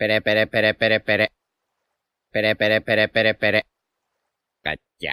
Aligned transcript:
Pere, 0.00 0.22
pere, 0.22 0.46
pere, 0.46 0.72
pere, 0.72 1.00
pere. 1.00 1.28
Pere, 2.32 2.56
pere, 2.56 2.80
pere, 2.80 3.08
pere, 3.08 3.34
pere. 3.34 3.62
Cacha. 4.64 5.12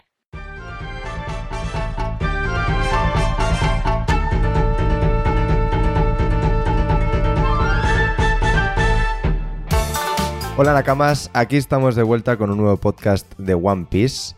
Hola 10.56 10.72
Nakamas, 10.72 11.32
aquí 11.34 11.58
estamos 11.58 11.98
de 11.98 12.04
vuelta 12.04 12.38
con 12.38 12.50
un 12.50 12.58
nuevo 12.58 12.78
podcast 12.78 13.30
de 13.38 13.56
One 13.56 13.88
Piece. 13.92 14.38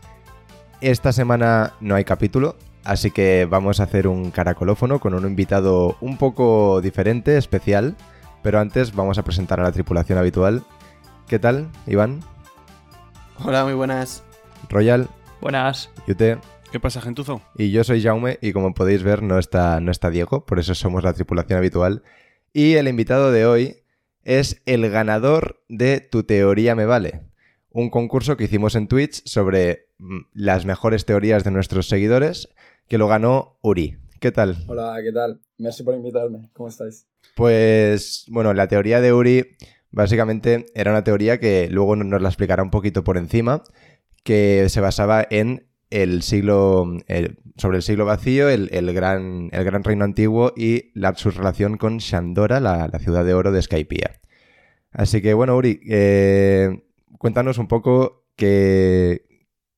Esta 0.80 1.12
semana 1.12 1.74
no 1.80 1.94
hay 1.94 2.02
capítulo, 2.02 2.56
así 2.82 3.12
que 3.12 3.46
vamos 3.48 3.78
a 3.78 3.84
hacer 3.84 4.08
un 4.08 4.32
caracolófono 4.32 4.98
con 4.98 5.14
un 5.14 5.24
invitado 5.28 5.96
un 6.00 6.18
poco 6.18 6.80
diferente, 6.80 7.36
especial, 7.36 7.94
pero 8.42 8.58
antes 8.60 8.94
vamos 8.94 9.18
a 9.18 9.24
presentar 9.24 9.60
a 9.60 9.64
la 9.64 9.72
tripulación 9.72 10.18
habitual. 10.18 10.62
¿Qué 11.28 11.38
tal, 11.38 11.68
Iván? 11.86 12.20
Hola, 13.44 13.64
muy 13.64 13.74
buenas. 13.74 14.22
Royal, 14.68 15.08
Buenas. 15.40 15.90
Yute 16.06 16.38
¿Qué 16.70 16.78
pasa, 16.78 17.00
gentuzo? 17.00 17.40
y 17.56 17.70
yo 17.70 17.82
soy 17.82 18.02
Jaume 18.02 18.38
y 18.42 18.52
como 18.52 18.74
podéis 18.74 19.02
ver 19.02 19.22
no 19.22 19.38
está, 19.38 19.80
no 19.80 19.90
está 19.90 20.10
Diego, 20.10 20.44
por 20.44 20.58
eso 20.58 20.74
somos 20.74 21.02
la 21.02 21.12
tripulación 21.14 21.58
habitual. 21.58 22.02
Y 22.52 22.74
el 22.74 22.86
invitado 22.88 23.32
de 23.32 23.46
hoy 23.46 23.76
es 24.22 24.60
el 24.66 24.88
ganador 24.90 25.62
de 25.68 26.00
Tu 26.00 26.22
Teoría 26.24 26.74
Me 26.74 26.84
Vale, 26.84 27.22
un 27.70 27.90
concurso 27.90 28.36
que 28.36 28.44
hicimos 28.44 28.74
en 28.74 28.86
Twitch 28.86 29.22
sobre 29.26 29.88
mm, 29.98 30.18
las 30.34 30.64
mejores 30.66 31.06
teorías 31.06 31.42
de 31.42 31.50
nuestros 31.50 31.88
seguidores, 31.88 32.48
que 32.86 32.98
lo 32.98 33.08
ganó 33.08 33.58
Uri. 33.62 33.98
¿Qué 34.20 34.30
tal? 34.30 34.64
Hola, 34.68 34.96
¿qué 35.02 35.12
tal? 35.12 35.40
Merci 35.58 35.82
por 35.82 35.94
invitarme. 35.94 36.50
¿Cómo 36.52 36.68
estáis? 36.68 37.06
Pues 37.40 38.26
bueno, 38.28 38.52
la 38.52 38.68
teoría 38.68 39.00
de 39.00 39.14
Uri 39.14 39.56
básicamente 39.90 40.66
era 40.74 40.90
una 40.90 41.04
teoría 41.04 41.40
que 41.40 41.70
luego 41.70 41.96
nos 41.96 42.20
la 42.20 42.28
explicará 42.28 42.62
un 42.62 42.68
poquito 42.68 43.02
por 43.02 43.16
encima, 43.16 43.62
que 44.24 44.68
se 44.68 44.82
basaba 44.82 45.26
en 45.30 45.66
el 45.88 46.20
siglo 46.20 46.98
sobre 47.56 47.78
el 47.78 47.82
siglo 47.82 48.04
vacío, 48.04 48.50
el, 48.50 48.92
gran, 48.92 49.48
el 49.52 49.64
gran 49.64 49.82
reino 49.84 50.04
antiguo 50.04 50.52
y 50.54 50.92
su 51.16 51.30
relación 51.30 51.78
con 51.78 51.96
Shandora, 51.96 52.60
la, 52.60 52.90
ciudad 52.98 53.24
de 53.24 53.32
oro 53.32 53.52
de 53.52 53.62
Skypiea. 53.62 54.20
Así 54.92 55.22
que 55.22 55.32
bueno, 55.32 55.56
Uri, 55.56 55.80
eh, 55.88 56.82
cuéntanos 57.16 57.56
un 57.56 57.68
poco 57.68 58.26
qué, 58.36 59.24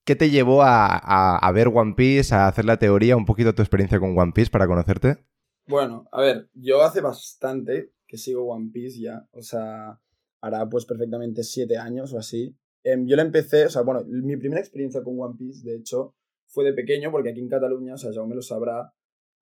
qué 0.04 0.16
te 0.16 0.30
llevó 0.30 0.64
a 0.64 1.52
ver 1.54 1.68
One 1.68 1.94
Piece, 1.96 2.34
a 2.34 2.48
hacer 2.48 2.64
la 2.64 2.78
teoría, 2.78 3.16
un 3.16 3.24
poquito 3.24 3.54
tu 3.54 3.62
experiencia 3.62 4.00
con 4.00 4.18
One 4.18 4.32
Piece 4.32 4.50
para 4.50 4.66
conocerte. 4.66 5.18
Bueno, 5.66 6.06
a 6.12 6.20
ver, 6.20 6.48
yo 6.54 6.82
hace 6.82 7.00
bastante 7.00 7.92
que 8.06 8.18
sigo 8.18 8.46
One 8.46 8.70
Piece 8.72 9.00
ya. 9.00 9.26
O 9.32 9.42
sea, 9.42 10.00
hará 10.40 10.68
pues 10.68 10.84
perfectamente 10.84 11.42
siete 11.44 11.78
años 11.78 12.12
o 12.12 12.18
así. 12.18 12.56
Em, 12.84 13.06
yo 13.06 13.16
la 13.16 13.22
empecé, 13.22 13.66
o 13.66 13.70
sea, 13.70 13.82
bueno, 13.82 14.04
mi 14.06 14.36
primera 14.36 14.60
experiencia 14.60 15.02
con 15.02 15.18
One 15.18 15.36
Piece, 15.38 15.64
de 15.64 15.76
hecho, 15.76 16.14
fue 16.46 16.64
de 16.64 16.74
pequeño, 16.74 17.10
porque 17.10 17.30
aquí 17.30 17.40
en 17.40 17.48
Cataluña, 17.48 17.94
o 17.94 17.96
sea, 17.96 18.12
Jaume 18.12 18.34
lo 18.34 18.42
sabrá, 18.42 18.92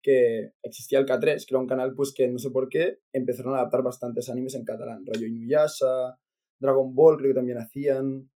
que 0.02 0.52
existía 0.62 0.98
el 0.98 1.06
K3, 1.06 1.46
que 1.46 1.54
era 1.54 1.58
un 1.58 1.66
canal 1.66 1.94
pues 1.94 2.12
que 2.14 2.28
no 2.28 2.38
sé 2.38 2.50
por 2.50 2.68
qué 2.68 2.98
empezaron 3.12 3.54
a 3.54 3.58
adaptar 3.58 3.82
bastantes 3.82 4.28
animes 4.28 4.54
en 4.54 4.64
catalán. 4.64 5.04
Rollo 5.06 5.26
Inuyasha, 5.26 6.18
Dragon 6.58 6.94
Ball 6.94 7.16
creo 7.16 7.30
que 7.30 7.34
también 7.34 7.58
hacían, 7.58 8.30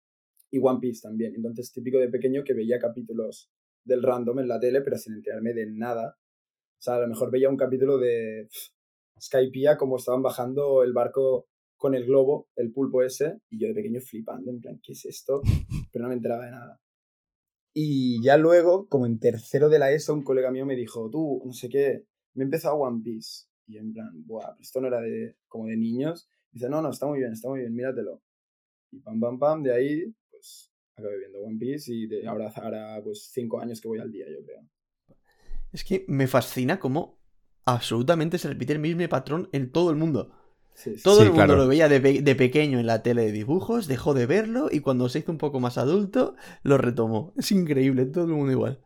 y 0.53 0.59
One 0.61 0.79
Piece 0.79 1.01
también. 1.01 1.33
Entonces, 1.35 1.71
típico 1.71 1.97
de 1.97 2.09
pequeño 2.09 2.43
que 2.43 2.53
veía 2.53 2.79
capítulos 2.79 3.51
del 3.83 4.03
random 4.03 4.39
en 4.39 4.47
la 4.47 4.59
tele, 4.59 4.81
pero 4.81 4.97
sin 4.97 5.15
enterarme 5.15 5.53
de 5.53 5.65
nada. 5.65 6.17
O 6.83 6.85
sea, 6.85 6.95
a 6.95 6.99
lo 6.99 7.07
mejor 7.07 7.31
veía 7.31 7.47
un 7.47 7.55
capítulo 7.55 7.97
de 7.97 8.49
Skypiea 9.17 9.77
como 9.77 9.95
estaban 9.95 10.21
bajando 10.21 10.83
el 10.83 10.91
barco 10.91 11.47
con 11.77 11.95
el 11.95 12.05
globo, 12.05 12.49
el 12.57 12.73
pulpo 12.73 13.01
ese, 13.01 13.39
y 13.49 13.57
yo 13.57 13.69
de 13.69 13.73
pequeño 13.73 14.01
flipando, 14.01 14.51
en 14.51 14.59
plan, 14.59 14.81
¿qué 14.83 14.91
es 14.91 15.05
esto? 15.05 15.41
Pero 15.93 16.03
no 16.03 16.09
me 16.09 16.15
enteraba 16.15 16.43
de 16.43 16.51
nada. 16.51 16.81
Y 17.73 18.21
ya 18.21 18.35
luego, 18.35 18.89
como 18.89 19.05
en 19.05 19.17
tercero 19.17 19.69
de 19.69 19.79
la 19.79 19.93
ESO, 19.93 20.13
un 20.13 20.25
colega 20.25 20.51
mío 20.51 20.65
me 20.65 20.75
dijo, 20.75 21.09
tú, 21.09 21.41
no 21.45 21.53
sé 21.53 21.69
qué, 21.69 22.03
me 22.33 22.43
he 22.43 22.47
empezado 22.47 22.75
One 22.75 23.01
Piece. 23.01 23.45
Y 23.65 23.77
en 23.77 23.93
plan, 23.93 24.11
buah, 24.25 24.57
esto 24.59 24.81
no 24.81 24.87
era 24.89 24.99
de, 24.99 25.37
como 25.47 25.67
de 25.67 25.77
niños. 25.77 26.27
dice, 26.51 26.67
no, 26.67 26.81
no, 26.81 26.89
está 26.89 27.07
muy 27.07 27.19
bien, 27.19 27.31
está 27.31 27.47
muy 27.47 27.61
bien, 27.61 27.73
míratelo. 27.73 28.21
Y 28.91 28.99
pam, 28.99 29.21
pam, 29.21 29.39
pam, 29.39 29.63
de 29.63 29.73
ahí, 29.73 30.13
pues 30.29 30.69
acabé 30.97 31.17
viendo 31.17 31.39
One 31.39 31.57
Piece 31.57 31.93
y 31.93 32.07
de 32.07 32.27
ahora 32.27 32.49
hará 32.49 33.01
pues 33.01 33.29
cinco 33.31 33.61
años 33.61 33.79
que 33.79 33.87
voy 33.87 33.99
al 33.99 34.11
día, 34.11 34.25
yo 34.29 34.43
creo. 34.43 34.67
Es 35.73 35.83
que 35.83 36.05
me 36.07 36.27
fascina 36.27 36.79
cómo 36.79 37.19
absolutamente 37.65 38.37
se 38.37 38.47
repite 38.49 38.73
el 38.73 38.79
mismo 38.79 39.07
patrón 39.09 39.49
en 39.51 39.71
todo 39.71 39.89
el 39.89 39.97
mundo. 39.97 40.31
Sí, 40.75 40.97
sí. 40.99 41.03
Todo 41.03 41.23
Sí, 41.23 41.23
el 41.23 41.31
mundo 41.31 41.55
claro. 41.55 41.57
lo 41.57 41.67
veía 41.67 41.89
de, 41.89 42.01
pe- 42.01 42.21
de 42.23 42.35
pequeño 42.35 42.79
en 42.79 42.87
la 42.87 43.03
tele 43.03 43.23
de 43.25 43.31
dibujos, 43.33 43.87
dejó 43.87 44.13
de 44.15 44.25
verlo 44.27 44.69
y 44.71 44.81
cuando 44.81 45.09
se 45.09 45.19
hizo 45.19 45.31
un 45.33 45.39
poco 45.39 45.59
más 45.61 45.77
adulto, 45.79 46.35
lo 46.63 46.77
retomó. 46.79 47.33
Es 47.37 47.51
increíble, 47.53 48.05
todo 48.07 48.25
el 48.25 48.31
mundo 48.31 48.51
igual. 48.53 48.81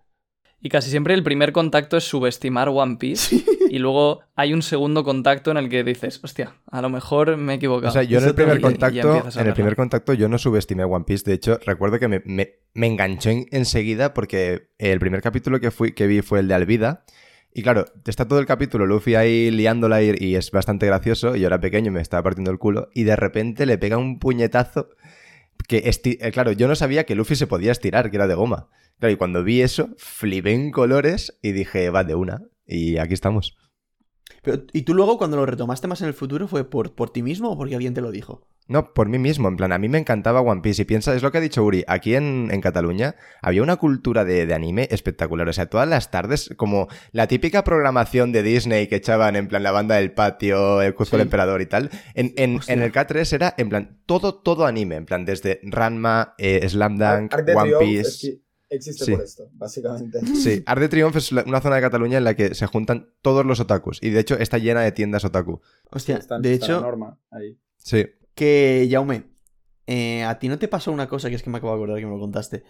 Y 0.59 0.69
casi 0.69 0.89
siempre 0.89 1.13
el 1.13 1.23
primer 1.23 1.51
contacto 1.51 1.97
es 1.97 2.03
subestimar 2.03 2.69
One 2.69 2.97
Piece. 2.97 3.43
Y 3.69 3.79
luego 3.79 4.21
hay 4.35 4.53
un 4.53 4.61
segundo 4.61 5.03
contacto 5.03 5.51
en 5.51 5.57
el 5.57 5.69
que 5.69 5.83
dices, 5.83 6.19
hostia, 6.23 6.53
a 6.71 6.81
lo 6.81 6.89
mejor 6.89 7.35
me 7.37 7.53
he 7.53 7.55
equivocado. 7.57 7.89
O 7.89 7.93
sea, 7.93 8.03
yo 8.03 8.17
en 8.19 8.25
el 8.25 8.33
primer 8.33 8.55
Y- 8.55 8.59
y 8.59 8.61
ya 8.61 8.67
contacto, 9.03 9.39
en 9.39 9.47
el 9.47 9.53
primer 9.53 9.75
contacto 9.75 10.13
yo 10.13 10.29
no 10.29 10.37
subestimé 10.37 10.83
One 10.85 11.05
Piece. 11.05 11.23
De 11.29 11.33
hecho, 11.35 11.59
recuerdo 11.65 11.99
que 11.99 12.07
me, 12.07 12.21
me, 12.25 12.55
me 12.73 12.87
enganchó 12.87 13.29
en- 13.29 13.45
enseguida 13.51 14.13
porque 14.13 14.69
el 14.79 14.99
primer 14.99 15.21
capítulo 15.21 15.59
que, 15.59 15.69
fui, 15.69 15.91
que 15.91 16.07
vi 16.07 16.21
fue 16.21 16.39
el 16.39 16.47
de 16.47 16.53
Alvida. 16.55 17.03
Y 17.53 17.61
claro, 17.61 17.85
está 18.05 18.27
todo 18.27 18.39
el 18.39 18.45
capítulo 18.45 18.85
Luffy 18.85 19.15
ahí 19.15 19.51
liándola 19.51 20.01
y, 20.01 20.15
y 20.17 20.35
es 20.35 20.49
bastante 20.51 20.85
gracioso. 20.85 21.35
Y 21.35 21.41
yo 21.41 21.47
era 21.47 21.59
pequeño 21.59 21.87
y 21.87 21.93
me 21.93 22.01
estaba 22.01 22.23
partiendo 22.23 22.51
el 22.51 22.57
culo. 22.59 22.89
Y 22.93 23.03
de 23.03 23.15
repente 23.15 23.65
le 23.65 23.77
pega 23.77 23.97
un 23.97 24.17
puñetazo 24.19 24.89
que, 25.67 25.89
eh, 25.89 26.31
claro, 26.31 26.51
yo 26.51 26.67
no 26.67 26.75
sabía 26.75 27.05
que 27.05 27.15
Luffy 27.15 27.35
se 27.35 27.47
podía 27.47 27.71
estirar, 27.71 28.09
que 28.09 28.17
era 28.17 28.27
de 28.27 28.35
goma. 28.35 28.69
Claro, 28.99 29.13
y 29.13 29.17
cuando 29.17 29.43
vi 29.43 29.61
eso, 29.61 29.89
flipé 29.97 30.53
en 30.53 30.71
colores 30.71 31.37
y 31.41 31.51
dije, 31.51 31.89
va 31.89 32.03
de 32.03 32.15
una. 32.15 32.41
Y 32.65 32.97
aquí 32.97 33.13
estamos. 33.13 33.57
Pero, 34.51 34.63
¿Y 34.73 34.83
tú 34.83 34.93
luego 34.93 35.17
cuando 35.17 35.37
lo 35.37 35.45
retomaste 35.45 35.87
más 35.87 36.01
en 36.01 36.07
el 36.07 36.13
futuro 36.13 36.47
fue 36.47 36.63
por, 36.69 36.93
por 36.95 37.09
ti 37.09 37.21
mismo 37.21 37.49
o 37.51 37.57
porque 37.57 37.75
alguien 37.75 37.93
te 37.93 38.01
lo 38.01 38.11
dijo? 38.11 38.47
No, 38.69 38.93
por 38.93 39.07
mí 39.07 39.17
mismo, 39.17 39.47
en 39.47 39.55
plan, 39.55 39.71
a 39.71 39.77
mí 39.77 39.87
me 39.87 39.97
encantaba 39.97 40.41
One 40.41 40.61
Piece. 40.61 40.81
Y 40.81 40.85
piensa, 40.85 41.15
es 41.15 41.23
lo 41.23 41.31
que 41.31 41.37
ha 41.37 41.41
dicho 41.41 41.63
Uri, 41.63 41.85
aquí 41.87 42.15
en, 42.15 42.49
en 42.51 42.59
Cataluña 42.59 43.15
había 43.41 43.63
una 43.63 43.77
cultura 43.77 44.25
de, 44.25 44.45
de 44.45 44.53
anime 44.53 44.87
espectacular, 44.91 45.47
o 45.47 45.53
sea, 45.53 45.67
todas 45.67 45.87
las 45.87 46.11
tardes, 46.11 46.49
como 46.57 46.87
la 47.13 47.27
típica 47.27 47.63
programación 47.63 48.31
de 48.33 48.43
Disney 48.43 48.87
que 48.87 48.97
echaban 48.97 49.35
en 49.37 49.47
plan 49.47 49.63
la 49.63 49.71
banda 49.71 49.95
del 49.95 50.11
patio, 50.11 50.81
el 50.81 50.93
Cuzco 50.95 51.11
Sí. 51.11 51.21
el 51.21 51.21
Emperador 51.21 51.61
y 51.61 51.65
tal, 51.65 51.89
en, 52.13 52.33
en- 52.35 52.59
el 52.81 52.91
K3 52.91 53.33
era 53.33 53.53
en 53.57 53.69
plan 53.69 53.99
todo, 54.05 54.35
todo 54.35 54.65
anime, 54.65 54.95
en 54.95 55.05
plan 55.05 55.23
desde 55.23 55.61
Ranma, 55.63 56.33
eh, 56.37 56.67
Slam 56.67 56.97
Dunk, 56.97 57.33
Arc 57.33 57.45
de 57.45 57.55
One 57.55 57.71
Piece... 57.79 58.01
es 58.01 58.19
que 58.21 58.46
existe 58.69 59.05
Sí. 59.05 59.11
por 59.11 59.21
esto, 59.21 59.49
básicamente. 59.53 60.19
Sí, 60.35 60.63
Art 60.65 60.81
de 60.81 60.89
Triumph 60.89 61.15
es 61.15 61.31
una 61.31 61.61
zona 61.61 61.75
de 61.75 61.81
Cataluña 61.81 62.17
en 62.17 62.23
la 62.23 62.35
que 62.35 62.53
se 62.55 62.65
juntan 62.67 63.09
todos 63.21 63.45
los 63.45 63.59
otakus 63.59 63.99
y 64.01 64.09
de 64.09 64.19
hecho 64.19 64.37
está 64.37 64.57
llena 64.57 64.81
de 64.81 64.91
tiendas 64.91 65.25
otaku. 65.25 65.61
Hostia, 65.91 66.17
Está- 66.17 66.39
de 66.39 66.53
está 66.53 66.65
hecho, 66.65 66.81
norma 66.81 67.19
ahí. 67.31 67.57
Sí. 67.77 68.05
que 68.35 68.87
Jaume, 68.91 69.23
eh, 69.87 70.23
a 70.23 70.37
ti 70.39 70.47
no 70.49 70.59
te 70.59 70.67
pasó 70.67 70.91
una 70.91 71.07
cosa 71.07 71.29
que 71.29 71.35
es 71.35 71.43
que 71.43 71.49
me 71.49 71.57
acabo 71.57 71.71
de 71.73 71.77
acordar 71.77 71.99
que 71.99 72.05
me 72.05 72.11
lo 72.13 72.19
contaste. 72.19 72.63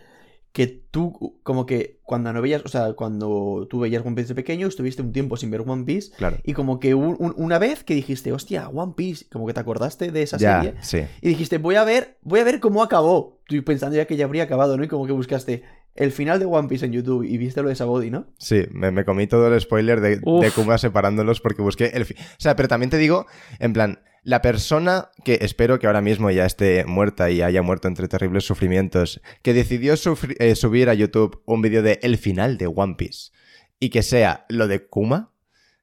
Que 0.53 0.65
tú, 0.65 1.39
como 1.43 1.65
que 1.65 1.99
cuando 2.03 2.31
no 2.31 2.41
veías, 2.41 2.63
o 2.63 2.67
sea, 2.69 2.93
cuando 2.93 3.67
tú 3.69 3.81
veías 3.81 4.03
One 4.03 4.15
Piece 4.15 4.29
de 4.29 4.35
pequeño, 4.35 4.65
estuviste 4.67 5.01
un 5.01 5.11
tiempo 5.11 5.35
sin 5.35 5.51
ver 5.51 5.61
One 5.61 5.83
Piece. 5.83 6.11
Claro. 6.17 6.37
Y 6.43 6.53
como 6.53 6.79
que 6.79 6.95
un- 6.95 7.17
un- 7.19 7.33
una 7.37 7.59
vez 7.59 7.83
que 7.83 7.93
dijiste, 7.93 8.31
hostia, 8.31 8.69
One 8.69 8.93
Piece, 8.95 9.25
como 9.29 9.45
que 9.45 9.53
te 9.53 9.59
acordaste 9.59 10.09
de 10.11 10.21
esa 10.23 10.37
Ya, 10.37 10.63
serie. 10.63 10.79
sí. 10.81 10.99
Y 11.21 11.27
dijiste, 11.29 11.57
voy 11.57 11.75
a 11.75 11.83
ver, 11.83 12.17
voy 12.21 12.39
a 12.39 12.43
ver 12.45 12.59
cómo 12.59 12.81
acabó. 12.81 13.39
Tú 13.45 13.61
pensando 13.63 13.97
ya 13.97 14.05
que 14.07 14.15
ya 14.15 14.25
habría 14.25 14.43
acabado, 14.43 14.77
¿no? 14.77 14.83
Y 14.83 14.87
como 14.87 15.05
que 15.05 15.11
buscaste 15.11 15.63
el 15.97 16.11
final 16.11 16.39
de 16.39 16.45
One 16.45 16.67
Piece 16.67 16.85
en 16.85 16.93
YouTube 16.93 17.23
y 17.23 17.37
viste 17.37 17.61
lo 17.61 17.69
de 17.69 17.75
Sabody, 17.75 18.09
¿no? 18.11 18.27
Sí, 18.37 18.63
me, 18.71 18.91
me 18.91 19.03
comí 19.05 19.27
todo 19.27 19.53
el 19.53 19.59
spoiler 19.59 19.99
de, 20.01 20.19
Uf. 20.23 20.43
de 20.43 20.51
Kuma 20.51 20.77
separándolos 20.77 21.41
porque 21.41 21.61
busqué 21.61 21.87
el 21.93 22.05
fin. 22.05 22.17
O 22.19 22.39
sea, 22.39 22.55
pero 22.55 22.67
también 22.67 22.89
te 22.89 22.97
digo, 22.97 23.25
en 23.59 23.73
plan, 23.73 23.99
la 24.23 24.41
persona 24.41 25.09
que 25.23 25.39
espero 25.41 25.79
que 25.79 25.87
ahora 25.87 26.01
mismo 26.01 26.29
ya 26.31 26.45
esté 26.45 26.83
muerta 26.85 27.29
y 27.31 27.41
haya 27.41 27.61
muerto 27.61 27.87
entre 27.87 28.07
terribles 28.07 28.43
sufrimientos, 28.45 29.21
que 29.41 29.53
decidió 29.53 29.93
sufri- 29.95 30.35
eh, 30.39 30.55
subir 30.55 30.89
a 30.89 30.93
YouTube 30.93 31.41
un 31.45 31.61
vídeo 31.61 31.81
de 31.81 31.99
el 32.03 32.17
final 32.17 32.57
de 32.57 32.67
One 32.67 32.95
Piece 32.97 33.31
y 33.79 33.89
que 33.89 34.03
sea 34.03 34.45
lo 34.49 34.67
de 34.67 34.85
Kuma, 34.87 35.31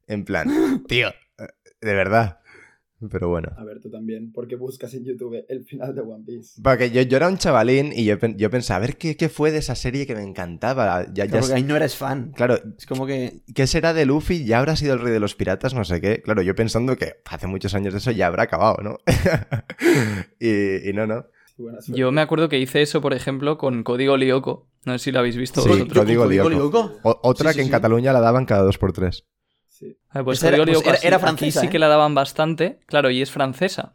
en 0.07 0.25
plan, 0.25 0.85
tío, 0.89 1.09
eh, 1.09 1.47
de 1.81 1.95
verdad. 1.95 2.39
Pero 3.11 3.29
bueno. 3.29 3.51
A 3.57 3.65
ver, 3.65 3.81
tú 3.81 3.91
también. 3.91 4.33
¿Por 4.33 4.47
qué 4.49 4.57
buscas 4.57 4.93
en 4.95 5.05
YouTube 5.05 5.45
el 5.49 5.65
final 5.65 5.95
de 5.95 6.01
One 6.01 6.25
Piece? 6.25 6.61
Porque 6.63 6.91
yo, 6.91 7.03
yo 7.03 7.17
era 7.17 7.29
un 7.29 7.39
chavalín 7.39 7.93
y 7.95 8.05
yo, 8.05 8.17
yo 8.37 8.51
pensaba, 8.51 8.79
a 8.79 8.81
ver 8.81 8.97
¿qué, 8.97 9.17
qué 9.17 9.29
fue 9.29 9.51
de 9.51 9.59
esa 9.59 9.75
serie 9.75 10.07
que 10.07 10.15
me 10.15 10.23
encantaba. 10.23 11.07
Ya, 11.13 11.25
ya 11.27 11.41
porque 11.41 11.55
ahí 11.55 11.63
no 11.63 11.77
eres 11.77 11.97
fan. 11.97 12.33
claro, 12.35 12.59
Es 12.79 12.87
como 12.87 13.07
que. 13.07 13.43
¿Qué 13.55 13.67
será 13.67 13.93
de 13.95 14.07
Luffy? 14.07 14.45
¿Ya 14.45 14.59
habrá 14.59 14.77
sido 14.77 14.95
el 14.95 15.01
rey 15.01 15.13
de 15.13 15.21
los 15.21 15.35
piratas? 15.35 15.75
No 15.75 15.85
sé 15.85 16.01
qué. 16.01 16.23
Claro, 16.23 16.43
yo 16.43 16.55
pensando 16.55 16.97
que 16.97 17.15
hace 17.25 17.47
muchos 17.47 17.75
años 17.75 17.93
de 17.95 17.99
eso 17.99 18.11
ya 18.11 18.27
habrá 18.27 18.45
acabado, 18.45 18.77
¿no? 18.83 18.99
y, 20.41 20.89
y 20.89 20.93
no, 20.93 21.07
no. 21.07 21.27
Yo 21.89 22.11
me 22.11 22.21
acuerdo 22.21 22.49
que 22.49 22.59
hice 22.59 22.83
eso, 22.83 23.01
por 23.01 23.15
ejemplo, 23.15 23.59
con 23.59 23.85
Código 23.85 24.17
Lyoko. 24.17 24.69
No 24.87 24.93
sé 24.99 25.05
si 25.05 25.13
lo 25.13 25.21
habéis 25.21 25.37
visto 25.37 25.61
Sí, 25.63 25.69
vosotros. 25.69 26.05
Código 26.05 26.25
Código 26.25 26.49
Lyoko. 26.51 26.79
Lyoko. 26.81 27.01
O- 27.05 27.21
otra 27.23 27.51
Sí, 27.53 27.55
sí, 27.55 27.61
que 27.61 27.67
en. 27.67 27.71
Cataluña 27.71 28.13
la 28.13 28.21
daban 28.21 28.45
cada 28.45 28.63
dos 28.63 28.77
por 28.77 28.93
tres. 28.93 29.25
Sí. 29.77 29.97
Ah, 30.11 30.23
pues 30.23 30.39
Esa 30.39 30.49
era- 30.55 30.65
pues 30.65 30.81
era- 30.87 30.97
era 31.03 31.17
aquí 31.17 31.23
francesa, 31.25 31.61
sí 31.61 31.67
¿eh? 31.67 31.71
que 31.71 31.79
la 31.81 31.89
daban 31.89 32.15
bastante, 32.15 32.79
claro, 32.87 33.11
y 33.11 33.21
es 33.23 33.33
francesa. 33.33 33.95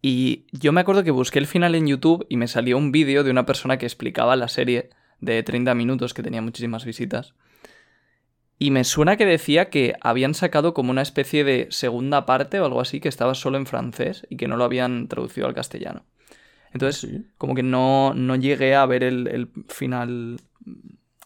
Y 0.00 0.46
yo 0.52 0.70
me 0.72 0.80
acuerdo 0.80 1.02
que 1.02 1.10
busqué 1.10 1.40
el 1.40 1.48
final 1.48 1.74
en 1.74 1.88
YouTube 1.88 2.24
y 2.28 2.36
me 2.36 2.46
salió 2.46 2.78
un 2.78 2.92
vídeo 2.92 3.24
de 3.24 3.30
una 3.32 3.44
persona 3.44 3.76
que 3.76 3.86
explicaba 3.86 4.36
la 4.36 4.46
serie 4.48 4.90
de 5.20 5.42
30 5.42 5.74
minutos 5.74 6.14
que 6.14 6.22
tenía 6.22 6.40
muchísimas 6.42 6.84
visitas. 6.84 7.34
Y 8.58 8.70
me 8.70 8.84
suena 8.84 9.16
que 9.16 9.26
decía 9.26 9.68
que 9.68 9.94
habían 10.00 10.34
sacado 10.34 10.74
como 10.74 10.90
una 10.92 11.02
especie 11.02 11.42
de 11.44 11.66
segunda 11.70 12.24
parte 12.24 12.60
o 12.60 12.64
algo 12.66 12.80
así 12.80 13.00
que 13.00 13.08
estaba 13.08 13.34
solo 13.34 13.56
en 13.58 13.66
francés 13.66 14.26
y 14.30 14.36
que 14.36 14.46
no 14.48 14.56
lo 14.56 14.64
habían 14.64 15.08
traducido 15.08 15.46
al 15.48 15.54
castellano. 15.54 16.04
Entonces, 16.72 17.00
Sí. 17.10 17.26
como 17.36 17.54
que 17.56 17.62
no, 17.64 18.14
no 18.14 18.36
llegué 18.36 18.76
a 18.76 18.86
ver 18.86 19.02
el, 19.02 19.26
el 19.26 19.48
final 19.68 20.36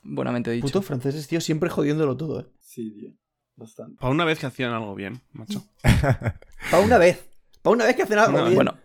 buenamente 0.03 0.51
dicho. 0.53 0.67
Putos 0.67 0.87
franceses, 0.87 1.29
tío, 1.29 1.41
siempre 1.41 1.69
jodiéndolo 1.69 2.17
todo, 2.17 2.41
eh. 2.41 2.47
Sí, 2.61 2.91
tío. 2.93 3.11
Bastante. 3.57 3.99
Para 4.01 4.11
una 4.13 4.25
vez 4.25 4.39
que 4.39 4.47
hacían 4.47 4.73
algo 4.73 4.95
bien, 4.95 5.21
macho. 5.33 5.65
Para 6.71 6.83
una 6.85 6.99
vez. 6.99 7.29
Para 7.63 7.75
una 7.75 7.85
vez 7.85 7.97
que 7.97 8.03
hacen 8.03 8.19
algo 8.19 8.43
bien. 8.43 8.55
Bueno, 8.57 8.77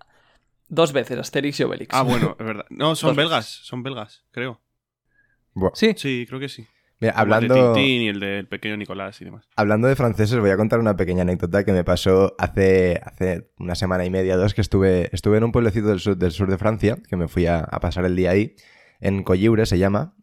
dos 0.67 0.93
veces, 0.93 1.17
Asterix 1.17 1.59
y 1.59 1.63
Obelix. 1.63 1.93
Ah, 1.93 2.03
bueno, 2.03 2.35
es 2.39 2.45
verdad. 2.45 2.65
No, 2.69 2.95
son 2.95 3.09
Dos 3.09 3.17
belgas, 3.17 3.45
son 3.47 3.83
belgas, 3.83 4.23
creo. 4.31 4.61
Sí, 5.73 5.93
Sí, 5.97 6.25
creo 6.27 6.39
que 6.39 6.49
sí. 6.49 6.65
Mira, 7.01 7.13
Como 7.13 7.23
el 7.23 7.29
de 7.29 7.35
hablando, 7.47 7.73
Tintín 7.73 8.01
y 8.01 8.07
el 8.09 8.19
del 8.19 8.47
pequeño 8.47 8.75
Nicolás 8.75 9.19
y 9.21 9.25
demás. 9.25 9.47
hablando 9.55 9.87
de 9.87 9.95
franceses, 9.95 10.37
voy 10.39 10.49
a 10.49 10.57
contar 10.57 10.79
una 10.79 10.97
pequeña 10.97 11.21
anécdota 11.21 11.63
que 11.63 11.71
me 11.71 11.85
pasó 11.85 12.35
hace, 12.37 12.99
hace 13.03 13.49
una 13.57 13.75
semana 13.75 14.03
y 14.05 14.09
media, 14.09 14.35
dos, 14.35 14.53
que 14.53 14.59
estuve, 14.61 15.09
estuve 15.13 15.37
en 15.37 15.45
un 15.45 15.53
pueblecito 15.53 15.87
del 15.87 16.01
sur, 16.01 16.17
del 16.17 16.31
sur 16.31 16.49
de 16.49 16.57
Francia, 16.57 16.97
que 17.07 17.15
me 17.15 17.29
fui 17.29 17.45
a, 17.45 17.59
a 17.59 17.79
pasar 17.79 18.03
el 18.03 18.17
día 18.17 18.31
ahí, 18.31 18.53
en 18.99 19.23
Colliure 19.23 19.65
se 19.65 19.77
llama. 19.77 20.13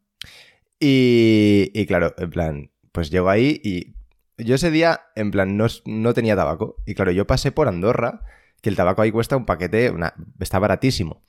Y, 0.79 1.71
y 1.75 1.87
claro, 1.87 2.15
en 2.19 2.31
plan, 2.31 2.71
pues 2.93 3.11
llego 3.11 3.31
ahí 3.31 3.59
y 3.65 3.96
yo 4.39 4.55
ese 4.55 4.71
día, 4.71 5.01
en 5.15 5.31
plan, 5.31 5.57
no, 5.57 5.67
no 5.85 6.15
tenía 6.15 6.37
tabaco. 6.37 6.77
Y 6.87 6.95
claro, 6.95 7.13
yo 7.13 7.27
pasé 7.27 7.53
por 7.53 7.69
Andorra, 7.69 8.23
que 8.61 8.69
el 8.69 8.77
tabaco 8.77 9.03
ahí 9.03 9.11
cuesta 9.11 9.37
un 9.37 9.47
paquete, 9.47 9.93
está 10.41 10.59
baratísimo. 10.59 11.23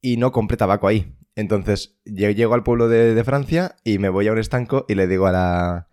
Y 0.00 0.16
no 0.16 0.32
compré 0.32 0.56
tabaco 0.56 0.86
ahí. 0.86 1.14
Entonces, 1.36 1.98
yo 2.04 2.30
llego 2.30 2.54
al 2.54 2.62
pueblo 2.62 2.88
de, 2.88 3.14
de 3.14 3.24
Francia 3.24 3.76
y 3.84 3.98
me 3.98 4.08
voy 4.08 4.28
a 4.28 4.32
un 4.32 4.38
estanco 4.38 4.84
y 4.88 4.94
le 4.94 5.06
digo 5.06 5.26
a 5.26 5.32
la, 5.32 5.88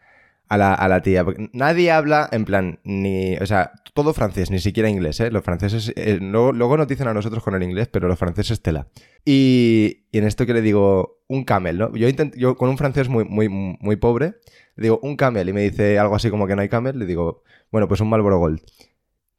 a 0.49 0.57
la, 0.57 0.73
a 0.73 0.87
la 0.87 1.01
tía. 1.01 1.23
Porque 1.23 1.49
nadie 1.53 1.91
habla 1.91 2.27
en 2.31 2.45
plan, 2.45 2.79
ni. 2.83 3.37
O 3.37 3.45
sea, 3.45 3.71
todo 3.93 4.13
francés, 4.13 4.51
ni 4.51 4.59
siquiera 4.59 4.89
inglés, 4.89 5.19
¿eh? 5.19 5.31
Los 5.31 5.43
franceses. 5.43 5.93
eh, 5.95 6.19
luego, 6.21 6.77
nos 6.77 6.87
dicen 6.87 7.07
a 7.07 7.13
nosotros 7.13 7.41
con 7.41 7.55
el 7.55 7.63
inglés, 7.63 7.87
pero 7.87 8.07
los 8.07 8.19
franceses 8.19 8.61
tela. 8.61 8.87
Y, 9.25 10.05
y 10.11 10.17
en 10.19 10.25
esto 10.27 10.45
que 10.45 10.53
le 10.53 10.61
digo, 10.61 11.23
un 11.27 11.45
camel, 11.45 11.77
¿no? 11.77 11.95
Yo, 11.95 12.07
yo 12.35 12.55
con 12.55 12.69
un 12.69 12.77
francés 12.77 13.07
muy, 13.07 13.23
muy, 13.23 13.47
muy 13.47 13.95
pobre, 13.95 14.35
digo, 14.81 14.99
un 15.03 15.15
camel. 15.15 15.47
Y 15.49 15.53
me 15.53 15.61
dice 15.61 15.97
algo 15.99 16.15
así 16.15 16.29
como 16.29 16.47
que 16.47 16.55
no 16.55 16.61
hay 16.61 16.69
camel. 16.69 16.99
Le 16.99 17.05
digo, 17.05 17.43
bueno, 17.71 17.87
pues 17.87 18.01
un 18.01 18.09
Marlboro 18.09 18.39
Gold. 18.39 18.59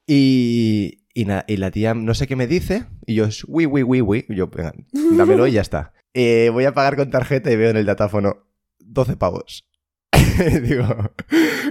Y, 0.07 1.05
y, 1.15 1.25
na- 1.25 1.45
y 1.47 1.57
la 1.59 1.71
tía 1.71 1.95
no 1.95 2.15
sé 2.15 2.27
qué 2.27 2.37
me 2.37 2.47
dice. 2.47 2.85
Y 3.07 3.15
yo, 3.15 3.27
oui, 3.49 3.67
oui, 3.67 3.83
oui, 3.83 4.01
oui. 4.01 4.25
Y 4.29 4.35
yo, 4.37 4.49
venga, 4.49 4.73
dámelo 5.17 5.47
y 5.47 5.53
ya 5.53 5.61
está. 5.61 5.93
Eh, 6.15 6.51
voy 6.53 6.67
a 6.67 6.75
pagar 6.75 6.95
con 6.97 7.09
tarjeta 7.09 7.51
y 7.51 7.57
veo 7.57 7.71
en 7.71 7.79
el 7.79 7.87
datáfono 7.87 8.45
12 8.81 9.17
pavos. 9.17 9.65
Digo, 10.63 10.87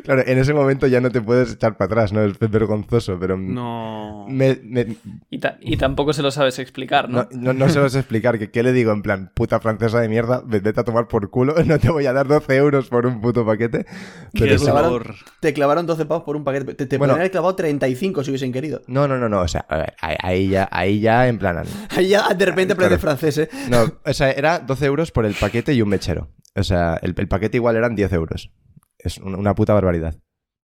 claro, 0.04 0.24
en 0.26 0.38
ese 0.38 0.54
momento 0.54 0.88
ya 0.88 1.02
no 1.02 1.10
te 1.12 1.22
puedes 1.22 1.54
echar 1.54 1.78
para 1.78 1.88
atrás, 1.88 2.14
¿no? 2.14 2.22
Es 2.24 2.38
vergonzoso, 2.40 3.18
pero 3.20 3.38
No. 3.38 4.26
me, 4.30 4.60
me- 4.64 4.96
y, 5.30 5.40
ta- 5.40 5.58
y 5.62 5.78
tampoco 5.78 6.14
se 6.14 6.22
lo 6.22 6.32
sabes 6.32 6.60
explicar, 6.60 7.10
¿no? 7.10 7.28
no, 7.32 7.54
no, 7.54 7.68
no 7.68 7.90
sé 7.90 8.00
explicar. 8.00 8.38
que 8.40 8.52
¿Qué 8.52 8.64
le 8.64 8.74
digo? 8.74 8.92
En 8.92 9.02
plan, 9.02 9.32
puta 9.34 9.60
francesa 9.60 10.00
de 10.02 10.10
mierda, 10.10 10.42
ve- 10.46 10.60
vete 10.60 10.80
a 10.80 10.84
tomar 10.84 11.08
por 11.08 11.30
culo, 11.30 11.56
no 11.66 11.80
te 11.80 11.90
voy 11.90 12.06
a 12.06 12.14
dar 12.14 12.28
12 12.28 12.56
euros 12.56 12.88
por 12.90 13.06
un 13.06 13.22
puto 13.22 13.46
paquete. 13.46 13.86
Pero 14.34 14.58
sí. 14.58 14.66
clavaron-. 14.66 15.16
Te 15.40 15.54
clavaron 15.54 15.86
12 15.86 16.06
pavos 16.06 16.24
por 16.24 16.36
un 16.36 16.44
paquete. 16.44 16.74
Te, 16.76 16.86
te 16.86 16.98
Bueno. 16.98 17.14
podrían 17.14 17.22
haber 17.22 17.32
clavado 17.32 17.56
35 17.56 18.24
si 18.24 18.32
hubiesen 18.32 18.52
querido. 18.52 18.82
No, 18.88 19.08
no, 19.08 19.18
no, 19.18 19.30
no, 19.30 19.42
o 19.42 19.48
sea, 19.48 19.66
a 19.70 19.78
ver, 19.78 19.94
ahí, 20.02 20.50
ya, 20.50 20.68
ahí 20.72 21.00
ya 21.00 21.28
en 21.28 21.38
plan... 21.38 21.52
Ahí 21.90 22.08
ya 22.10 22.30
de 22.34 22.46
repente 22.46 22.74
Claro. 22.76 22.96
aprendes 22.96 23.02
francés, 23.02 23.38
eh. 23.38 23.50
No, 23.70 23.86
o 24.06 24.14
sea, 24.14 24.32
era 24.32 24.60
12 24.60 24.86
euros 24.86 25.12
por 25.12 25.26
el 25.26 25.34
paquete 25.34 25.74
y 25.74 25.82
un 25.82 25.90
mechero. 25.90 26.30
O 26.56 26.64
sea, 26.64 26.96
el, 27.02 27.14
el 27.18 27.28
paquete 27.28 27.58
igual 27.58 27.76
eran 27.76 27.96
10 27.96 28.12
euros. 28.14 28.52
Es 28.98 29.18
un- 29.18 29.36
una 29.36 29.56
puta 29.56 29.74
barbaridad. 29.74 30.16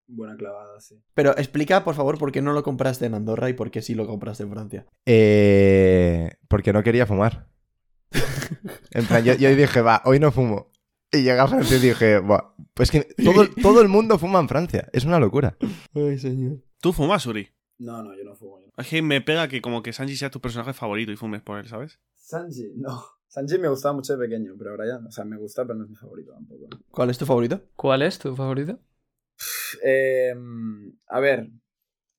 Buena 0.09 0.35
clavada, 0.37 0.79
sí. 0.79 1.01
Pero 1.13 1.31
explica, 1.37 1.83
por 1.83 1.93
favor, 1.95 2.17
por 2.17 2.31
qué 2.31 2.41
no 2.41 2.53
lo 2.53 2.63
compraste 2.63 3.05
en 3.05 3.13
Andorra 3.13 3.49
y 3.49 3.53
por 3.53 3.71
qué 3.71 3.81
sí 3.81 3.93
lo 3.93 4.07
compraste 4.07 4.43
en 4.43 4.51
Francia. 4.51 4.85
Eh, 5.05 6.31
porque 6.47 6.71
no 6.73 6.83
quería 6.83 7.05
fumar. 7.05 7.49
En 8.91 9.05
plan, 9.05 9.23
yo, 9.23 9.33
yo 9.33 9.53
dije, 9.53 9.81
va, 9.81 10.01
hoy 10.05 10.19
no 10.19 10.31
fumo. 10.31 10.71
Y 11.11 11.17
llegué 11.17 11.39
a 11.39 11.47
Francia 11.47 11.77
y 11.77 11.79
dije, 11.81 12.19
va, 12.19 12.55
pues 12.73 12.91
que 12.91 13.01
todo, 13.23 13.47
todo 13.61 13.81
el 13.81 13.87
mundo 13.89 14.17
fuma 14.17 14.39
en 14.39 14.47
Francia. 14.47 14.87
Es 14.93 15.03
una 15.05 15.19
locura. 15.19 15.57
Ay, 15.93 16.17
señor. 16.17 16.59
¿Tú 16.79 16.93
fumas, 16.93 17.25
Uri? 17.25 17.49
No, 17.79 18.01
no, 18.03 18.15
yo 18.15 18.23
no 18.23 18.35
fumo. 18.35 18.59
yo 18.61 18.67
no. 18.67 18.73
Es 18.81 18.87
que 18.89 19.01
me 19.01 19.21
pega 19.21 19.47
que 19.47 19.61
como 19.61 19.83
que 19.83 19.93
Sanji 19.93 20.15
sea 20.15 20.31
tu 20.31 20.39
personaje 20.41 20.73
favorito 20.73 21.11
y 21.11 21.17
fumes 21.17 21.41
por 21.41 21.59
él, 21.59 21.67
¿sabes? 21.67 21.99
Sanji, 22.15 22.71
no. 22.77 23.03
Sanji 23.37 23.59
me 23.59 23.67
gustaba 23.69 23.93
mucho 23.93 24.17
de 24.17 24.27
pequeño, 24.27 24.55
pero 24.57 24.71
ahora 24.71 24.87
ya, 24.87 24.97
o 25.07 25.11
sea, 25.11 25.23
me 25.23 25.37
gusta, 25.37 25.61
pero 25.63 25.77
no 25.77 25.83
es 25.83 25.91
mi 25.91 25.95
favorito 25.95 26.31
tampoco. 26.33 26.69
¿Cuál 26.89 27.11
es 27.11 27.19
tu 27.19 27.25
favorito? 27.27 27.61
¿Cuál 27.75 28.01
es 28.01 28.17
tu 28.17 28.35
favorito? 28.35 28.79
Eh, 29.83 30.33
a 31.07 31.19
ver, 31.19 31.51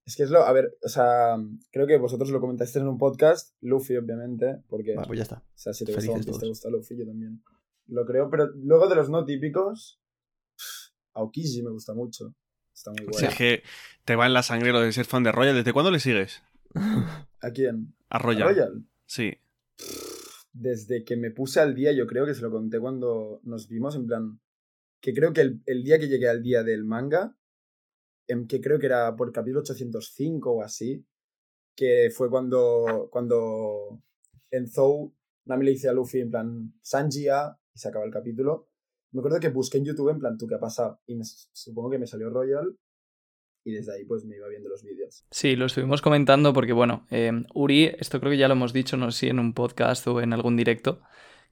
es 0.05 0.15
que 0.15 0.23
es 0.23 0.31
lo, 0.31 0.45
a 0.45 0.53
ver, 0.53 0.79
o 0.81 0.89
sea, 0.89 1.37
creo 1.73 1.89
que 1.89 1.99
vosotros 1.99 2.31
lo 2.31 2.41
comentasteis 2.41 2.83
en 2.85 2.89
un 2.89 2.99
podcast, 2.99 3.53
Luffy, 3.63 3.97
obviamente, 3.97 4.63
porque, 4.69 4.95
pues 5.09 5.17
ya 5.19 5.25
está. 5.25 5.39
o 5.39 5.59
sea, 5.59 5.75
si 5.75 5.85
te 5.85 5.93
gusta 5.93 6.13
felices 6.13 6.39
te 6.39 6.47
gusta 6.47 6.71
Luffy, 6.71 6.97
yo 6.97 7.05
también. 7.05 7.43
Lo 7.89 8.07
creo, 8.07 8.31
pero 8.31 8.47
luego 8.55 8.89
de 8.89 8.95
los 8.95 9.11
no 9.11 9.25
típicos, 9.25 10.01
Aokiji 11.15 11.63
me 11.65 11.71
gusta 11.71 11.95
mucho. 11.95 12.33
Está 12.73 12.93
muy 12.93 13.01
Si 13.01 13.07
bueno. 13.11 13.29
es 13.31 13.35
que 13.35 13.63
te 14.05 14.15
va 14.15 14.27
en 14.27 14.35
la 14.35 14.45
sangre 14.45 14.71
lo 14.71 14.79
de 14.79 14.93
ser 14.93 15.05
fan 15.05 15.25
de 15.25 15.33
Royal. 15.33 15.57
¿Desde 15.57 15.73
cuándo 15.73 15.91
le 15.91 15.99
sigues? 15.99 16.45
¿A 16.77 17.51
quién? 17.51 17.97
A 18.09 18.17
¿A 18.17 18.19
Royal. 18.21 18.49
Royal? 18.51 18.85
Sí. 19.07 19.37
Desde 20.61 21.05
que 21.05 21.17
me 21.17 21.31
puse 21.31 21.61
al 21.61 21.75
día, 21.75 21.93
yo 21.93 22.07
creo 22.07 22.27
que 22.27 22.35
se 22.35 22.43
lo 22.43 22.51
conté 22.51 22.81
cuando 22.81 23.41
nos 23.45 23.69
vimos, 23.69 23.95
en 23.95 24.07
plan, 24.07 24.41
que 25.01 25.15
creo 25.15 25.33
que 25.33 25.43
el, 25.43 25.63
el 25.67 25.85
día 25.85 26.01
que 26.01 26.09
llegué 26.09 26.29
al 26.29 26.43
día 26.43 26.65
del 26.65 26.85
manga, 26.85 27.37
em, 28.27 28.47
que 28.49 28.61
creo 28.61 28.81
que 28.81 28.87
era 28.87 29.15
por 29.15 29.31
capítulo 29.31 29.61
805 29.61 30.51
o 30.51 30.63
así, 30.63 31.07
que 31.77 32.11
fue 32.13 32.29
cuando, 32.29 33.09
cuando 33.13 34.03
en 34.51 34.67
Zou 34.67 35.15
Nami 35.45 35.65
le 35.65 35.71
dice 35.71 35.89
a 35.89 35.93
Luffy 35.93 36.21
en 36.21 36.31
plan, 36.31 36.75
Sanji 36.83 37.29
A, 37.29 37.57
y 37.73 37.79
se 37.79 37.89
acaba 37.89 38.05
el 38.05 38.11
capítulo. 38.11 38.69
Me 39.13 39.21
acuerdo 39.21 39.41
que 39.41 39.49
busqué 39.49 39.79
en 39.79 39.85
YouTube 39.85 40.11
en 40.11 40.19
plan, 40.19 40.37
¿tú 40.37 40.47
qué 40.47 40.57
ha 40.57 40.61
pasado? 40.61 41.01
Y 41.07 41.19
supongo 41.23 41.91
que 41.91 41.99
me 41.99 42.07
salió 42.07 42.31
Royal, 42.31 42.77
y 43.69 43.75
desde 43.75 43.95
ahí 43.95 44.05
pues 44.05 44.25
me 44.25 44.37
iba 44.37 44.49
viendo 44.49 44.69
los 44.69 44.83
vídeos. 44.83 45.25
Sí, 45.31 45.55
lo 45.57 45.67
estuvimos 45.67 46.01
comentando 46.01 46.53
porque, 46.53 46.73
bueno, 46.73 47.07
eh, 47.11 47.45
Uri, 47.55 47.95
esto 47.99 48.19
creo 48.19 48.31
que 48.31 48.39
ya 48.39 48.49
lo 48.49 48.55
hemos 48.55 48.73
dicho, 48.73 48.97
no 48.97 49.11
sé 49.11 49.19
si 49.19 49.29
en 49.29 49.39
un 49.39 49.53
podcast 49.53 50.07
o 50.07 50.21
en 50.21 50.33
algún 50.33 50.57
directo, 50.57 51.03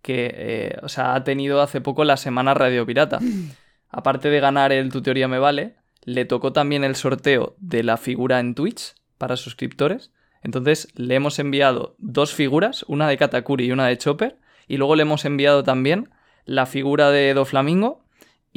que, 0.01 0.33
eh, 0.35 0.77
o 0.83 0.89
sea, 0.89 1.15
ha 1.15 1.25
tenido 1.25 1.61
hace 1.61 1.81
poco 1.81 2.05
la 2.05 2.17
semana 2.17 2.55
Radio 2.55 2.87
Pirata. 2.87 3.21
Aparte 3.91 4.31
de 4.31 4.41
ganar 4.41 4.73
el 4.73 4.91
Tu 4.91 5.03
Teoría 5.03 5.29
Me 5.29 5.39
Vale, 5.39 5.77
le 6.03 6.25
tocó 6.25 6.53
también 6.53 6.85
el 6.85 6.97
sorteo 6.97 7.57
de 7.59 7.83
la 7.83 7.97
figura 7.97 8.41
en 8.41 8.55
Twitch 8.55 8.95
para 9.19 9.37
suscriptores. 9.37 10.13
Entonces 10.43 10.89
le 10.95 11.17
hemos 11.17 11.39
enviado 11.39 11.97
dos 11.99 12.33
figuras, 12.33 12.85
una 12.89 13.09
de 13.09 13.17
Katakuri 13.17 13.67
y 13.67 13.73
una 13.73 13.87
de 13.89 13.99
Chopper, 13.99 14.39
y 14.69 14.79
luego 14.79 14.97
le 14.97 15.03
hemos 15.03 15.25
enviado 15.25 15.65
también 15.65 16.11
la 16.45 16.67
figura 16.67 17.11
de 17.11 17.35
Doflamingo 17.35 18.06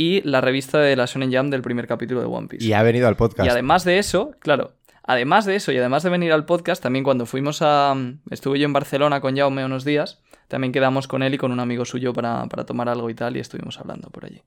y 0.01 0.21
la 0.21 0.39
revista 0.39 0.79
de 0.79 0.95
la 0.95 1.07
Shonen 1.07 1.29
Jam 1.29 1.49
del 1.49 1.61
primer 1.61 1.85
capítulo 1.85 2.21
de 2.21 2.25
One 2.27 2.47
Piece. 2.47 2.63
Y 2.65 2.71
ha 2.71 2.81
venido 2.83 3.05
al 3.09 3.17
podcast. 3.17 3.45
Y 3.45 3.49
además 3.49 3.83
de 3.83 3.99
eso, 3.99 4.31
claro, 4.39 4.71
además 5.03 5.45
de 5.45 5.57
eso 5.57 5.73
y 5.73 5.77
además 5.77 6.03
de 6.03 6.09
venir 6.09 6.31
al 6.31 6.45
podcast, 6.45 6.81
también 6.81 7.03
cuando 7.03 7.25
fuimos 7.25 7.59
a... 7.61 7.95
Estuve 8.29 8.59
yo 8.59 8.65
en 8.65 8.71
Barcelona 8.71 9.19
con 9.19 9.35
Jaume 9.35 9.65
unos 9.65 9.83
días, 9.83 10.21
también 10.47 10.71
quedamos 10.71 11.09
con 11.09 11.21
él 11.21 11.33
y 11.33 11.37
con 11.37 11.51
un 11.51 11.59
amigo 11.59 11.83
suyo 11.83 12.13
para, 12.13 12.45
para 12.47 12.65
tomar 12.65 12.87
algo 12.87 13.09
y 13.09 13.13
tal 13.13 13.35
y 13.35 13.41
estuvimos 13.41 13.77
hablando 13.77 14.09
por 14.09 14.23
allí. 14.23 14.41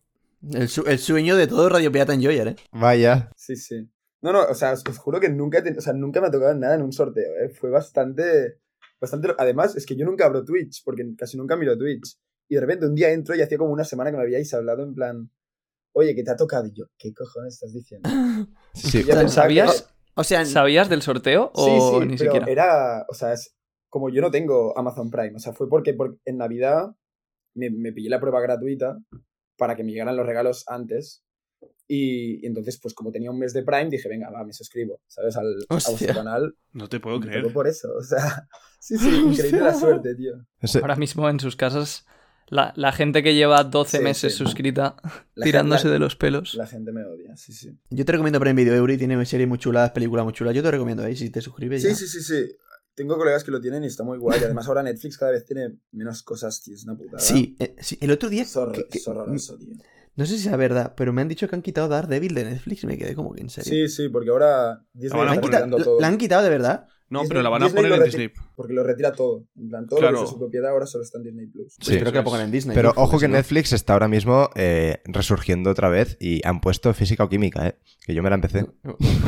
El, 0.55 0.71
su- 0.71 0.87
el 0.87 0.99
sueño 0.99 1.37
de 1.37 1.47
todo 1.47 1.69
Radio 1.69 1.93
Pirata 1.93 2.15
Enjoyer, 2.15 2.49
eh. 2.49 2.57
Vaya. 2.73 3.31
Sí, 3.37 3.55
sí. 3.57 3.91
No, 4.23 4.33
no, 4.33 4.45
o 4.45 4.55
sea, 4.55 4.73
os, 4.73 4.83
os 4.89 4.97
juro 4.97 5.21
que 5.21 5.29
nunca, 5.29 5.63
o 5.77 5.81
sea, 5.83 5.93
nunca 5.93 6.23
me 6.23 6.29
ha 6.29 6.31
tocado 6.31 6.55
nada 6.55 6.77
en 6.77 6.83
un 6.83 6.93
sorteo, 6.93 7.31
¿eh? 7.45 7.51
Fue 7.51 7.69
bastante, 7.69 8.59
bastante... 8.99 9.35
Además, 9.37 9.77
es 9.77 9.85
que 9.85 9.97
yo 9.97 10.07
nunca 10.07 10.25
abro 10.25 10.47
Twitch, 10.47 10.83
porque 10.83 11.05
casi 11.19 11.37
nunca 11.37 11.57
miro 11.57 11.77
Twitch. 11.77 12.17
Y 12.49 12.55
de 12.55 12.61
repente 12.63 12.87
un 12.87 12.95
día 12.95 13.11
entro 13.11 13.35
y 13.35 13.43
hacía 13.43 13.57
como 13.59 13.71
una 13.73 13.85
semana 13.85 14.11
que 14.11 14.17
me 14.17 14.23
habíais 14.25 14.53
hablado 14.53 14.83
en 14.83 14.95
plan, 14.95 15.31
oye, 15.93 16.15
que 16.15 16.23
te 16.23 16.31
ha 16.31 16.37
tocado. 16.37 16.67
Y 16.67 16.73
yo, 16.73 16.85
¿qué 16.99 17.13
cojones 17.15 17.55
estás 17.55 17.73
diciendo? 17.73 18.09
Sí, 18.75 18.91
sí. 18.91 18.99
Yo 19.05 19.09
pensaba 19.15 19.49
que- 19.49 19.55
¿Sabías, 19.57 19.89
O 20.15 20.25
sea, 20.25 20.45
¿Sabías 20.47 20.89
del 20.89 21.03
sorteo 21.03 21.51
o 21.55 21.65
Sí, 21.65 22.01
sí, 22.01 22.07
ni 22.09 22.17
pero 22.19 22.33
siquiera? 22.33 22.47
era, 22.51 23.07
o 23.09 23.15
sea, 23.15 23.33
es 23.35 23.55
como 23.91 24.09
yo 24.11 24.23
no 24.23 24.31
tengo 24.31 24.77
Amazon 24.79 25.11
Prime, 25.11 25.35
o 25.37 25.39
sea, 25.39 25.53
fue 25.53 25.69
porque, 25.69 25.93
por- 25.95 26.19
en 26.25 26.39
Navidad 26.39 26.95
me, 27.55 27.69
me 27.71 27.93
pillé 27.93 28.09
la 28.09 28.21
prueba 28.21 28.41
gratuita 28.41 28.99
para 29.59 29.77
que 29.77 29.85
me 29.85 29.93
llegaran 29.93 30.17
los 30.17 30.27
regalos 30.27 30.65
antes. 30.69 31.23
Y, 31.87 32.43
y 32.43 32.47
entonces, 32.47 32.79
pues 32.81 32.95
como 32.95 33.13
tenía 33.13 33.31
un 33.31 33.39
mes 33.39 33.53
de 33.53 33.63
Prime, 33.63 33.91
dije, 33.91 34.09
venga, 34.09 34.31
va, 34.31 34.45
me 34.45 34.53
suscribo, 34.55 35.01
¿sabes? 35.07 35.37
Al, 35.37 35.55
a 35.69 35.91
vuestro 35.91 36.15
canal. 36.15 36.57
No 36.73 36.89
te 36.89 36.99
puedo 37.01 37.21
creer. 37.21 37.43
tocó 37.43 37.53
por 37.53 37.67
eso, 37.69 37.89
o 37.99 38.03
sea, 38.03 38.49
sí, 38.81 38.97
sí, 38.97 39.09
increíble 39.11 39.61
la 39.61 39.75
suerte, 39.79 40.15
tío. 40.15 40.33
Ahora 40.81 40.97
mismo 40.97 41.29
en 41.29 41.39
sus 41.39 41.55
casas, 41.57 42.07
la, 42.53 42.73
la 42.77 42.93
gente 42.93 43.23
que 43.23 43.35
lleva 43.35 43.65
12 43.65 43.99
Sí, 43.99 44.05
meses 44.05 44.33
sí. 44.33 44.39
suscrita, 44.39 44.97
La 45.35 45.45
tirándose 45.45 45.83
gente- 45.85 45.93
de 45.95 45.99
los 45.99 46.17
pelos. 46.17 46.55
La 46.55 46.67
gente 46.67 46.93
me 46.93 47.05
odia, 47.05 47.37
sí, 47.37 47.53
sí. 47.53 47.77
yo 47.91 48.05
te 48.05 48.13
recomiendo 48.13 48.39
Prime 48.39 48.55
Video 48.63 48.75
Eury, 48.75 48.99
tiene 48.99 49.25
series 49.25 49.49
muy 49.49 49.59
chulas, 49.59 49.91
películas 49.91 50.25
muy 50.25 50.35
chulas. 50.35 50.55
Yo 50.55 50.63
te 50.63 50.71
recomiendo 50.71 51.03
ahí, 51.03 51.17
si 51.17 51.31
te 51.31 51.41
suscribes 51.41 51.83
Sí, 51.83 51.89
ya. 51.89 51.95
sí, 51.95 52.07
sí, 52.07 52.23
sí. 52.23 52.57
tengo 52.95 53.17
colegas 53.17 53.43
que 53.43 53.51
lo 53.51 53.61
tienen 53.61 53.85
y 53.85 53.87
está 53.87 54.05
muy 54.05 54.19
guay. 54.19 54.41
Además 54.45 54.69
ahora 54.69 54.83
Netflix 54.83 55.17
cada 55.17 55.33
vez 55.33 55.45
tiene 55.47 55.79
menos 55.93 56.23
cosas, 56.23 56.63
tío. 56.63 56.75
Es 56.75 56.85
una 56.85 56.97
putada. 56.97 57.19
Sí, 57.21 57.57
eh, 57.59 57.75
sí, 57.81 57.97
el 58.01 58.11
otro 58.11 58.29
día. 58.29 58.43
Es, 58.43 58.55
horror- 58.57 58.73
que- 58.75 58.87
que- 58.89 58.99
es 58.99 59.09
horroroso, 59.09 59.57
tío. 59.57 59.75
no 60.15 60.27
sé 60.27 60.37
si 60.37 60.47
es 60.49 60.57
verdad, 60.59 60.93
pero 60.95 61.13
me 61.15 61.23
han 61.23 61.29
dicho 61.29 61.49
que 61.49 61.57
han 61.57 61.63
quitado 61.63 61.89
Daredevil 61.89 62.35
de 62.35 62.45
Netflix 62.45 62.83
y 62.85 62.87
me 62.87 62.99
quedé 62.99 63.15
como 63.15 63.33
que 63.33 63.41
en 63.41 63.49
serio. 63.49 63.73
Sí, 63.73 63.89
sí, 63.89 64.09
porque 64.11 64.29
ahora 64.29 64.85
Disney 64.93 65.19
van 65.19 65.21
a 65.21 65.25
¿La 65.25 65.31
han, 65.31 65.39
está 65.39 65.41
poner- 65.59 65.65
quitado, 65.71 65.85
todo. 65.85 66.01
¿La 66.03 66.07
han 66.09 66.19
quitado 66.19 66.43
de 66.43 66.51
verdad? 66.51 66.87
No, 67.13 67.21
Disney- 67.21 67.29
pero 67.29 67.43
la 67.43 67.49
van 67.51 67.63
a 67.63 67.67
Disney 67.67 67.83
poner 67.85 67.91
lo 67.99 68.05
en 68.05 68.11
Disney. 68.11 68.33
Porque 68.57 68.73
lo 68.73 68.83
retira 68.83 69.13
todo. 69.13 69.45
En 69.57 69.69
plan, 69.69 69.87
todo 69.87 70.01
Claro. 70.01 70.13
lo 70.13 70.19
que 70.19 70.25
es 70.25 70.31
de 70.31 70.33
su 70.35 70.39
propiedad 70.41 70.71
ahora 70.71 70.87
solo 70.87 71.05
está 71.05 71.19
en 71.19 71.25
Disney 71.25 71.47
Plus. 71.47 71.77
Pues 71.77 71.87
Sí, 71.89 71.93
creo 71.99 72.07
que 72.07 72.13
la 72.19 72.21
eso 72.21 72.25
pongan 72.25 72.41
en 72.47 72.51
Disney. 72.51 72.75
Pero 72.75 72.93
ojo 72.97 73.19
que 73.19 73.29
Netflix 73.29 73.73
está 73.73 73.93
ahora 73.93 74.09
mismo 74.09 74.51
eh, 74.55 75.01
resurgiendo 75.05 75.71
otra 75.71 75.89
vez 75.89 76.17
y 76.21 76.41
han 76.47 76.61
puesto 76.61 76.93
física 76.95 77.25
o 77.25 77.29
química, 77.29 77.69
¿eh? 77.69 77.79
Que 78.07 78.15
yo 78.15 78.23
me 78.23 78.31
la 78.31 78.37
empecé. 78.37 78.67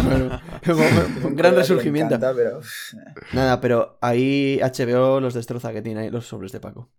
Bueno, 0.04 0.40
un 1.24 1.36
gran 1.36 1.54
resurgimiento. 1.56 2.14
encanta, 2.14 2.34
pero... 2.34 2.60
Nada, 3.32 3.60
pero 3.60 3.98
ahí 4.00 4.58
HBO 4.62 5.20
los 5.20 5.34
destroza 5.34 5.72
que 5.72 5.82
tiene 5.82 6.00
ahí 6.00 6.10
los 6.10 6.26
sobres 6.26 6.52
de 6.52 6.60
Paco. 6.60 6.90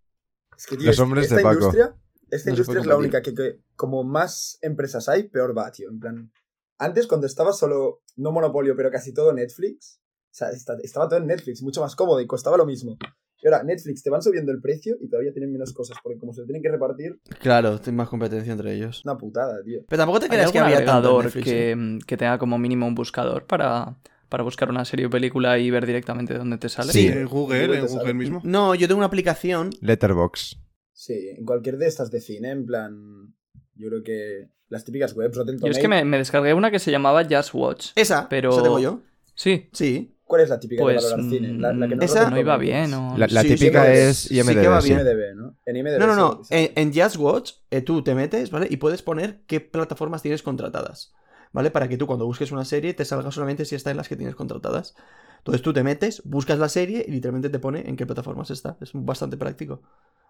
Es 0.58 0.65
que, 0.68 0.77
tío, 0.77 0.86
Los 0.88 0.96
es- 0.96 1.00
hombres 1.00 1.24
esta 1.25 1.38
de 1.38 1.44
Paco. 1.44 1.56
Industria, 1.56 1.96
esta 2.30 2.50
No 2.50 2.54
industria 2.56 2.80
es 2.82 2.86
la 2.88 2.98
única 2.98 3.22
que, 3.22 3.34
que 3.34 3.60
como 3.75 4.04
más 4.04 4.58
empresas 4.62 5.10
hay, 5.10 5.24
peor 5.24 5.58
va, 5.58 5.72
tío. 5.72 5.89
En 5.89 6.00
plan, 6.00 6.32
antes 6.77 7.08
cuando 7.08 7.27
estaba 7.27 7.54
solo, 7.54 8.01
no 8.15 8.32
monopolio, 8.32 8.75
pero 8.75 8.92
casi 8.92 9.13
todo 9.13 9.34
Netflix, 9.34 10.00
sea, 10.36 10.50
esta- 10.50 10.77
estaba 10.84 11.08
todo 11.08 11.20
en 11.20 11.27
Netflix, 11.27 11.62
mucho 11.63 11.82
más 11.82 11.96
cómodo 11.96 12.20
y 12.22 12.27
costaba 12.27 12.58
lo 12.58 12.65
mismo. 12.65 12.98
Y 13.42 13.48
ahora 13.48 13.63
Netflix 13.63 14.01
te 14.01 14.10
van 14.10 14.22
subiendo 14.22 14.51
el 14.51 14.60
precio 14.60 14.96
y 15.00 15.08
todavía 15.10 15.32
tienen 15.32 15.51
menos 15.51 15.72
cosas, 15.74 15.98
porque 16.01 16.18
como 16.18 16.34
se 16.34 16.42
lo 16.42 16.48
tienen 16.48 16.63
que 16.63 16.70
repartir, 16.70 17.20
Claro, 17.39 17.80
tiene 17.80 17.98
más 17.98 18.10
competencia 18.10 18.51
entre 18.51 18.74
ellos. 18.74 19.04
una 19.06 19.18
putada, 19.18 19.62
tío. 19.63 19.82
Pero 19.88 20.00
tampoco 20.00 20.20
te 20.20 20.25
¿Hay 20.25 20.32
creas 20.32 20.51
que 20.51 20.60
había 20.60 20.75
agregador 20.77 21.25
Netflix, 21.25 21.48
¿eh? 21.48 21.51
que, 21.51 22.00
que 22.08 22.18
tenga 22.18 22.38
como 22.39 22.58
mínimo 22.58 22.88
un 22.88 22.96
buscador 22.96 23.46
para, 23.46 23.98
para 24.30 24.44
buscar 24.44 24.70
una 24.70 24.84
serie 24.84 25.06
o 25.06 25.10
película 25.10 25.60
y 25.60 25.70
ver 25.70 25.86
directamente 25.86 26.34
dónde 26.38 26.58
te 26.58 26.70
sale? 26.70 26.92
Sí. 26.92 27.08
En 27.08 27.25
Google, 27.27 27.68
Google 27.68 27.80
en 27.80 27.86
Google 27.86 28.01
sale. 28.01 28.13
mismo. 28.15 28.42
No, 28.44 28.74
yo 28.74 28.88
tengo 28.88 28.98
una 29.00 29.08
aplicación. 29.08 29.70
Letterbox. 29.82 30.58
Sí, 30.92 31.30
en 31.38 31.46
cualquier 31.46 31.77
de 31.77 31.88
estas 31.88 32.10
de 32.10 32.22
cine, 32.22 32.50
en 32.51 32.65
plan, 32.65 33.36
yo 33.75 33.89
creo 33.89 34.01
que 34.04 34.50
las 34.70 34.84
típicas 34.86 35.15
webs, 35.15 35.36
Rotten 35.36 35.60
Yo 35.60 35.68
es 35.68 35.77
Tomatoes- 35.77 35.82
que 35.82 35.88
me, 35.88 36.04
me 36.06 36.18
descargué 36.18 36.54
una 36.54 36.72
que 36.72 36.80
se 36.80 36.89
llamaba 36.89 37.24
Just 37.30 37.54
Watch. 37.54 37.89
Esa, 37.96 38.27
Pero- 38.27 38.50
esa 38.51 38.63
tengo 38.63 38.80
yo. 38.80 39.01
Sí, 39.36 39.70
Sí. 39.74 40.14
¿Cuál 40.25 40.41
es 40.41 40.50
la 40.50 40.60
típica 40.60 40.84
pues 40.84 40.86
de 40.86 40.91
valorar 40.94 41.24
cine? 41.24 41.53
La, 41.58 41.74
la 41.74 41.88
que 41.88 41.96
no, 41.96 42.03
esa- 42.05 42.25
es 42.25 42.29
no 42.29 42.38
iba 42.39 42.58
bien. 42.58 42.91
La, 43.13 43.27
la 43.27 43.46
Sí, 43.46 43.58
sí, 43.58 43.58
típica 43.58 43.91
sí, 43.94 43.94
es 43.94 44.32
sí 44.36 44.58
que 44.58 44.67
IMDb, 44.67 44.67
va 44.67 44.82
sí. 44.82 44.94
bien. 44.94 45.13
IMDb, 45.13 45.36
¿no? 45.36 45.58
En 45.65 45.75
IMDb 45.77 45.91
No, 45.96 46.08
no, 46.08 46.15
sí, 46.15 46.39
no. 46.39 46.41
sí. 46.44 46.55
En, 46.55 46.72
en 46.75 46.94
Just 46.94 47.17
Watch, 47.17 47.53
eh, 47.72 47.82
tú 47.82 48.03
te 48.03 48.15
metes, 48.15 48.51
¿vale? 48.51 48.67
Y 48.70 48.77
puedes 48.77 49.01
poner 49.03 49.44
qué 49.48 49.62
plataformas 49.62 50.22
tienes 50.24 50.44
contratadas, 50.44 51.13
¿vale? 51.53 51.72
Para 51.72 51.88
que 51.89 51.98
tú 51.98 52.08
cuando 52.08 52.25
busques 52.25 52.51
una 52.51 52.65
serie 52.65 52.94
te 52.94 53.05
salga 53.05 53.32
solamente 53.32 53.65
si 53.65 53.75
está 53.75 53.91
en 53.91 53.98
las 53.98 54.10
que 54.10 54.15
tienes 54.17 54.36
contratadas. 54.36 54.96
Entonces 55.39 55.62
tú 55.62 55.74
te 55.74 55.84
metes, 55.84 56.22
buscas 56.25 56.60
la 56.60 56.70
serie 56.70 57.05
y 57.08 57.12
literalmente 57.12 57.50
te 57.50 57.60
pone 57.60 57.88
en 57.89 57.96
qué 57.98 58.05
plataformas 58.05 58.51
está. 58.51 58.77
Es 58.82 58.91
bastante 58.94 59.38
práctico. 59.38 59.84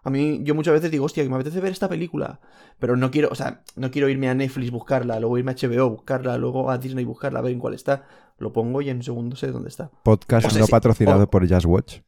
A 0.06 0.10
mí, 0.10 0.40
yo 0.44 0.54
muchas 0.54 0.72
veces 0.74 0.90
digo, 0.90 1.04
hostia, 1.04 1.22
que 1.24 1.28
me 1.28 1.34
apetece 1.34 1.60
ver 1.60 1.72
esta 1.72 1.88
película. 1.88 2.40
Pero 2.78 2.96
no 2.96 3.10
quiero, 3.10 3.28
o 3.30 3.34
sea, 3.34 3.62
no 3.74 3.90
quiero 3.90 4.08
irme 4.08 4.28
a 4.28 4.34
Netflix 4.34 4.70
buscarla, 4.70 5.18
luego 5.18 5.36
irme 5.38 5.52
a 5.52 5.54
HBO 5.56 5.90
buscarla, 5.90 6.38
luego 6.38 6.70
a 6.70 6.78
Disney 6.78 7.04
buscarla, 7.04 7.40
a 7.40 7.42
ver 7.42 7.52
en 7.52 7.58
cuál 7.58 7.74
está. 7.74 8.06
Lo 8.38 8.52
pongo 8.52 8.80
y 8.82 8.88
en 8.90 8.98
un 8.98 9.02
segundo 9.02 9.34
sé 9.36 9.48
dónde 9.48 9.68
está. 9.68 9.90
Podcast 10.04 10.46
O 10.46 10.50
sea, 10.50 10.60
no 10.60 10.66
sí. 10.66 10.70
patrocinado 10.70 11.24
O- 11.24 11.30
por 11.30 11.48
Just 11.48 11.66
Watch. 11.66 11.98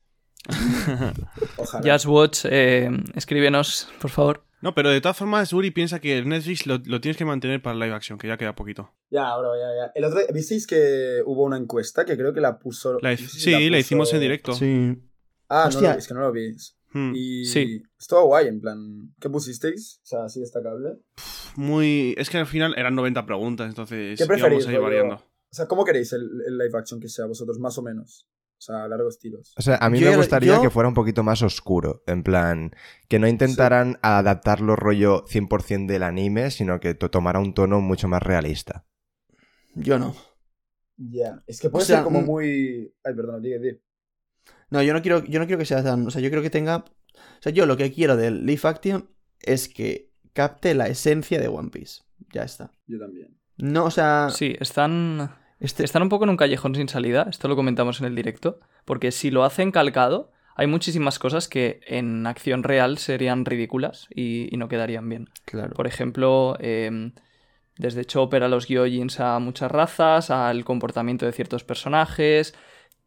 Ojalá. 1.57 1.93
Just 1.93 2.07
Watch, 2.07 2.45
eh, 2.45 2.91
escríbenos, 3.15 3.89
por 4.01 4.11
favor. 4.11 4.45
No, 4.61 4.75
pero 4.75 4.91
de 4.91 5.01
todas 5.01 5.17
formas, 5.17 5.53
Uri 5.53 5.71
piensa 5.71 6.01
que 6.01 6.19
el 6.19 6.29
Netflix 6.29 6.67
lo, 6.67 6.79
lo 6.85 7.01
tienes 7.01 7.17
que 7.17 7.25
mantener 7.25 7.63
para 7.63 7.75
el 7.75 7.81
live 7.81 7.95
action, 7.95 8.19
que 8.19 8.27
ya 8.27 8.37
queda 8.37 8.55
poquito. 8.55 8.93
Ya, 9.11 9.37
bro, 9.37 9.55
ya, 9.57 9.87
ya. 9.87 9.93
El 9.95 10.05
otro 10.05 10.19
día- 10.19 10.29
¿visteis 10.33 10.67
que 10.67 11.21
hubo 11.25 11.45
una 11.45 11.57
encuesta 11.57 12.05
que 12.05 12.17
creo 12.17 12.33
que 12.33 12.41
la 12.41 12.59
puso... 12.59 12.99
La- 13.01 13.13
no 13.13 13.17
sé 13.17 13.29
si 13.29 13.41
sí, 13.41 13.51
la, 13.53 13.59
puso- 13.59 13.79
hicimos 13.79 14.15
en 14.15 14.21
directo. 14.21 14.53
Sí. 14.55 14.97
Ah, 15.49 15.63
no 15.65 15.69
Hostia. 15.69 15.89
lo 15.91 15.95
vi, 15.95 15.99
es 15.99 16.09
que 16.09 16.15
no 16.15 16.21
lo 16.21 16.33
vi. 16.33 16.57
Hmm. 16.93 17.13
Y 17.15 17.45
Sí. 17.45 17.83
estuvo 17.99 18.25
guay, 18.27 18.49
en 18.49 18.61
plan... 18.61 19.13
¿Qué 19.21 19.29
pusisteis? 19.29 20.01
O 20.03 20.07
sea, 20.07 20.25
así 20.25 20.41
destacable. 20.41 20.99
Muy. 21.57 22.15
Es 22.19 22.31
que 22.31 22.39
al 22.39 22.47
final 22.47 22.75
eran 22.77 22.95
90 22.95 23.27
preguntas, 23.27 23.69
entonces 23.69 24.19
¿Qué 24.19 24.27
preferís, 24.27 24.65
íbamos 24.65 24.67
a 24.67 24.71
ir 24.73 24.77
rollo? 24.79 24.83
variando. 24.89 25.15
O 25.17 25.55
sea, 25.55 25.67
¿cómo 25.67 25.85
queréis 25.85 26.13
el, 26.13 26.23
el 26.47 26.59
live 26.59 26.79
action 26.79 27.01
que 27.01 27.09
sea 27.09 27.27
vosotros, 27.27 27.59
más 27.59 27.77
o 27.79 27.83
menos? 27.83 28.29
O 28.59 28.61
sea, 28.61 28.85
a 28.85 28.89
largos 28.89 29.19
tiros. 29.19 29.55
O 29.57 29.63
sea, 29.63 29.77
a 29.77 29.89
mí 29.89 30.01
Yo- 30.01 30.11
me 30.11 30.17
gustaría 30.17 30.57
yo- 30.57 30.63
que 30.63 30.71
fuera 30.71 30.89
un 30.89 30.95
poquito 30.95 31.23
más 31.23 31.43
oscuro. 31.43 32.03
En 32.07 32.23
plan, 32.23 32.73
que 33.09 33.19
no 33.19 33.29
intentaran 33.29 33.99
adaptarlo 34.03 34.75
rollo 34.77 35.25
100% 35.27 35.87
del 35.87 36.03
anime, 36.03 36.51
sino 36.51 36.81
que 36.81 36.95
to- 36.95 37.11
tomara 37.11 37.39
un 37.39 37.55
tono 37.55 37.81
mucho 37.81 38.09
más 38.09 38.23
realista. 38.23 38.85
Yo 39.75 39.99
no. 39.99 40.15
Ya. 40.97 41.43
Es 41.47 41.61
que 41.61 41.71
puede 41.71 41.85
O 41.85 41.87
sea, 41.87 41.97
ser 41.99 42.05
como 42.05 42.23
mm. 42.23 42.25
muy... 42.25 42.93
Ay, 43.05 43.15
perdón, 43.15 43.41
di, 43.43 43.57
di. 43.59 43.81
No, 44.71 44.83
yo 44.83 44.93
no 44.93 45.03
quiero, 45.03 45.25
yo 45.25 45.39
no 45.39 45.47
quiero 45.47 45.59
que 45.59 45.65
sea 45.65 45.83
tan. 45.83 46.07
O 46.07 46.11
sea, 46.11 46.21
yo 46.21 46.31
creo 46.31 46.43
que 46.43 46.51
tenga. 46.51 46.77
O 46.79 47.43
sea, 47.43 47.53
yo 47.53 47.67
lo 47.67 47.77
que 47.77 47.93
quiero 47.93 48.17
del 48.17 48.45
Leaf 48.45 48.65
Action 48.65 49.09
es 49.41 49.69
que 49.69 50.11
capte 50.33 50.75
la 50.75 50.89
esencia 50.89 51.41
de 51.41 51.49
One 51.49 51.71
Piece. 51.71 52.03
Ya 52.33 52.43
está. 52.43 52.71
Yo 52.87 52.99
también. 52.99 53.39
No, 53.57 53.85
o 53.85 53.91
sea. 53.91 54.29
Sí, 54.31 54.57
están, 54.61 55.35
Este, 55.59 55.85
están 55.85 56.03
un 56.03 56.09
poco 56.09 56.25
en 56.25 56.31
un 56.31 56.37
callejón 56.37 56.75
sin 56.75 56.89
salida. 56.89 57.27
Esto 57.31 57.49
lo 57.49 57.57
comentamos 57.57 58.01
en 58.01 58.07
el 58.07 58.15
directo. 58.15 58.61
Porque 58.85 59.11
si 59.11 59.31
lo 59.31 59.45
hacen 59.45 59.71
calcado, 59.71 60.33
hay 60.55 60.67
muchísimas 60.67 61.19
cosas 61.19 61.49
que 61.49 61.81
en 61.87 62.27
acción 62.27 62.63
real 62.63 62.99
serían 62.99 63.45
ridículas 63.45 64.07
y, 64.15 64.53
y 64.53 64.59
no 64.59 64.69
quedarían 64.69 65.09
bien. 65.09 65.29
Claro. 65.45 65.75
Por 65.75 65.87
ejemplo, 65.87 66.57
eh, 66.61 67.13
desde 67.77 68.05
Chopper 68.05 68.43
a 68.43 68.49
los 68.49 68.67
Gyojins 68.67 69.21
a 69.21 69.39
muchas 69.39 69.71
razas, 69.71 70.31
al 70.31 70.65
comportamiento 70.65 71.27
de 71.27 71.33
ciertos 71.33 71.65
personajes, 71.65 72.55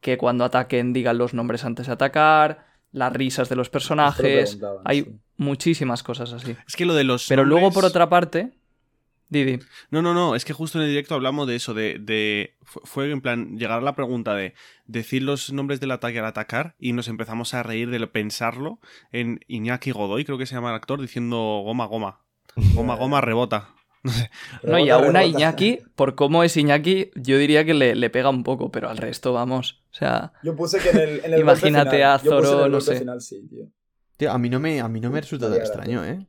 que 0.01 0.17
cuando 0.17 0.43
ataquen 0.43 0.93
digan 0.93 1.17
los 1.17 1.33
nombres 1.33 1.63
antes 1.63 1.87
de 1.87 1.93
atacar, 1.93 2.65
las 2.91 3.13
risas 3.13 3.47
de 3.47 3.55
los 3.55 3.69
personajes. 3.69 4.59
Hay 4.83 5.03
sí. 5.03 5.15
muchísimas 5.37 6.03
cosas 6.03 6.33
así. 6.33 6.55
Es 6.67 6.75
que 6.75 6.85
lo 6.85 6.93
de 6.93 7.03
los. 7.05 7.27
Pero 7.27 7.45
luego, 7.45 7.71
por 7.71 7.85
otra 7.85 8.09
parte, 8.09 8.51
Didi, 9.29 9.59
No, 9.91 10.01
no, 10.01 10.13
no, 10.13 10.35
es 10.35 10.43
que 10.43 10.51
justo 10.51 10.77
en 10.77 10.83
el 10.83 10.89
directo 10.89 11.15
hablamos 11.15 11.47
de 11.47 11.55
eso, 11.55 11.73
de, 11.73 11.97
de 12.01 12.57
fu- 12.63 12.81
fue 12.83 13.09
en 13.09 13.21
plan 13.21 13.57
llegar 13.57 13.77
a 13.79 13.81
la 13.81 13.95
pregunta 13.95 14.35
de 14.35 14.53
decir 14.87 15.23
los 15.23 15.53
nombres 15.53 15.79
del 15.79 15.91
ataque 15.91 16.19
al 16.19 16.25
atacar 16.25 16.75
y 16.79 16.91
nos 16.91 17.07
empezamos 17.07 17.53
a 17.53 17.63
reír 17.63 17.89
de 17.91 17.99
lo- 17.99 18.11
pensarlo 18.11 18.79
en 19.13 19.39
Iñaki 19.47 19.91
Godoy, 19.91 20.25
creo 20.25 20.37
que 20.37 20.45
se 20.45 20.55
llama 20.55 20.69
el 20.71 20.75
actor, 20.75 20.99
diciendo 20.99 21.37
goma, 21.63 21.85
goma. 21.85 22.19
Goma, 22.73 22.95
goma, 22.95 23.21
rebota. 23.21 23.69
No, 24.63 24.77
y 24.79 24.85
Rebota, 24.89 24.95
aún 24.95 25.15
a 25.15 25.19
rebota. 25.21 25.37
Iñaki, 25.39 25.79
por 25.95 26.15
cómo 26.15 26.43
es 26.43 26.57
Iñaki, 26.57 27.11
yo 27.15 27.37
diría 27.37 27.63
que 27.63 27.73
le, 27.73 27.95
le 27.95 28.09
pega 28.09 28.29
un 28.29 28.43
poco, 28.43 28.69
pero 28.69 28.89
al 28.89 28.97
resto, 28.97 29.31
vamos. 29.31 29.80
O 29.91 29.93
sea, 29.93 30.31
Yo 30.43 30.55
puse 30.55 30.79
que 30.79 30.89
en 30.89 30.97
el, 30.97 31.25
en 31.25 31.33
el 31.33 31.41
Imagínate 31.41 32.03
final, 32.03 32.13
a 32.15 32.19
Zoro, 32.19 32.69
no 32.69 32.81
sé. 32.81 32.99
final, 32.99 33.21
sí, 33.21 33.45
tío. 33.47 33.67
Tío, 34.17 34.31
a 34.31 34.37
mí 34.37 34.49
no 34.49 34.59
me, 34.59 34.79
a 34.79 34.87
mí 34.87 34.99
no 35.01 35.09
me 35.09 35.19
resulta 35.21 35.49
tan 35.49 35.59
extraño, 35.59 36.05
¿eh? 36.05 36.25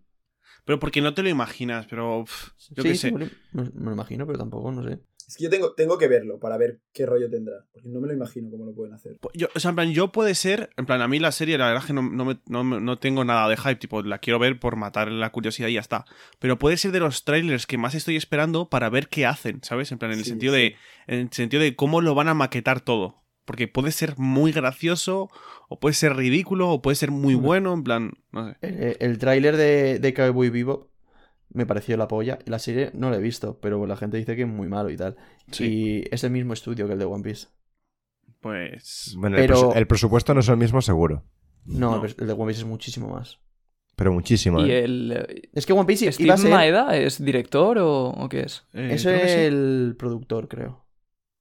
Pero 0.64 0.78
porque 0.78 1.00
no 1.00 1.14
te 1.14 1.23
lo 1.23 1.28
imaginas, 1.28 1.87
pero 1.88 2.25
pff, 2.25 2.49
yo 2.71 2.83
sí, 2.83 2.88
qué 2.90 2.95
sí, 2.95 2.99
sé. 2.99 3.12
me, 3.12 3.31
me 3.52 3.85
lo 3.87 3.92
imagino, 3.92 4.26
pero 4.26 4.38
tampoco, 4.38 4.71
no 4.73 4.83
sé. 4.83 5.00
Es 5.26 5.37
que 5.37 5.45
yo 5.45 5.50
tengo, 5.50 5.73
tengo 5.75 5.97
que 5.99 6.09
verlo 6.09 6.38
para 6.38 6.59
ver 6.59 6.81
qué 6.92 7.07
rollo 7.07 7.31
tendrá. 7.31 7.64
Porque 7.73 7.88
no 7.88 8.00
me 8.00 8.07
lo 8.07 8.12
imagino 8.12 8.50
cómo 8.50 8.66
lo 8.66 8.75
pueden 8.75 8.92
hacer. 8.95 9.16
Yo, 9.35 9.49
o 9.54 9.61
sea, 9.61 9.71
en 9.71 9.75
plan, 9.76 9.92
yo 9.92 10.12
puede 10.12 10.35
ser, 10.35 10.71
en 10.76 10.85
plan, 10.85 11.00
a 11.00 11.09
mí 11.09 11.19
la 11.21 11.33
serie, 11.33 11.57
la 11.57 11.66
verdad 11.66 11.83
es 11.83 11.87
que 11.87 11.92
no, 11.95 12.02
no, 12.02 12.25
me- 12.25 12.40
no 12.47 12.64
no 12.81 12.99
tengo 12.99 13.25
nada 13.25 13.49
de 13.49 13.57
hype, 13.57 13.76
tipo, 13.76 14.02
la 14.02 14.19
quiero 14.19 14.38
ver 14.38 14.59
por 14.61 14.76
matar 14.76 15.11
la 15.11 15.31
curiosidad 15.31 15.69
y 15.69 15.75
ya 15.75 15.81
está. 15.81 16.04
Pero 16.38 16.59
puede 16.59 16.76
ser 16.76 16.92
de 16.92 17.00
los 17.00 17.25
trailers 17.25 17.66
que 17.66 17.78
más 17.78 17.95
estoy 17.95 18.16
esperando 18.16 18.69
para 18.69 18.90
ver 18.90 19.09
qué 19.09 19.25
hacen, 19.26 19.61
¿sabes? 19.62 19.90
En 19.92 19.99
plan, 19.99 20.12
en 20.12 20.19
el 20.19 20.25
Sí, 20.25 20.31
sentido 20.31 20.52
sí. 20.54 20.59
de, 20.61 20.76
en 21.07 21.21
el 21.21 21.33
sentido 21.33 21.62
de 21.62 21.76
cómo 21.76 22.00
lo 22.02 22.14
van 22.14 22.28
a 22.28 22.35
maquetar 22.35 22.81
todo. 22.81 23.21
Porque 23.44 23.66
puede 23.68 23.90
ser 23.90 24.14
muy 24.18 24.52
gracioso, 24.52 25.28
o 25.68 25.80
puede 25.80 25.94
ser 25.94 26.14
ridículo, 26.16 26.70
o 26.70 26.80
puede 26.80 26.94
ser 26.94 27.11
muy 27.11 27.34
bueno, 27.34 27.72
en 27.75 27.82
plan, 27.82 28.12
no 28.30 28.49
sé. 28.50 28.56
El, 28.62 28.96
el 29.00 29.18
tráiler 29.18 29.56
de, 29.56 29.99
de 29.99 30.14
Cowboy 30.14 30.50
Vivo 30.50 30.90
me 31.52 31.66
pareció 31.66 31.96
la 31.96 32.06
polla. 32.08 32.38
La 32.46 32.58
serie 32.61 32.90
no 32.94 33.11
la 33.11 33.16
he 33.16 33.20
visto, 33.20 33.58
pero 33.61 33.84
la 33.87 33.96
gente 33.96 34.16
dice 34.16 34.37
que 34.37 34.42
es 34.42 34.49
muy 34.49 34.68
malo 34.68 34.90
y 34.90 34.96
tal. 34.96 35.16
Sí. 35.50 35.64
Y 35.64 36.04
es 36.14 36.22
el 36.25 36.30
mismo 36.30 36.52
estudio 36.52 36.87
que 36.87 36.92
el 36.92 36.99
de 37.00 37.04
One 37.04 37.25
Piece. 37.25 37.49
Pues. 38.40 39.14
Bueno, 39.18 39.37
Pero- 39.37 39.54
el, 39.54 39.61
presu- 39.61 39.76
el 39.76 39.87
presupuesto 39.87 40.34
no 40.34 40.40
es 40.40 40.49
el 40.49 40.56
mismo 40.56 40.80
seguro, 40.82 41.25
No, 41.64 41.96
No. 41.99 42.04
El, 42.04 42.14
de 42.26 42.32
One 42.32 42.46
Piece 42.46 42.61
es 42.61 42.66
muchísimo 42.66 43.08
más. 43.08 43.38
pero 43.96 44.12
muchísimo. 44.12 44.64
y 44.64 44.70
¿eh? 44.70 44.84
el. 44.84 45.12
eh, 45.28 45.42
Es 45.52 45.66
que 45.66 45.72
One 45.72 45.84
Piece 45.87 46.04
iba 46.06 46.12
¿Steve 46.12 46.32
a 46.32 46.37
ser... 46.37 46.50
Maeda 46.50 46.96
es 46.96 47.22
director 47.22 47.78
o, 47.78 48.08
o 48.11 48.28
qué 48.28 48.40
es? 48.42 48.64
eh, 48.72 48.90
Eso 48.92 49.11
creo 49.11 49.20
es 49.22 49.32
sí. 49.32 49.38
el 49.40 49.94
productor, 49.99 50.49
creo. 50.49 50.81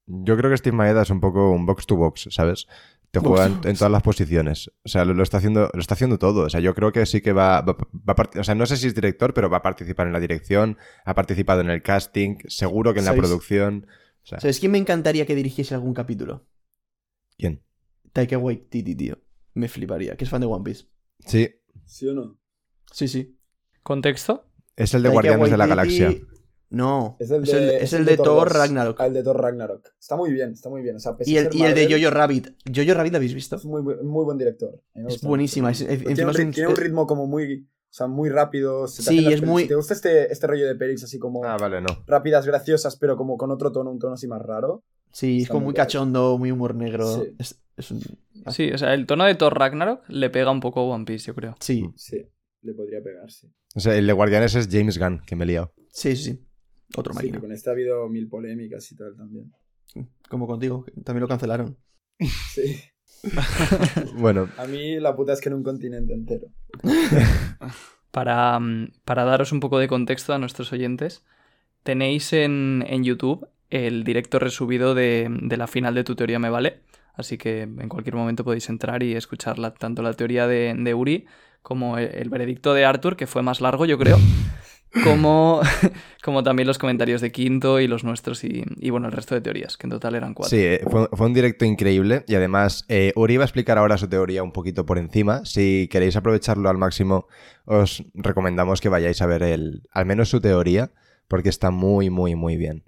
Yo 0.05 0.38
creo 0.38 0.50
que 0.50 0.58
Steve 0.58 0.75
Maeda 0.75 1.03
es 1.03 1.10
un 1.10 1.20
poco 1.20 1.51
un 1.51 1.65
box 1.65 1.86
to 1.86 1.96
box, 1.96 2.27
¿sabes? 2.31 2.67
Te 3.12 3.20
juega 3.20 3.46
en, 3.46 3.62
todas 3.62 3.91
las 3.91 4.03
posiciones. 4.03 4.72
O 4.84 4.89
sea, 4.89 5.03
lo, 5.03 5.13
lo 5.13 5.24
está 5.24 5.38
haciendo, 5.38 5.70
lo 5.74 5.79
está 5.79 5.96
haciendo 5.96 6.17
todo. 6.17 6.46
O 6.46 6.50
sea, 6.50 6.62
yo 6.62 6.74
creo 6.74 6.91
que 6.93 7.05
sí 7.05 7.22
que 7.22 7.34
va, 7.34 7.62
va, 7.62 7.75
va 7.75 8.15
a 8.17 8.39
O 8.39 8.43
sea, 8.43 8.55
no 8.55 8.65
sé 8.65 8.77
si 8.77 8.88
es 8.88 8.96
director, 8.96 9.34
pero 9.34 9.50
va 9.50 9.58
a 9.58 9.62
participar 9.62 10.08
en 10.08 10.13
la 10.13 10.20
dirección, 10.20 10.77
ha 11.03 11.13
participado 11.13 11.62
en 11.62 11.70
el 11.70 11.81
casting, 11.81 12.38
seguro 12.48 12.93
que 12.93 13.00
en 13.00 13.05
la 13.05 13.12
¿Sabéis? 13.12 13.27
producción. 13.27 13.88
O 14.24 14.25
sea, 14.25 14.39
¿Sabes 14.39 14.60
quién 14.60 14.72
me 14.72 14.77
encantaría 14.77 15.25
que 15.25 15.36
dirigiese 15.36 15.74
algún 15.74 15.93
capítulo? 15.93 16.48
¿quién? 17.38 17.63
Taika 18.13 18.38
Waititi, 18.38 18.96
tío. 18.96 19.17
Me 19.53 19.67
fliparía, 19.67 20.15
que 20.15 20.24
es 20.24 20.29
fan 20.29 20.41
de 20.41 20.48
One 20.48 20.63
Piece. 20.63 20.86
Sí, 21.25 21.50
¿Sí 21.86 22.08
o 22.08 22.13
no? 22.13 22.39
Sí, 22.91 23.08
sí. 23.08 23.38
¿Contexto? 23.84 24.48
es 24.77 24.93
el 24.93 25.03
de 25.03 25.10
Taika 25.10 25.13
Guardianes 25.13 25.51
de 25.51 25.58
la 25.58 25.67
Galaxia. 25.67 26.15
No, 26.72 27.18
Es 27.20 27.30
el 27.32 27.44
es 27.44 27.54
el, 27.54 27.68
de, 27.68 27.78
es 27.84 27.94
el 27.94 28.06
de 28.06 28.16
Thor 28.18 28.48
2. 28.48 28.51
Ragnarok. 28.58 29.00
Ah, 29.01 29.06
el 29.08 29.13
de 29.13 29.24
Thor 29.24 29.40
Ragnarok. 29.42 29.90
Está 30.00 30.16
muy 30.16 30.32
bien, 30.32 30.54
está 30.54 30.70
muy 30.70 30.82
bien. 30.82 30.96
O 30.96 31.00
sea, 31.00 31.18
pese 31.18 31.30
Y 31.32 31.38
a 31.38 31.42
el, 31.42 31.46
ser 31.48 31.56
y 31.56 31.63
el 31.63 31.75
de 31.75 31.82
Marvel, 31.84 32.01
Jojo 32.04 32.16
Rabbit. 32.16 32.48
Jojo 32.74 32.94
Rabbit, 32.94 33.12
¿la 33.12 33.18
habéis 33.18 33.34
visto? 33.34 33.56
Es 33.58 33.66
muy, 33.66 33.82
muy 33.84 34.24
buen 34.25 34.38
director. 34.38 34.82
Es 34.96 35.22
buenísima, 35.22 35.68
mucho. 35.70 35.84
es- 35.84 35.90
es- 36.01 36.04
tiene, 36.16 36.25
un, 36.25 36.51
tiene 36.51 36.74
ritmo 36.74 37.06
como 37.06 37.28
muy, 37.28 37.68
o 37.68 37.94
sea, 37.94 38.08
muy 38.08 38.30
rápido. 38.30 38.88
se 38.88 39.04
Sí, 39.04 39.28
es 39.32 39.44
muy- 39.44 39.63
Si 39.63 39.68
¿Te 39.68 39.75
gusta 39.75 39.94
este, 39.94 40.32
este 40.32 40.48
rollo 40.48 40.66
de 40.66 40.75
pelis 40.75 41.04
así 41.04 41.20
como 41.20 41.44
Ah, 41.44 41.58
vale, 41.60 41.82
no. 41.82 41.90
rápidas, 42.08 42.46
graciosas, 42.48 42.96
pero 42.96 43.18
como 43.18 43.38
con 43.38 43.51
otro 43.51 43.72
tono, 43.74 43.92
un 43.92 44.00
tono 44.00 44.13
así 44.13 44.28
más 44.28 44.42
raro? 44.42 44.84
Sí, 45.12 45.42
es 45.42 45.50
como 45.50 45.66
muy 45.66 45.74
cachondo, 45.74 46.38
muy 46.38 46.51
humor 46.51 46.74
negro. 46.74 47.06
Sí. 47.16 47.36
Es, 47.38 47.60
es 47.75 47.92
un... 47.92 48.00
ah, 48.46 48.51
Sí, 48.54 48.72
o 48.72 48.78
sea, 48.78 48.94
el 48.94 49.06
tono 49.06 49.25
de 49.25 49.36
Thor 49.36 49.60
Ragnarok 49.60 50.04
le 50.08 50.30
pega 50.30 50.50
un 50.51 50.62
poco 50.62 50.80
a 50.80 50.84
One 50.96 51.04
Piece, 51.04 51.25
yo 51.28 51.36
creo. 51.36 51.54
Sí, 51.60 51.86
Sí, 51.98 52.25
le 52.62 52.74
podría 52.74 53.04
pegar, 53.04 53.30
sí. 53.30 53.51
O 53.75 53.80
sea, 53.82 53.94
el 53.98 54.08
de 54.08 54.13
Guardianes 54.13 54.56
es 54.56 54.70
James 54.72 54.98
Gunn, 54.98 55.22
que 55.28 55.36
me 55.36 55.44
he 55.44 55.48
liado. 55.48 55.74
sí, 55.90 56.16
sí. 56.16 56.40
Otro 56.95 57.13
Sí, 57.13 57.17
máquina. 57.17 57.38
que 57.38 57.41
con 57.41 57.51
este 57.51 57.69
ha 57.69 57.74
habido 57.74 58.07
mil 58.10 58.27
polémicas 58.27 58.91
y 58.91 58.95
tal 58.95 59.15
también. 59.15 59.51
Como 60.29 60.48
contigo, 60.48 60.86
también 61.03 61.21
lo 61.21 61.27
cancelaron. 61.27 61.77
Sí. 62.53 62.81
Bueno, 64.15 64.48
A 64.57 64.65
mí 64.65 65.00
la 65.00 65.15
puta 65.15 65.33
es 65.33 65.41
que 65.41 65.50
en 65.50 65.55
un 65.55 65.63
continente 65.63 66.13
entero. 66.13 66.48
Para, 68.12 68.60
mm, 68.60 68.91
para 69.05 69.24
daros 69.24 69.51
un 69.53 69.60
poco 69.62 69.79
de 69.79 69.88
contexto 69.88 70.33
a 70.33 70.38
nuestros 70.38 70.74
oyentes, 70.74 71.24
tenéis 71.83 72.33
en, 72.33 72.83
en 72.88 73.03
YouTube 73.03 73.48
el 73.69 74.03
directo 74.03 74.38
resubido 74.38 74.93
de, 74.95 75.27
de 75.29 75.57
la 75.57 75.67
final 75.67 75.95
de 75.95 76.03
Tu 76.03 76.15
Teoría 76.15 76.39
Me 76.39 76.50
Vale. 76.50 76.81
Así 77.13 77.38
que 77.38 77.62
en 77.62 77.88
cualquier 77.89 78.15
momento 78.15 78.43
podéis 78.43 78.67
entrar 78.69 79.01
y 79.03 79.13
escuchar 79.15 79.60
la- 79.60 79.74
tanto 79.74 80.01
la 80.01 80.13
teoría 80.13 80.45
de, 80.48 80.75
de 80.77 80.93
Uri 80.93 81.25
como 81.62 81.98
el, 81.98 82.10
el 82.13 82.29
veredicto 82.29 82.74
de 82.74 82.83
Arthur, 82.86 83.15
que 83.15 83.27
fue 83.27 83.43
más 83.43 83.62
largo, 83.62 83.86
yo 83.86 83.98
creo. 83.98 84.17
Como, 85.03 85.62
como 86.24 86.43
también 86.43 86.67
los 86.67 86.77
comentarios 86.77 87.21
de 87.21 87.31
Quinto 87.31 87.79
y 87.79 87.88
los 87.88 88.03
nuestros 88.03 88.43
y, 88.43 88.89
bueno, 88.89 89.07
el 89.07 89.13
resto 89.13 89.36
de 89.36 89.41
teorías, 89.41 89.77
que 89.77 89.88
en 89.88 89.91
total 89.91 90.15
eran 90.15 90.33
cuatro. 90.33 90.50
sí, 90.50 90.63
eh, 90.63 90.81
fue, 90.89 91.07
fue 91.13 91.27
un 91.27 91.33
directo 91.33 91.63
increíble 91.63 92.25
y 92.27 92.36
además 92.36 92.83
eh, 92.89 93.13
Uri 93.15 93.38
va 93.38 93.43
a 93.43 93.45
explicar 93.45 93.77
ahora 93.77 93.98
su 93.98 94.10
teoría 94.10 94.43
un 94.43 94.51
poquito 94.51 94.86
por 94.86 94.98
encima. 94.98 95.45
Si 95.45 95.88
queréis 95.89 96.15
aprovecharlo 96.17 96.69
al 96.69 96.77
máximo, 96.77 97.27
os 97.65 98.03
recomendamos 98.13 98.81
que 98.81 98.89
vayáis 98.89 99.21
a 99.21 99.27
ver 99.27 99.43
el, 99.43 99.83
al 99.91 100.05
menos 100.05 100.29
su 100.29 100.41
teoría, 100.41 100.91
porque 101.27 101.50
está 101.50 101.71
muy, 101.71 102.10
muy, 102.10 102.36
muy 102.36 102.57
bien. 102.57 102.83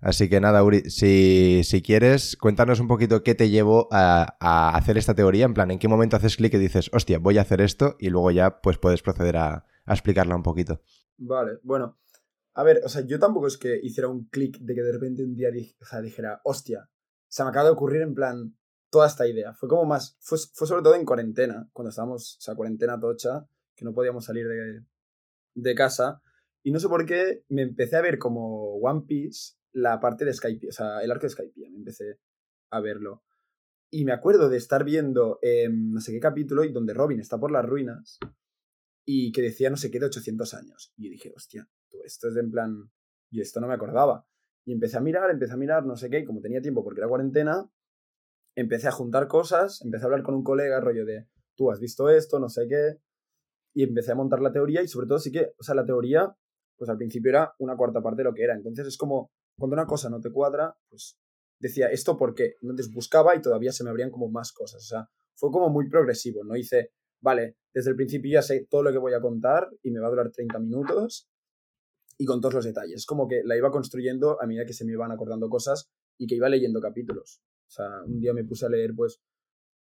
Así 0.00 0.30
que 0.30 0.40
nada, 0.40 0.62
Uri, 0.62 0.88
si, 0.88 1.60
si 1.64 1.82
quieres, 1.82 2.36
cuéntanos 2.36 2.80
un 2.80 2.86
poquito 2.86 3.22
qué 3.22 3.34
te 3.34 3.50
llevó 3.50 3.88
a, 3.90 4.36
a 4.40 4.74
hacer 4.76 4.96
esta 4.96 5.14
teoría, 5.14 5.44
en 5.44 5.52
plan, 5.52 5.70
en 5.70 5.78
qué 5.78 5.88
momento 5.88 6.16
haces 6.16 6.36
clic 6.36 6.54
y 6.54 6.58
dices, 6.58 6.90
hostia, 6.94 7.18
voy 7.18 7.36
a 7.36 7.42
hacer 7.42 7.60
esto, 7.60 7.96
y 7.98 8.08
luego 8.08 8.30
ya 8.30 8.60
pues 8.62 8.78
puedes 8.78 9.02
proceder 9.02 9.36
a 9.36 9.66
explicarla 9.86 10.36
un 10.36 10.42
poquito. 10.42 10.80
Vale, 11.20 11.58
bueno. 11.62 11.98
A 12.54 12.64
ver, 12.64 12.82
o 12.84 12.88
sea, 12.88 13.02
yo 13.06 13.18
tampoco 13.18 13.46
es 13.48 13.58
que 13.58 13.78
hiciera 13.82 14.08
un 14.08 14.26
clic 14.28 14.58
de 14.60 14.74
que 14.74 14.82
de 14.82 14.92
repente 14.92 15.24
un 15.24 15.34
día 15.36 15.50
di- 15.50 15.74
o 15.80 15.84
sea, 15.84 16.00
dijera, 16.02 16.40
hostia, 16.44 16.88
se 17.28 17.44
me 17.44 17.50
acaba 17.50 17.66
de 17.66 17.72
ocurrir 17.72 18.02
en 18.02 18.14
plan 18.14 18.56
toda 18.90 19.06
esta 19.08 19.26
idea. 19.28 19.54
Fue 19.54 19.68
como 19.68 19.84
más, 19.86 20.16
fue, 20.20 20.38
fue 20.54 20.66
sobre 20.68 20.82
todo 20.82 20.94
en 20.96 21.04
cuarentena, 21.06 21.68
cuando 21.72 21.90
estábamos, 21.90 22.36
o 22.38 22.40
sea, 22.40 22.54
cuarentena 22.56 22.98
tocha, 23.00 23.46
que 23.76 23.84
no 23.84 23.94
podíamos 23.94 24.24
salir 24.24 24.48
de, 24.48 24.84
de 25.54 25.74
casa. 25.76 26.22
Y 26.62 26.72
no 26.72 26.80
sé 26.80 26.88
por 26.88 27.06
qué 27.06 27.44
me 27.48 27.62
empecé 27.62 27.96
a 27.96 28.02
ver 28.02 28.18
como 28.18 28.76
One 28.78 29.02
Piece 29.06 29.54
la 29.72 30.00
parte 30.00 30.24
de 30.24 30.34
Skype, 30.34 30.68
o 30.68 30.72
sea, 30.72 31.02
el 31.02 31.10
arco 31.12 31.22
de 31.24 31.30
Skype, 31.30 31.52
me 31.70 31.78
empecé 31.78 32.18
a 32.70 32.80
verlo. 32.80 33.22
Y 33.90 34.04
me 34.04 34.12
acuerdo 34.12 34.48
de 34.48 34.56
estar 34.58 34.84
viendo 34.84 35.38
em, 35.42 35.92
no 35.92 36.00
sé 36.00 36.12
qué 36.12 36.20
capítulo 36.20 36.64
y 36.64 36.72
donde 36.72 36.94
Robin 36.94 37.20
está 37.20 37.38
por 37.38 37.50
las 37.52 37.64
ruinas 37.66 38.18
y 39.12 39.32
que 39.32 39.42
decía 39.42 39.70
no 39.70 39.76
sé 39.76 39.90
qué 39.90 39.98
de 39.98 40.06
800 40.06 40.54
años. 40.54 40.92
Y 40.96 41.06
yo 41.06 41.10
dije, 41.10 41.32
hostia, 41.34 41.68
esto 42.04 42.28
es 42.28 42.34
de 42.34 42.40
en 42.42 42.50
plan... 42.52 42.90
Y 43.32 43.40
esto 43.40 43.60
no 43.60 43.66
me 43.66 43.74
acordaba. 43.74 44.24
Y 44.64 44.72
empecé 44.72 44.98
a 44.98 45.00
mirar, 45.00 45.30
empecé 45.30 45.52
a 45.52 45.56
mirar, 45.56 45.84
no 45.84 45.96
sé 45.96 46.10
qué, 46.10 46.20
y 46.20 46.24
como 46.24 46.40
tenía 46.40 46.60
tiempo 46.60 46.84
porque 46.84 47.00
era 47.00 47.08
cuarentena, 47.08 47.68
empecé 48.54 48.86
a 48.86 48.92
juntar 48.92 49.26
cosas, 49.26 49.82
empecé 49.84 50.04
a 50.04 50.06
hablar 50.06 50.22
con 50.22 50.34
un 50.34 50.44
colega, 50.44 50.80
rollo 50.80 51.04
de, 51.04 51.28
tú 51.56 51.72
has 51.72 51.80
visto 51.80 52.08
esto, 52.08 52.38
no 52.38 52.48
sé 52.48 52.66
qué, 52.68 53.00
y 53.74 53.82
empecé 53.82 54.12
a 54.12 54.14
montar 54.14 54.40
la 54.40 54.52
teoría 54.52 54.82
y 54.82 54.88
sobre 54.88 55.06
todo 55.08 55.18
sí 55.18 55.32
que, 55.32 55.54
o 55.58 55.62
sea, 55.62 55.74
la 55.74 55.84
teoría, 55.84 56.32
pues 56.76 56.88
al 56.88 56.96
principio 56.96 57.30
era 57.30 57.52
una 57.58 57.76
cuarta 57.76 58.00
parte 58.00 58.18
de 58.18 58.24
lo 58.24 58.34
que 58.34 58.44
era. 58.44 58.54
Entonces 58.54 58.86
es 58.86 58.96
como, 58.96 59.32
cuando 59.58 59.74
una 59.74 59.86
cosa 59.86 60.08
no 60.08 60.20
te 60.20 60.30
cuadra, 60.30 60.76
pues 60.88 61.18
decía, 61.58 61.88
¿esto 61.88 62.16
por 62.16 62.34
qué? 62.34 62.54
Entonces 62.62 62.92
buscaba 62.92 63.34
y 63.34 63.42
todavía 63.42 63.72
se 63.72 63.82
me 63.82 63.90
abrían 63.90 64.10
como 64.10 64.28
más 64.28 64.52
cosas. 64.52 64.82
O 64.82 64.86
sea, 64.86 65.08
fue 65.34 65.50
como 65.50 65.68
muy 65.68 65.88
progresivo, 65.88 66.44
¿no? 66.44 66.56
Hice, 66.56 66.92
vale, 67.20 67.56
desde 67.72 67.90
el 67.90 67.96
principio 67.96 68.32
ya 68.32 68.42
sé 68.42 68.66
todo 68.68 68.82
lo 68.82 68.92
que 68.92 68.98
voy 68.98 69.14
a 69.14 69.20
contar 69.20 69.70
y 69.82 69.90
me 69.90 70.00
va 70.00 70.08
a 70.08 70.10
durar 70.10 70.30
30 70.30 70.58
minutos 70.58 71.28
y 72.18 72.24
con 72.24 72.40
todos 72.40 72.54
los 72.54 72.64
detalles. 72.64 72.96
Es 72.96 73.06
como 73.06 73.28
que 73.28 73.42
la 73.44 73.56
iba 73.56 73.70
construyendo 73.70 74.40
a 74.42 74.46
medida 74.46 74.66
que 74.66 74.72
se 74.72 74.84
me 74.84 74.92
iban 74.92 75.12
acordando 75.12 75.48
cosas 75.48 75.90
y 76.18 76.26
que 76.26 76.34
iba 76.34 76.48
leyendo 76.48 76.80
capítulos. 76.80 77.40
O 77.66 77.70
sea, 77.70 77.86
un 78.04 78.20
día 78.20 78.34
me 78.34 78.44
puse 78.44 78.66
a 78.66 78.68
leer, 78.68 78.92
pues, 78.94 79.22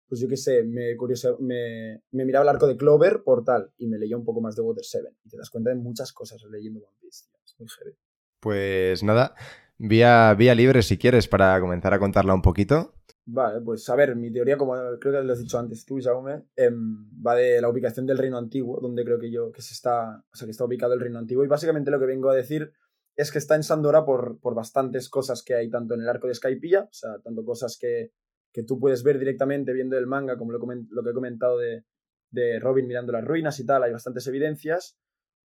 pues 0.07 0.19
yo 0.19 0.27
qué 0.27 0.37
sé, 0.37 0.63
me, 0.63 0.95
curiosa, 0.97 1.35
me, 1.39 2.01
me 2.11 2.25
miraba 2.25 2.43
el 2.43 2.49
arco 2.49 2.67
de 2.67 2.75
Clover 2.75 3.23
por 3.23 3.43
tal 3.43 3.71
y 3.77 3.87
me 3.87 3.97
leía 3.97 4.17
un 4.17 4.25
poco 4.25 4.41
más 4.41 4.55
de 4.55 4.61
Water 4.63 4.83
7 4.83 5.07
y 5.23 5.29
te 5.29 5.37
das 5.37 5.49
cuenta 5.49 5.69
de 5.69 5.75
muchas 5.75 6.11
cosas 6.11 6.43
leyendo 6.49 6.79
One 6.79 6.97
Piece. 6.99 7.25
Es 7.45 7.55
muy 7.59 7.67
heavy. 7.69 7.95
Pues 8.39 9.03
nada, 9.03 9.35
vía, 9.77 10.33
vía 10.33 10.55
libre 10.55 10.81
si 10.81 10.97
quieres 10.97 11.27
para 11.27 11.59
comenzar 11.59 11.93
a 11.93 11.99
contarla 11.99 12.33
un 12.33 12.41
poquito. 12.41 12.93
Vale, 13.29 13.59
pues 13.59 13.87
a 13.89 13.95
ver, 13.97 14.15
mi 14.15 14.31
teoría, 14.31 14.57
como 14.57 14.73
creo 15.01 15.19
que 15.19 15.21
lo 15.21 15.33
has 15.33 15.39
dicho 15.39 15.59
antes 15.59 15.83
tú, 15.83 15.99
Jaume, 16.01 16.45
em, 16.55 17.09
va 17.21 17.35
de 17.35 17.59
la 17.59 17.67
ubicación 17.67 18.05
del 18.05 18.17
reino 18.17 18.37
antiguo, 18.37 18.79
donde 18.79 19.03
creo 19.03 19.19
que 19.19 19.29
yo 19.29 19.51
que 19.51 19.61
se 19.61 19.73
está, 19.73 20.23
o 20.31 20.35
sea, 20.35 20.45
que 20.45 20.51
está 20.51 20.63
ubicado 20.63 20.93
el 20.93 21.01
reino 21.01 21.19
antiguo. 21.19 21.43
Y 21.43 21.47
básicamente 21.47 21.91
lo 21.91 21.99
que 21.99 22.05
vengo 22.05 22.29
a 22.29 22.35
decir 22.35 22.71
es 23.17 23.29
que 23.29 23.39
está 23.39 23.55
en 23.55 23.63
Sandora 23.63 24.05
por, 24.05 24.39
por 24.39 24.55
bastantes 24.55 25.09
cosas 25.09 25.43
que 25.43 25.55
hay 25.55 25.69
tanto 25.69 25.93
en 25.93 26.01
el 26.01 26.09
arco 26.09 26.27
de 26.27 26.35
Skypiea, 26.35 26.83
o 26.83 26.93
sea, 26.93 27.19
tanto 27.19 27.43
cosas 27.43 27.77
que, 27.77 28.13
que 28.53 28.63
tú 28.63 28.79
puedes 28.79 29.03
ver 29.03 29.19
directamente 29.19 29.73
viendo 29.73 29.97
el 29.97 30.07
manga, 30.07 30.37
como 30.37 30.53
lo, 30.53 30.59
lo 30.59 31.03
que 31.03 31.09
he 31.09 31.13
comentado 31.13 31.57
de, 31.57 31.83
de 32.31 32.59
Robin 32.61 32.87
mirando 32.87 33.11
las 33.11 33.25
ruinas 33.25 33.59
y 33.59 33.65
tal, 33.65 33.83
hay 33.83 33.91
bastantes 33.91 34.25
evidencias, 34.27 34.97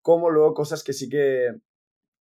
como 0.02 0.28
luego 0.28 0.52
cosas 0.52 0.84
que 0.84 0.92
sí 0.92 1.08
que 1.08 1.48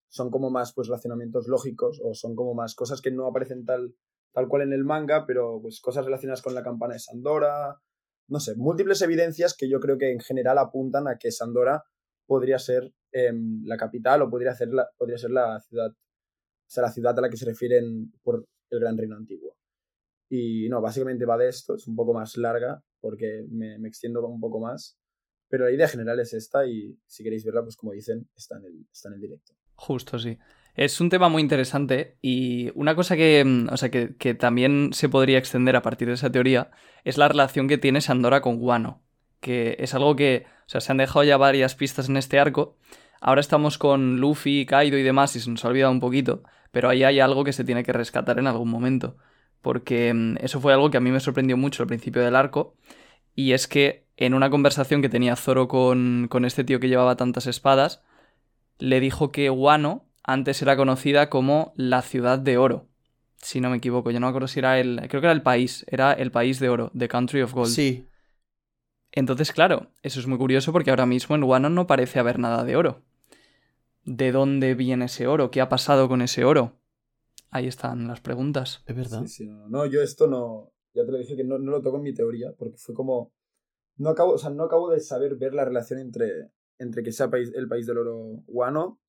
son 0.08 0.30
como 0.30 0.50
más 0.50 0.72
pues 0.72 0.88
racionamientos 0.88 1.48
lógicos 1.48 2.00
o 2.02 2.14
son 2.14 2.34
como 2.34 2.54
más 2.54 2.74
cosas 2.74 3.02
que 3.02 3.10
no 3.10 3.26
aparecen 3.26 3.66
tal 3.66 3.94
tal 4.32 4.48
cual 4.48 4.62
en 4.62 4.72
el 4.72 4.84
manga, 4.84 5.26
pero 5.26 5.60
pues 5.60 5.80
cosas 5.80 6.04
relacionadas 6.04 6.42
con 6.42 6.54
la 6.54 6.62
campana 6.62 6.94
de 6.94 7.00
Sandora, 7.00 7.80
no 8.28 8.40
sé, 8.40 8.54
múltiples 8.56 9.02
evidencias 9.02 9.56
que 9.56 9.68
yo 9.68 9.80
creo 9.80 9.98
que 9.98 10.12
en 10.12 10.20
general 10.20 10.58
apuntan 10.58 11.08
a 11.08 11.18
que 11.18 11.32
Sandora 11.32 11.82
podría 12.26 12.58
ser 12.58 12.92
em, 13.12 13.64
la 13.64 13.76
capital 13.76 14.22
o 14.22 14.30
podría 14.30 14.54
ser 14.54 14.68
la, 14.68 14.88
podría 14.96 15.18
ser 15.18 15.30
la 15.30 15.60
ciudad, 15.60 15.90
o 15.90 16.70
sea, 16.70 16.84
la 16.84 16.92
ciudad 16.92 17.18
a 17.18 17.22
la 17.22 17.28
que 17.28 17.36
se 17.36 17.46
refieren 17.46 18.12
por 18.22 18.46
el 18.70 18.80
Gran 18.80 18.96
Reino 18.96 19.16
Antiguo. 19.16 19.56
Y 20.28 20.68
no, 20.68 20.80
básicamente 20.80 21.26
va 21.26 21.36
de 21.36 21.48
esto, 21.48 21.74
es 21.74 21.88
un 21.88 21.96
poco 21.96 22.14
más 22.14 22.36
larga 22.36 22.80
porque 23.00 23.44
me, 23.50 23.78
me 23.78 23.88
extiendo 23.88 24.24
un 24.24 24.38
poco 24.38 24.60
más, 24.60 24.96
pero 25.48 25.64
la 25.64 25.72
idea 25.72 25.88
general 25.88 26.20
es 26.20 26.32
esta 26.32 26.64
y 26.64 26.96
si 27.06 27.24
queréis 27.24 27.44
verla, 27.44 27.64
pues 27.64 27.76
como 27.76 27.92
dicen, 27.92 28.28
está 28.36 28.58
en 28.58 28.66
el, 28.66 28.86
está 28.92 29.08
en 29.08 29.14
el 29.14 29.20
directo. 29.20 29.52
Justo, 29.74 30.18
sí. 30.18 30.38
Es 30.74 31.00
un 31.00 31.10
tema 31.10 31.28
muy 31.28 31.42
interesante 31.42 32.16
y 32.22 32.70
una 32.74 32.94
cosa 32.94 33.16
que, 33.16 33.44
mm, 33.44 33.68
o 33.72 33.76
sea, 33.76 33.90
que, 33.90 34.16
que 34.16 34.34
también 34.34 34.90
se 34.92 35.08
podría 35.08 35.38
extender 35.38 35.76
a 35.76 35.82
partir 35.82 36.08
de 36.08 36.14
esa 36.14 36.30
teoría 36.30 36.70
es 37.04 37.18
la 37.18 37.28
relación 37.28 37.68
que 37.68 37.78
tiene 37.78 38.00
Sandora 38.00 38.40
con 38.40 38.58
Guano, 38.58 39.02
que 39.40 39.76
es 39.78 39.94
algo 39.94 40.16
que, 40.16 40.46
o 40.66 40.68
sea, 40.68 40.80
se 40.80 40.92
han 40.92 40.98
dejado 40.98 41.24
ya 41.24 41.36
varias 41.36 41.74
pistas 41.74 42.08
en 42.08 42.16
este 42.16 42.38
arco. 42.38 42.76
Ahora 43.20 43.40
estamos 43.40 43.78
con 43.78 44.20
Luffy, 44.20 44.66
Kaido 44.66 44.96
y 44.96 45.02
demás 45.02 45.34
y 45.36 45.40
se 45.40 45.50
nos 45.50 45.64
ha 45.64 45.68
olvidado 45.68 45.92
un 45.92 46.00
poquito, 46.00 46.42
pero 46.70 46.88
ahí 46.88 47.04
hay 47.04 47.20
algo 47.20 47.44
que 47.44 47.52
se 47.52 47.64
tiene 47.64 47.82
que 47.82 47.92
rescatar 47.92 48.38
en 48.38 48.46
algún 48.46 48.70
momento, 48.70 49.16
porque 49.62 50.14
mm, 50.14 50.36
eso 50.40 50.60
fue 50.60 50.72
algo 50.72 50.90
que 50.90 50.96
a 50.96 51.00
mí 51.00 51.10
me 51.10 51.20
sorprendió 51.20 51.56
mucho 51.56 51.82
al 51.82 51.88
principio 51.88 52.22
del 52.22 52.36
arco 52.36 52.74
y 53.34 53.52
es 53.52 53.66
que 53.66 54.04
en 54.16 54.34
una 54.34 54.50
conversación 54.50 55.02
que 55.02 55.08
tenía 55.08 55.36
Zoro 55.36 55.68
con, 55.68 56.28
con 56.28 56.44
este 56.44 56.64
tío 56.64 56.80
que 56.80 56.88
llevaba 56.88 57.16
tantas 57.16 57.46
espadas, 57.46 58.02
le 58.78 59.00
dijo 59.00 59.32
que 59.32 59.48
Guano 59.48 60.04
antes 60.32 60.62
era 60.62 60.76
conocida 60.76 61.28
como 61.28 61.72
la 61.76 62.02
ciudad 62.02 62.38
de 62.38 62.56
oro. 62.58 62.86
Si 63.36 63.60
no 63.60 63.70
me 63.70 63.78
equivoco, 63.78 64.10
yo 64.10 64.20
no 64.20 64.26
me 64.26 64.30
acuerdo 64.30 64.48
si 64.48 64.58
era 64.58 64.78
el. 64.78 64.96
Creo 65.08 65.20
que 65.20 65.26
era 65.26 65.32
el 65.32 65.42
país, 65.42 65.84
era 65.88 66.12
el 66.12 66.30
país 66.30 66.60
de 66.60 66.68
oro, 66.68 66.92
The 66.96 67.08
Country 67.08 67.42
of 67.42 67.54
Gold. 67.54 67.70
Sí, 67.70 68.06
Entonces, 69.12 69.52
claro, 69.52 69.90
eso 70.02 70.20
es 70.20 70.26
muy 70.26 70.38
curioso 70.38 70.72
porque 70.72 70.90
ahora 70.90 71.06
mismo 71.06 71.34
en 71.34 71.44
Guano 71.44 71.68
no 71.70 71.86
parece 71.86 72.18
haber 72.18 72.38
nada 72.38 72.64
de 72.64 72.76
oro. 72.76 73.02
¿De 74.04 74.30
dónde 74.30 74.74
viene 74.74 75.06
ese 75.06 75.26
oro? 75.26 75.50
¿Qué 75.50 75.60
ha 75.60 75.68
pasado 75.68 76.08
con 76.08 76.22
ese 76.22 76.44
oro? 76.44 76.76
Ahí 77.50 77.66
están 77.66 78.06
las 78.06 78.20
preguntas. 78.20 78.82
es 78.86 78.94
verdad. 78.94 79.22
Sí, 79.22 79.28
sí, 79.28 79.50
no, 79.68 79.86
yo 79.86 80.02
esto 80.02 80.26
no. 80.26 80.72
Ya 80.94 81.04
te 81.04 81.12
lo 81.12 81.18
dije 81.18 81.36
que 81.36 81.44
no, 81.44 81.58
no 81.58 81.70
lo 81.70 81.82
toco 81.82 81.96
en 81.96 82.02
mi 82.04 82.14
teoría, 82.14 82.52
porque 82.56 82.76
fue 82.76 82.94
como. 82.94 83.32
No 83.96 84.10
acabo, 84.10 84.32
o 84.32 84.38
sea, 84.38 84.50
no 84.50 84.64
acabo 84.64 84.90
de 84.90 85.00
saber 85.00 85.36
ver 85.36 85.54
la 85.54 85.64
relación 85.64 85.98
entre, 85.98 86.50
entre 86.78 87.02
que 87.02 87.12
sea 87.12 87.28
país, 87.30 87.52
el 87.54 87.68
país 87.68 87.86
del 87.86 87.98
oro 87.98 88.42
Guano. 88.46 89.00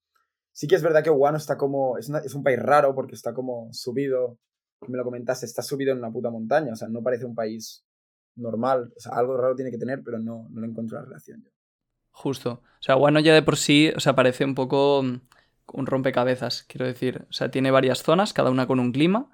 Sí 0.53 0.67
que 0.67 0.75
es 0.75 0.81
verdad 0.81 1.03
que 1.03 1.09
Guano 1.09 1.37
está 1.37 1.57
como. 1.57 1.97
Es, 1.97 2.09
es 2.09 2.35
un 2.35 2.43
país 2.43 2.59
raro 2.59 2.93
porque 2.93 3.15
está 3.15 3.33
como 3.33 3.69
subido. 3.71 4.37
Me 4.87 4.97
lo 4.97 5.03
comentaste, 5.03 5.45
está 5.45 5.61
subido 5.61 5.91
en 5.91 5.99
una 5.99 6.11
puta 6.11 6.29
montaña. 6.29 6.73
O 6.73 6.75
sea, 6.75 6.87
no 6.87 7.03
parece 7.03 7.25
un 7.25 7.35
país 7.35 7.85
normal. 8.35 8.91
O 8.95 8.99
sea, 8.99 9.13
algo 9.13 9.37
raro 9.37 9.55
tiene 9.55 9.71
que 9.71 9.77
tener, 9.77 10.01
pero 10.03 10.19
no, 10.19 10.47
no 10.49 10.61
le 10.61 10.67
encuentro 10.67 10.97
la 10.97 11.05
relación 11.05 11.43
yo. 11.43 11.51
Justo. 12.11 12.61
O 12.63 12.81
sea, 12.81 12.95
Guano 12.95 13.19
ya 13.19 13.33
de 13.33 13.43
por 13.43 13.57
sí, 13.57 13.91
o 13.95 13.99
sea, 13.99 14.15
parece 14.15 14.43
un 14.43 14.55
poco. 14.55 15.03
mm, 15.03 15.21
un 15.73 15.85
rompecabezas, 15.85 16.63
quiero 16.63 16.85
decir. 16.85 17.25
O 17.29 17.33
sea, 17.33 17.51
tiene 17.51 17.71
varias 17.71 18.03
zonas, 18.03 18.33
cada 18.33 18.49
una 18.51 18.67
con 18.67 18.79
un 18.79 18.91
clima. 18.91 19.29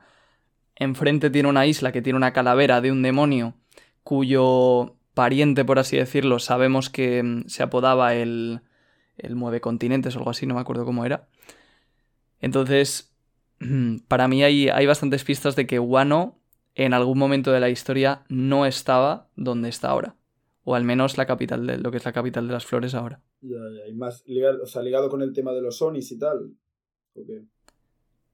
Enfrente 0.76 1.30
tiene 1.30 1.50
una 1.50 1.66
isla 1.66 1.92
que 1.92 2.02
tiene 2.02 2.18
una 2.18 2.34
calavera 2.34 2.82
de 2.82 2.92
un 2.92 3.02
demonio 3.02 3.56
cuyo 4.04 4.96
pariente, 5.14 5.66
por 5.66 5.80
así 5.80 5.98
decirlo, 5.98 6.40
sabemos 6.40 6.90
que 6.90 7.24
mm, 7.24 7.48
se 7.48 7.64
apodaba 7.64 8.14
el, 8.14 8.62
el 9.18 9.36
Mueve 9.36 9.62
Continentes 9.62 10.16
o 10.16 10.20
algo 10.20 10.32
así, 10.32 10.46
no 10.46 10.56
me 10.56 10.62
acuerdo 10.62 10.86
cómo 10.86 11.06
era. 11.06 11.28
Entonces, 12.40 13.14
para 14.08 14.28
mí 14.28 14.44
hay, 14.44 14.70
hay 14.70 14.86
bastantes 14.86 15.24
pistas 15.24 15.56
de 15.56 15.68
que 15.68 15.80
Wano 15.80 16.40
en 16.76 16.94
algún 16.94 17.18
momento 17.18 17.52
de 17.52 17.60
la 17.60 17.70
historia 17.70 18.24
no 18.30 18.66
estaba 18.66 19.30
donde 19.36 19.70
está 19.70 19.90
ahora. 19.90 20.16
O 20.64 20.76
al 20.76 20.84
menos 20.84 21.18
la 21.18 21.26
capital 21.26 21.66
de 21.66 21.78
lo 21.78 21.92
que 21.92 21.98
es 21.98 22.06
la 22.06 22.12
capital 22.14 22.46
de 22.48 22.54
las 22.54 22.66
flores 22.66 22.94
ahora. 22.94 23.22
Ya, 23.42 23.56
ya. 23.58 23.88
Y 23.90 23.94
más 23.96 24.24
ligado, 24.28 24.64
o 24.64 24.68
sea, 24.68 24.82
ligado 24.82 25.10
con 25.10 25.22
el 25.22 25.34
tema 25.34 25.54
de 25.54 25.62
los 25.62 25.82
Onis 25.82 26.12
y 26.12 26.20
tal. 26.20 26.52
¿O 27.16 27.26
qué? 27.26 27.44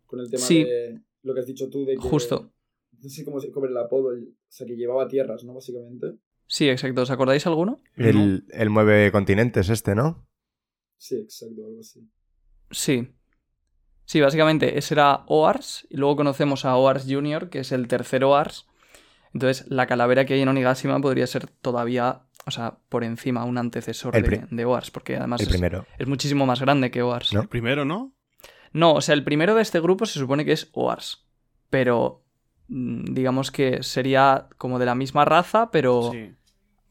Con 0.07 0.19
el 0.19 0.29
tema 0.29 0.41
Sí. 0.43 0.63
de 0.63 0.99
lo 1.21 1.33
que 1.33 1.39
has 1.41 1.45
dicho 1.45 1.69
tú 1.69 1.85
de 1.85 1.93
que. 1.93 2.01
Justo. 2.01 2.51
No 3.01 3.09
sé 3.09 3.23
cómo 3.23 3.39
se 3.39 3.47
el 3.49 3.77
apodo. 3.77 4.13
el- 4.13 4.29
O 4.29 4.51
sea, 4.55 4.65
que 4.65 4.75
llevaba 4.75 5.07
tierras, 5.07 5.43
¿no? 5.43 5.53
Básicamente. 5.53 6.15
Sí, 6.47 6.69
exacto. 6.69 7.01
¿Os 7.03 7.11
acordáis 7.11 7.45
alguno? 7.47 7.81
El, 7.95 8.45
el 8.49 8.69
mueve 8.69 9.11
continentes 9.11 9.69
este, 9.69 9.93
¿no? 9.95 10.25
Sí, 11.03 11.15
exacto, 11.15 11.65
algo 11.65 11.81
así. 11.81 12.09
Sí. 12.71 13.09
Sí, 14.05 14.21
básicamente 14.21 14.77
ese 14.77 14.93
era 14.93 15.25
Oars. 15.27 15.85
Y 15.89 15.97
luego 15.97 16.15
conocemos 16.15 16.63
a 16.63 16.77
Oars 16.77 17.05
Jr., 17.09 17.49
que 17.49 17.59
es 17.59 17.73
el 17.73 17.89
tercer 17.89 18.23
Oars. 18.23 18.67
Entonces, 19.33 19.69
la 19.69 19.85
calavera 19.85 20.23
que 20.23 20.35
hay 20.35 20.41
en 20.41 20.47
Onigashima 20.47 21.01
podría 21.01 21.27
ser 21.27 21.47
todavía, 21.47 22.21
o 22.45 22.51
sea, 22.51 22.77
por 22.87 23.03
encima, 23.03 23.43
un 23.43 23.57
antecesor 23.57 24.13
de, 24.13 24.63
Oars, 24.65 24.91
porque 24.91 25.17
además 25.17 25.41
El 25.41 25.47
es, 25.47 25.51
primero. 25.51 25.85
es 25.99 26.07
muchísimo 26.07 26.45
más 26.45 26.61
grande 26.61 26.89
que 26.89 27.01
Oars. 27.01 27.33
¿No? 27.33 27.41
El 27.41 27.49
primero, 27.49 27.83
¿no? 27.83 28.15
No, 28.71 28.93
o 28.93 29.01
sea, 29.01 29.13
el 29.13 29.25
primero 29.25 29.55
de 29.55 29.61
este 29.61 29.81
grupo 29.81 30.05
se 30.05 30.19
supone 30.19 30.45
que 30.45 30.53
es 30.53 30.69
Oars. 30.71 31.27
Pero 31.69 32.23
mm, 32.69 33.13
digamos 33.13 33.51
que 33.51 33.83
sería 33.83 34.47
como 34.57 34.79
de 34.79 34.85
la 34.85 34.95
misma 34.95 35.25
raza, 35.25 35.69
pero 35.69 36.11
Sí. 36.13 36.33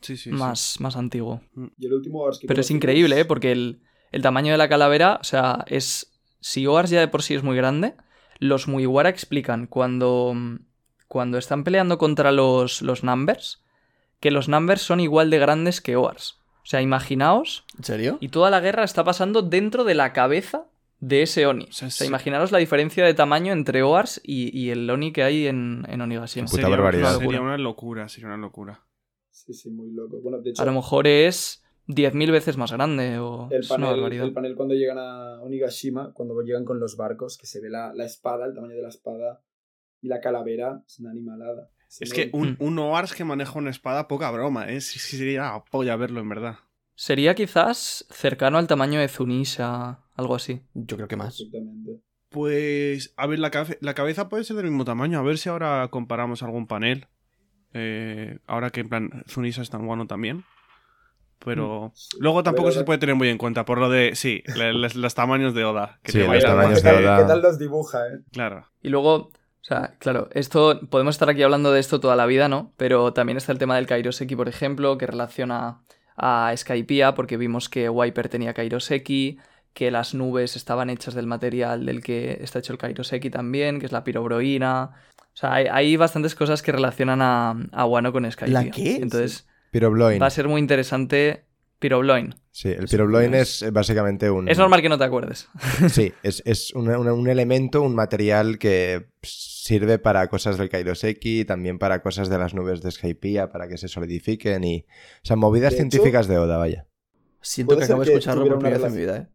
Sí, 0.02 0.16
sí, 0.16 0.24
sí. 0.24 0.30
más, 0.30 0.80
más 0.80 0.96
antiguo. 0.96 1.40
Y 1.78 1.86
el 1.86 1.94
último 1.94 2.26
Ars 2.26 2.38
que 2.38 2.46
Pero 2.46 2.60
es 2.60 2.70
increíble, 2.70 3.20
¿eh? 3.20 3.24
Porque 3.24 3.52
el, 3.52 3.82
el 4.12 4.22
tamaño 4.22 4.52
de 4.52 4.58
la 4.58 4.68
calavera, 4.68 5.18
o 5.20 5.24
sea, 5.24 5.64
es... 5.66 6.08
Si 6.40 6.66
Oars 6.66 6.90
ya 6.90 7.00
de 7.00 7.08
por 7.08 7.22
sí 7.22 7.34
es 7.34 7.42
muy 7.44 7.56
grande, 7.56 7.94
los 8.38 8.66
Mugiwara 8.66 9.08
explican 9.08 9.66
cuando, 9.68 10.34
cuando 11.06 11.38
están 11.38 11.62
peleando 11.62 11.98
contra 11.98 12.32
los, 12.32 12.82
los 12.82 13.04
Numbers, 13.04 13.62
que 14.18 14.32
los 14.32 14.48
Numbers 14.48 14.82
son 14.82 14.98
igual 14.98 15.30
de 15.30 15.38
grandes 15.38 15.80
que 15.80 15.94
Oars. 15.96 16.40
O 16.64 16.66
sea, 16.66 16.80
imaginaos, 16.80 17.64
¿En 17.78 17.84
serio? 17.84 18.18
y 18.20 18.28
toda 18.28 18.50
la 18.50 18.60
guerra 18.60 18.84
está 18.84 19.04
pasando 19.04 19.42
dentro 19.42 19.84
de 19.84 19.94
la 19.94 20.12
cabeza 20.12 20.66
de 20.98 21.22
ese 21.22 21.46
Oni. 21.46 21.64
O 21.64 21.72
sea, 21.72 21.90
sea, 21.90 22.04
sí. 22.04 22.08
imaginaos 22.08 22.52
la 22.52 22.58
diferencia 22.58 23.04
de 23.04 23.14
tamaño 23.14 23.52
entre 23.52 23.82
Oars 23.82 24.20
y, 24.24 24.56
y 24.56 24.70
el 24.70 24.88
Oni 24.88 25.12
que 25.12 25.24
hay 25.24 25.46
en, 25.48 25.84
en 25.88 26.00
Onigashima. 26.00 26.46
Puta 26.46 26.62
sería, 26.62 26.68
barbaridad. 26.68 27.18
Sería 27.18 27.40
una 27.40 27.58
locura, 27.58 28.08
sería 28.08 28.28
una 28.28 28.36
locura. 28.36 28.84
Sí, 29.30 29.52
sí, 29.54 29.70
muy 29.70 29.90
loco. 29.90 30.20
Bueno, 30.20 30.38
de 30.38 30.50
hecho, 30.50 30.62
A 30.62 30.66
lo 30.66 30.72
mejor 30.72 31.08
es 31.08 31.61
10.000 31.86 32.30
veces 32.30 32.56
más 32.56 32.72
grande 32.72 33.18
o 33.18 33.48
el 33.50 33.60
es 33.60 33.70
una 33.70 33.78
panel, 33.86 33.90
barbaridad. 34.00 34.24
el 34.26 34.32
panel 34.32 34.54
cuando 34.56 34.74
llegan 34.74 34.98
a 34.98 35.40
Onigashima, 35.42 36.12
cuando 36.12 36.40
llegan 36.42 36.64
con 36.64 36.78
los 36.80 36.96
barcos, 36.96 37.36
que 37.38 37.46
se 37.46 37.60
ve 37.60 37.70
la, 37.70 37.92
la 37.94 38.04
espada, 38.04 38.46
el 38.46 38.54
tamaño 38.54 38.74
de 38.76 38.82
la 38.82 38.88
espada 38.88 39.42
y 40.00 40.08
la 40.08 40.20
calavera, 40.20 40.82
es 40.86 40.98
una 41.00 41.10
animalada. 41.10 41.68
Se 41.88 42.04
Es 42.04 42.12
que 42.14 42.30
un, 42.32 42.56
un 42.60 42.78
Oars 42.78 43.14
que 43.14 43.24
maneja 43.24 43.58
una 43.58 43.70
espada, 43.70 44.08
poca 44.08 44.30
broma, 44.30 44.70
¿eh? 44.70 44.80
Sí, 44.80 44.98
sí, 44.98 45.16
sería 45.18 45.42
la 45.42 45.64
polla 45.64 45.96
verlo, 45.96 46.20
en 46.20 46.28
verdad. 46.28 46.56
Sería 46.94 47.34
quizás 47.34 48.06
cercano 48.10 48.58
al 48.58 48.66
tamaño 48.66 48.98
de 49.00 49.08
Zunisha, 49.08 50.00
algo 50.14 50.34
así. 50.34 50.62
Yo 50.74 50.96
creo 50.96 51.08
que 51.08 51.16
más. 51.16 51.36
Perfectamente. 51.38 52.00
Pues, 52.30 53.12
a 53.18 53.26
ver, 53.26 53.38
la, 53.40 53.50
cabe- 53.50 53.76
la 53.82 53.92
cabeza 53.94 54.28
puede 54.30 54.44
ser 54.44 54.56
del 54.56 54.66
mismo 54.66 54.84
tamaño. 54.86 55.18
A 55.18 55.22
ver 55.22 55.36
si 55.36 55.48
ahora 55.50 55.86
comparamos 55.90 56.42
algún 56.42 56.66
panel. 56.66 57.06
Eh, 57.74 58.38
ahora 58.46 58.70
que 58.70 58.80
en 58.80 58.88
plan 58.88 59.24
Zunisa 59.28 59.60
es 59.62 59.70
tan 59.70 59.86
guano 59.86 60.06
también. 60.06 60.44
Pero 61.44 61.92
Sí. 61.94 62.18
luego 62.20 62.42
tampoco 62.42 62.70
se 62.70 62.84
puede 62.84 62.98
tener 62.98 63.14
muy 63.16 63.28
en 63.28 63.38
cuenta 63.38 63.64
por 63.64 63.78
lo 63.78 63.88
de, 63.90 64.14
sí, 64.14 64.42
le- 64.56 64.72
les- 64.74 64.94
los 64.94 65.14
tamaños 65.14 65.54
de 65.54 65.64
Oda. 65.64 65.98
Que 66.02 66.12
Sí, 66.12 66.18
te 66.18 66.24
los 66.24 66.28
bailan. 66.28 66.50
tamaños 66.56 66.82
¿Qué 66.82 66.88
de 66.88 66.94
tal- 66.94 67.04
Oda. 67.04 67.16
¿Qué 67.18 67.24
tal 67.24 67.42
los 67.42 67.58
dibuja, 67.58 67.98
eh? 68.06 68.18
Claro. 68.32 68.66
Y 68.82 68.88
luego, 68.90 69.14
o 69.14 69.30
sea, 69.60 69.94
claro, 69.98 70.28
esto 70.32 70.80
podemos 70.88 71.14
estar 71.16 71.28
aquí 71.30 71.42
hablando 71.42 71.72
de 71.72 71.80
esto 71.80 71.98
toda 72.00 72.14
la 72.16 72.26
vida, 72.26 72.48
¿no? 72.48 72.72
Pero 72.76 73.12
también 73.12 73.36
está 73.38 73.50
el 73.52 73.58
tema 73.58 73.76
del 73.76 73.86
Kairoseki, 73.86 74.36
por 74.36 74.48
ejemplo, 74.48 74.96
que 74.98 75.06
relaciona 75.06 75.80
a 76.16 76.52
Skypiea, 76.56 77.14
porque 77.14 77.36
vimos 77.36 77.68
que 77.68 77.88
Wiper 77.88 78.28
tenía 78.28 78.54
Kairoseki, 78.54 79.38
que 79.72 79.90
las 79.90 80.14
nubes 80.14 80.54
estaban 80.56 80.90
hechas 80.90 81.14
del 81.14 81.26
material 81.26 81.86
del 81.86 82.02
que 82.02 82.38
está 82.42 82.58
hecho 82.58 82.72
el 82.74 82.78
Kairoseki 82.78 83.30
también, 83.30 83.80
que 83.80 83.86
es 83.86 83.92
la 83.92 84.04
pirobroína. 84.04 84.90
O 85.18 85.36
sea, 85.36 85.54
hay, 85.54 85.66
hay 85.66 85.96
bastantes 85.96 86.34
cosas 86.34 86.60
que 86.62 86.72
relacionan 86.72 87.22
a, 87.22 87.54
a 87.72 87.86
Wano 87.86 88.12
con 88.12 88.30
Skypiea. 88.30 88.62
¿La 88.64 88.70
qué? 88.70 88.96
Entonces, 88.96 89.48
Pirobloin. 89.72 90.22
va 90.22 90.26
a 90.26 90.30
ser 90.30 90.46
muy 90.46 90.60
interesante 90.60 91.46
Pirobloin. 91.80 92.34
Sí, 92.52 92.68
el 92.68 92.86
Pirobloin 92.86 93.34
es 93.34 93.64
básicamente 93.72 94.30
un... 94.30 94.48
Es 94.48 94.56
normal 94.58 94.82
que 94.82 94.88
no 94.88 94.98
te 94.98 95.04
acuerdes. 95.04 95.48
Sí, 95.90 96.12
es, 96.22 96.42
es 96.46 96.72
una- 96.74 96.96
una- 96.98 97.12
un 97.14 97.28
elemento, 97.28 97.82
un 97.82 97.94
material 97.96 98.58
que 98.58 99.08
sirve 99.22 99.98
para 99.98 100.28
cosas 100.28 100.58
del 100.58 100.68
Kairoseki 100.68 101.44
también 101.44 101.78
para 101.78 102.02
cosas 102.02 102.28
de 102.28 102.38
las 102.38 102.54
nubes 102.54 102.82
de 102.82 102.90
Skypiea, 102.92 103.50
para 103.50 103.66
que 103.66 103.78
se 103.78 103.88
solidifiquen 103.88 104.62
y... 104.62 104.84
O 105.22 105.24
sea, 105.26 105.34
movidas 105.36 105.70
De 105.72 105.78
hecho- 105.78 105.90
científicas 105.90 106.28
de 106.28 106.38
Oda, 106.38 106.58
vaya. 106.58 106.86
Siento 107.40 107.76
que 107.76 107.84
acabo 107.84 108.04
de 108.04 108.12
escucharlo 108.12 108.42
por 108.44 108.52
una 108.52 108.58
primera 108.60 108.78
vez 108.78 108.86
en 108.86 108.94
mi 108.94 109.00
vida, 109.00 109.16
¿eh? 109.16 109.26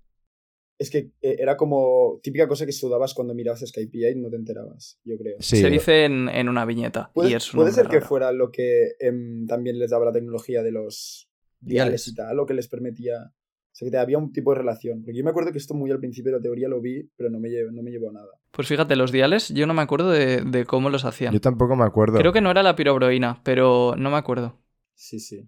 Es 0.79 0.91
que 0.91 1.09
eh, 1.21 1.37
era 1.39 1.57
como 1.57 2.19
típica 2.21 2.47
cosa 2.47 2.65
que 2.65 2.71
sudabas 2.71 3.13
cuando 3.13 3.33
mirabas 3.33 3.63
Skypiea 3.65 4.11
y 4.11 4.15
no 4.15 4.29
te 4.29 4.35
enterabas, 4.35 4.99
yo 5.03 5.17
creo. 5.17 5.37
Sí, 5.39 5.57
Se 5.57 5.69
dice 5.69 6.05
en, 6.05 6.29
en 6.29 6.49
una 6.49 6.65
viñeta. 6.65 7.09
Puede, 7.13 7.29
y 7.29 7.33
es 7.33 7.51
puede 7.51 7.71
ser 7.71 7.87
que 7.87 8.01
fuera 8.01 8.31
lo 8.31 8.51
que 8.51 8.91
em, 8.99 9.47
también 9.47 9.79
les 9.79 9.89
daba 9.89 10.05
la 10.05 10.11
tecnología 10.13 10.61
de 10.61 10.71
los 10.71 11.27
diales 11.59 12.07
y 12.07 12.15
tal, 12.15 12.37
lo 12.37 12.45
que 12.45 12.53
les 12.53 12.67
permitía. 12.67 13.15
O 13.23 13.75
sea, 13.77 13.85
que 13.87 13.91
te- 13.91 13.97
había 13.97 14.17
un 14.17 14.31
tipo 14.31 14.51
de 14.53 14.59
relación. 14.59 15.03
Porque 15.03 15.17
yo 15.17 15.23
me 15.23 15.31
acuerdo 15.31 15.51
que 15.51 15.57
esto 15.57 15.73
muy 15.73 15.91
al 15.91 15.99
principio 15.99 16.31
de 16.31 16.37
la 16.37 16.41
teoría 16.41 16.67
lo 16.67 16.79
vi, 16.81 17.09
pero 17.15 17.29
no 17.29 17.39
me, 17.39 17.49
llevo, 17.49 17.71
no 17.71 17.81
me 17.83 17.91
llevó 17.91 18.09
a 18.09 18.13
nada. 18.13 18.29
Pues 18.51 18.67
fíjate, 18.67 18.95
los 18.95 19.11
diales 19.11 19.49
yo 19.49 19.67
no 19.67 19.73
me 19.73 19.81
acuerdo 19.83 20.09
de, 20.11 20.41
de 20.41 20.65
cómo 20.65 20.89
los 20.89 21.05
hacían. 21.05 21.33
yo 21.33 21.41
tampoco 21.41 21.75
me 21.75 21.85
acuerdo. 21.85 22.17
Creo 22.17 22.33
que 22.33 22.41
no 22.41 22.51
era 22.51 22.63
la 22.63 22.75
pirobroína, 22.75 23.41
pero 23.43 23.93
no 23.97 24.09
me 24.09 24.17
acuerdo. 24.17 24.57
Sí, 24.95 25.19
sí. 25.19 25.47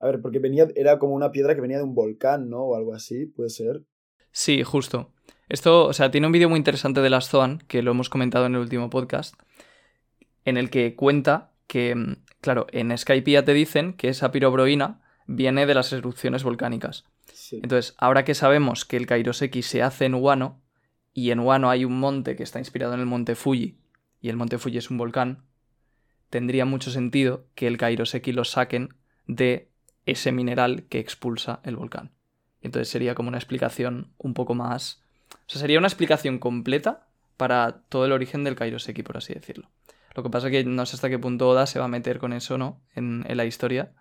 A 0.00 0.06
ver, 0.08 0.20
porque 0.22 0.38
venía, 0.38 0.68
era 0.76 0.98
como 0.98 1.14
una 1.14 1.32
piedra 1.32 1.54
que 1.54 1.60
venía 1.62 1.78
de 1.78 1.84
un 1.84 1.94
volcán, 1.94 2.50
¿no? 2.50 2.62
O 2.64 2.76
algo 2.76 2.94
así, 2.94 3.26
puede 3.26 3.50
ser. 3.50 3.82
Sí, 4.36 4.62
justo. 4.64 5.14
Esto, 5.48 5.86
o 5.86 5.94
sea, 5.94 6.10
tiene 6.10 6.26
un 6.26 6.32
vídeo 6.34 6.50
muy 6.50 6.58
interesante 6.58 7.00
de 7.00 7.08
las 7.08 7.30
Zoan, 7.30 7.64
que 7.68 7.80
lo 7.80 7.92
hemos 7.92 8.10
comentado 8.10 8.44
en 8.44 8.54
el 8.54 8.60
último 8.60 8.90
podcast, 8.90 9.34
en 10.44 10.58
el 10.58 10.68
que 10.68 10.94
cuenta 10.94 11.52
que, 11.66 11.94
mm, 11.94 12.16
claro, 12.42 12.66
en 12.70 12.96
Skypiea 12.96 13.46
te 13.46 13.54
dicen 13.54 13.94
que 13.94 14.10
esa 14.10 14.32
pirobroína 14.32 15.00
viene 15.26 15.64
de 15.64 15.72
las 15.72 15.90
erupciones 15.94 16.44
volcánicas. 16.44 17.06
Sí. 17.32 17.60
Entonces, 17.62 17.94
ahora 17.96 18.26
que 18.26 18.34
sabemos 18.34 18.84
que 18.84 18.98
el 18.98 19.06
Kairoseki 19.06 19.62
se 19.62 19.82
hace 19.82 20.04
en 20.04 20.16
Wano, 20.16 20.60
y 21.14 21.30
en 21.30 21.40
Wano 21.40 21.70
hay 21.70 21.86
un 21.86 21.98
monte 21.98 22.36
que 22.36 22.42
está 22.42 22.58
inspirado 22.58 22.92
en 22.92 23.00
el 23.00 23.06
monte 23.06 23.36
Fuji, 23.36 23.78
y 24.20 24.28
el 24.28 24.36
monte 24.36 24.58
Fuji 24.58 24.76
es 24.76 24.90
un 24.90 24.98
volcán, 24.98 25.46
tendría 26.28 26.66
mucho 26.66 26.90
sentido 26.90 27.46
que 27.54 27.68
el 27.68 27.78
Kairoseki 27.78 28.32
lo 28.32 28.44
saquen 28.44 28.96
de 29.26 29.70
ese 30.04 30.30
mineral 30.30 30.84
que 30.90 30.98
expulsa 30.98 31.60
el 31.64 31.76
volcán. 31.76 32.15
Entonces 32.66 32.88
sería 32.88 33.14
como 33.14 33.28
una 33.28 33.38
explicación 33.38 34.12
un 34.18 34.34
poco 34.34 34.54
más... 34.54 35.02
O 35.30 35.48
sea, 35.48 35.60
sería 35.60 35.78
una 35.78 35.88
explicación 35.88 36.38
completa 36.38 37.08
para 37.36 37.82
todo 37.88 38.04
el 38.04 38.12
origen 38.12 38.44
del 38.44 38.56
Kairoseki, 38.56 39.02
por 39.02 39.16
así 39.16 39.34
decirlo. 39.34 39.70
Lo 40.14 40.22
que 40.22 40.30
pasa 40.30 40.48
es 40.48 40.52
que 40.52 40.64
no 40.64 40.86
sé 40.86 40.96
hasta 40.96 41.10
qué 41.10 41.18
punto 41.18 41.48
Oda 41.48 41.66
se 41.66 41.78
va 41.78 41.84
a 41.84 41.88
meter 41.88 42.18
con 42.18 42.32
eso, 42.32 42.58
¿no? 42.58 42.80
En, 42.94 43.24
en 43.28 43.36
la 43.36 43.44
historia. 43.44 43.92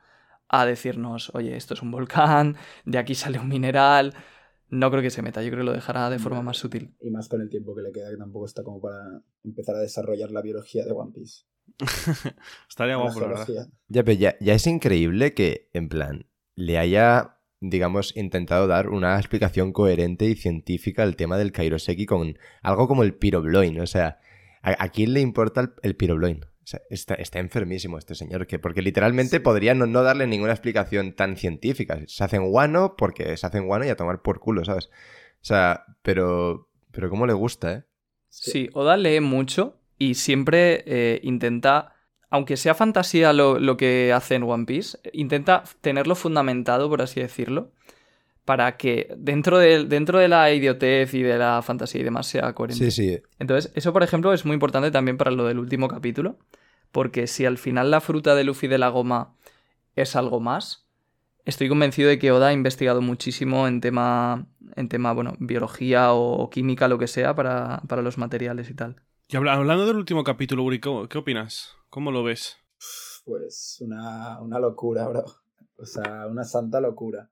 A 0.47 0.65
decirnos, 0.65 1.31
oye, 1.33 1.55
esto 1.55 1.73
es 1.73 1.81
un 1.81 1.91
volcán, 1.91 2.55
de 2.85 2.97
aquí 2.97 3.15
sale 3.15 3.39
un 3.39 3.49
mineral. 3.49 4.13
No 4.69 4.89
creo 4.89 5.01
que 5.01 5.09
se 5.09 5.21
meta, 5.21 5.41
yo 5.41 5.49
creo 5.49 5.61
que 5.61 5.65
lo 5.65 5.73
dejará 5.73 6.09
de 6.09 6.19
forma 6.19 6.41
más 6.41 6.57
sutil. 6.57 6.95
Y 7.01 7.09
más 7.09 7.27
con 7.27 7.41
el 7.41 7.49
tiempo 7.49 7.75
que 7.75 7.81
le 7.81 7.91
queda, 7.91 8.09
que 8.09 8.17
tampoco 8.17 8.45
está 8.45 8.63
como 8.63 8.79
para 8.79 9.21
empezar 9.43 9.75
a 9.75 9.79
desarrollar 9.79 10.31
la 10.31 10.41
biología 10.41 10.85
de 10.85 10.91
One 10.91 11.11
Piece. 11.13 11.43
Estaría 12.69 12.97
La 12.97 13.03
guapo, 13.03 13.19
la 13.21 13.27
verdad. 13.27 13.47
Ya, 13.87 14.03
pero 14.03 14.17
ya, 14.17 14.35
ya 14.39 14.53
es 14.53 14.67
increíble 14.67 15.33
que, 15.33 15.69
en 15.73 15.89
plan, 15.89 16.27
le 16.55 16.77
haya, 16.77 17.34
digamos, 17.69 18.15
intentado 18.15 18.67
dar 18.67 18.89
una 18.89 19.17
explicación 19.17 19.71
coherente 19.73 20.25
y 20.25 20.35
científica 20.35 21.03
al 21.03 21.15
tema 21.15 21.37
del 21.37 21.51
Kairoseki 21.51 22.05
con 22.05 22.37
algo 22.61 22.87
como 22.87 23.03
el 23.03 23.13
pirobloin. 23.13 23.79
O 23.79 23.87
sea, 23.87 24.19
¿a, 24.61 24.83
a 24.83 24.89
quién 24.89 25.13
le 25.13 25.21
importa 25.21 25.61
el, 25.61 25.69
el 25.83 25.95
pirobloin? 25.95 26.43
O 26.45 26.67
sea, 26.67 26.81
está, 26.89 27.13
está 27.13 27.39
enfermísimo 27.39 27.97
este 27.99 28.15
señor, 28.15 28.47
que 28.47 28.57
porque 28.57 28.81
literalmente 28.81 29.37
Sí. 29.37 29.39
podría 29.39 29.75
no, 29.75 29.85
no 29.85 30.01
darle 30.01 30.25
ninguna 30.25 30.51
explicación 30.53 31.13
tan 31.13 31.37
científica. 31.37 31.99
Se 32.07 32.23
hacen 32.23 32.49
guano 32.49 32.95
porque 32.97 33.37
se 33.37 33.45
hacen 33.45 33.67
guano 33.67 33.85
y 33.85 33.89
a 33.89 33.95
tomar 33.95 34.21
por 34.23 34.39
culo, 34.39 34.65
¿sabes? 34.65 34.87
O 34.87 35.45
sea, 35.47 35.83
pero, 36.01 36.69
pero 36.91 37.09
cómo 37.11 37.27
le 37.27 37.33
gusta, 37.33 37.73
¿eh? 37.73 37.83
Sí, 38.29 38.69
Oda 38.73 38.97
lee 38.97 39.19
mucho 39.19 39.79
y 39.99 40.15
siempre 40.15 40.83
eh, 40.87 41.19
intenta, 41.23 41.94
aunque 42.29 42.57
sea 42.57 42.73
fantasía 42.75 43.33
lo, 43.33 43.59
lo 43.59 43.77
que 43.77 44.11
hace 44.13 44.35
en 44.35 44.43
One 44.43 44.65
Piece, 44.65 44.97
intenta 45.13 45.63
tenerlo 45.81 46.15
fundamentado, 46.15 46.89
por 46.89 47.01
así 47.01 47.19
decirlo. 47.21 47.71
para 48.45 48.77
que 48.77 49.13
dentro 49.17 49.57
de, 49.57 49.85
dentro 49.85 50.19
de 50.19 50.27
la 50.27 50.51
idiotez 50.53 51.13
y 51.15 51.23
de 51.23 51.37
la 51.37 51.61
fantasía 51.63 52.01
y 52.01 52.03
demás 52.03 52.27
sea 52.27 52.53
coherente. 52.53 52.91
Sí, 52.91 53.09
sí. 53.15 53.21
Entonces, 53.39 53.71
eso, 53.75 53.91
por 53.91 54.03
ejemplo, 54.03 54.33
es 54.33 54.45
muy 54.45 54.53
importante 54.53 54.91
también 54.91 55.17
para 55.17 55.31
lo 55.31 55.45
del 55.45 55.57
último 55.59 55.87
capítulo, 55.87 56.37
porque 56.91 57.25
si 57.27 57.45
al 57.45 57.57
final 57.57 57.89
la 57.89 58.01
fruta 58.01 58.35
de 58.35 58.43
Luffy 58.43 58.67
de 58.67 58.77
la 58.77 58.89
goma 58.89 59.35
es 59.95 60.15
algo 60.15 60.39
más, 60.39 60.85
estoy 61.45 61.69
convencido 61.69 62.07
de 62.09 62.19
que 62.19 62.31
Oda 62.31 62.49
ha 62.49 62.53
investigado 62.53 63.01
muchísimo 63.01 63.67
en 63.67 63.81
tema, 63.81 64.45
en 64.75 64.89
tema 64.89 65.11
bueno, 65.13 65.33
biología 65.39 66.13
o 66.13 66.49
química, 66.51 66.87
lo 66.87 66.99
que 66.99 67.07
sea, 67.07 67.33
para, 67.35 67.81
para 67.87 68.01
los 68.03 68.17
materiales 68.19 68.69
y 68.69 68.75
tal. 68.75 69.01
Y 69.27 69.37
habla- 69.37 69.53
hablando 69.53 69.87
del 69.87 69.95
último 69.97 70.23
capítulo, 70.23 70.61
Uri, 70.63 70.79
¿qué, 70.79 70.91
qué 71.09 71.17
opinas? 71.17 71.75
¿Cómo 71.95 72.11
lo 72.11 72.25
ves? 72.25 72.57
Pues 73.23 73.77
una, 73.79 74.41
una 74.41 74.59
locura, 74.59 75.07
bro. 75.07 75.23
O 75.77 75.85
sea, 75.85 76.27
una 76.27 76.43
santa 76.43 76.81
locura. 76.81 77.31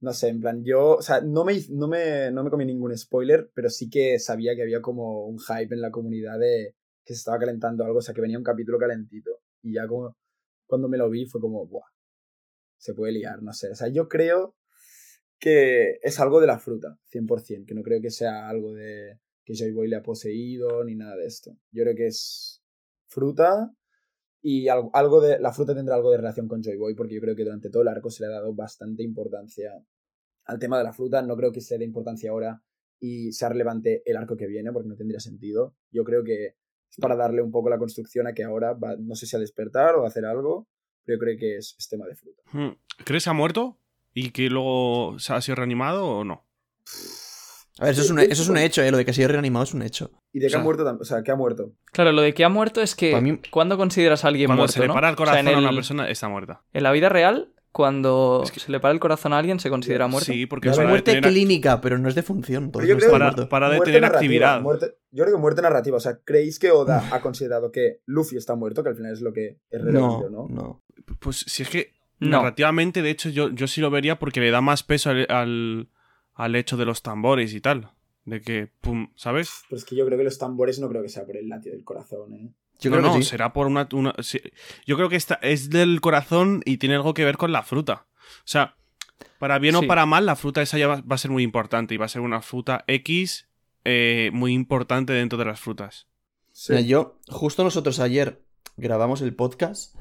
No 0.00 0.12
sé, 0.12 0.28
en 0.28 0.40
plan, 0.40 0.62
yo, 0.62 0.96
o 0.96 1.00
sea, 1.00 1.22
no 1.22 1.42
me, 1.42 1.58
no, 1.70 1.88
me, 1.88 2.30
no 2.30 2.44
me 2.44 2.50
comí 2.50 2.66
ningún 2.66 2.94
spoiler, 2.98 3.50
pero 3.54 3.70
sí 3.70 3.88
que 3.88 4.18
sabía 4.18 4.54
que 4.54 4.60
había 4.60 4.82
como 4.82 5.24
un 5.24 5.38
hype 5.38 5.74
en 5.74 5.80
la 5.80 5.90
comunidad 5.90 6.38
de 6.38 6.76
que 7.02 7.14
se 7.14 7.20
estaba 7.20 7.38
calentando 7.38 7.82
algo, 7.82 8.00
o 8.00 8.02
sea, 8.02 8.14
que 8.14 8.20
venía 8.20 8.36
un 8.36 8.44
capítulo 8.44 8.78
calentito. 8.78 9.40
Y 9.62 9.72
ya 9.72 9.86
cuando 10.66 10.88
me 10.90 10.98
lo 10.98 11.08
vi 11.08 11.24
fue 11.24 11.40
como, 11.40 11.66
buah, 11.66 11.88
se 12.76 12.92
puede 12.92 13.12
liar, 13.12 13.42
no 13.42 13.54
sé. 13.54 13.70
O 13.70 13.74
sea, 13.74 13.88
yo 13.88 14.06
creo 14.06 14.54
que 15.38 15.98
es 16.02 16.20
algo 16.20 16.42
de 16.42 16.46
la 16.46 16.58
fruta, 16.58 16.98
100%, 17.10 17.64
que 17.64 17.74
no 17.74 17.82
creo 17.82 18.02
que 18.02 18.10
sea 18.10 18.50
algo 18.50 18.74
de 18.74 19.18
que 19.46 19.54
Joy 19.54 19.72
Boy 19.72 19.88
le 19.88 19.96
ha 19.96 20.02
poseído 20.02 20.84
ni 20.84 20.94
nada 20.94 21.16
de 21.16 21.24
esto. 21.24 21.56
Yo 21.72 21.84
creo 21.84 21.96
que 21.96 22.08
es 22.08 22.62
fruta 23.06 23.74
y 24.46 24.68
algo, 24.68 24.90
algo 24.92 25.22
de 25.22 25.38
la 25.38 25.54
fruta 25.54 25.74
tendrá 25.74 25.94
algo 25.94 26.10
de 26.10 26.18
relación 26.18 26.46
con 26.46 26.62
Joy 26.62 26.76
Boy 26.76 26.94
porque 26.94 27.14
yo 27.14 27.20
creo 27.22 27.34
que 27.34 27.44
durante 27.44 27.70
todo 27.70 27.80
el 27.80 27.88
arco 27.88 28.10
se 28.10 28.22
le 28.22 28.26
ha 28.26 28.32
dado 28.32 28.52
bastante 28.52 29.02
importancia 29.02 29.72
al 30.44 30.58
tema 30.58 30.76
de 30.76 30.84
la 30.84 30.92
fruta. 30.92 31.22
No 31.22 31.34
creo 31.34 31.50
que 31.50 31.62
se 31.62 31.78
dé 31.78 31.84
importancia 31.86 32.30
ahora 32.30 32.62
y 33.00 33.32
sea 33.32 33.48
relevante 33.48 34.02
el 34.04 34.18
arco 34.18 34.36
que 34.36 34.46
viene 34.46 34.70
porque 34.70 34.90
no 34.90 34.96
tendría 34.96 35.18
sentido. 35.18 35.74
Yo 35.90 36.04
creo 36.04 36.22
que 36.22 36.56
es 36.90 36.96
para 37.00 37.16
darle 37.16 37.40
un 37.40 37.50
poco 37.50 37.70
la 37.70 37.78
construcción 37.78 38.26
a 38.26 38.34
que 38.34 38.44
ahora 38.44 38.74
va, 38.74 38.96
no 38.98 39.14
sé 39.14 39.24
si 39.24 39.34
a 39.34 39.38
despertar 39.38 39.94
o 39.94 40.04
a 40.04 40.08
hacer 40.08 40.26
algo, 40.26 40.68
pero 41.06 41.16
yo 41.16 41.20
creo 41.20 41.38
que 41.38 41.56
es, 41.56 41.74
es 41.78 41.88
tema 41.88 42.06
de 42.06 42.14
fruta. 42.14 42.42
Hmm, 42.52 42.76
¿Crees 43.02 43.24
que 43.24 43.30
ha 43.30 43.32
muerto? 43.32 43.78
¿Y 44.12 44.28
que 44.32 44.50
luego 44.50 45.18
se 45.20 45.32
ha 45.32 45.40
sido 45.40 45.56
reanimado 45.56 46.06
o 46.06 46.22
no? 46.22 46.44
A 47.80 47.84
ver, 47.86 47.92
eso 47.92 48.02
es, 48.02 48.10
un, 48.10 48.20
eso 48.20 48.42
es 48.42 48.48
un 48.48 48.56
hecho, 48.56 48.82
¿eh? 48.82 48.90
Lo 48.90 48.96
de 48.96 49.04
que 49.04 49.12
se 49.12 49.22
haya 49.22 49.28
reanimado 49.32 49.64
es 49.64 49.74
un 49.74 49.82
hecho. 49.82 50.12
Y 50.32 50.38
de 50.38 50.46
O 50.46 50.48
que 50.48 50.50
sea- 50.50 50.60
ha 50.60 50.62
muerto, 50.62 50.98
o 51.00 51.04
sea, 51.04 51.22
que 51.22 51.30
ha 51.32 51.36
muerto. 51.36 51.72
Claro, 51.92 52.12
lo 52.12 52.22
de 52.22 52.32
que 52.32 52.44
ha 52.44 52.48
muerto 52.48 52.80
es 52.80 52.94
que. 52.94 53.20
Mí- 53.20 53.40
¿Cuándo 53.50 53.76
consideras 53.76 54.24
a 54.24 54.28
alguien 54.28 54.46
Cuando 54.46 54.60
muerto? 54.62 54.72
se 54.74 54.80
le 54.80 54.88
no? 54.88 54.94
para 54.94 55.08
el 55.08 55.14
O 55.14 55.16
sea, 55.16 55.26
corazón 55.26 55.48
en 55.48 55.54
a 55.54 55.58
una 55.58 55.72
persona, 55.72 56.08
está 56.08 56.28
muerta. 56.28 56.62
En 56.72 56.82
la 56.84 56.92
vida 56.92 57.08
real, 57.08 57.52
cuando 57.72 58.42
Es 58.44 58.52
que- 58.52 58.60
se 58.60 58.70
le 58.70 58.78
para 58.78 58.94
el 58.94 59.00
corazón 59.00 59.32
a 59.32 59.38
alguien, 59.38 59.58
se 59.58 59.68
considera 59.70 60.06
muerto. 60.06 60.32
Sí, 60.32 60.46
porque 60.46 60.68
Es 60.68 60.78
muerte 60.78 61.20
clínica, 61.20 61.80
pero 61.80 61.98
no 61.98 62.08
es 62.08 62.14
de 62.14 62.22
función. 62.22 62.64
entonces 62.66 62.88
yo 62.88 62.94
no 62.94 63.00
creo 63.00 63.18
muerto. 63.18 63.48
para 63.48 63.66
Muerte 63.66 63.80
detener 63.90 64.02
narrativa, 64.02 64.18
actividad. 64.20 64.60
muerte- 64.60 64.94
yo 65.10 65.24
creo 65.24 65.34
que 65.36 65.40
muerte 65.40 65.62
narrativa. 65.62 65.96
O 65.96 66.00
sea, 66.00 66.18
¿creéis 66.24 66.60
que 66.60 66.70
Oda 66.70 67.08
ha 67.10 67.20
considerado 67.20 67.72
que 67.72 67.98
Luffy 68.06 68.36
está 68.36 68.54
muerto? 68.54 68.84
Que 68.84 68.90
al 68.90 68.96
final 68.96 69.12
es 69.12 69.20
lo 69.20 69.32
que 69.32 69.58
es 69.68 69.82
relevante, 69.82 70.26
No, 70.30 70.46
¿no? 70.46 70.48
no. 70.48 70.82
Pues 71.18 71.44
si 71.48 71.64
es 71.64 71.68
que 71.68 71.92
No. 72.20 72.30
narrativamente, 72.38 73.02
de 73.02 73.10
hecho, 73.10 73.28
yo, 73.30 73.50
yo 73.50 73.66
sí 73.66 73.80
lo 73.80 73.90
vería 73.90 74.20
porque 74.20 74.38
le 74.40 74.52
da 74.52 74.60
más 74.60 74.84
peso 74.84 75.10
al, 75.10 75.26
al, 75.28 75.88
al 76.34 76.56
hecho 76.56 76.76
de 76.76 76.84
los 76.84 77.02
tambores 77.02 77.52
y 77.54 77.60
tal. 77.60 77.90
De 78.24 78.40
que, 78.40 78.68
pum, 78.80 79.08
¿sabes? 79.16 79.50
Pero 79.68 79.78
es 79.78 79.84
que 79.84 79.94
yo 79.96 80.06
creo 80.06 80.16
que 80.16 80.24
los 80.24 80.38
tambores 80.38 80.78
no 80.78 80.88
creo 80.88 81.02
que 81.02 81.08
sea 81.10 81.26
por 81.26 81.36
el 81.36 81.48
latido 81.48 81.74
del 81.74 81.84
corazón, 81.84 82.32
¿eh? 82.34 82.50
Yo 82.80 82.90
no, 82.90 82.96
creo 82.96 83.08
no, 83.10 83.16
que 83.16 83.22
sí. 83.22 83.28
será 83.30 83.52
por 83.52 83.66
una... 83.66 83.86
una- 83.92 84.14
sí. 84.20 84.40
Yo 84.86 84.96
creo 84.96 85.08
que 85.08 85.16
esta 85.16 85.34
es 85.42 85.68
del 85.70 86.00
corazón 86.00 86.62
y 86.64 86.78
tiene 86.78 86.94
algo 86.96 87.12
que 87.14 87.24
ver 87.24 87.36
con 87.36 87.52
la 87.52 87.62
fruta. 87.62 88.06
O 88.38 88.46
sea, 88.46 88.76
para 89.38 89.58
bien 89.58 89.76
Sí. 89.78 89.84
o 89.84 89.86
para 89.88 90.06
mal, 90.06 90.24
la 90.26 90.36
fruta 90.36 90.62
esa 90.62 90.78
ya 90.78 90.88
va, 90.88 91.02
va 91.02 91.14
a 91.14 91.18
ser 91.18 91.30
muy 91.30 91.42
importante 91.42 91.94
y 91.94 91.98
va 91.98 92.06
a 92.06 92.08
ser 92.08 92.22
una 92.22 92.40
fruta 92.40 92.82
X 92.86 93.46
eh, 93.84 94.30
muy 94.32 94.54
importante 94.54 95.12
dentro 95.12 95.38
de 95.38 95.44
las 95.44 95.60
frutas. 95.60 96.08
Mira, 96.70 96.80
yo, 96.80 97.20
justo 97.28 97.62
nosotros 97.62 98.00
ayer 98.00 98.42
grabamos 98.76 99.20
el 99.20 99.34
podcast 99.34 99.94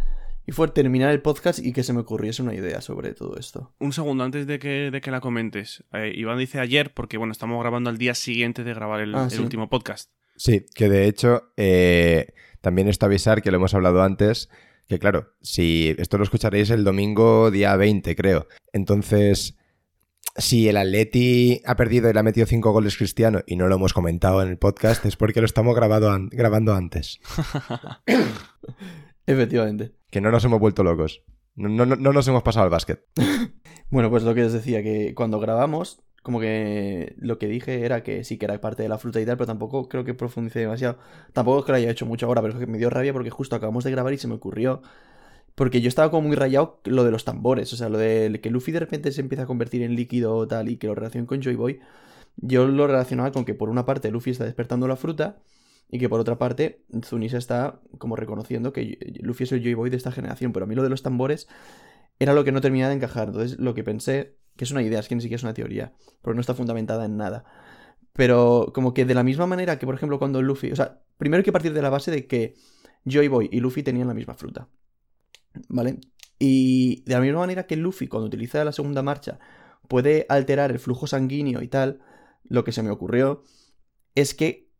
y 0.46 0.52
fue 0.52 0.68
terminar 0.70 1.12
el 1.12 1.22
podcast 1.22 1.60
y 1.60 1.72
que 1.74 1.84
se 1.84 1.94
me 1.94 2.02
ocurriese 2.02 2.42
una 2.42 2.54
idea 2.54 2.82
sobre 2.82 3.14
todo 3.14 3.38
esto. 3.38 3.74
Un 3.80 3.94
segundo 3.94 4.24
antes 4.24 4.46
de 4.48 4.60
que, 4.60 4.90
de 4.92 5.02
que 5.02 5.12
la 5.12 5.22
comentes. 5.22 5.84
Eh, 5.94 6.14
Iván 6.16 6.38
dice 6.38 6.60
ayer, 6.60 6.94
porque 6.94 7.18
bueno, 7.18 7.32
estamos 7.32 7.60
grabando 7.62 7.90
al 7.90 7.98
día 7.98 8.14
siguiente 8.16 8.64
de 8.64 8.74
grabar 8.74 9.02
el, 9.02 9.16
Ah, 9.16 9.24
el 9.26 9.32
sí. 9.32 9.40
último 9.42 9.70
podcast. 9.70 10.10
Sí, 10.36 10.66
que 10.76 10.90
de 10.90 11.08
hecho 11.08 11.52
eh, 11.58 12.34
también 12.62 12.88
esto 12.88 13.06
avisar, 13.06 13.42
que 13.42 13.52
lo 13.52 13.58
hemos 13.58 13.74
hablado 13.74 14.02
antes, 14.04 14.50
que 14.88 15.00
claro, 15.00 15.34
si 15.42 15.96
esto 15.98 16.18
lo 16.18 16.24
escucharéis 16.24 16.70
el 16.72 16.84
domingo 16.84 17.52
día 17.52 17.76
20, 17.78 18.16
creo. 18.16 18.48
Entonces, 18.74 19.56
si 20.36 20.68
el 20.68 20.78
Atleti 20.78 21.62
ha 21.66 21.76
perdido 21.76 22.10
y 22.10 22.14
le 22.14 22.20
ha 22.20 22.24
metido 22.24 22.48
5 22.48 22.72
goles 22.72 22.98
Cristiano 22.98 23.42
y 23.46 23.56
no 23.56 23.68
lo 23.68 23.76
hemos 23.76 23.94
comentado 23.94 24.42
en 24.42 24.50
el 24.50 24.58
podcast, 24.58 25.06
es 25.06 25.16
porque 25.16 25.40
lo 25.40 25.46
estamos 25.46 25.76
grabado 25.76 26.12
an- 26.12 26.30
grabando 26.32 26.74
antes. 26.74 27.20
Efectivamente. 29.26 29.94
Que 30.10 30.22
no 30.22 30.32
nos 30.32 30.44
hemos 30.46 30.60
vuelto 30.60 30.84
locos. 30.84 31.24
No, 31.56 31.70
no- 31.70 31.86
no- 31.86 31.96
no 31.96 32.14
nos 32.14 32.28
hemos 32.28 32.44
pasado 32.44 32.64
al 32.66 32.70
básquet. 32.70 33.06
Bueno, 33.90 34.10
pues 34.10 34.24
lo 34.24 34.34
que 34.34 34.44
os 34.44 34.52
decía, 34.52 34.82
que 34.82 35.14
cuando 35.14 35.40
grabamos, 35.40 36.02
como 36.24 36.40
que 36.40 37.14
lo 37.20 37.38
que 37.38 37.46
dije 37.46 37.86
era 37.86 38.02
que 38.02 38.24
sí 38.24 38.40
que 38.40 38.46
era 38.46 38.60
parte 38.60 38.82
de 38.82 38.90
la 38.90 38.98
fruta 38.98 39.22
y 39.22 39.26
tal, 39.26 39.38
pero 39.38 39.46
tampoco 39.46 39.88
creo 39.88 40.04
que 40.04 40.16
profundice 40.16 40.58
demasiado. 40.62 40.98
Tampoco 41.32 41.60
es 41.60 41.66
que 41.66 41.72
lo 41.74 41.78
haya 41.78 41.92
hecho 41.92 42.08
mucho 42.08 42.26
ahora, 42.26 42.42
pero 42.42 42.56
es 42.56 42.60
que 42.60 42.66
me 42.66 42.80
dio 42.80 42.90
rabia 42.90 43.14
porque 43.14 43.30
justo 43.30 43.56
acabamos 43.56 43.84
de 43.84 43.92
grabar 43.92 44.12
y 44.14 44.18
se 44.18 44.28
me 44.28 44.34
ocurrió. 44.34 44.82
Porque 45.54 45.80
yo 45.80 45.90
estaba 45.90 46.10
como 46.10 46.28
muy 46.30 46.36
rayado 46.36 46.80
lo 46.86 47.04
de 47.04 47.12
los 47.12 47.24
tambores, 47.24 47.72
o 47.72 47.76
sea, 47.76 47.88
lo 47.90 48.00
de 48.00 48.40
que 48.42 48.50
Luffy 48.50 48.72
de 48.72 48.80
repente 48.80 49.12
se 49.12 49.22
empieza 49.22 49.44
a 49.44 49.46
convertir 49.46 49.84
en 49.84 49.96
líquido 49.96 50.36
o 50.36 50.48
tal 50.48 50.70
y 50.70 50.78
que 50.78 50.88
lo 50.88 50.96
relaciona 50.96 51.28
con 51.28 51.44
Joy 51.44 51.56
Boy. 51.56 51.80
Yo 52.38 52.66
lo 52.68 52.88
relacionaba 52.88 53.32
con 53.32 53.46
que 53.46 53.54
por 53.54 53.70
una 53.70 53.86
parte 53.86 54.10
Luffy 54.10 54.32
está 54.32 54.46
despertando 54.46 54.88
la 54.88 54.96
fruta 54.96 55.38
y 55.94 56.00
que 56.00 56.10
por 56.10 56.20
otra 56.20 56.40
parte 56.40 56.84
Zunisa 57.06 57.38
está 57.38 57.80
como 58.00 58.16
reconociendo 58.16 58.74
que 58.74 58.98
Luffy 59.22 59.44
es 59.44 59.52
el 59.52 59.62
Joy 59.62 59.76
Boy 59.76 59.90
de 59.92 59.98
esta 59.98 60.12
generación. 60.12 60.52
Pero 60.52 60.64
a 60.64 60.68
mí 60.68 60.74
lo 60.74 60.82
de 60.82 60.90
los 60.90 61.04
tambores 61.04 61.48
era 62.18 62.34
lo 62.34 62.44
que 62.44 62.52
no 62.52 62.62
terminaba 62.62 62.90
de 62.90 62.96
encajar. 62.96 63.28
Entonces 63.28 63.60
lo 63.60 63.76
que 63.76 63.84
pensé, 63.84 64.40
que 64.58 64.64
es 64.64 64.72
una 64.72 64.82
idea, 64.82 65.00
es 65.00 65.08
que 65.08 65.14
ni 65.14 65.22
siquiera 65.22 65.38
es 65.38 65.44
una 65.44 65.54
teoría, 65.54 65.94
porque 66.24 66.34
no 66.34 66.42
está 66.42 66.56
fundamentada 66.56 67.06
en 67.06 67.16
nada. 67.16 67.46
Pero 68.12 68.72
como 68.74 68.96
que 68.96 69.06
de 69.06 69.14
la 69.14 69.22
misma 69.22 69.46
manera 69.46 69.78
que, 69.78 69.86
por 69.86 69.94
ejemplo, 69.94 70.18
cuando 70.18 70.42
Luffy... 70.42 70.72
O 70.72 70.76
sea, 70.76 71.04
primero 71.18 71.42
hay 71.42 71.44
que 71.44 71.52
partir 71.52 71.74
de 71.74 71.82
la 71.84 71.92
base 71.92 72.10
de 72.10 72.26
que 72.26 72.56
Joy 73.06 73.28
Boy 73.28 73.50
y 73.52 73.60
Luffy 73.60 73.84
tenían 73.84 74.08
la 74.08 74.16
misma 74.16 74.34
fruta. 74.34 74.70
¿Vale? 75.70 76.00
Y 76.40 77.04
de 77.04 77.14
la 77.14 77.22
misma 77.22 77.42
manera 77.42 77.68
que 77.68 77.76
Luffy, 77.76 78.08
cuando 78.08 78.26
utiliza 78.26 78.64
la 78.64 78.72
segunda 78.72 79.04
marcha, 79.04 79.38
puede 79.88 80.26
alterar 80.28 80.72
el 80.72 80.80
flujo 80.80 81.06
sanguíneo 81.06 81.62
y 81.62 81.68
tal, 81.68 82.02
lo 82.46 82.64
que 82.64 82.72
se 82.72 82.82
me 82.82 82.90
ocurrió 82.90 83.44
es 84.16 84.34
que 84.34 84.73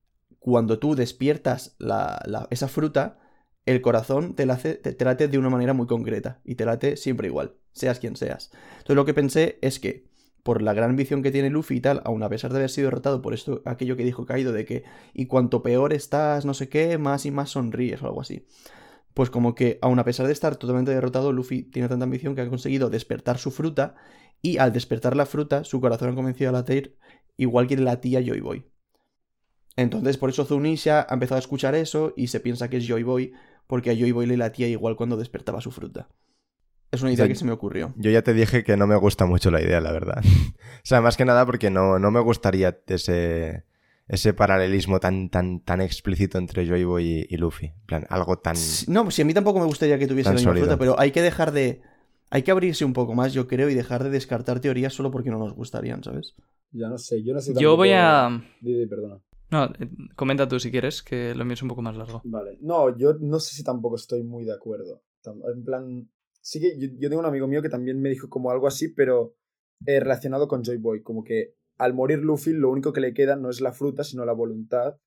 cuando 0.44 0.80
tú 0.80 0.96
despiertas 0.96 1.76
la- 1.80 2.48
esa 2.52 2.68
fruta, 2.68 3.20
el 3.66 3.82
corazón 3.82 4.36
te, 4.36 4.46
la 4.46 4.56
hace- 4.56 4.76
te, 4.76 4.94
te 4.94 5.06
late 5.06 5.28
de 5.28 5.38
una 5.38 5.50
manera 5.50 5.74
muy 5.74 5.88
concreta 5.88 6.42
y 6.44 6.56
te 6.56 6.66
late 6.66 6.98
siempre 6.98 7.28
igual, 7.28 7.56
seas 7.72 8.00
quien 8.00 8.16
seas. 8.16 8.52
Entonces 8.74 8.96
lo 8.96 9.06
que 9.06 9.14
pensé 9.14 9.58
es 9.62 9.80
que 9.80 10.06
por 10.44 10.62
la 10.62 10.74
gran 10.74 10.90
ambición 10.92 11.24
que 11.24 11.32
tiene 11.32 11.50
Luffy 11.50 11.78
y 11.78 11.82
tal, 11.82 12.02
aun 12.04 12.22
a 12.24 12.30
pesar 12.30 12.52
de 12.52 12.58
haber 12.60 12.70
sido 12.70 12.88
derrotado 12.88 13.22
por 13.22 13.34
esto, 13.34 13.62
aquello 13.66 13.96
que 13.96 14.04
dijo 14.04 14.26
Kaido 14.26 14.52
de 14.52 14.66
que 14.66 14.84
y 15.14 15.28
cuanto 15.28 15.64
peor 15.64 15.94
estás, 15.94 16.46
no 16.46 16.54
sé 16.54 16.68
qué, 16.68 16.98
más 16.98 17.26
y 17.26 17.32
más 17.32 17.52
sonríes 17.52 18.02
o 18.04 18.08
algo 18.08 18.20
así. 18.22 18.46
Pues 19.14 19.30
como 19.30 19.56
que 19.56 19.80
aun 19.82 20.00
a 20.00 20.06
pesar 20.06 20.28
de 20.28 20.34
estar 20.34 20.56
totalmente 20.58 20.92
derrotado, 20.94 21.32
Luffy 21.34 21.64
tiene 21.64 21.90
tanta 21.90 22.06
ambición 22.06 22.36
que 22.36 22.42
ha 22.42 22.50
conseguido 22.50 22.90
despertar 22.90 23.38
su 23.40 23.52
fruta 23.52 23.96
y 24.42 24.58
al 24.60 24.74
despertar 24.74 25.16
la 25.16 25.26
fruta, 25.28 25.64
su 25.64 25.82
corazón 25.82 26.12
ha 26.12 26.16
comenzado 26.16 26.50
a 26.50 26.54
latir 26.54 26.98
igual 27.38 27.68
que 27.68 27.78
latía 27.78 28.22
Joy 28.22 28.42
Boy. 28.42 28.73
Entonces, 29.76 30.18
por 30.18 30.30
eso 30.30 30.46
Zunisha 30.46 31.06
ha 31.10 31.14
empezado 31.14 31.38
a 31.38 31.40
escuchar 31.40 31.76
eso 31.76 32.14
y 32.16 32.28
se 32.28 32.40
piensa 32.40 32.70
que 32.70 32.78
es 32.78 32.88
Joy 32.88 33.04
Boy 33.04 33.34
porque 33.68 33.92
a 33.92 33.96
Joy 33.96 34.12
Boy 34.12 34.28
le 34.28 34.38
latía 34.38 34.68
igual 34.68 34.96
cuando 34.96 35.18
despertaba 35.18 35.62
su 35.62 35.72
fruta. 35.72 36.10
Es 36.92 37.02
una 37.02 37.12
idea 37.12 37.26
sea, 37.26 37.28
que 37.28 37.36
se 37.36 37.46
me 37.46 37.52
ocurrió. 37.52 37.92
Yo 37.98 38.12
ya 38.12 38.22
te 38.22 38.34
dije 38.34 38.64
que 38.64 38.78
no 38.78 38.86
me 38.86 38.96
gusta 38.96 39.26
mucho 39.26 39.50
la 39.50 39.62
idea, 39.62 39.82
la 39.82 39.92
verdad. 39.92 40.24
o 40.24 40.86
sea, 40.86 41.02
más 41.02 41.18
que 41.18 41.26
nada 41.26 41.44
porque 41.46 41.72
no, 41.72 41.98
no 41.98 42.12
me 42.12 42.20
gustaría 42.20 42.78
ese, 42.86 43.64
ese 44.08 44.34
paralelismo 44.36 45.00
tan, 45.00 45.30
tan, 45.30 45.62
tan 45.62 45.82
explícito 45.82 46.38
entre 46.38 46.68
Joy 46.68 46.84
Boy 46.84 47.04
y, 47.04 47.34
y 47.34 47.38
Luffy. 47.38 47.68
En 47.68 47.86
plan, 47.88 48.06
algo 48.10 48.38
tan... 48.38 48.56
No, 48.88 49.10
si 49.10 49.24
a 49.24 49.26
mí 49.26 49.34
tampoco 49.34 49.60
me 49.60 49.66
gustaría 49.66 49.98
que 49.98 50.06
tuviese 50.06 50.30
la 50.30 50.36
misma 50.36 50.52
sólido. 50.52 50.66
fruta, 50.68 50.78
pero 50.78 51.00
hay 51.00 51.12
que 51.12 51.24
dejar 51.24 51.52
de. 51.52 51.82
Hay 52.30 52.44
que 52.44 52.52
abrirse 52.52 52.86
un 52.86 52.94
poco 52.94 53.16
más, 53.16 53.34
yo 53.34 53.48
creo, 53.48 53.70
y 53.70 53.76
dejar 53.76 54.04
de 54.04 54.10
descartar 54.10 54.60
teorías 54.60 54.94
solo 54.94 55.10
porque 55.10 55.30
no 55.30 55.40
nos 55.40 55.54
gustarían, 55.54 56.04
¿sabes? 56.04 56.36
Ya 56.72 56.90
no 56.90 56.98
sé, 56.98 57.24
yo 57.24 57.34
no 57.34 57.40
sé 57.40 57.54
Yo 57.60 57.76
voy 57.78 57.92
a... 57.92 58.42
Di, 58.60 58.74
di, 58.74 58.88
perdona. 58.88 59.20
No, 59.54 59.66
eh, 59.66 59.88
comenta 60.16 60.48
tú 60.48 60.60
si 60.60 60.72
quieres, 60.72 61.04
que 61.04 61.36
lo 61.36 61.46
mío 61.46 61.54
es 61.54 61.62
un 61.62 61.70
poco 61.70 61.84
más 61.84 61.96
largo. 61.96 62.24
Vale. 62.26 62.58
No, 62.62 62.98
yo 62.98 63.14
no 63.20 63.40
sé 63.40 63.56
si 63.56 63.64
tampoco 63.64 63.98
estoy 63.98 64.24
muy 64.24 64.46
de 64.46 64.54
acuerdo. 64.54 65.04
En 65.26 65.64
plan, 65.64 66.10
sí 66.42 66.60
que 66.60 66.76
yo, 66.80 66.88
yo 66.98 67.08
tengo 67.08 67.20
un 67.20 67.28
amigo 67.28 67.48
mío 67.48 67.62
que 67.62 67.70
también 67.70 68.02
me 68.02 68.10
dijo 68.10 68.30
como 68.30 68.50
algo 68.50 68.66
así, 68.66 68.88
pero 68.88 69.36
eh, 69.86 70.00
relacionado 70.00 70.48
con 70.48 70.64
Joy 70.64 70.78
Boy, 70.78 71.04
como 71.04 71.24
que 71.24 71.54
al 71.78 71.94
morir 71.94 72.18
Luffy 72.18 72.52
lo 72.54 72.72
único 72.72 72.94
que 72.94 73.02
le 73.02 73.14
queda 73.14 73.36
no 73.36 73.52
es 73.52 73.62
la 73.62 73.74
fruta, 73.74 74.04
sino 74.04 74.26
la 74.26 74.34
voluntad, 74.34 74.98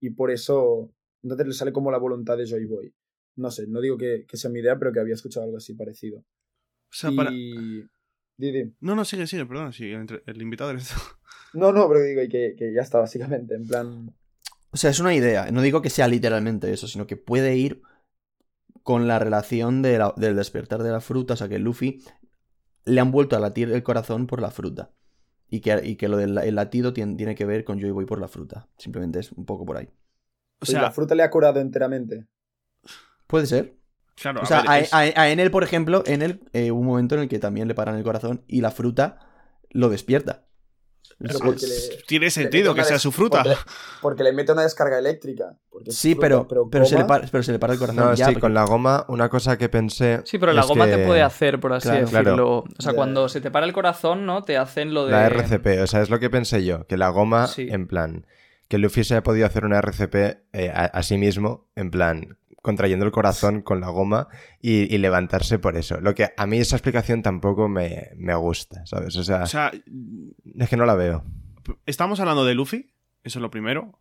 y 0.00 0.10
por 0.10 0.32
eso 0.32 0.92
entonces 1.22 1.46
le 1.46 1.52
sale 1.54 1.72
como 1.72 1.92
la 1.92 1.98
voluntad 1.98 2.36
de 2.36 2.46
Joy 2.46 2.64
Boy. 2.64 2.92
No 3.36 3.52
sé, 3.52 3.68
no 3.68 3.80
digo 3.80 3.96
que, 3.96 4.26
que 4.26 4.36
sea 4.36 4.50
mi 4.50 4.58
idea, 4.58 4.76
pero 4.76 4.92
que 4.92 4.98
había 4.98 5.14
escuchado 5.14 5.44
algo 5.44 5.58
así 5.58 5.74
parecido. 5.74 6.18
O 6.18 6.96
sea, 6.96 7.12
para, 7.12 7.30
Y... 7.32 7.84
Didi. 8.36 8.74
No, 8.80 8.94
no, 8.94 9.04
sigue, 9.04 9.26
sigue, 9.26 9.46
perdón, 9.46 9.72
sí, 9.72 9.90
el, 9.90 10.22
el 10.26 10.42
invitado 10.42 10.70
eres 10.70 10.88
tú. 10.88 10.94
No, 11.54 11.70
no, 11.70 11.86
pero 11.88 12.00
digo 12.02 12.20
y 12.20 12.28
que, 12.28 12.56
que 12.58 12.74
ya 12.74 12.80
está, 12.82 12.98
básicamente. 12.98 13.54
En 13.54 13.64
plan. 13.64 14.12
O 14.72 14.76
sea, 14.76 14.90
es 14.90 14.98
una 14.98 15.14
idea. 15.14 15.48
No 15.52 15.62
digo 15.62 15.82
que 15.82 15.88
sea 15.88 16.08
literalmente 16.08 16.72
eso, 16.72 16.88
sino 16.88 17.06
que 17.06 17.16
puede 17.16 17.56
ir 17.56 17.80
con 18.82 19.06
la 19.06 19.20
relación 19.20 19.80
de 19.80 19.98
la- 19.98 20.12
del 20.16 20.34
despertar 20.34 20.82
de 20.82 20.90
la 20.90 21.00
fruta. 21.00 21.34
O 21.34 21.36
sea, 21.36 21.48
que 21.48 21.60
Luffy 21.60 22.02
le 22.86 23.00
han 23.00 23.12
vuelto 23.12 23.36
a 23.36 23.38
latir 23.38 23.70
el 23.70 23.84
corazón 23.84 24.26
por 24.26 24.42
la 24.42 24.50
fruta. 24.50 24.90
Y 25.48 25.60
que, 25.60 25.80
y 25.84 25.94
que 25.94 26.08
lo 26.08 26.16
del 26.16 26.36
el 26.38 26.56
latido 26.56 26.92
tiene, 26.92 27.14
tiene 27.14 27.36
que 27.36 27.44
ver 27.46 27.62
con 27.62 27.78
Joy 27.80 27.92
Boy 27.92 28.04
por 28.04 28.20
la 28.20 28.26
fruta. 28.26 28.68
Simplemente 28.76 29.20
es 29.20 29.30
un 29.30 29.44
poco 29.46 29.64
por 29.64 29.76
ahí. 29.76 29.86
O 30.60 30.64
y 30.66 30.72
la 30.72 30.80
sea, 30.80 30.90
fruta 30.90 31.14
le 31.14 31.22
ha 31.22 31.30
curado 31.30 31.60
enteramente. 31.60 32.26
Puede 33.28 33.46
ser. 33.46 33.76
Claro, 34.14 34.40
O 34.42 34.46
sea, 34.46 34.62
ver, 34.62 34.70
a, 34.70 34.78
es- 34.80 34.92
a- 34.94 34.98
a 35.22 35.28
Enel, 35.30 35.50
por 35.50 35.64
ejemplo, 35.64 36.02
Enel, 36.06 36.40
eh, 36.52 36.70
un 36.70 36.86
momento 36.86 37.14
en 37.14 37.22
el 37.22 37.28
que 37.28 37.38
también 37.38 37.68
le 37.68 37.74
paran 37.74 37.96
el 37.96 38.04
corazón 38.04 38.42
y 38.48 38.60
la 38.60 38.70
fruta 38.70 39.18
lo 39.70 39.88
despierta. 39.88 40.44
Pero 41.16 41.38
le- 41.44 42.02
tiene 42.08 42.24
le 42.26 42.30
sentido 42.30 42.72
mete 42.72 42.74
que 42.74 42.80
una 42.80 42.84
sea 42.88 42.98
su 42.98 43.12
fruta. 43.12 43.42
Porque, 43.44 43.58
porque 44.02 44.22
le 44.24 44.32
mete 44.32 44.50
una 44.52 44.62
descarga 44.62 44.98
eléctrica. 44.98 45.56
Sí, 45.88 46.14
fruta, 46.14 46.48
pero, 46.48 46.68
pero, 46.70 46.84
se 46.84 46.96
le 46.96 47.02
goma- 47.02 47.06
para, 47.06 47.26
pero 47.30 47.42
se 47.44 47.52
le 47.52 47.58
para 47.60 47.72
el 47.74 47.78
corazón. 47.78 48.04
No, 48.04 48.14
ya, 48.14 48.26
sí, 48.26 48.32
porque- 48.32 48.40
con 48.40 48.54
la 48.54 48.64
goma, 48.64 49.04
una 49.08 49.28
cosa 49.28 49.56
que 49.56 49.68
pensé. 49.68 50.20
Sí, 50.24 50.38
pero 50.38 50.52
la 50.52 50.62
goma 50.64 50.86
que 50.86 50.96
te 50.96 51.06
puede 51.06 51.22
hacer, 51.22 51.60
por 51.60 51.72
así 51.72 51.88
Claro. 51.88 52.00
decirlo. 52.00 52.22
Claro. 52.22 52.58
O 52.58 52.64
sea, 52.82 52.92
Ya. 52.92 52.96
cuando 52.96 53.28
se 53.28 53.40
te 53.40 53.50
para 53.52 53.64
el 53.64 53.72
corazón, 53.72 54.26
¿no? 54.26 54.42
Te 54.42 54.56
hacen 54.56 54.92
lo 54.92 55.06
de. 55.06 55.12
La 55.12 55.26
RCP, 55.26 55.80
o 55.82 55.86
sea, 55.86 56.02
es 56.02 56.10
lo 56.10 56.18
que 56.18 56.30
pensé 56.30 56.64
yo, 56.64 56.84
que 56.88 56.96
la 56.96 57.10
goma, 57.10 57.46
Sí. 57.46 57.68
en 57.70 57.86
plan, 57.86 58.26
que 58.66 58.78
Luffy 58.78 59.04
se 59.04 59.14
haya 59.14 59.22
podido 59.22 59.46
hacer 59.46 59.64
una 59.64 59.78
RCP 59.78 60.14
eh, 60.52 60.70
a, 60.74 60.86
a 60.86 61.02
sí 61.04 61.16
mismo, 61.16 61.68
en 61.76 61.90
plan, 61.92 62.38
contrayendo 62.64 63.04
el 63.04 63.12
corazón 63.12 63.60
con 63.60 63.82
la 63.82 63.90
goma 63.90 64.26
y, 64.58 64.92
y 64.92 64.96
levantarse 64.96 65.58
por 65.58 65.76
eso. 65.76 66.00
Lo 66.00 66.14
que 66.14 66.30
a 66.34 66.46
mí 66.46 66.56
esa 66.58 66.76
explicación 66.76 67.20
tampoco 67.22 67.68
me, 67.68 68.08
me 68.16 68.34
gusta, 68.36 68.86
¿sabes? 68.86 69.14
O 69.16 69.22
sea, 69.22 69.42
O 69.42 69.46
sea, 69.46 69.70
es 70.56 70.68
que 70.70 70.76
no 70.78 70.86
la 70.86 70.94
veo. 70.94 71.24
estamos 71.84 72.20
hablando 72.20 72.46
de 72.46 72.54
Luffy, 72.54 72.94
eso 73.22 73.38
es 73.38 73.42
lo 73.42 73.50
primero. 73.50 74.00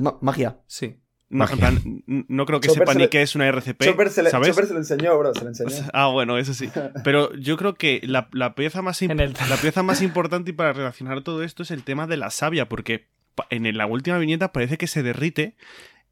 Ma- 0.00 0.16
magia. 0.20 0.60
Sí. 0.68 1.00
No, 1.28 1.48
en 1.50 1.58
plan, 1.58 2.02
no 2.06 2.46
creo 2.46 2.60
que 2.60 2.68
Chopper 2.68 2.82
sepa 2.82 2.92
se 2.92 2.98
ni 2.98 3.04
le- 3.04 3.10
qué 3.10 3.22
es 3.22 3.34
una 3.34 3.48
RCP, 3.48 3.82
Chopper 3.82 4.10
se, 4.10 4.22
le, 4.22 4.30
¿sabes? 4.30 4.46
Chopper 4.50 4.66
se 4.66 4.72
lo 4.74 4.78
enseñó, 4.78 5.18
bro, 5.18 5.34
se 5.34 5.42
lo 5.42 5.48
enseñó. 5.48 5.70
Ah, 5.92 6.06
bueno, 6.06 6.38
eso 6.38 6.54
sí. 6.54 6.70
Pero 7.02 7.34
yo 7.34 7.56
creo 7.56 7.74
que 7.74 8.00
la, 8.04 8.28
la 8.32 8.54
pieza 8.54 8.80
más 8.82 9.02
imp- 9.02 9.10
En 9.10 9.18
el- 9.18 9.34
la 9.50 9.56
pieza 9.56 9.82
más 9.82 10.02
importante 10.02 10.50
y 10.50 10.54
para 10.54 10.72
relacionar 10.72 11.22
todo 11.22 11.42
esto 11.42 11.64
es 11.64 11.72
el 11.72 11.82
tema 11.82 12.06
de 12.06 12.16
la 12.18 12.30
savia, 12.30 12.68
porque 12.68 13.08
en 13.50 13.76
la 13.76 13.86
última 13.86 14.18
viñeta 14.18 14.52
parece 14.52 14.78
que 14.78 14.86
se 14.86 15.02
derrite 15.02 15.56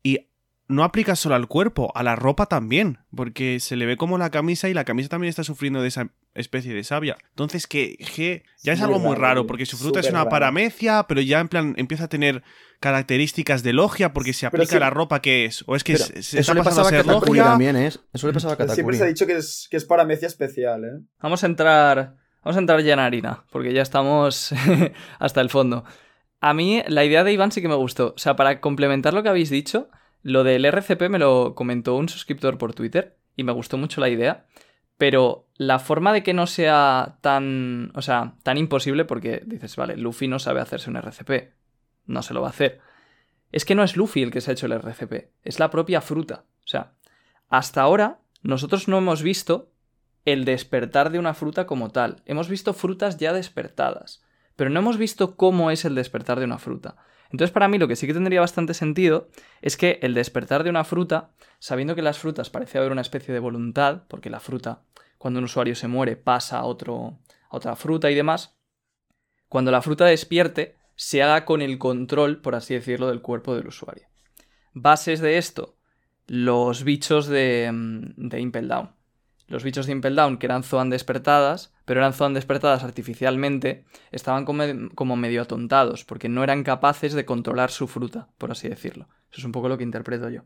y 0.02 0.31
no 0.72 0.82
aplica 0.84 1.14
solo 1.14 1.34
al 1.34 1.46
cuerpo, 1.46 1.92
a 1.94 2.02
la 2.02 2.16
ropa 2.16 2.46
también, 2.46 2.98
porque 3.14 3.60
se 3.60 3.76
le 3.76 3.86
ve 3.86 3.96
como 3.96 4.18
la 4.18 4.30
camisa 4.30 4.68
y 4.68 4.74
la 4.74 4.84
camisa 4.84 5.08
también 5.10 5.28
está 5.28 5.44
sufriendo 5.44 5.80
de 5.82 5.88
esa 5.88 6.08
especie 6.34 6.74
de 6.74 6.82
savia. 6.82 7.16
Entonces, 7.30 7.66
que, 7.66 7.96
que 8.14 8.42
ya 8.62 8.72
es, 8.72 8.78
muy 8.80 8.86
algo 8.86 8.98
muy 8.98 9.16
raro, 9.16 9.46
porque 9.46 9.66
su 9.66 9.76
fruta 9.76 10.00
es 10.00 10.08
una 10.10 10.20
raro. 10.20 10.30
paramecia, 10.30 11.04
pero 11.08 11.20
ya 11.20 11.38
en 11.40 11.48
plan 11.48 11.74
empieza 11.76 12.04
a 12.04 12.08
tener 12.08 12.42
características 12.80 13.62
de 13.62 13.72
logia 13.72 14.12
porque 14.12 14.32
se 14.32 14.46
aplica 14.46 14.64
a 14.64 14.78
sí- 14.78 14.78
la 14.80 14.90
ropa 14.90 15.22
que 15.22 15.44
es. 15.44 15.64
O 15.66 15.76
es 15.76 15.84
que 15.84 15.96
se, 15.96 16.22
se 16.22 16.40
eso 16.40 16.40
está 16.40 16.54
le 16.54 16.62
pasando 16.62 16.82
pasaba 16.82 16.84
a 16.84 16.88
a 16.88 17.02
ser 17.02 17.06
Katakuri 17.06 17.38
logia. 17.38 17.44
también, 17.44 17.76
¿eh? 17.76 17.86
Eso 18.12 18.26
le 18.26 18.32
pasaba 18.32 18.54
a 18.54 18.68
siempre 18.74 18.96
se 18.96 19.04
ha 19.04 19.06
dicho 19.06 19.26
que 19.26 19.36
es, 19.36 19.68
que 19.70 19.76
es 19.76 19.84
paramecia 19.84 20.26
especial, 20.26 20.84
¿eh? 20.84 21.00
Vamos 21.20 21.42
a 21.42 21.46
entrar. 21.46 22.16
Vamos 22.44 22.56
a 22.56 22.58
entrar 22.58 22.82
ya 22.82 22.94
en 22.94 22.98
harina, 22.98 23.44
porque 23.52 23.72
ya 23.72 23.82
estamos 23.82 24.52
hasta 25.20 25.40
el 25.40 25.48
fondo. 25.48 25.84
A 26.40 26.54
mí 26.54 26.82
la 26.88 27.04
idea 27.04 27.22
de 27.22 27.32
Iván 27.32 27.52
sí 27.52 27.62
que 27.62 27.68
me 27.68 27.76
gustó. 27.76 28.14
O 28.16 28.18
sea, 28.18 28.34
para 28.34 28.60
complementar 28.60 29.14
lo 29.14 29.22
que 29.22 29.28
habéis 29.28 29.48
dicho, 29.48 29.88
lo 30.22 30.44
del 30.44 30.64
RCP 30.64 31.08
me 31.08 31.18
lo 31.18 31.54
comentó 31.54 31.96
un 31.96 32.08
suscriptor 32.08 32.58
por 32.58 32.74
Twitter 32.74 33.16
y 33.36 33.44
me 33.44 33.52
gustó 33.52 33.78
mucho 33.78 34.00
la 34.00 34.08
idea. 34.08 34.46
Pero 34.98 35.48
la 35.56 35.78
forma 35.78 36.12
de 36.12 36.22
que 36.22 36.34
no 36.34 36.46
sea 36.46 37.18
tan. 37.22 37.90
O 37.94 38.02
sea, 38.02 38.34
tan 38.42 38.56
imposible, 38.58 39.04
porque 39.04 39.42
dices, 39.46 39.74
vale, 39.76 39.96
Luffy 39.96 40.28
no 40.28 40.38
sabe 40.38 40.60
hacerse 40.60 40.90
un 40.90 40.96
RCP. 40.96 41.54
No 42.06 42.22
se 42.22 42.34
lo 42.34 42.40
va 42.40 42.48
a 42.48 42.50
hacer. 42.50 42.80
Es 43.52 43.66
que 43.66 43.74
no 43.74 43.84
es 43.84 43.96
Luffy 43.96 44.22
el 44.22 44.30
que 44.30 44.40
se 44.40 44.50
ha 44.50 44.54
hecho 44.54 44.66
el 44.66 44.72
RCP, 44.72 45.30
es 45.44 45.60
la 45.60 45.70
propia 45.70 46.00
fruta. 46.00 46.44
O 46.64 46.66
sea, 46.66 46.94
hasta 47.48 47.82
ahora 47.82 48.20
nosotros 48.42 48.88
no 48.88 48.98
hemos 48.98 49.22
visto 49.22 49.70
el 50.24 50.44
despertar 50.44 51.10
de 51.10 51.18
una 51.18 51.34
fruta 51.34 51.66
como 51.66 51.90
tal. 51.90 52.22
Hemos 52.24 52.48
visto 52.48 52.72
frutas 52.72 53.18
ya 53.18 53.32
despertadas, 53.34 54.24
pero 54.56 54.70
no 54.70 54.80
hemos 54.80 54.96
visto 54.96 55.36
cómo 55.36 55.70
es 55.70 55.84
el 55.84 55.94
despertar 55.94 56.38
de 56.38 56.46
una 56.46 56.58
fruta. 56.58 56.96
Entonces, 57.32 57.50
para 57.50 57.66
mí 57.66 57.78
lo 57.78 57.88
que 57.88 57.96
sí 57.96 58.06
que 58.06 58.12
tendría 58.12 58.40
bastante 58.40 58.74
sentido 58.74 59.28
es 59.62 59.76
que 59.78 59.98
el 60.02 60.12
despertar 60.12 60.64
de 60.64 60.70
una 60.70 60.84
fruta, 60.84 61.30
sabiendo 61.58 61.94
que 61.94 62.02
las 62.02 62.18
frutas 62.18 62.50
parece 62.50 62.78
haber 62.78 62.92
una 62.92 63.00
especie 63.00 63.32
de 63.32 63.40
voluntad, 63.40 64.02
porque 64.08 64.28
la 64.28 64.38
fruta, 64.38 64.82
cuando 65.16 65.38
un 65.38 65.44
usuario 65.44 65.74
se 65.74 65.88
muere, 65.88 66.16
pasa 66.16 66.58
a, 66.58 66.64
otro, 66.64 67.18
a 67.48 67.56
otra 67.56 67.74
fruta 67.74 68.10
y 68.10 68.14
demás, 68.14 68.58
cuando 69.48 69.70
la 69.70 69.80
fruta 69.80 70.04
despierte, 70.04 70.76
se 70.94 71.22
haga 71.22 71.46
con 71.46 71.62
el 71.62 71.78
control, 71.78 72.42
por 72.42 72.54
así 72.54 72.74
decirlo, 72.74 73.08
del 73.08 73.22
cuerpo 73.22 73.54
del 73.54 73.66
usuario. 73.66 74.08
Bases 74.74 75.20
de 75.20 75.38
esto, 75.38 75.76
los 76.26 76.84
bichos 76.84 77.26
de, 77.28 77.70
mm, 77.72 78.28
de 78.28 78.40
Impel 78.40 78.68
Down. 78.68 78.90
Los 79.48 79.64
bichos 79.64 79.86
de 79.86 79.92
Impel 79.92 80.16
Down, 80.16 80.38
que 80.38 80.46
eran 80.46 80.62
Zoan 80.62 80.90
despertadas, 80.90 81.71
pero 81.84 82.00
eran 82.00 82.12
Zoan 82.12 82.34
despertadas 82.34 82.84
artificialmente, 82.84 83.84
estaban 84.10 84.44
como, 84.44 84.64
como 84.94 85.16
medio 85.16 85.42
atontados, 85.42 86.04
porque 86.04 86.28
no 86.28 86.44
eran 86.44 86.62
capaces 86.62 87.12
de 87.12 87.24
controlar 87.24 87.70
su 87.70 87.88
fruta, 87.88 88.28
por 88.38 88.50
así 88.50 88.68
decirlo. 88.68 89.08
Eso 89.30 89.40
es 89.40 89.44
un 89.44 89.52
poco 89.52 89.68
lo 89.68 89.78
que 89.78 89.84
interpreto 89.84 90.30
yo. 90.30 90.42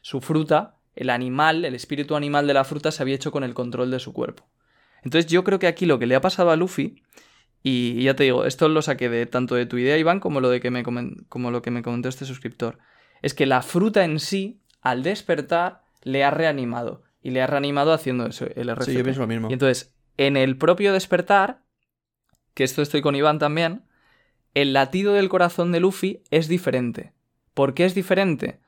Su 0.00 0.20
fruta, 0.20 0.76
el 0.94 1.10
animal, 1.10 1.64
el 1.64 1.74
espíritu 1.74 2.16
animal 2.16 2.46
de 2.46 2.54
la 2.54 2.64
fruta, 2.64 2.90
se 2.90 3.02
había 3.02 3.14
hecho 3.14 3.32
con 3.32 3.44
el 3.44 3.54
control 3.54 3.90
de 3.90 4.00
su 4.00 4.12
cuerpo. 4.12 4.48
Entonces 5.02 5.30
yo 5.30 5.44
creo 5.44 5.58
que 5.58 5.66
aquí 5.66 5.86
lo 5.86 5.98
que 5.98 6.06
le 6.06 6.14
ha 6.14 6.20
pasado 6.20 6.50
a 6.50 6.56
Luffy, 6.56 7.02
y 7.62 8.02
ya 8.02 8.14
te 8.16 8.24
digo, 8.24 8.44
esto 8.44 8.68
lo 8.68 8.82
saqué 8.82 9.08
de 9.08 9.26
tanto 9.26 9.54
de 9.54 9.66
tu 9.66 9.78
idea, 9.78 9.96
Iván, 9.96 10.18
como 10.18 10.40
lo, 10.40 10.50
de 10.50 10.60
que 10.60 10.70
me 10.70 10.82
como 10.82 11.50
lo 11.50 11.62
que 11.62 11.70
me 11.70 11.82
comentó 11.82 12.08
este 12.08 12.24
suscriptor, 12.24 12.78
es 13.22 13.34
que 13.34 13.46
la 13.46 13.62
fruta 13.62 14.04
en 14.04 14.18
sí, 14.18 14.60
al 14.80 15.04
despertar, 15.04 15.82
le 16.02 16.24
ha 16.24 16.30
reanimado. 16.30 17.04
Y 17.22 17.30
le 17.30 17.40
ha 17.40 17.46
reanimado 17.46 17.92
haciendo 17.92 18.26
eso, 18.26 18.46
el 18.56 18.68
RCP. 18.68 18.84
Sí, 18.84 18.94
yo 18.94 19.04
pienso 19.04 19.20
lo 19.20 19.28
mismo. 19.28 19.48
Y 19.48 19.52
entonces, 19.52 19.94
en 20.16 20.36
el 20.36 20.56
propio 20.56 20.92
despertar, 20.92 21.62
que 22.54 22.64
esto 22.64 22.82
estoy 22.82 23.02
con 23.02 23.14
Iván 23.14 23.38
también, 23.38 23.84
el 24.54 24.72
latido 24.72 25.14
del 25.14 25.28
corazón 25.28 25.72
de 25.72 25.80
Luffy 25.80 26.22
es 26.30 26.48
diferente. 26.48 27.12
¿Por 27.54 27.74
qué 27.74 27.84
es 27.84 27.94
diferente? 27.94 28.60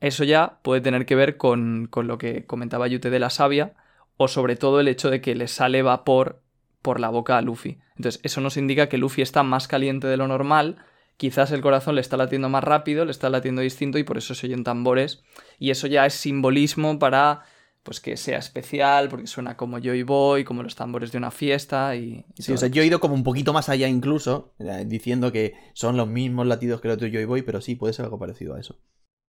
Eso 0.00 0.24
ya 0.24 0.60
puede 0.62 0.80
tener 0.80 1.04
que 1.04 1.14
ver 1.14 1.36
con, 1.36 1.86
con 1.90 2.06
lo 2.06 2.16
que 2.16 2.46
comentaba 2.46 2.88
Yute 2.88 3.10
de 3.10 3.18
la 3.18 3.30
savia, 3.30 3.74
o 4.16 4.28
sobre 4.28 4.56
todo 4.56 4.80
el 4.80 4.88
hecho 4.88 5.10
de 5.10 5.20
que 5.20 5.34
le 5.34 5.48
sale 5.48 5.82
vapor 5.82 6.42
por 6.82 7.00
la 7.00 7.08
boca 7.08 7.36
a 7.36 7.42
Luffy. 7.42 7.78
Entonces, 7.96 8.20
eso 8.24 8.40
nos 8.40 8.56
indica 8.56 8.88
que 8.88 8.98
Luffy 8.98 9.22
está 9.22 9.42
más 9.42 9.68
caliente 9.68 10.06
de 10.06 10.16
lo 10.16 10.26
normal, 10.28 10.84
quizás 11.16 11.52
el 11.52 11.60
corazón 11.60 11.96
le 11.96 12.00
está 12.00 12.16
latiendo 12.16 12.48
más 12.48 12.64
rápido, 12.64 13.04
le 13.04 13.10
está 13.10 13.28
latiendo 13.28 13.60
distinto 13.60 13.98
y 13.98 14.04
por 14.04 14.16
eso 14.16 14.34
se 14.34 14.46
oyen 14.46 14.64
tambores. 14.64 15.22
Y 15.58 15.70
eso 15.70 15.86
ya 15.86 16.06
es 16.06 16.14
simbolismo 16.14 16.98
para 16.98 17.42
pues 17.90 17.98
que 18.00 18.16
sea 18.16 18.38
especial, 18.38 19.08
porque 19.08 19.26
suena 19.26 19.56
como 19.56 19.80
Joy 19.80 20.04
Boy, 20.04 20.44
como 20.44 20.62
los 20.62 20.76
tambores 20.76 21.10
de 21.10 21.18
una 21.18 21.32
fiesta 21.32 21.96
y... 21.96 22.24
y 22.36 22.42
Sí, 22.44 22.52
o 22.52 22.56
sea, 22.56 22.68
yo 22.68 22.82
he 22.82 22.86
ido 22.86 23.00
como 23.00 23.14
un 23.14 23.24
poquito 23.24 23.52
más 23.52 23.68
allá 23.68 23.88
incluso, 23.88 24.54
eh, 24.60 24.84
diciendo 24.86 25.32
que 25.32 25.54
son 25.74 25.96
los 25.96 26.06
mismos 26.06 26.46
latidos 26.46 26.80
que 26.80 26.86
los 26.86 26.98
de 26.98 27.10
Joy 27.10 27.24
Boy, 27.24 27.42
pero 27.42 27.60
sí, 27.60 27.74
puede 27.74 27.92
ser 27.92 28.04
algo 28.04 28.16
parecido 28.16 28.54
a 28.54 28.60
eso. 28.60 28.78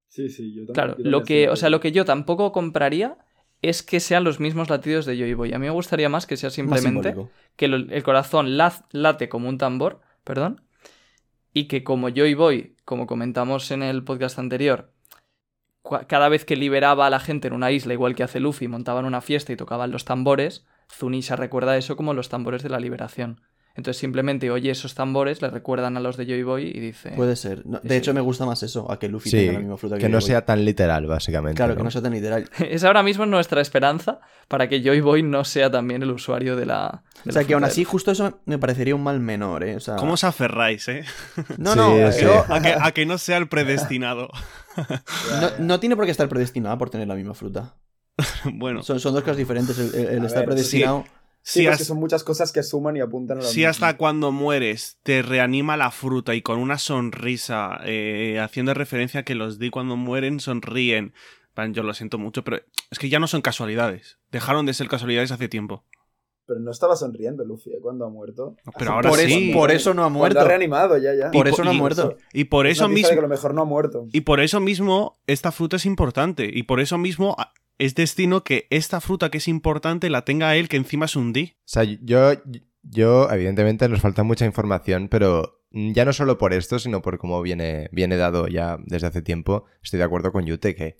Sí, 0.09 0.29
sí, 0.29 0.53
yo 0.53 0.67
también. 0.67 0.73
Claro, 0.75 0.97
yo 1.03 1.09
lo 1.09 1.23
que, 1.23 1.49
o 1.49 1.55
sea, 1.55 1.71
lo 1.71 1.79
que 1.79 1.91
yo 1.91 2.05
tampoco 2.05 2.51
compraría 2.51 3.17
es 3.63 3.81
que 3.81 3.99
sean 3.99 4.23
los 4.23 4.39
mismos 4.39 4.69
latidos 4.69 5.07
de 5.07 5.17
Joy 5.17 5.33
Boy. 5.33 5.53
A 5.53 5.57
mí 5.57 5.65
me 5.65 5.71
gustaría 5.71 6.07
más 6.07 6.27
que 6.27 6.37
sea 6.37 6.51
simplemente 6.51 7.15
que 7.55 7.67
lo- 7.67 7.77
el 7.77 8.03
corazón 8.03 8.57
laz- 8.57 8.83
late 8.91 9.27
como 9.27 9.49
un 9.49 9.57
tambor, 9.57 10.01
perdón, 10.23 10.61
y 11.51 11.67
que 11.67 11.83
como 11.83 12.09
Joy 12.09 12.35
Boy, 12.35 12.75
como 12.85 13.07
comentamos 13.07 13.71
en 13.71 13.81
el 13.81 14.03
podcast 14.03 14.37
anterior, 14.37 14.91
cada 16.07 16.29
vez 16.29 16.45
que 16.45 16.55
liberaba 16.55 17.07
a 17.07 17.09
la 17.09 17.19
gente 17.19 17.47
en 17.47 17.53
una 17.53 17.71
isla, 17.71 17.93
igual 17.93 18.15
que 18.15 18.23
hace 18.23 18.39
Luffy, 18.39 18.67
montaban 18.67 19.05
una 19.05 19.21
fiesta 19.21 19.51
y 19.53 19.55
tocaban 19.55 19.91
los 19.91 20.05
tambores, 20.05 20.65
Zunisha 20.93 21.35
recuerda 21.35 21.77
eso 21.77 21.95
como 21.95 22.13
los 22.13 22.29
tambores 22.29 22.63
de 22.63 22.69
la 22.69 22.79
liberación. 22.79 23.41
Entonces 23.73 24.01
simplemente 24.01 24.51
oye 24.51 24.69
esos 24.69 24.95
tambores, 24.95 25.41
le 25.41 25.49
recuerdan 25.49 25.95
a 25.95 26.01
los 26.01 26.17
de 26.17 26.25
Joy 26.25 26.43
Boy 26.43 26.63
y 26.75 26.79
dice... 26.81 27.11
Puede 27.11 27.37
ser. 27.37 27.65
No, 27.65 27.79
de 27.79 27.87
Sí. 27.87 27.95
hecho, 27.95 28.13
me 28.13 28.19
gusta 28.19 28.45
más 28.45 28.61
eso, 28.63 28.91
a 28.91 28.99
que 28.99 29.07
Luffy 29.07 29.29
Sí, 29.29 29.37
tenga 29.37 29.53
la 29.53 29.59
misma 29.59 29.77
fruta 29.77 29.95
que, 29.95 30.01
que 30.01 30.09
no 30.09 30.17
Boy. 30.17 30.27
sea 30.27 30.45
tan 30.45 30.65
literal, 30.65 31.05
básicamente. 31.07 31.55
Claro, 31.55 31.77
que 31.77 31.81
¿no? 31.83 31.89
sea 31.89 32.01
tan 32.01 32.11
literal. 32.11 32.49
Es 32.69 32.83
ahora 32.83 33.01
mismo 33.01 33.25
nuestra 33.25 33.61
esperanza 33.61 34.19
para 34.49 34.67
que 34.67 34.83
Joy 34.83 34.99
Boy 34.99 35.23
no 35.23 35.45
sea 35.45 35.71
también 35.71 36.03
el 36.03 36.11
usuario 36.11 36.57
de 36.57 36.65
la... 36.65 37.01
de 37.15 37.21
O 37.21 37.21
la 37.27 37.31
sea, 37.31 37.43
que 37.45 37.53
aún 37.53 37.63
así, 37.63 37.85
justo 37.85 38.11
eso 38.11 38.41
me 38.43 38.59
parecería 38.59 38.93
un 38.93 39.03
mal 39.03 39.21
menor, 39.21 39.63
¿eh? 39.63 39.77
O 39.77 39.79
sea, 39.79 39.95
¿Cómo 39.95 40.13
os 40.15 40.25
aferráis, 40.25 40.89
eh? 40.89 41.05
No, 41.57 41.71
Sí, 41.71 41.79
no, 41.79 42.11
sí. 42.11 42.23
yo- 42.25 42.43
A 42.49 42.61
que, 42.61 42.75
a 42.77 42.91
que 42.91 43.05
no 43.05 43.17
sea 43.17 43.37
el 43.37 43.47
predestinado. 43.47 44.27
No, 45.39 45.49
no 45.65 45.79
tiene 45.79 45.95
por 45.95 46.05
qué 46.05 46.11
estar 46.11 46.29
predestinado 46.29 46.77
por 46.77 46.89
tener 46.89 47.07
la 47.07 47.15
misma 47.15 47.33
fruta. 47.33 47.75
bueno, 48.53 48.83
Son, 48.83 48.99
son 48.99 49.13
dos 49.13 49.23
cosas 49.23 49.37
diferentes. 49.37 49.77
El, 49.79 49.95
el- 49.95 50.07
el 50.15 50.23
A 50.23 50.27
estar 50.27 50.39
ver, 50.41 50.49
predestinado. 50.49 51.05
Sí, 51.43 51.61
si, 51.61 51.67
has- 51.67 51.77
que 51.79 51.85
son 51.85 51.97
muchas 51.97 52.23
cosas 52.23 52.51
que 52.51 52.61
suman 52.61 52.95
y 52.95 52.99
apuntan 52.99 53.39
a 53.39 53.41
si 53.41 53.57
mismo. 53.61 53.69
hasta 53.71 53.97
cuando 53.97 54.31
mueres 54.31 54.99
te 55.01 55.23
reanima 55.23 55.75
la 55.75 55.89
fruta 55.89 56.35
y 56.35 56.43
con 56.43 56.59
una 56.59 56.77
sonrisa, 56.77 57.79
eh, 57.83 58.39
haciendo 58.39 58.73
referencia 58.75 59.21
a 59.21 59.23
que 59.23 59.33
los 59.33 59.57
di 59.57 59.69
cuando 59.71 59.95
mueren 59.97 60.39
sonríen. 60.39 61.13
Van, 61.55 61.73
Yo 61.73 61.81
lo 61.83 61.93
siento 61.95 62.17
mucho, 62.19 62.43
pero 62.43 62.61
es 62.91 62.99
que 62.99 63.09
ya 63.09 63.19
no 63.19 63.27
son 63.27 63.41
casualidades. 63.41 64.19
Dejaron 64.31 64.65
de 64.67 64.73
ser 64.75 64.87
casualidades 64.87 65.31
hace 65.31 65.49
tiempo. 65.49 65.83
Pero 66.51 66.59
no 66.59 66.71
estaba 66.71 66.97
sonriendo 66.97 67.45
Luffy 67.45 67.69
¿eh? 67.71 67.79
cuando 67.81 68.05
ha 68.05 68.09
muerto. 68.09 68.57
Pero 68.77 68.91
Así 68.91 68.95
ahora 68.95 69.09
por, 69.09 69.19
sí. 69.19 69.49
eso, 69.51 69.57
por 69.57 69.71
eso 69.71 69.93
no 69.93 70.01
ha 70.01 70.05
Cuando 70.07 70.19
muerto. 70.19 70.39
ha 70.41 70.43
reanimado, 70.43 70.97
ya, 70.97 71.13
ya. 71.13 71.31
Por 71.31 71.47
Y 71.47 71.51
eso 71.51 71.63
no 71.63 71.69
ha 71.69 71.73
muerto. 71.73 72.17
Y 72.33 72.43
por 72.43 72.67
Es 72.67 72.73
eso 72.77 72.89
mismo. 72.89 73.09
que 73.09 73.19
a 73.19 73.21
lo 73.21 73.29
mejor 73.29 73.53
no 73.53 73.61
ha 73.61 73.65
muerto. 73.65 74.05
Y 74.11 74.21
por 74.21 74.41
eso 74.41 74.59
mismo, 74.59 75.17
esta 75.27 75.53
fruta 75.53 75.77
es 75.77 75.85
importante. 75.85 76.49
Y 76.53 76.63
por 76.63 76.81
eso 76.81 76.97
mismo 76.97 77.35
a- 77.39 77.53
es 77.77 77.95
destino 77.95 78.43
que 78.43 78.67
esta 78.69 78.99
fruta 78.99 79.31
que 79.31 79.37
es 79.37 79.47
importante 79.47 80.09
la 80.09 80.25
tenga 80.25 80.57
él, 80.57 80.67
que 80.67 80.75
encima 80.75 81.05
es 81.05 81.15
un 81.15 81.31
D. 81.31 81.53
O 81.55 81.61
sea, 81.63 81.83
yo, 81.83 82.33
yo, 82.83 83.29
evidentemente, 83.31 83.87
nos 83.87 84.01
falta 84.01 84.23
mucha 84.23 84.45
información, 84.45 85.07
pero 85.07 85.61
ya 85.71 86.03
no 86.03 86.11
solo 86.11 86.37
por 86.37 86.51
esto, 86.53 86.79
sino 86.79 87.01
por 87.01 87.17
cómo 87.17 87.41
viene, 87.41 87.87
viene 87.93 88.17
dado 88.17 88.47
ya 88.49 88.77
desde 88.85 89.07
hace 89.07 89.21
tiempo, 89.21 89.63
estoy 89.81 89.99
de 89.99 90.03
acuerdo 90.03 90.33
con 90.33 90.45
Yute 90.45 90.75
que 90.75 90.97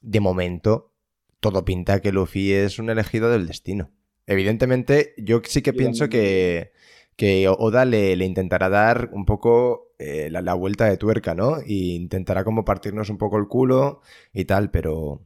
de 0.00 0.18
momento 0.18 0.92
todo 1.38 1.64
pinta 1.64 2.00
que 2.00 2.12
Luffy 2.12 2.52
es 2.52 2.78
un 2.78 2.90
elegido 2.90 3.30
del 3.30 3.46
destino. 3.46 3.90
Evidentemente, 4.26 5.14
yo 5.18 5.40
sí 5.44 5.62
que 5.62 5.72
Yo 5.72 5.74
pienso 5.74 6.08
también. 6.08 6.08
que, 6.08 6.72
que 7.16 7.48
Oda 7.48 7.84
le, 7.84 8.16
le 8.16 8.24
intentará 8.24 8.68
dar 8.68 9.10
un 9.12 9.24
poco 9.26 9.92
eh, 9.98 10.28
la, 10.30 10.42
la 10.42 10.54
vuelta 10.54 10.86
de 10.86 10.96
tuerca, 10.96 11.34
¿no? 11.34 11.58
Y 11.66 11.94
intentará 11.96 12.44
como 12.44 12.64
partirnos 12.64 13.10
un 13.10 13.18
poco 13.18 13.38
el 13.38 13.48
culo 13.48 14.02
y 14.32 14.44
tal, 14.44 14.70
pero... 14.70 15.22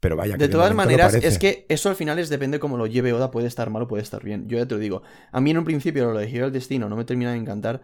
Pero 0.00 0.16
vaya, 0.16 0.38
que 0.38 0.44
De 0.44 0.48
todas 0.48 0.70
no 0.70 0.76
maneras, 0.76 1.14
es 1.14 1.38
que 1.38 1.66
eso 1.68 1.88
al 1.88 1.96
final 1.96 2.18
es 2.18 2.28
depende 2.28 2.58
cómo 2.60 2.76
lo 2.76 2.86
lleve 2.86 3.12
Oda, 3.12 3.30
puede 3.30 3.48
estar 3.48 3.68
mal 3.70 3.82
o 3.82 3.88
puede 3.88 4.02
estar 4.02 4.22
bien. 4.24 4.48
Yo 4.48 4.58
ya 4.58 4.66
te 4.66 4.74
lo 4.74 4.80
digo. 4.80 5.02
A 5.32 5.40
mí 5.40 5.50
en 5.50 5.58
un 5.58 5.64
principio 5.64 6.10
lo 6.12 6.18
de 6.18 6.28
Giro 6.28 6.44
del 6.46 6.52
Destino 6.52 6.88
no 6.88 6.96
me 6.96 7.04
termina 7.04 7.32
de 7.32 7.38
encantar, 7.38 7.82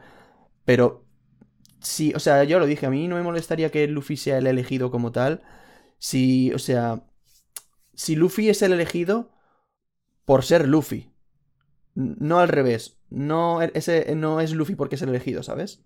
pero 0.65 1.07
sí, 1.81 2.13
o 2.17 2.21
sea, 2.21 2.45
yo 2.45 2.59
lo 2.61 2.67
dije, 2.67 2.87
a 2.87 2.91
mí 2.91 3.09
no 3.09 3.17
me 3.17 3.23
molestaría 3.23 3.71
que 3.71 3.87
Luffy 3.89 4.17
sea 4.17 4.39
el 4.39 4.47
elegido 4.49 4.91
como 4.91 5.13
tal. 5.13 5.43
Si, 5.99 6.53
o 6.55 6.59
sea, 6.59 7.05
si 7.95 8.17
Luffy 8.17 8.49
es 8.51 8.63
el 8.63 8.73
elegido 8.73 9.31
por 10.27 10.45
ser 10.45 10.69
Luffy, 10.69 11.11
no 11.95 12.39
al 12.41 12.49
revés. 12.49 12.99
No, 13.09 13.63
e, 13.63 13.71
ese, 13.75 14.15
no 14.15 14.41
es 14.41 14.53
Luffy 14.53 14.75
porque 14.75 14.97
es 14.97 15.03
el 15.03 15.09
elegido, 15.09 15.43
¿sabes? 15.43 15.83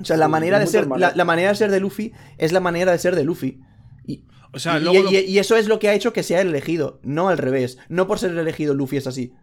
O 0.00 0.04
sea, 0.04 0.16
la 0.16 0.26
Sí, 0.26 0.30
manera 0.32 0.58
de 0.58 0.66
ser, 0.66 0.86
la, 0.88 1.24
manera 1.24 1.50
de 1.50 1.56
ser 1.56 1.70
de 1.70 1.80
Luffy 1.80 2.12
es 2.38 2.52
la 2.52 2.60
manera 2.60 2.90
de 2.92 2.98
ser 2.98 3.14
de 3.14 3.24
Luffy. 3.24 3.60
Y, 4.06 4.24
O 4.52 4.58
sea, 4.58 4.78
y, 4.78 4.82
luego 4.82 4.98
y- 4.98 5.02
lo- 5.02 5.10
y 5.20 5.38
eso 5.38 5.56
es 5.56 5.68
lo 5.68 5.78
que 5.78 5.88
ha 5.88 5.94
hecho 5.94 6.12
que 6.12 6.22
sea 6.22 6.40
el 6.40 6.48
elegido, 6.48 7.00
no 7.04 7.28
al 7.28 7.38
revés. 7.38 7.78
No 7.88 8.06
por 8.06 8.18
ser 8.18 8.30
el 8.30 8.38
elegido 8.38 8.74
Luffy 8.74 8.96
es 8.96 9.06
así. 9.06 9.34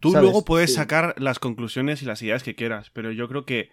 Tú 0.00 0.10
¿sabes? 0.12 0.24
luego 0.24 0.44
puedes 0.44 0.70
Sí. 0.70 0.76
sacar 0.76 1.14
las 1.18 1.38
conclusiones 1.38 2.02
y 2.02 2.06
las 2.06 2.20
ideas 2.22 2.42
que 2.42 2.54
quieras, 2.54 2.90
pero 2.90 3.12
yo 3.12 3.28
creo 3.28 3.44
que. 3.44 3.70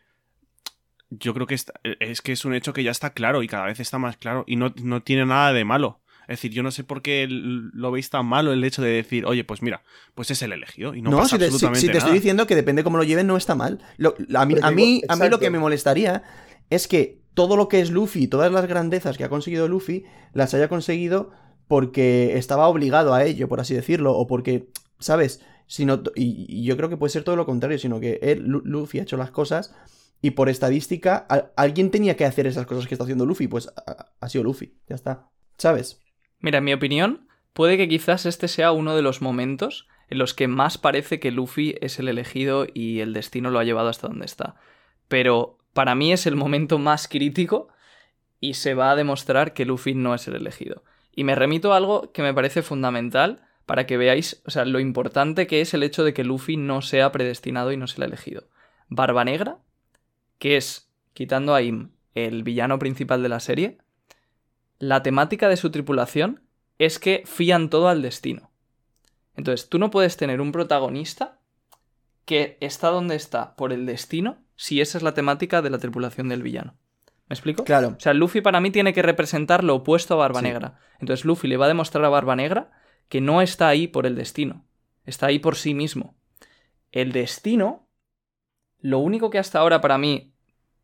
Yo 1.10 1.34
creo 1.34 1.48
que 1.48 1.56
está- 1.56 1.80
es 2.00 2.22
que 2.22 2.32
es 2.32 2.46
un 2.46 2.54
hecho 2.56 2.74
que 2.74 2.84
ya 2.84 2.92
está 2.92 3.12
claro 3.12 3.44
y 3.44 3.48
cada 3.48 3.66
vez 3.66 3.80
está 3.80 4.00
más 4.00 4.18
claro 4.18 4.44
y 4.48 4.56
no, 4.56 4.74
no 4.84 5.04
tiene 5.04 5.26
nada 5.26 5.54
de 5.54 5.64
malo. 5.64 6.02
Es 6.28 6.38
decir, 6.40 6.52
yo 6.52 6.64
no 6.64 6.72
sé 6.72 6.84
por 6.84 7.02
qué 7.02 7.28
lo 7.30 7.92
veis 7.92 8.10
tan 8.10 8.26
malo 8.26 8.52
el 8.54 8.64
hecho 8.64 8.82
de 8.82 8.90
decir, 8.90 9.26
oye, 9.26 9.44
pues 9.44 9.62
mira, 9.62 9.84
pues 10.16 10.32
es 10.32 10.42
el 10.42 10.52
elegido 10.54 10.94
y 10.96 11.02
no, 11.02 11.10
No, 11.12 11.18
pasa 11.20 11.36
si 11.36 11.40
te, 11.40 11.46
si- 11.46 11.46
absolutamente 11.54 11.80
si 11.82 11.86
te 11.88 11.92
nada. 11.94 12.00
estoy 12.00 12.14
diciendo 12.16 12.48
que 12.48 12.56
depende 12.56 12.84
cómo 12.84 12.98
lo 12.98 13.04
lleven, 13.04 13.28
no 13.28 13.38
está 13.38 13.56
mal. 13.56 13.80
Lo- 13.98 14.16
a, 14.36 14.46
mí, 14.46 14.56
a, 14.62 14.72
mí, 14.72 15.02
a 15.08 15.16
mí 15.16 15.30
lo 15.30 15.40
que 15.40 15.50
me 15.50 15.60
molestaría 15.60 16.24
es 16.70 16.88
que 16.88 17.22
todo 17.34 17.58
lo 17.58 17.68
que 17.68 17.80
es 17.82 17.92
Luffy, 17.92 18.28
todas 18.28 18.52
las 18.52 18.66
grandezas 18.68 19.18
que 19.18 19.24
ha 19.24 19.30
conseguido 19.30 19.68
Luffy, 19.68 20.06
las 20.34 20.54
haya 20.54 20.68
conseguido 20.70 21.32
porque 21.68 22.38
estaba 22.38 22.68
obligado 22.68 23.14
a 23.14 23.24
ello, 23.26 23.48
por 23.48 23.60
así 23.60 23.74
decirlo, 23.74 24.14
o 24.14 24.28
porque, 24.28 24.70
¿sabes? 25.00 25.42
Sino, 25.68 26.02
y, 26.16 26.46
y 26.48 26.64
yo 26.64 26.78
creo 26.78 26.90
que 26.90 26.98
puede 26.98 27.10
ser 27.12 27.24
todo 27.24 27.36
lo 27.36 27.46
contrario, 27.46 27.80
sino 27.80 28.00
que 28.00 28.20
él, 28.22 28.44
Lu- 28.46 28.62
Luffy 28.66 29.00
ha 29.00 29.04
hecho 29.04 29.18
las 29.18 29.32
cosas 29.32 29.74
y 30.22 30.32
por 30.32 30.48
estadística 30.48 31.26
a- 31.28 31.52
alguien 31.58 31.90
tenía 31.92 32.16
que 32.16 32.26
hacer 32.26 32.46
esas 32.48 32.66
cosas 32.68 32.88
que 32.88 32.94
está 32.94 33.04
haciendo 33.04 33.26
Luffy, 33.26 33.48
pues 33.48 33.68
ha, 33.86 34.12
ha 34.20 34.30
sido 34.30 34.44
Luffy, 34.44 34.76
ya 34.88 34.96
está, 34.96 35.28
¿sabes? 35.58 36.00
Mira, 36.40 36.60
en 36.60 36.64
mi 36.64 36.74
opinión, 36.74 37.28
puede 37.54 37.78
que 37.78 37.88
quizás 37.88 38.26
este 38.26 38.48
sea 38.48 38.72
uno 38.72 38.96
de 38.96 39.02
los 39.02 39.22
momentos 39.22 39.88
en 40.10 40.20
los 40.20 40.34
que 40.34 40.48
más 40.48 40.78
parece 40.78 41.20
que 41.20 41.32
Luffy 41.32 41.76
es 41.82 42.00
el 42.00 42.08
elegido 42.08 42.68
y 42.74 43.00
el 43.00 43.14
destino 43.14 43.50
lo 43.50 43.60
ha 43.60 43.64
llevado 43.64 43.90
hasta 43.90 44.08
donde 44.08 44.26
está. 44.26 44.56
Pero 45.08 45.58
para 45.74 45.96
mí 45.96 46.14
es 46.14 46.28
el 46.28 46.36
momento 46.36 46.78
más 46.78 47.08
crítico 47.08 47.70
y 48.40 48.56
se 48.56 48.74
va 48.74 48.92
a 48.92 48.96
demostrar 48.96 49.54
que 49.54 49.66
Luffy 49.66 49.94
no 49.94 50.14
es 50.14 50.28
el 50.28 50.36
elegido. 50.36 50.84
Y 51.16 51.24
me 51.24 51.36
remito 51.36 51.74
a 51.74 51.78
algo 51.78 52.12
que 52.12 52.22
me 52.22 52.34
parece 52.34 52.62
fundamental 52.62 53.42
para 53.66 53.88
que 53.88 53.98
veáis, 53.98 54.42
o 54.46 54.52
sea, 54.52 54.66
lo 54.66 54.80
importante 54.80 55.48
que 55.48 55.62
es 55.62 55.74
el 55.74 55.84
hecho 55.84 56.04
de 56.04 56.14
que 56.14 56.24
Luffy 56.24 56.58
no 56.58 56.82
sea 56.82 57.12
predestinado 57.12 57.72
y 57.72 57.78
no 57.78 57.88
sea 57.88 58.06
el 58.06 58.12
elegido. 58.12 58.48
Barba 58.90 59.26
Negra, 59.26 59.58
que 60.38 60.58
es, 60.58 60.92
quitando 61.14 61.56
a 61.56 61.62
Im, 61.62 61.92
el 62.14 62.44
villano 62.44 62.78
principal 62.78 63.24
de 63.24 63.30
la 63.30 63.40
serie, 63.40 63.78
la 64.88 65.02
temática 65.02 65.50
de 65.50 65.58
su 65.58 65.72
tripulación 65.72 66.44
es 66.78 67.00
que 67.00 67.24
fían 67.26 67.70
todo 67.70 67.88
al 67.88 68.02
destino. 68.02 68.52
Entonces, 69.36 69.68
tú 69.70 69.80
no 69.80 69.90
puedes 69.90 70.16
tener 70.18 70.42
un 70.42 70.52
protagonista 70.52 71.40
que 72.26 72.58
está 72.62 72.90
donde 72.90 73.16
está 73.16 73.56
por 73.56 73.74
el 73.74 73.86
destino 73.86 74.44
si 74.56 74.82
esa 74.82 74.98
es 74.98 75.04
la 75.04 75.14
temática 75.14 75.62
de 75.62 75.70
la 75.70 75.80
tripulación 75.80 76.30
del 76.30 76.44
villano. 76.44 76.76
¿Me 77.28 77.34
explico? 77.34 77.64
Claro. 77.64 77.96
O 77.98 78.00
sea, 78.00 78.14
Luffy 78.14 78.42
para 78.42 78.62
mí 78.62 78.70
tiene 78.70 78.94
que 78.94 79.02
representar 79.02 79.64
lo 79.64 79.76
opuesto 79.76 80.14
a 80.14 80.18
Barba 80.18 80.40
Sí. 80.40 80.46
Negra. 80.46 80.78
Entonces 81.00 81.26
Luffy 81.26 81.48
le 81.48 81.58
va 81.58 81.66
a 81.66 81.70
demostrar 81.70 82.06
a 82.06 82.10
Barba 82.10 82.36
Negra 82.36 82.72
que 83.10 83.22
no 83.22 83.42
está 83.42 83.68
ahí 83.68 83.88
por 83.88 84.06
el 84.06 84.16
destino, 84.16 84.66
está 85.06 85.28
ahí 85.28 85.40
por 85.40 85.56
sí 85.56 85.74
mismo. 85.74 86.16
El 86.92 87.12
destino, 87.12 87.90
lo 88.80 89.00
único 89.00 89.30
que 89.30 89.40
hasta 89.40 89.60
ahora 89.60 89.82
para 89.82 89.98
mí 89.98 90.34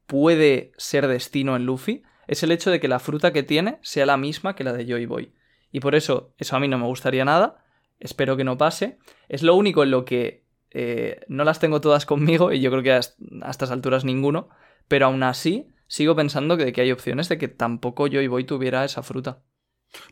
puede 0.08 0.72
ser 0.78 1.08
destino 1.08 1.56
en 1.56 1.66
Luffy 1.66 2.04
es 2.28 2.43
el 2.43 2.51
hecho 2.51 2.72
de 2.72 2.80
que 2.80 2.88
la 2.88 2.99
fruta 2.99 3.34
que 3.34 3.43
tiene 3.43 3.80
sea 3.82 4.05
la 4.05 4.17
misma 4.17 4.55
que 4.55 4.63
la 4.63 4.74
de 4.74 4.86
Joy 4.86 5.05
Boy. 5.05 5.34
Y 5.72 5.80
por 5.80 5.95
eso, 5.95 6.34
eso 6.38 6.55
a 6.55 6.59
mí 6.59 6.67
no 6.67 6.78
me 6.78 6.86
gustaría 6.86 7.26
nada, 7.26 7.63
espero 7.99 8.36
que 8.38 8.43
no 8.43 8.57
pase. 8.57 8.97
Es 9.30 9.43
lo 9.43 9.55
único 9.55 9.84
en 9.84 9.91
lo 9.91 10.05
que 10.05 10.43
eh, 10.72 11.22
no 11.28 11.43
las 11.43 11.59
tengo 11.59 11.82
todas 11.82 12.05
conmigo, 12.05 12.51
y 12.51 12.61
yo 12.61 12.72
creo 12.72 12.84
que 12.84 12.91
a, 12.93 12.97
est- 12.97 13.19
a 13.41 13.49
estas 13.51 13.72
alturas 13.72 14.05
ninguno, 14.05 14.49
pero 14.88 15.05
aún 15.07 15.24
así 15.24 15.67
sigo 15.88 16.15
pensando 16.15 16.55
que, 16.57 16.72
que 16.72 16.82
hay 16.82 16.91
opciones 16.91 17.28
de 17.30 17.38
que 17.38 17.47
tampoco 17.49 18.07
Joy 18.07 18.28
Boy 18.28 18.43
tuviera 18.45 18.86
esa 18.86 19.03
fruta. 19.03 19.41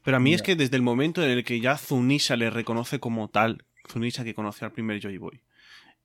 Pero 0.04 0.18
a 0.18 0.20
mí 0.20 0.34
es 0.34 0.42
que 0.42 0.58
desde 0.58 0.76
el 0.76 0.82
momento 0.82 1.24
en 1.24 1.30
el 1.30 1.44
que 1.46 1.62
ya 1.62 1.78
Zunisha 1.78 2.36
le 2.36 2.50
reconoce 2.50 3.00
como 3.00 3.30
tal, 3.30 3.66
Zunisha 3.90 4.26
que 4.26 4.34
conoció 4.34 4.66
al 4.68 4.74
primer 4.74 5.00
Joy 5.02 5.18
Boy, 5.18 5.42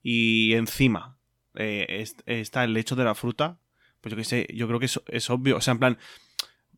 y 0.02 0.52
encima 0.54 1.18
eh, 1.56 1.86
es- 1.88 2.16
está 2.26 2.62
el 2.64 2.76
hecho 2.76 2.94
de 2.96 3.04
la 3.04 3.14
fruta, 3.14 3.58
pues 4.04 4.10
yo 4.12 4.16
que 4.18 4.24
sé, 4.24 4.46
yo 4.54 4.66
creo 4.68 4.78
que 4.78 4.86
es, 4.86 5.30
obvio. 5.30 5.56
O 5.56 5.60
sea, 5.62 5.72
en 5.72 5.78
plan, 5.78 5.98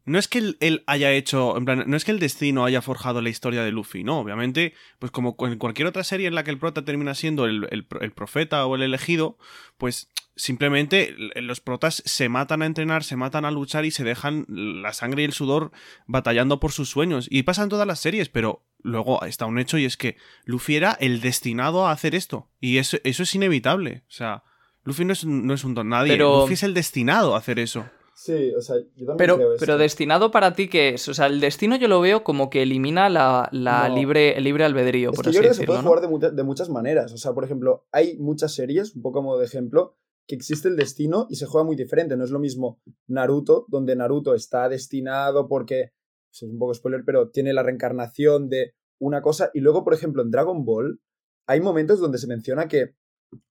no 0.04 0.16
es 0.20 0.28
que 0.28 0.54
él, 0.60 0.84
haya 0.86 1.10
hecho, 1.10 1.56
en 1.58 1.64
plan, 1.64 1.82
no 1.88 1.96
es 1.96 2.04
que 2.04 2.12
el 2.12 2.20
destino 2.20 2.64
haya 2.64 2.80
forjado 2.80 3.20
la 3.20 3.30
historia 3.30 3.64
de 3.64 3.72
Luffy, 3.72 4.04
no, 4.04 4.20
obviamente, 4.20 4.72
pues 5.00 5.10
como 5.10 5.34
en 5.40 5.58
cualquier 5.58 5.88
otra 5.88 6.04
serie 6.04 6.28
en 6.28 6.36
la 6.36 6.44
que 6.44 6.52
el 6.52 6.58
prota 6.58 6.84
termina 6.84 7.16
siendo 7.16 7.46
el, 7.46 7.66
el 7.72 7.84
pro- 7.84 8.00
el 8.00 8.12
profeta 8.12 8.64
o 8.66 8.76
el 8.76 8.82
elegido, 8.82 9.38
pues 9.76 10.08
simplemente 10.36 11.16
los 11.34 11.60
protas 11.60 12.04
se 12.06 12.28
matan 12.28 12.62
a 12.62 12.66
entrenar, 12.66 13.02
se 13.02 13.16
matan 13.16 13.44
a 13.44 13.50
luchar 13.50 13.84
y 13.84 13.90
se 13.90 14.04
dejan 14.04 14.44
la 14.48 14.92
sangre 14.92 15.22
y 15.22 15.24
el 15.24 15.32
sudor 15.32 15.72
batallando 16.06 16.60
por 16.60 16.70
sus 16.70 16.88
sueños. 16.88 17.26
Y 17.28 17.42
pasan 17.42 17.68
todas 17.68 17.88
las 17.88 17.98
series, 17.98 18.28
pero 18.28 18.64
luego 18.82 19.24
está 19.24 19.46
un 19.46 19.58
hecho 19.58 19.78
y 19.78 19.86
es 19.86 19.96
que 19.96 20.16
Luffy 20.44 20.76
era 20.76 20.92
el 21.00 21.20
destinado 21.20 21.88
a 21.88 21.90
hacer 21.90 22.14
esto. 22.14 22.48
Y 22.60 22.78
eso, 22.78 22.98
eso 23.02 23.24
es 23.24 23.34
inevitable. 23.34 24.04
O 24.08 24.12
sea, 24.12 24.44
Luffy 24.86 25.04
no 25.04 25.12
es, 25.12 25.24
un- 25.24 25.46
no 25.46 25.52
es 25.54 25.64
un 25.64 25.74
don 25.74 25.88
nadie. 25.90 26.12
Pero- 26.12 26.40
Luffy 26.40 26.54
es 26.54 26.62
el 26.62 26.72
destinado 26.74 27.34
a 27.34 27.38
hacer 27.38 27.58
eso. 27.58 27.84
Sí, 28.14 28.50
o 28.56 28.62
sea, 28.62 28.76
yo 28.78 29.04
también 29.04 29.16
Pero- 29.18 29.36
creo 29.36 29.52
eso. 29.54 29.60
Pero 29.60 29.76
destinado 29.76 30.30
para 30.30 30.54
ti, 30.54 30.68
¿qué 30.68 30.94
es? 30.94 31.06
O 31.08 31.12
sea, 31.12 31.26
el 31.26 31.38
destino 31.38 31.76
yo 31.76 31.86
lo 31.86 32.00
veo 32.00 32.24
como 32.24 32.48
que 32.48 32.62
elimina 32.62 33.10
la, 33.10 33.46
la 33.52 33.90
No. 33.90 33.94
libre, 33.94 34.38
el 34.38 34.44
libre 34.44 34.64
albedrío, 34.64 35.10
Es 35.10 35.16
por 35.16 35.24
que 35.24 35.28
así 35.30 35.36
yo 35.36 35.40
creo 35.42 35.50
que 35.52 35.58
se 35.58 35.66
puede 35.66 35.82
¿no? 35.82 35.88
jugar 35.88 36.08
de, 36.08 36.30
de 36.30 36.42
muchas 36.42 36.70
maneras. 36.70 37.12
O 37.12 37.18
sea, 37.18 37.34
por 37.34 37.44
ejemplo, 37.44 37.84
hay 37.92 38.16
muchas 38.16 38.54
series, 38.54 38.96
un 38.96 39.02
poco 39.02 39.18
como 39.18 39.36
de 39.36 39.44
ejemplo, 39.44 39.98
que 40.26 40.34
existe 40.34 40.66
el 40.68 40.76
destino 40.76 41.26
y 41.28 41.36
se 41.36 41.44
juega 41.44 41.66
muy 41.66 41.76
diferente. 41.76 42.16
No 42.16 42.24
es 42.24 42.30
lo 42.30 42.38
mismo 42.38 42.80
Naruto, 43.06 43.66
donde 43.68 43.94
Naruto 43.96 44.34
está 44.34 44.68
destinado 44.70 45.46
porque, 45.46 45.92
es 46.32 46.42
un 46.42 46.58
poco 46.58 46.72
spoiler, 46.72 47.02
pero 47.04 47.28
tiene 47.28 47.52
la 47.52 47.62
reencarnación 47.62 48.48
de 48.48 48.72
una 48.98 49.20
cosa. 49.20 49.50
Y 49.52 49.60
luego, 49.60 49.84
por 49.84 49.92
ejemplo, 49.92 50.22
en 50.22 50.30
Dragon 50.30 50.64
Ball, 50.64 51.00
hay 51.46 51.60
momentos 51.60 52.00
donde 52.00 52.16
se 52.18 52.26
menciona 52.26 52.66
que 52.66 52.94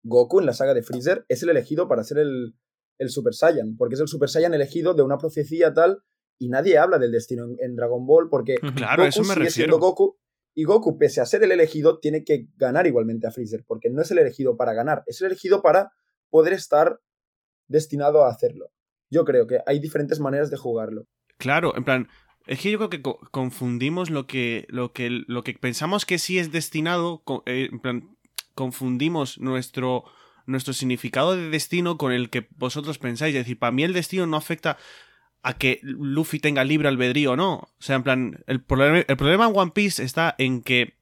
Goku 0.03 0.39
en 0.39 0.45
la 0.45 0.53
saga 0.53 0.73
de 0.73 0.84
Freezer 0.84 1.26
es 1.30 1.43
el 1.43 1.49
elegido 1.49 1.88
para 1.88 2.03
ser 2.03 2.17
el, 2.19 2.55
el 2.99 3.09
Super 3.09 3.34
Saiyan, 3.34 3.76
porque 3.78 3.95
es 3.95 4.01
el 4.01 4.07
Super 4.07 4.30
Saiyan 4.30 4.53
elegido 4.53 4.93
de 4.93 5.01
una 5.03 5.17
profecía 5.17 5.73
tal. 5.73 5.99
Y 6.38 6.49
nadie 6.49 6.78
habla 6.78 6.97
del 6.99 7.11
destino 7.11 7.45
en, 7.45 7.55
en 7.59 7.76
Dragon 7.76 8.05
Ball 8.05 8.28
porque. 8.30 8.55
Claro, 8.76 9.03
Goku 9.03 9.09
eso 9.09 9.21
me 9.21 9.26
sigue 9.34 9.45
refiero. 9.45 9.51
siendo 9.51 9.80
Goku 9.80 10.17
y 10.53 10.63
Goku, 10.65 10.97
pese 10.97 11.21
a 11.21 11.26
ser 11.26 11.43
el 11.43 11.51
elegido, 11.51 11.99
tiene 11.99 12.23
que 12.23 12.47
ganar 12.57 12.88
igualmente 12.88 13.26
a 13.28 13.32
Freezer, 13.32 13.63
porque 13.67 13.89
no 13.89 14.01
es 14.01 14.11
el 14.11 14.17
elegido 14.19 14.55
para 14.57 14.73
ganar, 14.73 15.03
es 15.05 15.19
el 15.21 15.28
elegido 15.28 15.61
para 15.61 15.91
poder 16.30 16.53
estar 16.53 16.99
destinado 17.67 18.23
a 18.23 18.30
hacerlo. 18.30 18.67
Yo 19.09 19.26
creo 19.26 19.47
que 19.47 19.59
hay 19.65 19.80
diferentes 19.80 20.19
maneras 20.19 20.49
de 20.51 20.57
jugarlo. 20.57 21.05
Claro, 21.38 21.76
en 21.76 21.84
plan, 21.84 22.07
es 22.47 22.59
que 22.61 22.71
yo 22.71 22.78
creo 22.78 22.89
que 22.89 23.01
co- 23.01 23.19
confundimos 23.32 24.09
lo 24.09 24.28
que, 24.28 24.65
lo 24.69 24.93
que, 24.93 25.09
lo 25.28 25.43
que 25.43 25.53
pensamos 25.53 26.05
que 26.05 26.17
sí 26.19 26.39
es 26.39 26.51
destinado, 26.51 27.23
eh, 27.45 27.69
en 27.71 27.80
plan, 27.80 28.17
confundimos 28.56 29.39
nuestro, 29.39 30.06
nuestro 30.47 30.74
significado 30.74 31.36
de 31.36 31.49
destino 31.49 31.97
con 31.97 32.12
el 32.12 32.30
que 32.30 32.47
vosotros 32.58 32.97
pensáis. 32.97 33.36
Es 33.36 33.41
decir, 33.41 33.60
para 33.60 33.72
mí 33.72 33.84
el 33.84 33.93
destino 33.93 34.26
no 34.26 34.38
afecta 34.38 34.78
a 35.43 35.53
que 35.53 35.80
Luffy 35.84 36.39
tenga 36.39 36.64
libre 36.64 36.88
albedrío 36.88 37.34
o 37.34 37.36
no. 37.36 37.53
O 37.53 37.70
sea, 37.80 37.97
en 37.97 38.03
plan, 38.03 38.43
el 38.47 38.64
problema, 38.64 39.45
en 39.45 39.51
One 39.56 39.72
Piece 39.76 40.03
está 40.03 40.34
en 40.39 40.64
que 40.64 40.95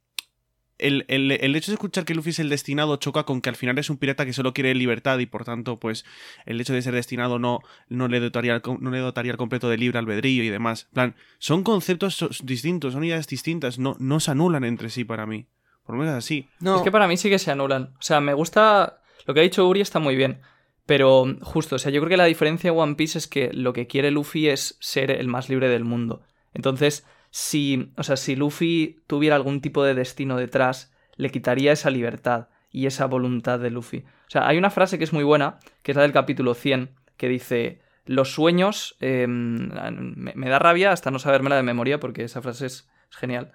el, 0.79 1.05
el- 1.07 1.31
el 1.31 1.55
hecho 1.55 1.71
de 1.71 1.75
escuchar 1.75 2.03
que 2.03 2.13
Luffy 2.15 2.31
es 2.31 2.39
el 2.39 2.49
destinado 2.49 2.97
choca 2.97 3.23
con 3.23 3.39
que 3.41 3.47
al 3.49 3.55
final 3.55 3.77
es 3.77 3.89
un 3.89 3.97
pirata 3.97 4.25
que 4.25 4.33
solo 4.33 4.53
quiere 4.53 4.73
libertad 4.75 5.19
y 5.19 5.27
por 5.27 5.45
tanto, 5.45 5.79
pues, 5.79 6.03
el 6.45 6.59
hecho 6.59 6.73
de 6.73 6.81
ser 6.81 6.93
destinado 6.93 7.39
no, 7.39 7.59
no, 7.87 8.09
le, 8.09 8.19
dotaría, 8.19 8.55
al 8.55 8.61
no 8.81 8.89
le 8.89 8.99
dotaría 8.99 9.31
el 9.31 9.37
completo 9.37 9.69
de 9.69 9.77
libre 9.77 9.99
albedrío 9.99 10.43
y 10.43 10.49
demás. 10.49 10.89
Plan, 10.91 11.15
son 11.37 11.63
conceptos 11.63 12.25
distintos, 12.43 12.93
son 12.93 13.03
ideas 13.05 13.27
distintas, 13.27 13.79
no, 13.79 13.95
no 13.99 14.19
se 14.19 14.31
anulan 14.31 14.65
entre 14.65 14.89
sí 14.89 15.05
para 15.05 15.25
mí. 15.25 15.45
Por 15.85 15.95
lo 15.95 16.01
menos 16.01 16.15
así. 16.15 16.47
No, 16.59 16.77
Es 16.77 16.81
que 16.81 16.91
para 16.91 17.07
mí 17.07 17.17
sí 17.17 17.29
que 17.29 17.39
se 17.39 17.51
anulan. 17.51 17.93
O 17.99 18.01
sea, 18.01 18.21
me 18.21 18.33
gusta. 18.33 19.01
Lo 19.25 19.33
que 19.33 19.39
ha 19.41 19.43
dicho 19.43 19.67
Uri 19.67 19.81
está 19.81 19.99
muy 19.99 20.15
bien. 20.15 20.41
Pero 20.85 21.25
justo, 21.41 21.75
o 21.77 21.79
sea, 21.79 21.91
yo 21.91 22.01
creo 22.01 22.09
que 22.09 22.17
la 22.17 22.25
diferencia 22.25 22.71
de 22.71 22.77
One 22.77 22.95
Piece 22.95 23.17
es 23.17 23.27
que 23.27 23.51
lo 23.53 23.71
que 23.73 23.87
quiere 23.87 24.11
Luffy 24.11 24.49
es 24.49 24.77
ser 24.81 25.11
el 25.11 25.27
más 25.27 25.47
libre 25.49 25.69
del 25.69 25.85
mundo. 25.85 26.21
Entonces, 26.53 27.05
si. 27.31 27.91
O 27.97 28.03
sea, 28.03 28.17
si 28.17 28.35
Luffy 28.35 29.01
tuviera 29.07 29.35
algún 29.35 29.61
tipo 29.61 29.83
de 29.83 29.93
destino 29.93 30.37
detrás, 30.37 30.93
le 31.15 31.29
quitaría 31.31 31.71
esa 31.71 31.89
libertad 31.89 32.49
y 32.69 32.85
esa 32.87 33.05
voluntad 33.05 33.59
de 33.59 33.69
Luffy. 33.69 33.99
O 34.27 34.29
sea, 34.29 34.47
hay 34.47 34.57
una 34.57 34.71
frase 34.71 34.97
que 34.97 35.03
es 35.05 35.13
muy 35.13 35.23
buena, 35.23 35.59
que 35.83 35.91
es 35.91 35.95
la 35.95 36.01
del 36.03 36.11
capítulo 36.11 36.53
100, 36.53 36.91
que 37.17 37.27
dice. 37.29 37.81
Los 38.05 38.33
sueños. 38.33 38.97
eh, 38.99 39.27
me, 39.27 40.33
me 40.35 40.49
da 40.49 40.59
rabia 40.59 40.91
hasta 40.91 41.09
no 41.11 41.19
sabérmela 41.19 41.55
de 41.55 41.63
memoria 41.63 42.01
porque 42.01 42.25
esa 42.25 42.41
frase 42.41 42.65
es- 42.65 42.89
es 43.09 43.15
genial 43.17 43.53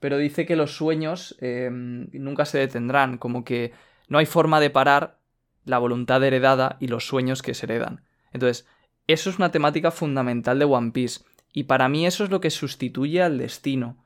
pero 0.00 0.18
dice 0.18 0.46
que 0.46 0.56
los 0.56 0.76
sueños 0.76 1.36
eh, 1.40 1.68
nunca 1.70 2.44
se 2.44 2.58
detendrán, 2.58 3.18
como 3.18 3.44
que 3.44 3.72
no 4.08 4.18
hay 4.18 4.26
forma 4.26 4.60
de 4.60 4.70
parar 4.70 5.18
la 5.64 5.78
voluntad 5.78 6.22
heredada 6.22 6.76
y 6.80 6.88
los 6.88 7.06
sueños 7.06 7.42
que 7.42 7.54
se 7.54 7.66
heredan. 7.66 8.02
Entonces, 8.32 8.66
eso 9.06 9.30
es 9.30 9.38
una 9.38 9.50
temática 9.50 9.90
fundamental 9.90 10.58
de 10.58 10.64
One 10.64 10.92
Piece, 10.92 11.20
y 11.52 11.64
para 11.64 11.88
mí 11.88 12.06
eso 12.06 12.24
es 12.24 12.30
lo 12.30 12.40
que 12.40 12.50
sustituye 12.50 13.22
al 13.22 13.38
destino. 13.38 13.96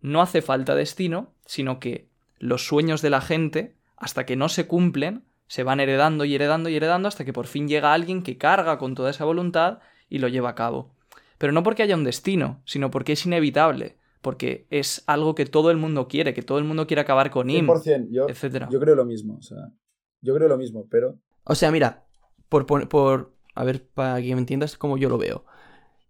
No 0.00 0.22
hace 0.22 0.42
falta 0.42 0.74
destino, 0.74 1.32
sino 1.46 1.80
que 1.80 2.08
los 2.38 2.66
sueños 2.66 3.02
de 3.02 3.10
la 3.10 3.20
gente, 3.20 3.76
hasta 3.96 4.24
que 4.24 4.36
no 4.36 4.48
se 4.48 4.66
cumplen, 4.66 5.24
se 5.46 5.62
van 5.62 5.80
heredando 5.80 6.24
y 6.24 6.34
heredando 6.34 6.68
y 6.68 6.76
heredando 6.76 7.08
hasta 7.08 7.24
que 7.24 7.32
por 7.32 7.46
fin 7.46 7.68
llega 7.68 7.92
alguien 7.92 8.22
que 8.22 8.38
carga 8.38 8.78
con 8.78 8.94
toda 8.94 9.10
esa 9.10 9.24
voluntad 9.24 9.80
y 10.08 10.18
lo 10.18 10.28
lleva 10.28 10.50
a 10.50 10.54
cabo. 10.54 10.94
Pero 11.38 11.52
no 11.52 11.62
porque 11.62 11.82
haya 11.82 11.96
un 11.96 12.04
destino, 12.04 12.62
sino 12.64 12.90
porque 12.90 13.12
es 13.12 13.26
inevitable, 13.26 13.96
porque 14.20 14.66
es 14.70 15.02
algo 15.06 15.34
que 15.34 15.46
todo 15.46 15.70
el 15.70 15.76
mundo 15.76 16.08
quiere, 16.08 16.34
que 16.34 16.42
todo 16.42 16.58
el 16.58 16.64
mundo 16.64 16.86
quiere 16.86 17.02
acabar 17.02 17.30
con 17.30 17.50
Im, 17.50 17.66
100%, 17.66 18.08
yo, 18.12 18.26
etc. 18.28 18.68
yo 18.70 18.80
creo 18.80 18.94
lo 18.94 19.04
mismo, 19.04 19.36
o 19.38 19.42
sea, 19.42 19.72
yo 20.20 20.34
creo 20.34 20.48
lo 20.48 20.58
mismo, 20.58 20.86
pero 20.90 21.18
O 21.44 21.54
sea, 21.54 21.70
mira, 21.70 22.06
por, 22.48 22.66
por, 22.66 23.34
a 23.54 23.64
ver, 23.64 23.86
para 23.88 24.20
que 24.22 24.34
me 24.34 24.40
entiendas 24.40 24.76
cómo 24.76 24.98
yo 24.98 25.08
lo 25.08 25.18
veo. 25.18 25.44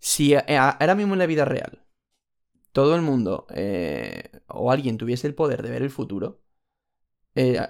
Si 0.00 0.34
a- 0.34 0.44
a- 0.48 0.70
ahora 0.70 0.94
mismo 0.94 1.14
en 1.14 1.20
la 1.20 1.26
vida 1.26 1.44
real 1.44 1.84
todo 2.72 2.94
el 2.96 3.02
mundo 3.02 3.46
eh, 3.54 4.30
o 4.48 4.70
alguien 4.72 4.98
tuviese 4.98 5.26
el 5.26 5.34
poder 5.34 5.62
de 5.62 5.70
ver 5.70 5.82
el 5.82 5.90
futuro, 5.90 6.40
eh, 7.34 7.60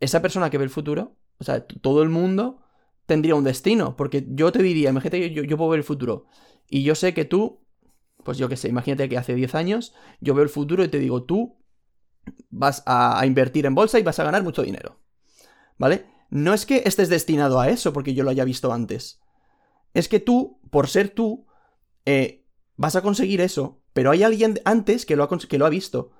esa 0.00 0.22
persona 0.22 0.50
que 0.50 0.58
ve 0.58 0.64
el 0.64 0.70
futuro, 0.70 1.16
o 1.38 1.44
sea, 1.44 1.66
todo 1.66 2.02
el 2.02 2.08
mundo 2.10 2.62
tendría 3.06 3.34
un 3.34 3.44
destino, 3.44 3.96
porque 3.96 4.24
yo 4.30 4.52
te 4.52 4.62
diría, 4.62 4.90
imagínate 4.90 5.20
que 5.20 5.34
yo, 5.34 5.42
yo 5.44 5.56
puedo 5.58 5.70
ver 5.70 5.80
el 5.80 5.84
futuro 5.84 6.26
y 6.68 6.82
yo 6.84 6.94
sé 6.94 7.14
que 7.14 7.24
tú, 7.24 7.60
pues 8.24 8.38
yo 8.38 8.48
qué 8.48 8.56
sé, 8.56 8.68
imagínate 8.68 9.08
que 9.08 9.18
hace 9.18 9.34
10 9.34 9.54
años 9.54 9.94
yo 10.20 10.34
veo 10.34 10.42
el 10.42 10.48
futuro 10.50 10.84
y 10.84 10.88
te 10.88 10.98
digo, 10.98 11.24
tú 11.24 11.56
vas 12.50 12.82
a, 12.86 13.24
invertir 13.26 13.66
en 13.66 13.74
bolsa 13.74 13.98
y 13.98 14.02
vas 14.02 14.18
a 14.18 14.24
ganar 14.24 14.42
mucho 14.42 14.62
dinero. 14.62 14.98
¿Vale? 15.78 16.06
No 16.30 16.54
es 16.54 16.66
que 16.66 16.82
estés 16.84 17.08
destinado 17.08 17.60
a 17.60 17.68
eso 17.68 17.92
porque 17.92 18.14
yo 18.14 18.22
lo 18.24 18.30
haya 18.30 18.44
visto 18.44 18.72
antes. 18.72 19.20
Es 19.94 20.08
que 20.08 20.20
tú, 20.20 20.60
por 20.70 20.88
ser 20.88 21.08
tú, 21.08 21.46
eh, 22.04 22.46
vas 22.76 22.96
a 22.96 23.02
conseguir 23.02 23.40
eso. 23.40 23.82
Pero 23.92 24.10
hay 24.10 24.22
alguien 24.22 24.60
antes 24.64 25.06
que 25.06 25.16
lo 25.16 25.24
ha, 25.24 25.38
que 25.38 25.58
lo 25.58 25.66
ha 25.66 25.70
visto. 25.70 26.12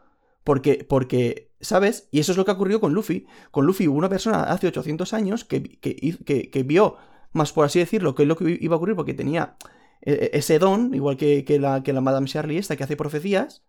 Porque, 0.42 0.84
porque, 0.88 1.52
¿sabes? 1.60 2.08
Y 2.10 2.20
eso 2.20 2.32
es 2.32 2.38
lo 2.38 2.44
que 2.44 2.50
ha 2.50 2.54
ocurrido 2.54 2.80
con 2.80 2.94
Luffy. 2.94 3.26
Con 3.50 3.66
Luffy 3.66 3.86
hubo 3.86 3.98
una 3.98 4.08
persona 4.08 4.44
hace 4.44 4.68
800 4.68 5.12
años 5.12 5.44
que, 5.44 5.62
que, 5.62 6.50
que- 6.50 6.62
vio, 6.62 6.96
más 7.32 7.52
por 7.52 7.66
así 7.66 7.78
decirlo, 7.78 8.14
que 8.14 8.22
es 8.22 8.28
lo 8.28 8.36
que 8.36 8.58
iba 8.60 8.74
a 8.74 8.78
ocurrir 8.78 8.96
porque 8.96 9.14
tenía 9.14 9.56
ese 10.02 10.58
don, 10.58 10.94
igual 10.94 11.16
que, 11.16 11.44
que 11.44 11.58
la, 11.58 11.82
que 11.82 11.92
la 11.92 12.00
Madame 12.00 12.26
Charlie 12.26 12.58
esta 12.58 12.76
que 12.76 12.84
hace 12.84 12.96
profecías. 12.96 13.62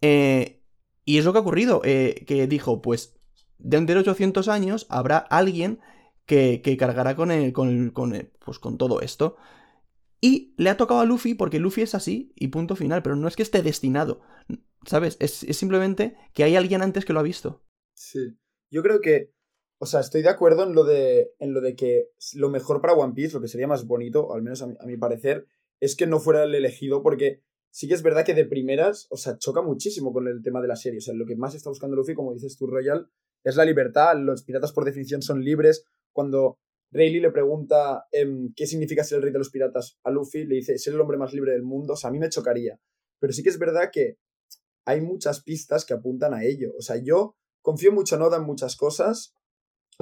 Eh, 0.00 0.62
y 1.04 1.18
es 1.18 1.24
lo 1.24 1.32
que 1.32 1.38
ha 1.38 1.42
ocurrido, 1.42 1.82
eh, 1.84 2.24
que 2.26 2.46
dijo, 2.46 2.80
pues 2.82 3.16
dentro 3.58 3.94
de 3.94 4.00
800 4.00 4.48
años 4.48 4.86
habrá 4.88 5.18
alguien 5.18 5.80
que, 6.26 6.62
que 6.62 6.76
cargará 6.76 7.16
con, 7.16 7.30
el, 7.30 7.52
con, 7.52 7.90
con, 7.90 8.30
pues, 8.44 8.58
con 8.58 8.78
todo 8.78 9.00
esto. 9.00 9.36
Y 10.20 10.54
le 10.56 10.70
ha 10.70 10.76
tocado 10.76 11.00
a 11.00 11.04
Luffy 11.04 11.34
porque 11.34 11.58
Luffy 11.58 11.82
es 11.82 11.96
así 11.96 12.32
y 12.36 12.48
punto 12.48 12.76
final, 12.76 13.02
pero 13.02 13.16
no 13.16 13.26
es 13.26 13.34
que 13.34 13.42
esté 13.42 13.62
destinado, 13.62 14.20
¿sabes? 14.86 15.16
Es, 15.18 15.42
es 15.42 15.56
simplemente 15.56 16.16
que 16.32 16.44
hay 16.44 16.54
alguien 16.54 16.82
antes 16.82 17.04
que 17.04 17.12
lo 17.12 17.18
ha 17.18 17.24
visto. 17.24 17.64
Sí. 17.94 18.38
Yo 18.70 18.82
creo 18.82 19.00
que. 19.00 19.31
O 19.82 19.86
sea, 19.86 19.98
estoy 19.98 20.22
de 20.22 20.28
acuerdo 20.28 20.62
en 20.62 20.74
lo 20.76 20.84
de. 20.84 21.34
en 21.40 21.52
lo 21.52 21.60
de 21.60 21.74
que 21.74 22.10
lo 22.34 22.50
mejor 22.50 22.80
para 22.80 22.92
One 22.92 23.14
Piece, 23.14 23.34
lo 23.34 23.40
que 23.40 23.48
sería 23.48 23.66
más 23.66 23.84
bonito, 23.84 24.32
al 24.32 24.40
menos 24.40 24.62
a 24.62 24.68
mi, 24.68 24.76
a 24.78 24.86
mi 24.86 24.96
parecer, 24.96 25.48
es 25.80 25.96
que 25.96 26.06
no 26.06 26.20
fuera 26.20 26.44
el 26.44 26.54
elegido, 26.54 27.02
porque 27.02 27.42
sí 27.72 27.88
que 27.88 27.94
es 27.94 28.04
verdad 28.04 28.24
que 28.24 28.32
de 28.32 28.44
primeras, 28.44 29.08
o 29.10 29.16
sea, 29.16 29.38
choca 29.38 29.60
muchísimo 29.60 30.12
con 30.12 30.28
el 30.28 30.40
tema 30.40 30.60
de 30.62 30.68
la 30.68 30.76
serie. 30.76 30.98
O 30.98 31.00
sea, 31.00 31.14
lo 31.14 31.26
que 31.26 31.34
más 31.34 31.56
está 31.56 31.68
buscando 31.68 31.96
Luffy, 31.96 32.14
como 32.14 32.32
dices 32.32 32.56
tú, 32.56 32.68
Royal, 32.68 33.10
es 33.42 33.56
la 33.56 33.64
libertad. 33.64 34.16
Los 34.16 34.44
piratas 34.44 34.70
por 34.70 34.84
definición 34.84 35.20
son 35.20 35.42
libres. 35.42 35.84
Cuando 36.12 36.60
Rayleigh 36.92 37.20
le 37.20 37.32
pregunta 37.32 38.04
em, 38.12 38.52
qué 38.54 38.68
significa 38.68 39.02
ser 39.02 39.16
el 39.16 39.22
rey 39.22 39.32
de 39.32 39.40
los 39.40 39.50
piratas 39.50 39.98
a 40.04 40.12
Luffy, 40.12 40.44
le 40.44 40.54
dice 40.54 40.78
ser 40.78 40.94
el 40.94 41.00
hombre 41.00 41.18
más 41.18 41.32
libre 41.32 41.50
del 41.50 41.64
mundo. 41.64 41.94
O 41.94 41.96
sea, 41.96 42.10
a 42.10 42.12
mí 42.12 42.20
me 42.20 42.28
chocaría. 42.28 42.78
Pero 43.18 43.32
sí 43.32 43.42
que 43.42 43.48
es 43.48 43.58
verdad 43.58 43.90
que 43.92 44.16
hay 44.84 45.00
muchas 45.00 45.42
pistas 45.42 45.84
que 45.84 45.94
apuntan 45.94 46.34
a 46.34 46.44
ello. 46.44 46.72
O 46.78 46.82
sea, 46.82 47.02
yo 47.02 47.34
confío 47.62 47.90
mucho 47.90 48.14
en 48.14 48.22
Oda 48.22 48.36
en 48.36 48.44
muchas 48.44 48.76
cosas 48.76 49.34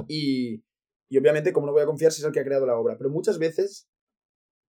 y, 0.07 0.63
y 1.09 1.17
obviamente 1.17 1.51
como 1.53 1.67
no 1.67 1.73
voy 1.73 1.81
a 1.81 1.85
confiar 1.85 2.11
si 2.11 2.21
es 2.21 2.25
el 2.25 2.31
que 2.31 2.39
ha 2.39 2.43
creado 2.45 2.65
la 2.65 2.77
obra, 2.77 2.97
pero 2.97 3.09
muchas 3.09 3.37
veces 3.39 3.87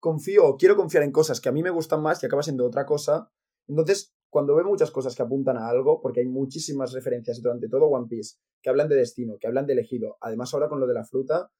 confío 0.01 0.47
o 0.47 0.57
quiero 0.57 0.77
confiar 0.77 1.05
en 1.05 1.13
cosas 1.13 1.41
que 1.41 1.49
a 1.49 1.53
mí 1.53 1.63
me 1.63 1.71
gustan 1.71 2.03
más 2.03 2.23
y 2.23 2.27
acaba 2.27 2.43
siendo 2.43 2.67
otra 2.67 2.85
cosa. 2.87 3.31
Entonces, 3.69 4.13
cuando 4.31 4.55
veo 4.57 4.65
muchas 4.65 4.91
cosas 4.91 5.15
que 5.15 5.23
apuntan 5.23 5.57
a 5.57 5.69
algo, 5.69 6.01
porque 6.01 6.21
hay 6.21 6.27
muchísimas 6.27 6.93
referencias 6.93 7.41
durante 7.41 7.69
todo 7.69 7.85
One 7.87 8.09
Piece 8.09 8.37
que 8.63 8.71
hablan 8.71 8.89
de 8.89 8.97
destino, 8.97 9.37
que 9.39 9.47
hablan 9.47 9.67
de 9.67 9.75
elegido, 9.75 10.17
además 10.21 10.53
ahora 10.55 10.69
con 10.69 10.81
lo 10.81 10.87
de 10.87 10.95
la 10.95 11.05
fruta, 11.05 11.51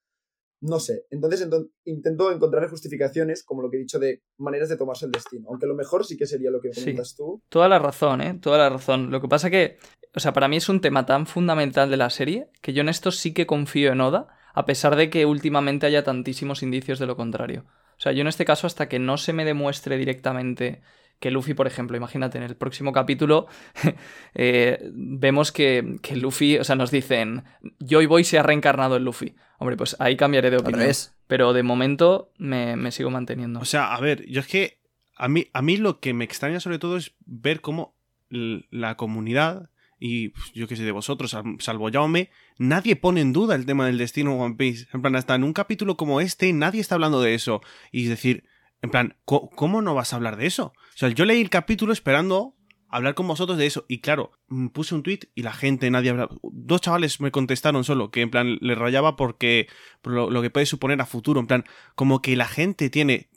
no 0.61 0.79
sé. 0.79 1.05
Entonces 1.09 1.47
ento- 1.47 1.69
intento 1.85 2.31
encontrar 2.31 2.69
justificaciones, 2.69 3.43
como 3.43 3.61
lo 3.61 3.69
que 3.69 3.77
he 3.77 3.79
dicho, 3.81 3.99
de 3.99 4.23
maneras 4.37 4.69
de 4.69 4.77
tomarse 4.77 5.05
el 5.05 5.11
destino. 5.11 5.47
Aunque 5.49 5.67
lo 5.67 5.75
mejor 5.75 6.05
sí 6.05 6.17
que 6.17 6.25
sería 6.25 6.51
lo 6.51 6.59
que 6.61 6.73
Sí. 6.73 6.81
comentas 6.81 7.15
tú. 7.15 7.41
Toda 7.49 7.67
la 7.69 7.79
razón, 7.79 8.21
¿eh? 8.21 8.39
Toda 8.41 8.57
la 8.57 8.69
razón. 8.69 9.11
Lo 9.11 9.21
que 9.21 9.27
pasa 9.27 9.49
que, 9.49 9.77
o 10.15 10.19
sea, 10.19 10.33
para 10.33 10.47
mí 10.47 10.57
es 10.57 10.69
un 10.69 10.81
tema 10.81 11.05
tan 11.05 11.25
fundamental 11.25 11.89
de 11.89 11.97
la 11.97 12.09
serie 12.09 12.47
que 12.61 12.73
yo 12.73 12.81
en 12.81 12.89
esto 12.89 13.11
sí 13.11 13.33
que 13.33 13.45
confío 13.45 13.91
en 13.91 14.01
Oda, 14.01 14.27
a 14.53 14.65
pesar 14.65 14.95
de 14.95 15.09
que 15.09 15.25
últimamente 15.25 15.85
haya 15.85 16.03
tantísimos 16.03 16.61
indicios 16.61 16.99
de 16.99 17.07
lo 17.07 17.15
contrario. 17.15 17.65
O 17.97 18.01
sea, 18.03 18.11
yo 18.11 18.21
en 18.21 18.27
este 18.27 18.45
caso, 18.45 18.67
hasta 18.67 18.87
que 18.89 18.99
no 18.99 19.17
se 19.17 19.33
me 19.33 19.45
demuestre 19.45 19.97
directamente 19.97 20.81
que 21.19 21.31
Luffy, 21.31 21.53
por 21.53 21.67
ejemplo, 21.67 21.95
imagínate, 21.95 22.37
en 22.37 22.43
el 22.43 22.55
próximo 22.55 22.91
capítulo 22.91 23.47
eh, 24.35 24.89
vemos 24.93 25.51
que, 25.51 25.97
que 26.01 26.17
Luffy, 26.17 26.57
o 26.57 26.63
sea, 26.63 26.75
nos 26.75 26.91
dicen, 26.91 27.43
Joy 27.79 28.05
Boy 28.05 28.23
se 28.23 28.37
ha 28.37 28.43
reencarnado 28.43 28.97
en 28.97 29.05
Luffy. 29.05 29.35
Hombre, 29.57 29.77
pues 29.77 29.95
ahí 29.99 30.17
cambiaré 30.17 30.49
de 30.49 30.57
opinión. 30.57 30.81
revés. 30.81 31.15
Pero 31.27 31.53
de 31.53 31.63
momento 31.63 32.33
me, 32.37 32.75
me 32.75 32.91
sigo 32.91 33.09
manteniendo. 33.09 33.61
O 33.61 33.65
sea, 33.65 33.95
a 33.95 34.01
ver, 34.01 34.27
yo 34.27 34.41
es 34.41 34.47
que 34.47 34.79
a 35.15 35.27
mí, 35.29 35.47
a 35.53 35.61
mí 35.61 35.77
lo 35.77 35.99
que 35.99 36.13
me 36.13 36.25
extraña 36.25 36.59
sobre 36.59 36.79
todo 36.79 36.97
es 36.97 37.15
ver 37.25 37.61
cómo 37.61 37.95
la 38.29 38.97
comunidad 38.97 39.69
y 40.05 40.29
pues, 40.29 40.51
yo 40.53 40.67
qué 40.67 40.75
sé 40.75 40.83
de 40.83 40.91
vosotros, 40.91 41.31
sal- 41.31 41.55
salvo 41.59 41.89
Jaume, 41.89 42.29
nadie 42.57 42.97
pone 42.97 43.21
en 43.21 43.31
duda 43.31 43.55
el 43.55 43.65
tema 43.65 43.85
del 43.85 43.97
destino 43.97 44.31
de 44.31 44.37
One 44.41 44.55
Piece. 44.55 44.87
En 44.93 45.01
plan, 45.01 45.15
hasta 45.15 45.33
en 45.33 45.45
un 45.45 45.53
capítulo 45.53 45.95
como 45.95 46.19
este 46.19 46.51
nadie 46.51 46.81
está 46.81 46.95
hablando 46.95 47.21
de 47.21 47.35
eso. 47.35 47.61
Y 47.91 48.03
es 48.03 48.09
decir, 48.09 48.43
en 48.81 48.89
plan, 48.89 49.15
¿co- 49.23 49.49
¿cómo 49.55 49.81
no 49.81 49.95
vas 49.95 50.11
a 50.11 50.17
hablar 50.17 50.35
de 50.35 50.45
eso? 50.47 50.73
O 50.75 50.97
sea, 50.97 51.07
yo 51.07 51.23
leí 51.23 51.39
el 51.39 51.49
capítulo 51.49 51.93
esperando 51.93 52.53
hablar 52.89 53.15
con 53.15 53.27
vosotros 53.29 53.57
de 53.57 53.65
eso. 53.65 53.85
Y 53.87 53.99
claro, 54.01 54.33
mm, 54.49 54.67
puse 54.67 54.93
un 54.93 55.03
tweet 55.03 55.19
y 55.35 55.43
la 55.43 55.53
gente, 55.53 55.89
nadie 55.89 56.09
hablaba. 56.09 56.35
Dos 56.43 56.81
chavales 56.81 57.21
me 57.21 57.31
contestaron 57.31 57.85
solo, 57.85 58.11
que 58.11 58.19
en 58.21 58.29
plan 58.29 58.57
le 58.59 58.75
rayaba 58.75 59.15
porque 59.15 59.67
por 60.01 60.11
lo, 60.11 60.29
lo 60.29 60.41
que 60.41 60.49
puede 60.49 60.65
suponer 60.65 60.99
a 60.99 61.05
futuro. 61.05 61.39
En 61.39 61.47
plan, 61.47 61.63
como 61.95 62.21
que 62.21 62.35
la 62.35 62.45
gente 62.49 62.89
tiene 62.89 63.29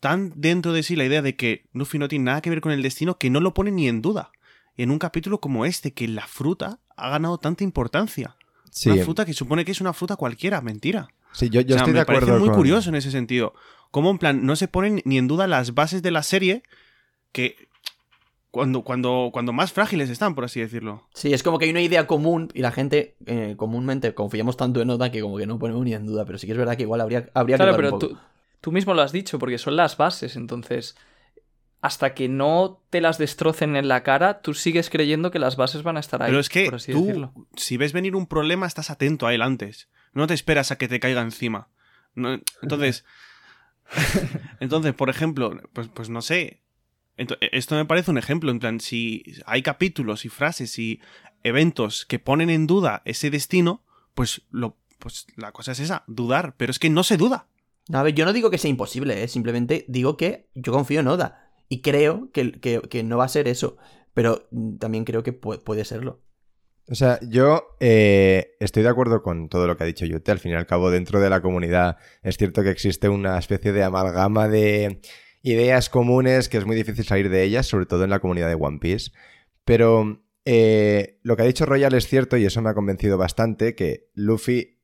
tan 0.00 0.32
dentro 0.36 0.72
de 0.72 0.82
sí 0.82 0.96
la 0.96 1.04
idea 1.04 1.20
de 1.20 1.36
que 1.36 1.66
Luffy 1.74 1.98
no 1.98 2.08
tiene 2.08 2.24
nada 2.24 2.40
que 2.40 2.48
ver 2.50 2.62
con 2.62 2.72
el 2.72 2.82
destino 2.82 3.18
que 3.18 3.28
no 3.28 3.40
lo 3.40 3.52
pone 3.52 3.70
ni 3.70 3.88
en 3.88 4.00
duda. 4.00 4.32
En 4.76 4.90
un 4.90 4.98
capítulo 4.98 5.40
como 5.40 5.64
este, 5.64 5.92
que 5.92 6.08
la 6.08 6.26
fruta 6.26 6.80
ha 6.96 7.10
ganado 7.10 7.38
tanta 7.38 7.64
importancia. 7.64 8.36
Sí, 8.70 8.90
Una 8.90 9.04
fruta 9.04 9.24
que 9.24 9.32
supone 9.34 9.64
que 9.64 9.72
es 9.72 9.80
una 9.80 9.92
fruta 9.92 10.16
cualquiera, 10.16 10.60
mentira. 10.60 11.08
sí 11.32 11.48
yo, 11.48 11.60
yo 11.60 11.76
O 11.76 11.78
sea, 11.78 11.78
estoy 11.78 11.92
de 11.94 12.00
me 12.00 12.06
parece 12.06 12.24
acuerdo 12.24 12.40
muy 12.40 12.48
con- 12.48 12.56
curioso 12.58 12.88
en 12.88 12.96
ese 12.96 13.10
sentido. 13.10 13.54
Como 13.90 14.10
en 14.10 14.18
plan, 14.18 14.44
no 14.44 14.56
se 14.56 14.66
ponen 14.66 15.00
ni 15.04 15.18
en 15.18 15.28
duda 15.28 15.46
las 15.46 15.74
bases 15.74 16.02
de 16.02 16.10
la 16.10 16.22
serie 16.24 16.62
que 17.30 17.68
cuando, 18.50 18.82
cuando, 18.82 19.30
cuando 19.32 19.52
más 19.52 19.72
frágiles 19.72 20.10
están, 20.10 20.34
por 20.34 20.44
así 20.44 20.60
decirlo. 20.60 21.08
Sí, 21.14 21.32
es 21.32 21.42
como 21.42 21.58
que 21.58 21.64
hay 21.66 21.70
una 21.72 21.80
idea 21.80 22.06
común 22.06 22.48
y 22.54 22.60
la 22.60 22.70
gente 22.72 23.16
eh, 23.26 23.54
comúnmente 23.56 24.14
confiamos 24.14 24.56
tanto 24.56 24.80
en 24.80 24.90
Oda 24.90 25.10
que 25.10 25.20
como 25.20 25.36
que 25.38 25.46
no 25.46 25.58
ponemos 25.58 25.84
ni 25.84 25.92
en 25.94 26.06
duda, 26.06 26.24
pero 26.24 26.38
sí 26.38 26.46
que 26.46 26.52
es 26.52 26.58
verdad 26.58 26.76
que 26.76 26.82
igual 26.84 27.00
habría, 27.00 27.28
habría 27.34 27.56
Claro, 27.56 27.72
que 27.76 27.82
dudar 27.82 27.92
pero 27.92 27.94
un 27.94 28.00
poco. 28.00 28.14
tú, 28.14 28.20
tú 28.60 28.72
mismo 28.72 28.94
lo 28.94 29.02
has 29.02 29.10
dicho, 29.12 29.38
porque 29.40 29.58
son 29.58 29.74
las 29.76 29.96
bases, 29.96 30.36
entonces 30.36 30.96
hasta 31.84 32.14
que 32.14 32.30
no 32.30 32.82
te 32.88 33.02
las 33.02 33.18
destrocen 33.18 33.76
en 33.76 33.88
la 33.88 34.02
cara, 34.02 34.40
tú 34.40 34.54
sigues 34.54 34.88
creyendo 34.88 35.30
que 35.30 35.38
las 35.38 35.56
bases 35.56 35.82
van 35.82 35.98
a 35.98 36.00
estar 36.00 36.22
ahí. 36.22 36.30
Pero 36.30 36.40
es 36.40 36.48
que 36.48 36.64
por 36.64 36.76
así 36.76 36.92
tú, 36.92 37.00
decirlo. 37.04 37.34
si 37.56 37.76
ves 37.76 37.92
venir 37.92 38.16
un 38.16 38.26
problema, 38.26 38.66
estás 38.66 38.88
atento 38.88 39.26
a 39.26 39.34
él 39.34 39.42
antes. 39.42 39.90
No 40.14 40.26
te 40.26 40.32
esperas 40.32 40.70
a 40.70 40.78
que 40.78 40.88
te 40.88 40.98
caiga 40.98 41.20
encima. 41.20 41.68
No- 42.14 42.40
entonces, 42.62 43.04
entonces, 44.60 44.94
por 44.94 45.10
ejemplo, 45.10 45.60
pues, 45.72 45.88
pues 45.88 46.08
no 46.08 46.22
sé. 46.22 46.62
Ento- 47.18 47.36
esto 47.40 47.74
me 47.74 47.84
parece 47.84 48.10
un 48.10 48.18
ejemplo. 48.18 48.50
En 48.50 48.60
plan, 48.60 48.80
si 48.80 49.22
hay 49.44 49.62
capítulos 49.62 50.24
y 50.24 50.28
frases 50.30 50.78
y 50.78 51.00
eventos 51.42 52.06
que 52.06 52.18
ponen 52.18 52.48
en 52.50 52.66
duda 52.66 53.02
ese 53.04 53.28
destino, 53.30 53.82
pues, 54.14 54.42
lo, 54.50 54.76
pues 54.98 55.26
la 55.36 55.52
cosa 55.52 55.72
es 55.72 55.80
esa, 55.80 56.04
dudar. 56.06 56.54
Pero 56.56 56.70
es 56.70 56.78
que 56.78 56.88
no 56.88 57.02
se 57.04 57.16
duda. 57.18 57.46
No, 57.88 57.98
a 57.98 58.02
ver, 58.02 58.14
yo 58.14 58.24
no 58.24 58.32
digo 58.32 58.50
que 58.50 58.56
sea 58.56 58.70
imposible, 58.70 59.22
¿eh? 59.22 59.28
simplemente 59.28 59.84
digo 59.88 60.16
que 60.16 60.48
yo 60.54 60.72
confío 60.72 61.00
en 61.00 61.08
Oda. 61.08 61.43
Y 61.68 61.80
creo 61.82 62.30
que, 62.32 62.52
que- 62.60 63.02
no 63.02 63.18
va 63.18 63.24
a 63.24 63.28
ser 63.28 63.48
eso. 63.48 63.76
Pero 64.12 64.46
mm, 64.50 64.76
también 64.76 65.04
creo 65.04 65.22
que 65.22 65.38
pu- 65.38 65.62
puede 65.62 65.84
serlo. 65.84 66.20
O 66.86 66.94
sea, 66.94 67.18
yo 67.22 67.76
eh, 67.80 68.56
estoy 68.60 68.82
de 68.82 68.90
acuerdo 68.90 69.22
con 69.22 69.48
todo 69.48 69.66
lo 69.66 69.76
que 69.76 69.84
ha 69.84 69.86
dicho 69.86 70.04
Yute. 70.04 70.30
Al 70.32 70.38
fin 70.38 70.52
y 70.52 70.54
al 70.54 70.66
cabo, 70.66 70.90
dentro 70.90 71.18
de 71.20 71.30
la 71.30 71.40
comunidad 71.40 71.96
es 72.22 72.36
cierto 72.36 72.62
que 72.62 72.70
existe 72.70 73.08
una 73.08 73.38
especie 73.38 73.72
de 73.72 73.82
amalgama 73.82 74.48
de 74.48 75.00
ideas 75.42 75.88
comunes 75.88 76.48
que 76.48 76.58
es 76.58 76.66
muy 76.66 76.76
difícil 76.76 77.04
salir 77.04 77.30
de 77.30 77.42
ellas, 77.42 77.66
sobre 77.66 77.86
todo 77.86 78.04
en 78.04 78.10
la 78.10 78.20
comunidad 78.20 78.48
de 78.48 78.54
One 78.54 78.78
Piece. 78.80 79.12
Pero 79.64 80.22
eh, 80.44 81.18
lo 81.22 81.36
que 81.36 81.42
ha 81.42 81.46
dicho 81.46 81.64
Royal 81.64 81.94
es 81.94 82.06
cierto 82.06 82.36
y 82.36 82.44
eso 82.44 82.60
me 82.60 82.68
ha 82.70 82.74
convencido 82.74 83.16
bastante, 83.16 83.74
que 83.74 84.10
Luffy, 84.14 84.78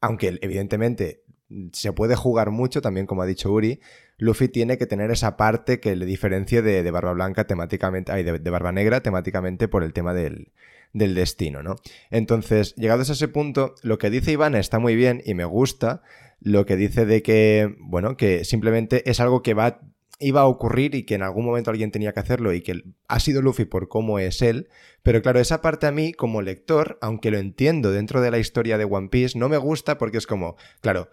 aunque 0.00 0.38
evidentemente 0.40 1.24
se 1.72 1.92
puede 1.92 2.16
jugar 2.16 2.50
mucho, 2.50 2.80
también 2.80 3.06
como 3.06 3.20
ha 3.22 3.26
dicho 3.26 3.52
Uri, 3.52 3.80
Luffy 4.18 4.48
tiene 4.48 4.76
que 4.78 4.86
tener 4.86 5.10
esa 5.10 5.36
parte 5.36 5.80
que 5.80 5.96
le 5.96 6.04
diferencie 6.04 6.60
de, 6.62 6.82
de 6.82 6.90
Barba 6.90 7.12
Blanca 7.12 7.46
temáticamente, 7.46 8.12
ay, 8.12 8.24
de, 8.24 8.50
Barba 8.50 8.72
Negra 8.72 9.00
temáticamente 9.00 9.68
por 9.68 9.84
el 9.84 9.92
tema 9.92 10.12
del, 10.12 10.52
del 10.92 11.14
destino, 11.14 11.62
¿no? 11.62 11.76
Entonces, 12.10 12.74
llegados 12.76 13.10
a 13.10 13.12
ese 13.12 13.28
punto, 13.28 13.74
lo 13.82 13.98
que 13.98 14.10
dice 14.10 14.32
Iván 14.32 14.54
está 14.54 14.78
muy 14.78 14.96
bien 14.96 15.22
y 15.24 15.34
me 15.34 15.44
gusta, 15.44 16.02
lo 16.40 16.66
que 16.66 16.76
dice 16.76 17.06
de 17.06 17.22
que, 17.22 17.74
bueno, 17.80 18.16
que 18.16 18.44
simplemente 18.44 19.08
es 19.10 19.20
algo 19.20 19.42
que 19.42 19.54
va, 19.54 19.80
iba 20.20 20.40
a 20.40 20.46
ocurrir 20.46 20.94
y 20.96 21.04
que 21.04 21.14
en 21.14 21.22
algún 21.22 21.44
momento 21.44 21.70
alguien 21.70 21.90
tenía 21.92 22.12
que 22.12 22.20
hacerlo 22.20 22.52
y 22.52 22.60
que 22.60 22.82
ha 23.06 23.20
sido 23.20 23.40
Luffy 23.42 23.66
por 23.66 23.88
cómo 23.88 24.18
es 24.18 24.42
él, 24.42 24.68
pero 25.04 25.22
claro, 25.22 25.38
esa 25.38 25.62
parte 25.62 25.86
a 25.86 25.92
mí 25.92 26.12
como 26.12 26.42
lector, 26.42 26.98
aunque 27.00 27.30
lo 27.30 27.38
entiendo 27.38 27.92
dentro 27.92 28.20
de 28.20 28.30
la 28.32 28.38
historia 28.38 28.78
de 28.78 28.84
One 28.84 29.08
Piece, 29.10 29.38
no 29.38 29.48
me 29.48 29.58
gusta 29.58 29.96
porque 29.98 30.18
es 30.18 30.26
como, 30.26 30.56
claro, 30.80 31.08
¿qui- 31.08 31.10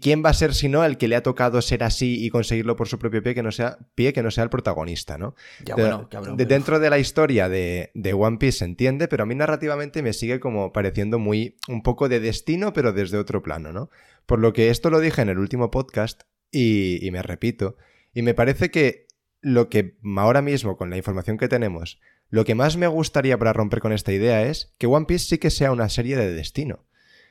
¿quién 0.00 0.22
va 0.24 0.30
a 0.30 0.34
ser 0.34 0.54
si 0.54 0.68
no 0.68 0.84
el 0.84 0.96
que 0.98 1.08
le 1.08 1.16
ha 1.16 1.22
tocado 1.22 1.60
ser 1.62 1.82
así 1.82 2.24
y 2.24 2.30
conseguirlo 2.30 2.76
por 2.76 2.88
su 2.88 2.98
propio 2.98 3.22
pie 3.22 3.34
que 3.34 3.42
no 3.42 3.50
sea, 3.52 3.78
pie, 3.94 4.12
que 4.12 4.22
no 4.22 4.30
sea 4.30 4.44
el 4.44 4.50
protagonista, 4.50 5.18
¿no? 5.18 5.34
Ya, 5.64 5.74
De- 5.74 5.82
bueno, 5.82 6.08
cabrón. 6.10 6.36
de- 6.36 6.44
dentro 6.46 6.78
de 6.78 6.90
la 6.90 6.98
historia 6.98 7.48
de, 7.48 7.90
de 7.94 8.12
One 8.12 8.36
Piece 8.38 8.58
se 8.58 8.64
entiende, 8.66 9.08
pero 9.08 9.22
a 9.22 9.26
mí 9.26 9.34
narrativamente 9.34 10.02
me 10.02 10.12
sigue 10.12 10.40
como 10.40 10.72
pareciendo 10.72 11.18
muy 11.18 11.56
un 11.68 11.82
poco 11.82 12.08
de 12.08 12.20
destino, 12.20 12.72
pero 12.72 12.92
desde 12.92 13.16
otro 13.18 13.42
plano, 13.42 13.72
¿no? 13.72 13.90
Por 14.26 14.38
lo 14.38 14.52
que 14.52 14.70
esto 14.70 14.90
lo 14.90 15.00
dije 15.00 15.22
en 15.22 15.30
el 15.30 15.38
último 15.38 15.70
podcast 15.70 16.22
y, 16.50 17.04
y 17.04 17.10
me 17.10 17.22
repito, 17.22 17.76
y 18.14 18.22
me 18.22 18.34
parece 18.34 18.70
que 18.70 19.06
lo 19.40 19.68
que 19.68 19.96
ahora 20.16 20.42
mismo, 20.42 20.76
con 20.76 20.90
la 20.90 20.96
información 20.98 21.38
que 21.38 21.48
tenemos, 21.48 21.98
lo 22.28 22.44
que 22.44 22.54
más 22.54 22.76
me 22.76 22.86
gustaría 22.86 23.36
para 23.38 23.52
romper 23.52 23.80
con 23.80 23.92
esta 23.92 24.12
idea 24.12 24.42
es 24.46 24.74
que 24.78 24.86
One 24.86 25.06
Piece 25.06 25.24
sí 25.26 25.38
que 25.38 25.50
sea 25.50 25.72
una 25.72 25.88
serie 25.88 26.16
de 26.16 26.32
destino 26.32 26.86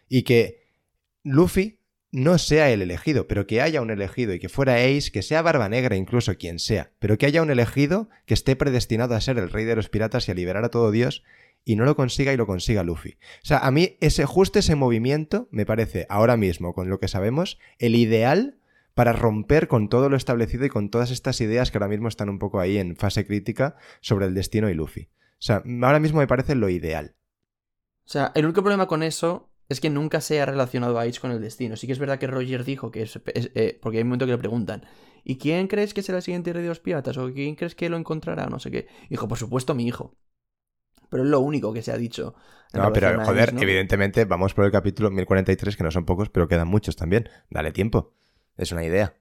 y 0.10 0.24
que 0.24 0.62
Luffy 1.24 1.80
no 2.12 2.38
sea 2.38 2.70
el 2.70 2.82
elegido, 2.82 3.28
pero 3.28 3.48
que 3.48 3.62
haya 3.62 3.82
un 3.82 3.90
elegido 3.90 4.34
y 4.34 4.40
que 4.40 4.50
fuera 4.50 4.76
Ace, 4.76 5.12
que 5.12 5.22
sea 5.22 5.42
Barba 5.42 5.70
Negra, 5.70 5.96
incluso 5.96 6.38
quien 6.38 6.60
sea, 6.60 6.92
pero 7.00 7.18
que 7.18 7.26
haya 7.26 7.42
un 7.42 7.50
elegido 7.50 8.10
que 8.26 8.34
esté 8.34 8.56
predestinado 8.56 9.16
a 9.16 9.22
ser 9.22 9.38
el 9.38 9.50
rey 9.50 9.66
de 9.66 9.76
los 9.76 9.90
piratas 9.90 10.28
y 10.28 10.32
a 10.32 10.36
liberar 10.36 10.66
a 10.66 10.70
todo 10.70 10.92
Dios 10.92 11.24
y 11.64 11.76
no 11.76 11.86
lo 11.86 11.96
consiga 11.96 12.34
y 12.34 12.38
lo 12.38 12.48
consiga 12.48 12.84
Luffy. 12.84 13.18
O 13.44 13.46
sea, 13.46 13.60
a 13.60 13.72
mí 13.72 13.98
ese 14.02 14.26
justo 14.26 14.60
ese 14.60 14.76
movimiento 14.76 15.48
me 15.52 15.66
parece 15.66 16.06
ahora 16.10 16.36
mismo, 16.36 16.74
con 16.74 16.90
lo 16.90 17.00
que 17.00 17.08
sabemos, 17.08 17.60
el 17.80 17.96
ideal 17.96 18.58
para 18.94 19.14
romper 19.14 19.68
con 19.68 19.88
todo 19.88 20.10
lo 20.10 20.18
establecido 20.18 20.66
y 20.66 20.70
con 20.70 20.90
todas 20.90 21.12
estas 21.12 21.40
ideas 21.40 21.72
que 21.72 21.78
ahora 21.78 21.88
mismo 21.88 22.10
están 22.10 22.30
un 22.30 22.40
poco 22.40 22.60
ahí 22.60 22.78
en 22.78 22.98
fase 22.98 23.26
crítica 23.26 23.78
sobre 24.02 24.26
el 24.26 24.34
destino 24.34 24.70
y 24.70 24.74
Luffy. 24.74 25.04
O 25.04 25.44
sea, 25.44 25.64
ahora 25.82 26.00
mismo 26.00 26.20
me 26.20 26.28
parece 26.28 26.56
lo 26.56 26.70
ideal. 26.70 27.16
O 28.06 28.10
sea, 28.10 28.32
el 28.36 28.46
único 28.46 28.62
problema 28.62 28.88
con 28.88 29.04
eso 29.04 29.51
es 29.72 29.82
que 29.82 29.90
nunca 29.90 30.22
se 30.22 30.42
ha 30.42 30.46
relacionado 30.46 31.00
a 31.00 31.04
Ace 31.04 31.20
con 31.20 31.32
el 31.32 31.42
destino. 31.42 31.76
Sí 31.76 31.88
que 31.88 31.94
es 31.94 32.00
verdad 32.00 32.20
que 32.20 32.28
Roger 32.28 32.64
dijo 32.64 32.92
que 32.92 33.04
es... 33.04 33.20
es- 33.34 33.52
eh, 33.56 33.80
porque 33.82 33.98
hay 33.98 34.04
un 34.04 34.10
momento 34.10 34.26
que 34.26 34.32
le 34.34 34.38
preguntan, 34.38 34.86
¿y 35.24 35.38
quién 35.38 35.68
crees 35.68 35.94
que 35.94 36.02
será 36.02 36.18
el 36.20 36.24
siguiente 36.24 36.54
rey 36.54 36.64
de 36.64 36.70
los 36.70 36.80
piratas? 36.80 37.18
¿O 37.18 37.32
quién 37.32 37.56
crees 37.56 37.76
que 37.76 37.90
lo 37.90 37.98
encontrará? 37.98 38.48
No 38.48 38.60
sé 38.60 38.72
qué. 38.72 38.88
Dijo, 39.10 39.28
por 39.28 39.38
supuesto, 39.38 39.74
mi 39.76 39.88
hijo. 39.88 40.16
Pero 41.10 41.24
es 41.24 41.30
lo 41.30 41.42
único 41.42 41.74
que 41.74 41.82
se 41.82 41.92
ha 41.92 41.98
dicho. 41.98 42.36
No, 42.74 42.94
pero 42.94 43.24
joder, 43.26 43.54
evidentemente 43.60 44.24
vamos 44.26 44.54
por 44.54 44.64
el 44.64 44.72
capítulo 44.72 45.10
1043, 45.12 45.76
que 45.76 45.84
no 45.84 45.92
son 45.92 46.06
pocos, 46.06 46.30
pero 46.30 46.48
quedan 46.48 46.70
muchos 46.70 46.96
también. 46.96 47.28
Dale 47.50 47.72
tiempo. 47.74 48.14
Es 48.56 48.72
una 48.72 48.86
idea. 48.86 49.16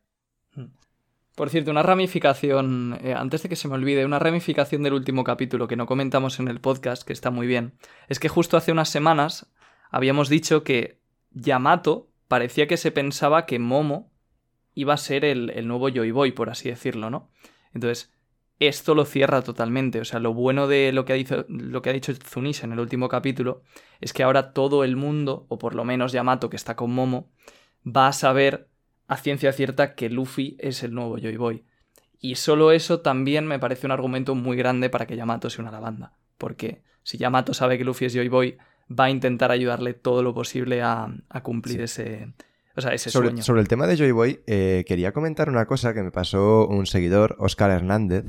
Por 1.34 1.48
cierto, 1.48 1.70
una 1.70 1.82
ramificación, 1.82 2.98
eh, 3.02 3.14
antes 3.14 3.42
de 3.42 3.48
que 3.48 3.56
se 3.56 3.66
me 3.66 3.74
olvide, 3.74 4.04
una 4.04 4.18
ramificación 4.18 4.82
del 4.82 4.92
último 4.92 5.24
capítulo 5.24 5.66
que 5.68 5.76
no 5.76 5.86
comentamos 5.86 6.38
en 6.38 6.48
el 6.48 6.60
podcast, 6.60 7.02
que 7.02 7.12
está 7.12 7.30
muy 7.30 7.46
bien, 7.46 7.72
es 8.08 8.18
que 8.20 8.28
justo 8.28 8.56
hace 8.56 8.72
unas 8.72 8.88
semanas 8.90 9.46
habíamos 9.90 10.28
dicho 10.28 10.64
que 10.64 11.00
Yamato 11.30 12.10
parecía 12.28 12.66
que 12.66 12.76
se 12.76 12.90
pensaba 12.92 13.46
que 13.46 13.58
Momo 13.58 14.12
iba 14.74 14.94
a 14.94 14.98
ser 14.98 15.24
el, 15.24 15.50
el 15.50 15.68
nuevo 15.68 15.88
Joy 15.88 16.10
Boy, 16.10 16.32
por 16.32 16.50
así 16.50 16.68
decirlo, 16.68 17.10
¿no? 17.10 17.30
Entonces, 17.74 18.12
esto 18.60 18.94
lo 18.94 19.04
cierra 19.06 19.42
totalmente. 19.42 20.00
O 20.00 20.04
sea, 20.04 20.20
lo 20.20 20.34
bueno 20.34 20.68
de 20.68 20.92
lo 20.92 21.04
que 21.04 21.14
ha 21.14 21.16
dicho, 21.16 21.46
lo 21.48 21.82
que 21.82 21.90
ha 21.90 21.92
dicho 21.92 22.12
en 22.12 22.72
el 22.72 22.78
último 22.78 23.08
capítulo 23.08 23.62
es 24.00 24.12
que 24.12 24.22
ahora 24.22 24.52
todo 24.52 24.84
el 24.84 24.96
mundo, 24.96 25.46
o 25.48 25.58
por 25.58 25.74
lo 25.74 25.84
menos 25.84 26.12
Yamato 26.12 26.50
que 26.50 26.56
está 26.56 26.76
con 26.76 26.92
Momo, 26.92 27.30
va 27.84 28.08
a 28.08 28.12
saber 28.12 28.68
a 29.08 29.16
ciencia 29.16 29.52
cierta 29.52 29.94
que 29.94 30.10
Luffy 30.10 30.56
es 30.60 30.82
el 30.82 30.94
nuevo 30.94 31.18
Joy 31.18 31.36
Boy. 31.36 31.64
Y 32.20 32.34
solo 32.34 32.70
eso 32.70 33.00
también 33.00 33.46
me 33.46 33.58
parece 33.58 33.86
un 33.86 33.92
argumento 33.92 34.34
muy 34.34 34.58
grande 34.58 34.90
para 34.90 35.06
que 35.06 35.16
Yamato 35.16 35.48
se 35.48 35.62
una 35.62 35.70
a 35.70 35.72
la 35.72 35.80
banda. 35.80 36.12
Porque 36.36 36.82
si 37.02 37.16
Yamato 37.16 37.54
sabe 37.54 37.78
que 37.78 37.84
Luffy 37.84 38.04
es 38.04 38.14
Joy 38.14 38.28
Boy, 38.28 38.58
va 38.90 39.04
a 39.04 39.10
intentar 39.10 39.50
ayudarle 39.50 39.94
todo 39.94 40.22
lo 40.22 40.34
posible 40.34 40.82
a, 40.82 41.14
a 41.28 41.42
cumplir 41.42 41.76
Sí. 41.88 42.02
ese, 42.02 42.32
o 42.76 42.80
sea, 42.80 42.92
ese 42.92 43.10
Sobre, 43.10 43.28
sueño. 43.28 43.42
sobre 43.42 43.60
el 43.60 43.68
tema 43.68 43.86
de 43.86 43.96
Joy 43.96 44.10
Boy, 44.12 44.40
eh, 44.46 44.84
quería 44.86 45.12
comentar 45.12 45.48
una 45.48 45.66
cosa 45.66 45.94
que 45.94 46.02
me 46.02 46.10
pasó 46.10 46.66
un 46.66 46.86
seguidor, 46.86 47.36
Oscar 47.38 47.70
Hernández, 47.70 48.24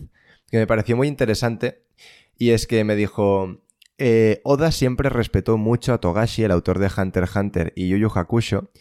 que 0.49 0.57
me 0.57 0.68
pareció 0.68 0.95
muy 0.97 1.07
interesante, 1.07 1.84
y 2.38 2.51
es 2.51 2.68
que 2.68 2.84
me 2.84 2.95
dijo, 2.95 3.57
eh, 3.97 4.41
Oda 4.43 4.72
siempre 4.72 5.09
respetó 5.09 5.57
mucho 5.57 5.93
a 5.93 5.99
Togashi, 5.99 6.43
el 6.43 6.51
autor 6.51 6.80
de 6.80 6.89
Hunter 6.95 7.24
x 7.24 7.36
Hunter 7.36 7.74
y 7.76 7.88
Yu 7.89 7.97
Yu 7.97 8.09
Hakusho, 8.14 8.72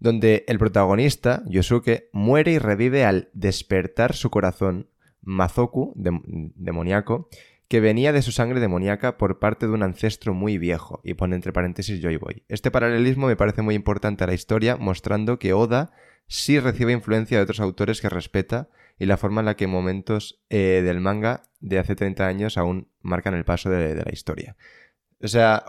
donde 0.00 0.44
el 0.46 0.58
protagonista, 0.58 1.42
Yosuke, 1.46 2.08
muere 2.12 2.52
y 2.52 2.58
revive 2.58 3.04
al 3.04 3.28
despertar 3.32 4.14
su 4.14 4.30
corazón, 4.30 4.88
Mazoku, 5.22 5.92
dem- 5.96 6.52
demoníaco, 6.54 7.28
que 7.68 7.80
venía 7.80 8.12
de 8.12 8.22
su 8.22 8.32
sangre 8.32 8.60
demoníaca 8.60 9.18
por 9.18 9.38
parte 9.38 9.66
de 9.66 9.72
un 9.72 9.82
ancestro 9.82 10.32
muy 10.32 10.56
viejo, 10.58 11.00
y 11.04 11.14
pone 11.14 11.36
entre 11.36 11.52
paréntesis 11.52 12.00
Joy 12.00 12.16
Boy. 12.16 12.42
Este 12.48 12.70
paralelismo 12.70 13.26
me 13.26 13.36
parece 13.36 13.62
muy 13.62 13.74
importante 13.74 14.24
a 14.24 14.26
la 14.26 14.34
historia, 14.34 14.76
mostrando 14.76 15.38
que 15.38 15.52
Oda 15.52 15.92
sí 16.26 16.58
recibe 16.58 16.92
influencia 16.92 17.36
de 17.36 17.42
otros 17.42 17.60
autores 17.60 18.00
que 18.00 18.08
respeta 18.08 18.68
y 18.98 19.06
la 19.06 19.16
forma 19.16 19.40
en 19.40 19.46
la 19.46 19.56
que 19.56 19.66
momentos 19.66 20.42
eh, 20.48 20.82
del 20.84 21.00
manga 21.00 21.42
de 21.60 21.78
hace 21.78 21.94
30 21.94 22.26
años 22.26 22.58
aún 22.58 22.88
marcan 23.00 23.34
el 23.34 23.44
paso 23.44 23.70
de, 23.70 23.94
la 23.94 24.12
historia. 24.12 24.56
O 25.22 25.28
sea, 25.28 25.64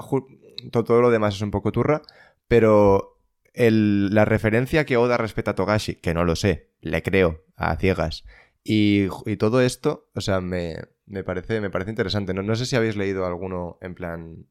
todo 0.71 1.01
lo 1.01 1.11
demás 1.11 1.35
es 1.35 1.41
un 1.41 1.51
poco 1.51 1.71
turra, 1.71 2.01
pero 2.47 3.17
la 3.53 4.25
referencia 4.25 4.85
que 4.85 4.97
Oda 4.97 5.17
respeta 5.17 5.51
a 5.51 5.55
Togashi, 5.55 5.95
que 5.95 6.13
no 6.13 6.23
lo 6.23 6.35
sé, 6.35 6.69
le 6.81 7.03
creo 7.03 7.43
a 7.55 7.75
ciegas, 7.75 8.23
y, 8.63 9.07
y 9.25 9.37
todo 9.37 9.61
esto, 9.61 10.09
o 10.15 10.21
sea, 10.21 10.41
me, 10.41 10.75
me 11.05 11.23
parece, 11.23 11.61
me 11.61 11.69
parece 11.69 11.91
interesante. 11.91 12.33
No, 12.33 12.43
no 12.43 12.55
sé 12.55 12.65
si 12.65 12.75
habéis 12.75 12.95
leído 12.95 13.25
alguno, 13.25 13.77
en 13.81 13.95
plan, 13.95 14.45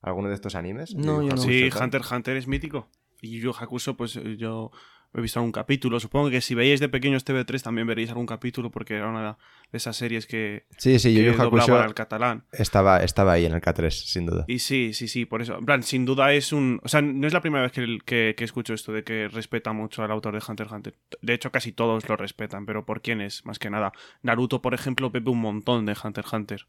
alguno 0.00 0.28
de 0.28 0.34
estos 0.34 0.54
animes. 0.54 0.94
No, 0.94 1.22
yo 1.22 1.30
no. 1.30 1.36
Sí. 1.36 1.64
Hunter 1.64 2.00
x 2.00 2.12
Hunter 2.12 2.36
es 2.36 2.46
mítico. 2.46 2.88
Y 3.20 3.40
Yu 3.40 3.50
Hakusho, 3.50 3.96
pues 3.96 4.16
eh, 4.16 4.36
yo 4.36 4.70
he 5.14 5.20
visto 5.20 5.38
algún 5.40 5.52
capítulo. 5.52 5.98
Supongo 6.00 6.30
que 6.30 6.40
si 6.40 6.54
veíais 6.54 6.80
de 6.80 6.88
pequeños 6.88 7.24
TV3 7.24 7.62
también 7.62 7.86
veréis 7.86 8.10
algún 8.10 8.26
capítulo 8.26 8.70
porque 8.70 8.94
era 8.94 9.08
una 9.08 9.38
de 9.72 9.76
esas 9.78 9.96
series 9.96 10.26
que, 10.26 10.66
Sí, 10.76 10.98
sí, 10.98 11.14
que 11.14 11.24
doblaban 11.30 11.46
Hakusho 11.60 11.78
al 11.80 11.94
catalán. 11.94 12.44
estaba, 12.52 12.98
estaba 13.02 13.32
ahí 13.32 13.46
en 13.46 13.52
el 13.52 13.60
K3, 13.60 13.90
sin 13.90 14.26
duda. 14.26 14.44
Y 14.48 14.58
sí, 14.60 14.92
sí, 14.92 15.08
sí, 15.08 15.24
por 15.24 15.42
eso. 15.42 15.58
En 15.58 15.64
plan, 15.66 15.82
sin 15.82 16.04
duda 16.04 16.32
es 16.32 16.52
un... 16.52 16.80
O 16.84 16.88
sea, 16.88 17.00
no 17.02 17.26
es 17.26 17.32
la 17.32 17.40
primera 17.40 17.62
vez 17.62 17.72
que, 17.72 17.98
que- 18.04 18.34
que 18.36 18.44
escucho 18.44 18.74
esto 18.74 18.92
de 18.92 19.02
que 19.04 19.28
respeta 19.28 19.72
mucho 19.72 20.02
al 20.02 20.10
autor 20.10 20.34
de 20.34 20.42
Hunter 20.46 20.66
x 20.66 20.72
Hunter. 20.74 20.94
De 21.22 21.34
hecho, 21.34 21.50
casi 21.50 21.72
todos 21.72 22.08
lo 22.08 22.16
respetan, 22.16 22.66
pero 22.66 22.84
¿por 22.86 23.00
quién 23.02 23.20
es? 23.20 23.44
Más 23.46 23.58
que 23.58 23.70
nada. 23.70 23.92
Naruto, 24.22 24.62
por 24.62 24.74
ejemplo, 24.74 25.10
bebe 25.10 25.30
un 25.30 25.40
montón 25.40 25.86
de 25.86 25.96
Hunter 26.02 26.24
x 26.24 26.32
Hunter. 26.32 26.66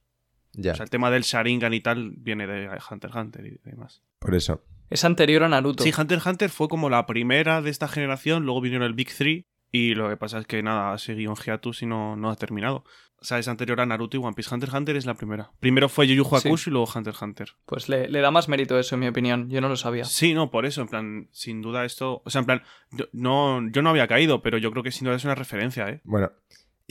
Ya, 0.54 0.72
O 0.72 0.76
sea, 0.76 0.84
el 0.86 0.90
tema 0.90 1.12
del 1.12 1.22
Sharingan 1.24 1.74
y 1.76 1.80
tal 1.82 2.14
viene 2.18 2.48
de 2.48 2.70
Hunter 2.90 3.10
x 3.12 3.16
Hunter 3.22 3.46
y 3.46 3.60
demás. 3.70 4.02
por 4.20 4.34
eso. 4.34 4.64
Es 4.90 5.06
anterior 5.06 5.44
a 5.44 5.50
Naruto. 5.50 5.84
Sí, 5.84 5.94
Hunter 5.98 6.18
x 6.18 6.28
Hunter 6.28 6.50
fue 6.50 6.68
como 6.68 6.90
la 6.90 7.06
primera 7.06 7.62
de 7.62 7.70
esta 7.70 7.88
generación, 7.88 8.46
luego 8.46 8.62
vinieron 8.62 8.86
el 8.86 8.94
Big 8.94 9.14
Three 9.14 9.48
Y 9.72 9.94
lo 9.96 10.10
que 10.10 10.18
pasa 10.18 10.40
es 10.40 10.48
que 10.48 10.64
nada, 10.64 10.94
ha 10.94 10.98
seguido 10.98 11.32
en 11.32 11.38
hiatus 11.38 11.84
y 11.84 11.86
no, 11.86 12.16
no 12.16 12.30
ha 12.30 12.36
terminado. 12.36 12.84
O 13.22 13.26
sea, 13.26 13.38
es 13.38 13.48
anterior 13.50 13.82
a 13.82 13.86
Naruto 13.86 14.16
y 14.16 14.20
One 14.20 14.34
Piece. 14.34 14.54
Hunter 14.54 14.70
x 14.70 14.78
Hunter 14.78 14.96
es 14.96 15.06
la 15.06 15.14
primera. 15.14 15.52
Primero 15.60 15.90
fue 15.90 16.08
Yu 16.08 16.16
Yu 16.16 16.36
Hakusho 16.36 16.70
y 16.70 16.74
luego 16.74 16.90
Hunter 16.94 17.12
x 17.12 17.22
Hunter. 17.22 17.50
Pues 17.66 17.90
le, 17.90 18.08
le 18.08 18.22
da 18.22 18.32
más 18.32 18.48
mérito 18.48 18.80
eso, 18.80 18.96
en 18.96 19.02
mi 19.02 19.08
opinión. 19.08 19.50
Yo 19.50 19.60
no 19.62 19.68
lo 19.68 19.76
sabía. 19.76 20.06
Sí, 20.06 20.34
no, 20.34 20.50
por 20.50 20.66
eso, 20.66 20.82
en 20.82 20.88
plan, 20.88 21.28
sin 21.32 21.62
duda 21.62 21.84
esto. 21.84 22.22
O 22.24 22.30
sea, 22.30 22.40
en 22.40 22.46
plan, 22.46 22.64
yo 22.92 23.06
no, 23.12 23.70
yo 23.72 23.82
no 23.82 23.90
había 23.90 24.08
caído, 24.08 24.42
pero 24.42 24.58
yo 24.58 24.72
creo 24.72 24.84
que 24.84 24.92
sin 24.92 25.06
duda 25.06 25.18
es 25.18 25.26
una 25.26 25.36
referencia, 25.36 25.90
¿eh? 25.90 26.02
Bueno, 26.06 26.32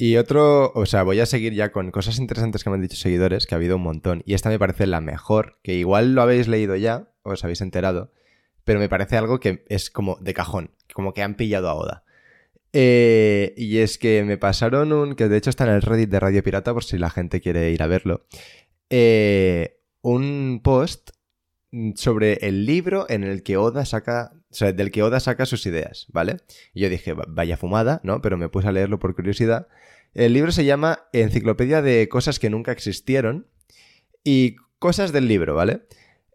y 0.01 0.17
otro, 0.17 0.71
o 0.75 0.87
sea, 0.87 1.03
voy 1.03 1.19
a 1.19 1.27
seguir 1.27 1.55
ya 1.55 1.73
con 1.73 1.91
cosas 1.91 2.21
interesantes 2.21 2.63
que 2.63 2.71
me 2.71 2.77
han 2.77 2.83
dicho 2.83 2.95
seguidores, 2.95 3.47
que 3.47 3.57
ha 3.57 3.59
habido 3.59 3.75
un 3.75 3.83
montón. 3.83 4.23
Y 4.27 4.35
esta 4.35 4.49
me 4.49 4.59
parece 4.59 4.87
la 4.87 5.01
mejor, 5.01 5.59
que 5.65 5.75
igual 5.75 6.15
lo 6.15 6.23
habéis 6.23 6.47
leído 6.47 6.77
ya, 6.77 7.09
os 7.33 7.45
habéis 7.45 7.61
enterado, 7.61 8.13
pero 8.65 8.79
me 8.79 8.89
parece 8.89 9.17
algo 9.17 9.41
que 9.41 9.65
es 9.69 9.91
como 9.91 10.17
de 10.21 10.35
cajón, 10.35 10.73
como 10.93 11.15
que 11.15 11.23
han 11.23 11.35
pillado 11.35 11.69
a 11.69 11.75
Oda. 11.75 12.05
Eh, 12.73 13.55
y 13.57 13.79
es 13.79 13.99
que 13.99 14.25
me 14.25 14.37
pasaron 14.37 14.93
un, 14.93 15.15
que 15.15 15.29
de 15.29 15.39
hecho 15.39 15.51
está 15.51 15.65
en 15.65 15.71
el 15.71 15.83
Reddit 15.83 16.11
de 16.11 16.21
Radio 16.21 16.43
Pirata, 16.43 16.75
por 16.75 16.85
si 16.85 16.99
la 16.99 17.11
gente 17.11 17.41
quiere 17.41 17.71
ir 17.71 17.83
a 17.83 17.87
verlo, 17.87 18.27
eh, 18.91 19.81
un 20.03 20.61
post 20.63 21.11
sobre 21.95 22.35
el 22.47 22.65
libro 22.67 23.07
en 23.09 23.25
el 23.25 23.43
que 23.43 23.57
Oda 23.57 23.85
saca, 23.85 24.33
o 24.51 24.55
sea, 24.55 24.73
del 24.73 24.91
que 24.91 25.03
Oda 25.03 25.21
saca 25.21 25.47
sus 25.47 25.67
ideas, 25.67 26.07
¿vale? 26.11 26.39
Y 26.73 26.81
yo 26.81 26.89
dije, 26.89 27.15
vaya 27.29 27.57
fumada, 27.57 28.01
¿no? 28.05 28.23
Pero 28.23 28.37
me 28.39 28.49
puse 28.49 28.69
a 28.69 28.73
leerlo 28.73 28.99
por 28.99 29.15
curiosidad. 29.15 29.69
El 30.15 30.33
libro 30.33 30.53
se 30.53 30.65
llama 30.65 31.01
Enciclopedia 31.13 31.83
de 31.83 32.09
cosas 32.09 32.39
que 32.39 32.51
nunca 32.51 32.73
existieron 32.73 33.47
y 34.25 34.57
cosas 34.79 35.13
del 35.13 35.29
libro, 35.29 35.55
¿vale? 35.55 35.83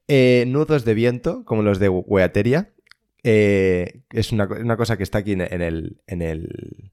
Eh, 0.08 0.46
nudos 0.48 0.86
de 0.86 0.94
viento, 0.94 1.46
como 1.46 1.62
los 1.62 1.80
de 1.80 1.90
Weateria. 1.90 2.74
Eh, 3.24 4.02
es 4.12 4.32
una, 4.32 4.46
una, 4.46 4.76
cosa 4.76 4.98
que 4.98 5.04
está 5.04 5.20
aquí 5.20 5.32
en 5.32 5.42
el, 5.42 6.02
en 6.08 6.22
el, 6.22 6.92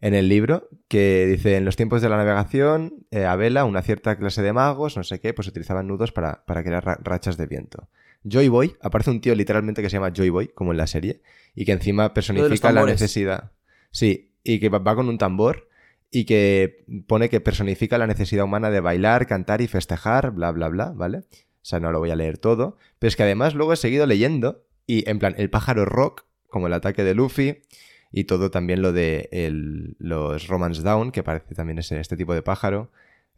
en 0.00 0.14
el 0.14 0.28
libro, 0.28 0.68
que 0.88 1.26
dice, 1.26 1.56
en 1.56 1.64
los 1.64 1.76
tiempos 1.76 2.02
de 2.02 2.08
la 2.08 2.16
navegación, 2.16 3.06
eh, 3.12 3.24
a 3.24 3.36
vela, 3.36 3.64
una 3.64 3.82
cierta 3.82 4.18
clase 4.18 4.42
de 4.42 4.52
magos, 4.52 4.96
no 4.96 5.04
sé 5.04 5.20
qué, 5.20 5.32
pues 5.32 5.46
utilizaban 5.46 5.86
nudos 5.86 6.10
para, 6.10 6.44
para 6.44 6.64
crear 6.64 6.84
ra 6.84 6.98
rachas 7.02 7.36
de 7.36 7.46
viento. 7.46 7.88
Joy 8.24 8.48
Boy, 8.48 8.76
aparece 8.80 9.10
un 9.10 9.20
tío 9.20 9.34
literalmente 9.34 9.80
que 9.80 9.88
se 9.88 9.96
llama 9.96 10.12
Joy 10.12 10.30
Boy, 10.30 10.48
como 10.48 10.72
en 10.72 10.78
la 10.78 10.86
serie, 10.86 11.22
y 11.54 11.64
que 11.64 11.72
encima 11.72 12.12
personifica 12.12 12.72
la 12.72 12.84
necesidad. 12.84 13.52
Sí, 13.90 14.32
y 14.42 14.58
que 14.58 14.68
va 14.68 14.94
con 14.94 15.08
un 15.08 15.18
tambor 15.18 15.68
y 16.10 16.24
que 16.24 16.84
pone 17.06 17.28
que 17.28 17.40
personifica 17.40 17.96
la 17.96 18.06
necesidad 18.06 18.44
humana 18.44 18.70
de 18.70 18.80
bailar, 18.80 19.26
cantar 19.26 19.60
y 19.60 19.68
festejar, 19.68 20.32
bla, 20.32 20.50
bla, 20.50 20.68
bla, 20.68 20.92
¿vale? 20.94 21.22
O 21.62 21.64
sea, 21.64 21.80
no 21.80 21.92
lo 21.92 21.98
voy 21.98 22.10
a 22.10 22.16
leer 22.16 22.38
todo, 22.38 22.76
pero 22.98 23.08
es 23.08 23.16
que 23.16 23.22
además 23.22 23.54
luego 23.54 23.72
he 23.72 23.76
seguido 23.76 24.06
leyendo 24.06 24.64
y 24.86 25.08
en 25.08 25.18
plan, 25.18 25.34
el 25.38 25.50
pájaro 25.50 25.84
rock, 25.84 26.24
como 26.48 26.66
el 26.66 26.72
ataque 26.72 27.04
de 27.04 27.14
Luffy, 27.14 27.62
y 28.10 28.24
todo 28.24 28.50
también 28.50 28.82
lo 28.82 28.92
de 28.92 29.28
el, 29.30 29.96
los 29.98 30.48
Romance 30.48 30.82
Down, 30.82 31.12
que 31.12 31.22
parece 31.22 31.54
también 31.54 31.78
es 31.78 31.92
este 31.92 32.16
tipo 32.16 32.34
de 32.34 32.42
pájaro, 32.42 32.90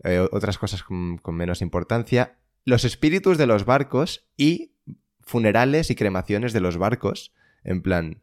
eh, 0.04 0.26
otras 0.32 0.56
cosas 0.56 0.82
con, 0.82 1.18
con 1.18 1.34
menos 1.34 1.60
importancia, 1.60 2.36
los 2.64 2.84
espíritus 2.84 3.38
de 3.38 3.46
los 3.46 3.64
barcos 3.64 4.24
y 4.36 4.72
funerales 5.20 5.90
y 5.90 5.94
cremaciones 5.94 6.52
de 6.52 6.60
los 6.60 6.76
barcos, 6.78 7.32
en 7.64 7.82
plan... 7.82 8.20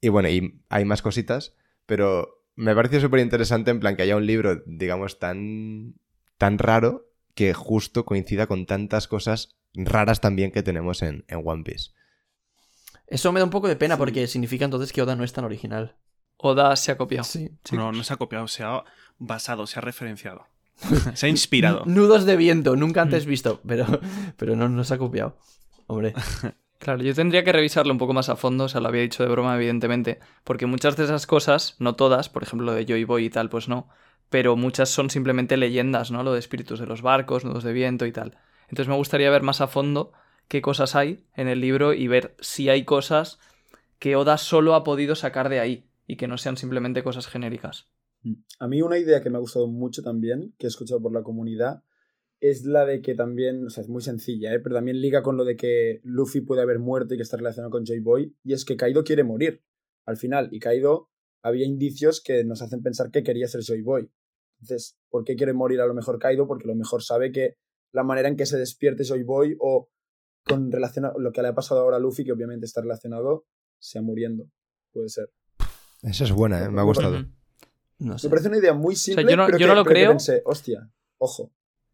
Y 0.00 0.08
bueno, 0.08 0.28
y 0.28 0.60
hay 0.68 0.84
más 0.84 1.00
cositas, 1.00 1.54
pero 1.86 2.44
me 2.56 2.74
parece 2.74 3.00
súper 3.00 3.20
interesante 3.20 3.70
en 3.70 3.80
plan 3.80 3.96
que 3.96 4.02
haya 4.02 4.16
un 4.16 4.26
libro, 4.26 4.62
digamos, 4.66 5.18
tan, 5.18 5.94
tan 6.38 6.58
raro 6.58 7.11
que 7.34 7.54
justo 7.54 8.04
coincida 8.04 8.46
con 8.46 8.66
tantas 8.66 9.08
cosas 9.08 9.56
raras 9.74 10.20
también 10.20 10.52
que 10.52 10.62
tenemos 10.62 11.02
en, 11.02 11.24
en 11.28 11.42
One 11.44 11.64
Piece. 11.64 11.90
Eso 13.06 13.32
me 13.32 13.40
da 13.40 13.44
un 13.44 13.50
poco 13.50 13.68
de 13.68 13.76
pena 13.76 13.96
porque 13.96 14.26
significa 14.26 14.64
entonces 14.64 14.92
que 14.92 15.02
Oda 15.02 15.16
no 15.16 15.24
es 15.24 15.32
tan 15.32 15.44
original. 15.44 15.96
Oda 16.36 16.74
se 16.76 16.92
ha 16.92 16.96
copiado. 16.96 17.24
Sí. 17.24 17.50
No, 17.72 17.92
no 17.92 18.02
se 18.04 18.12
ha 18.12 18.16
copiado, 18.16 18.48
se 18.48 18.62
ha 18.62 18.84
basado, 19.18 19.66
se 19.66 19.78
ha 19.78 19.82
referenciado. 19.82 20.46
se 21.14 21.26
ha 21.26 21.28
inspirado. 21.28 21.82
Nudos 21.86 22.24
de 22.24 22.36
viento, 22.36 22.76
nunca 22.76 23.02
antes 23.02 23.26
visto, 23.26 23.60
pero, 23.66 24.00
pero 24.36 24.56
no, 24.56 24.68
no 24.68 24.84
se 24.84 24.94
ha 24.94 24.98
copiado. 24.98 25.36
Hombre. 25.86 26.14
Claro, 26.82 27.00
yo 27.04 27.14
tendría 27.14 27.44
que 27.44 27.52
revisarlo 27.52 27.92
un 27.92 27.98
poco 27.98 28.12
más 28.12 28.28
a 28.28 28.34
fondo, 28.34 28.64
o 28.64 28.68
sea, 28.68 28.80
lo 28.80 28.88
había 28.88 29.02
dicho 29.02 29.22
de 29.22 29.28
broma, 29.28 29.54
evidentemente, 29.54 30.18
porque 30.42 30.66
muchas 30.66 30.96
de 30.96 31.04
esas 31.04 31.28
cosas, 31.28 31.76
no 31.78 31.94
todas, 31.94 32.28
por 32.28 32.42
ejemplo, 32.42 32.66
lo 32.66 32.72
de 32.72 32.84
Joy 32.84 33.04
Boy 33.04 33.26
y 33.26 33.30
tal, 33.30 33.48
pues 33.48 33.68
no, 33.68 33.88
pero 34.30 34.56
muchas 34.56 34.88
son 34.88 35.08
simplemente 35.08 35.56
leyendas, 35.56 36.10
¿no? 36.10 36.24
Lo 36.24 36.32
de 36.32 36.40
espíritus 36.40 36.80
de 36.80 36.86
los 36.86 37.00
barcos, 37.00 37.44
nudos 37.44 37.62
de 37.62 37.72
viento 37.72 38.04
y 38.04 38.10
tal. 38.10 38.36
Entonces 38.62 38.88
me 38.88 38.96
gustaría 38.96 39.30
ver 39.30 39.44
más 39.44 39.60
a 39.60 39.68
fondo 39.68 40.10
qué 40.48 40.60
cosas 40.60 40.96
hay 40.96 41.24
en 41.36 41.46
el 41.46 41.60
libro 41.60 41.92
y 41.92 42.08
ver 42.08 42.34
si 42.40 42.68
hay 42.68 42.84
cosas 42.84 43.38
que 44.00 44.16
Oda 44.16 44.36
solo 44.36 44.74
ha 44.74 44.82
podido 44.82 45.14
sacar 45.14 45.50
de 45.50 45.60
ahí 45.60 45.86
y 46.08 46.16
que 46.16 46.26
no 46.26 46.36
sean 46.36 46.56
simplemente 46.56 47.04
cosas 47.04 47.28
genéricas. 47.28 47.86
A 48.58 48.66
mí 48.66 48.82
una 48.82 48.98
idea 48.98 49.20
que 49.20 49.30
me 49.30 49.36
ha 49.36 49.40
gustado 49.40 49.68
mucho 49.68 50.02
también, 50.02 50.52
que 50.58 50.66
he 50.66 50.68
escuchado 50.68 51.00
por 51.00 51.12
la 51.12 51.22
comunidad, 51.22 51.84
es 52.42 52.64
la 52.64 52.84
de 52.84 53.00
que 53.02 53.14
también, 53.14 53.66
o 53.66 53.70
sea, 53.70 53.82
es 53.84 53.88
muy 53.88 54.02
sencilla, 54.02 54.52
¿eh? 54.52 54.58
pero 54.58 54.74
también 54.74 55.00
liga 55.00 55.22
con 55.22 55.36
lo 55.36 55.44
de 55.44 55.56
que 55.56 56.00
Luffy 56.02 56.40
puede 56.40 56.60
haber 56.62 56.80
muerto 56.80 57.14
y 57.14 57.16
que 57.16 57.22
está 57.22 57.36
relacionado 57.36 57.70
con 57.70 57.84
Joy 57.86 58.00
Boy, 58.00 58.36
y 58.42 58.52
es 58.52 58.64
que 58.64 58.76
Kaido 58.76 59.04
quiere 59.04 59.22
morir 59.22 59.62
al 60.06 60.16
final, 60.16 60.48
y 60.50 60.58
Kaido 60.58 61.08
había 61.44 61.64
indicios 61.64 62.20
que 62.20 62.42
nos 62.44 62.60
hacen 62.60 62.82
pensar 62.82 63.10
que 63.12 63.22
quería 63.22 63.46
ser 63.46 63.62
Joy 63.62 63.82
Boy. 63.82 64.10
Entonces, 64.60 64.98
¿por 65.08 65.22
qué 65.24 65.36
quiere 65.36 65.52
morir 65.52 65.80
a 65.80 65.86
lo 65.86 65.94
mejor 65.94 66.18
Kaido? 66.18 66.46
Porque 66.48 66.64
a 66.64 66.68
lo 66.68 66.74
mejor 66.74 67.02
sabe 67.04 67.30
que 67.30 67.56
la 67.92 68.02
manera 68.02 68.28
en 68.28 68.36
que 68.36 68.46
se 68.46 68.58
despierte 68.58 69.04
Joy 69.04 69.22
Boy 69.22 69.56
o 69.60 69.88
con 70.44 70.72
relación 70.72 71.04
a 71.04 71.12
lo 71.16 71.30
que 71.30 71.42
le 71.42 71.48
ha 71.48 71.54
pasado 71.54 71.80
ahora 71.82 71.98
a 71.98 72.00
Luffy, 72.00 72.24
que 72.24 72.32
obviamente 72.32 72.66
está 72.66 72.80
relacionado, 72.80 73.44
sea 73.80 74.02
muriendo. 74.02 74.46
Puede 74.92 75.08
ser. 75.08 75.30
Esa 76.02 76.24
es 76.24 76.32
buena, 76.32 76.64
¿eh? 76.64 76.68
me 76.70 76.80
ha 76.80 76.84
gustado. 76.84 77.24
No 78.00 78.18
sé. 78.18 78.26
Me 78.26 78.30
parece 78.30 78.48
una 78.48 78.58
idea 78.58 78.74
muy 78.74 78.96
simple, 78.96 79.22
O 79.24 79.26
sea, 79.28 79.30
yo 79.30 79.36
no- 79.36 79.46
pero 79.46 79.58
yo 79.58 79.64
que, 79.66 79.68
no 79.68 79.74
lo 79.76 79.84
pero 79.84 79.94
que 79.94 80.00
creo. 80.00 80.10
pensé, 80.10 80.42
hostia, 80.44 80.90
ojo. 81.18 81.52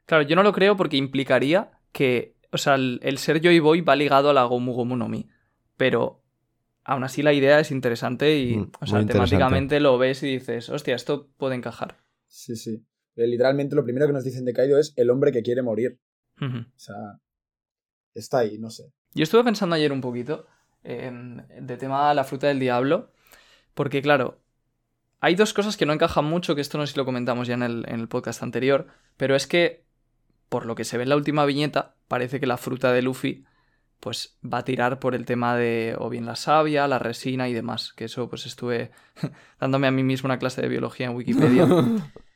Claro, 0.09 0.22
yo 0.22 0.36
no 0.36 0.42
lo 0.42 0.52
creo 0.52 0.74
porque 0.74 0.96
implicaría 0.96 1.70
que, 1.92 2.34
o 2.50 2.56
sea, 2.56 2.76
el, 2.76 2.98
el 3.02 3.18
ser 3.18 3.42
Joy 3.42 3.59
Boy 3.59 3.82
va 3.82 3.94
ligado 3.94 4.30
a 4.30 4.32
la 4.32 4.44
Gomu 4.44 4.72
Gomu 4.72 4.96
no 4.96 5.06
Mi, 5.06 5.28
pero 5.76 6.22
aún 6.82 7.04
así 7.04 7.22
la 7.22 7.34
idea 7.34 7.61
es 7.61 7.70
interesante 7.70 8.38
y, 8.38 8.56
Mm, 8.56 8.72
o 8.80 8.86
sea, 8.86 9.04
temáticamente 9.04 9.80
lo 9.80 9.98
ves 9.98 10.22
y 10.22 10.28
dices, 10.38 10.70
hostia, 10.70 10.96
esto 10.96 11.28
puede 11.36 11.56
encajar. 11.56 11.98
Sí, 12.26 12.56
sí. 12.56 12.82
Eh, 13.16 13.26
Literalmente 13.26 13.76
lo 13.76 13.84
primero 13.84 14.06
que 14.06 14.14
nos 14.14 14.24
dicen 14.24 14.46
de 14.46 14.54
Kaido 14.54 14.78
es 14.78 14.94
el 14.96 15.11
hombre 15.11 15.30
que 15.30 15.42
quiere 15.42 15.61
morir. 15.61 16.00
O 16.40 16.78
sea, 16.78 17.20
está 18.14 18.38
ahí, 18.38 18.56
no 18.59 18.70
sé. 18.70 18.84
Yo 19.12 19.24
estuve 19.24 19.44
pensando 19.44 19.76
ayer 19.76 19.92
un 19.92 20.00
poquito 20.00 20.46
de 20.82 21.76
tema 21.78 22.14
la 22.14 22.24
fruta 22.24 22.46
del 22.46 22.61
diablo, 22.61 23.12
porque 23.74 24.00
claro, 24.00 24.40
hay 25.20 25.34
dos 25.34 25.52
cosas 25.52 25.76
que 25.76 25.84
no 25.84 25.92
encajan 25.92 26.24
mucho, 26.24 26.54
que 26.54 26.61
esto 26.61 26.78
no 26.78 26.86
sé 26.86 26.92
si 26.92 26.98
lo 26.98 27.04
comentamos 27.04 27.48
ya 27.48 27.54
en 27.54 27.62
el, 27.62 27.84
en 27.88 28.00
el 28.00 28.09
podcast 28.09 28.42
anterior, 28.42 28.86
pero 29.16 29.34
es 29.34 29.46
que, 29.46 29.84
por 30.49 30.66
lo 30.66 30.74
que 30.74 30.84
se 30.84 30.96
ve 30.96 31.05
en 31.05 31.09
la 31.11 31.16
última 31.16 31.44
viñeta, 31.44 31.94
parece 32.09 32.40
que 32.40 32.46
la 32.46 32.57
fruta 32.57 32.92
de 32.92 33.03
Luffy 33.03 33.44
pues 34.01 34.38
va 34.44 34.59
a 34.59 34.64
tirar 34.64 35.01
por 35.01 35.14
el 35.14 35.24
tema 35.24 35.57
de 35.57 35.96
o 35.99 36.09
bien 36.09 36.24
la 36.24 36.36
savia, 36.36 36.86
la 36.86 36.99
resina 36.99 37.49
y 37.49 37.55
demás, 37.55 37.92
que 37.92 38.05
eso 38.05 38.28
pues 38.28 38.46
estuve 38.46 38.92
dándome 39.61 39.86
a 39.88 39.90
mí 39.90 40.03
mismo 40.03 40.28
una 40.28 40.38
clase 40.38 40.62
de 40.62 40.68
biología 40.68 41.07
en 41.07 41.16
Wikipedia. 41.16 41.66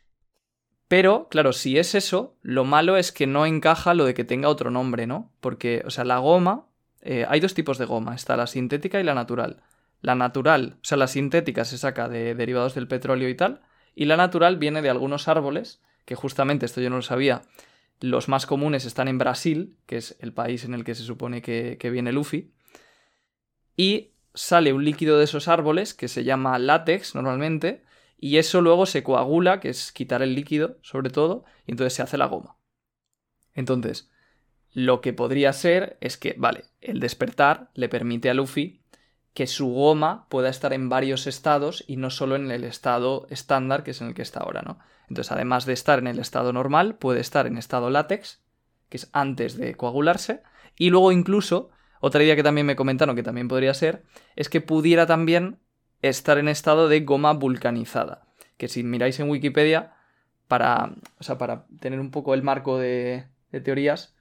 Pero, 0.89 1.29
claro, 1.31 1.55
si 1.55 1.79
es 1.79 1.95
eso, 1.95 2.37
lo 2.43 2.65
malo 2.65 2.99
es 2.99 3.13
que 3.13 3.27
no 3.27 3.47
encaja 3.47 3.95
lo 3.95 4.05
de 4.05 4.13
que 4.13 4.25
tenga 4.25 4.51
otro 4.51 4.71
nombre, 4.71 5.07
¿no? 5.07 5.33
Porque, 5.41 5.83
o 5.87 5.91
sea, 5.91 6.05
la 6.05 6.19
goma, 6.19 6.67
eh, 7.01 7.25
hay 7.31 7.41
dos 7.41 7.55
tipos 7.55 7.79
de 7.79 7.87
goma, 7.87 8.15
está 8.15 8.37
la 8.37 8.47
sintética 8.47 9.01
y 9.01 9.03
la 9.03 9.15
natural. 9.15 9.63
La 10.03 10.15
natural, 10.15 10.77
o 10.83 10.85
sea, 10.85 10.99
la 10.99 11.07
sintética 11.07 11.65
se 11.65 11.79
saca 11.79 12.11
de 12.11 12.35
derivados 12.35 12.75
del 12.75 12.89
petróleo 12.89 13.31
y 13.31 13.35
tal, 13.35 13.63
y 13.95 14.05
la 14.05 14.19
natural 14.19 14.59
viene 14.59 14.83
de 14.83 14.91
algunos 14.91 15.29
árboles, 15.29 15.81
que 16.05 16.15
justamente, 16.15 16.67
esto 16.67 16.83
yo 16.83 16.91
no 16.91 16.97
lo 16.97 17.03
sabía, 17.03 17.41
los 18.01 18.29
más 18.29 18.47
comunes 18.47 18.85
están 18.85 19.09
en 19.09 19.19
Brasil, 19.19 19.77
que 19.87 19.97
es 19.97 20.17
el 20.21 20.33
país 20.33 20.65
en 20.65 20.75
el 20.75 20.85
que 20.85 20.95
se 20.95 21.03
supone 21.03 21.43
que, 21.43 21.77
que 21.79 21.91
viene 21.91 22.13
Luffy, 22.13 22.53
y 23.77 24.13
sale 24.35 24.73
un 24.73 24.85
líquido 24.85 25.19
de 25.19 25.25
esos 25.25 25.49
árboles 25.49 25.95
que 25.95 26.09
se 26.09 26.25
llama 26.25 26.59
látex 26.59 27.15
normalmente, 27.15 27.85
y 28.19 28.39
eso 28.39 28.61
luego 28.61 28.87
se 28.87 29.03
coagula, 29.03 29.61
que 29.61 29.69
es 29.69 29.93
quitar 29.93 30.23
el 30.23 30.35
líquido, 30.35 30.79
sobre 30.83 31.11
todo, 31.11 31.45
y 31.67 31.73
entonces 31.73 31.95
se 31.95 32.03
hace 32.03 32.19
la 32.19 32.27
goma. 32.27 32.57
Entonces, 33.55 34.11
lo 34.73 35.01
que 35.01 35.13
podría 35.13 35.53
ser 35.53 35.99
es 36.01 36.17
que, 36.17 36.35
vale, 36.39 36.65
el 36.81 37.01
despertar 37.01 37.71
le 37.75 37.89
permite 37.89 38.31
a 38.31 38.35
Luffy 38.35 38.83
que 39.35 39.47
su 39.47 39.69
goma 39.69 40.27
pueda 40.29 40.49
estar 40.49 40.73
en 40.73 40.89
varios 40.89 41.27
estados 41.27 41.85
y 41.87 41.97
no 41.97 42.11
solo 42.11 42.37
en 42.37 42.51
el 42.51 42.65
estado 42.65 43.27
estándar 43.31 43.83
que 43.83 43.93
es 43.93 44.01
en 44.01 44.09
el 44.09 44.15
que 44.15 44.23
está 44.23 44.41
ahora, 44.41 44.63
¿no? 44.63 44.79
Entonces, 45.13 45.31
además 45.31 45.67
de 45.67 45.75
estar 45.75 45.99
en 45.99 46.07
el 46.07 46.19
estado 46.19 46.55
normal, 46.55 46.95
puede 46.95 47.21
estar 47.21 47.47
en 47.47 47.59
estado 47.59 47.91
látex, 47.91 48.41
que 48.89 48.97
es 48.97 49.11
antes 49.13 49.59
de 49.59 49.75
coagularse, 49.75 50.43
y 50.75 50.89
luego 50.89 51.13
incluso, 51.13 51.69
otra 52.01 52.23
idea 52.23 52.35
que 52.35 52.43
también 52.43 52.67
me 52.67 52.77
comentaron 52.77 53.15
que 53.15 53.23
también 53.23 53.47
podría 53.47 53.75
ser, 53.75 54.05
es 54.37 54.49
que 54.49 54.63
pudiera 54.63 55.05
también 55.05 55.59
estar 56.01 56.39
en 56.39 56.49
estado 56.49 56.89
de 56.89 57.01
goma 57.01 57.35
vulcanizada, 57.35 58.23
que 58.57 58.69
si 58.69 58.85
miráis 58.85 59.21
en 59.21 59.29
Wikipedia, 59.29 59.93
para, 60.49 60.95
o 61.19 61.23
sea, 61.23 61.37
para 61.37 61.67
tener 61.79 62.01
un 62.01 62.11
poco 62.11 62.33
el 62.33 62.43
marco 62.43 62.79
de, 62.79 63.27
de 63.51 63.61
teorías, 63.61 64.17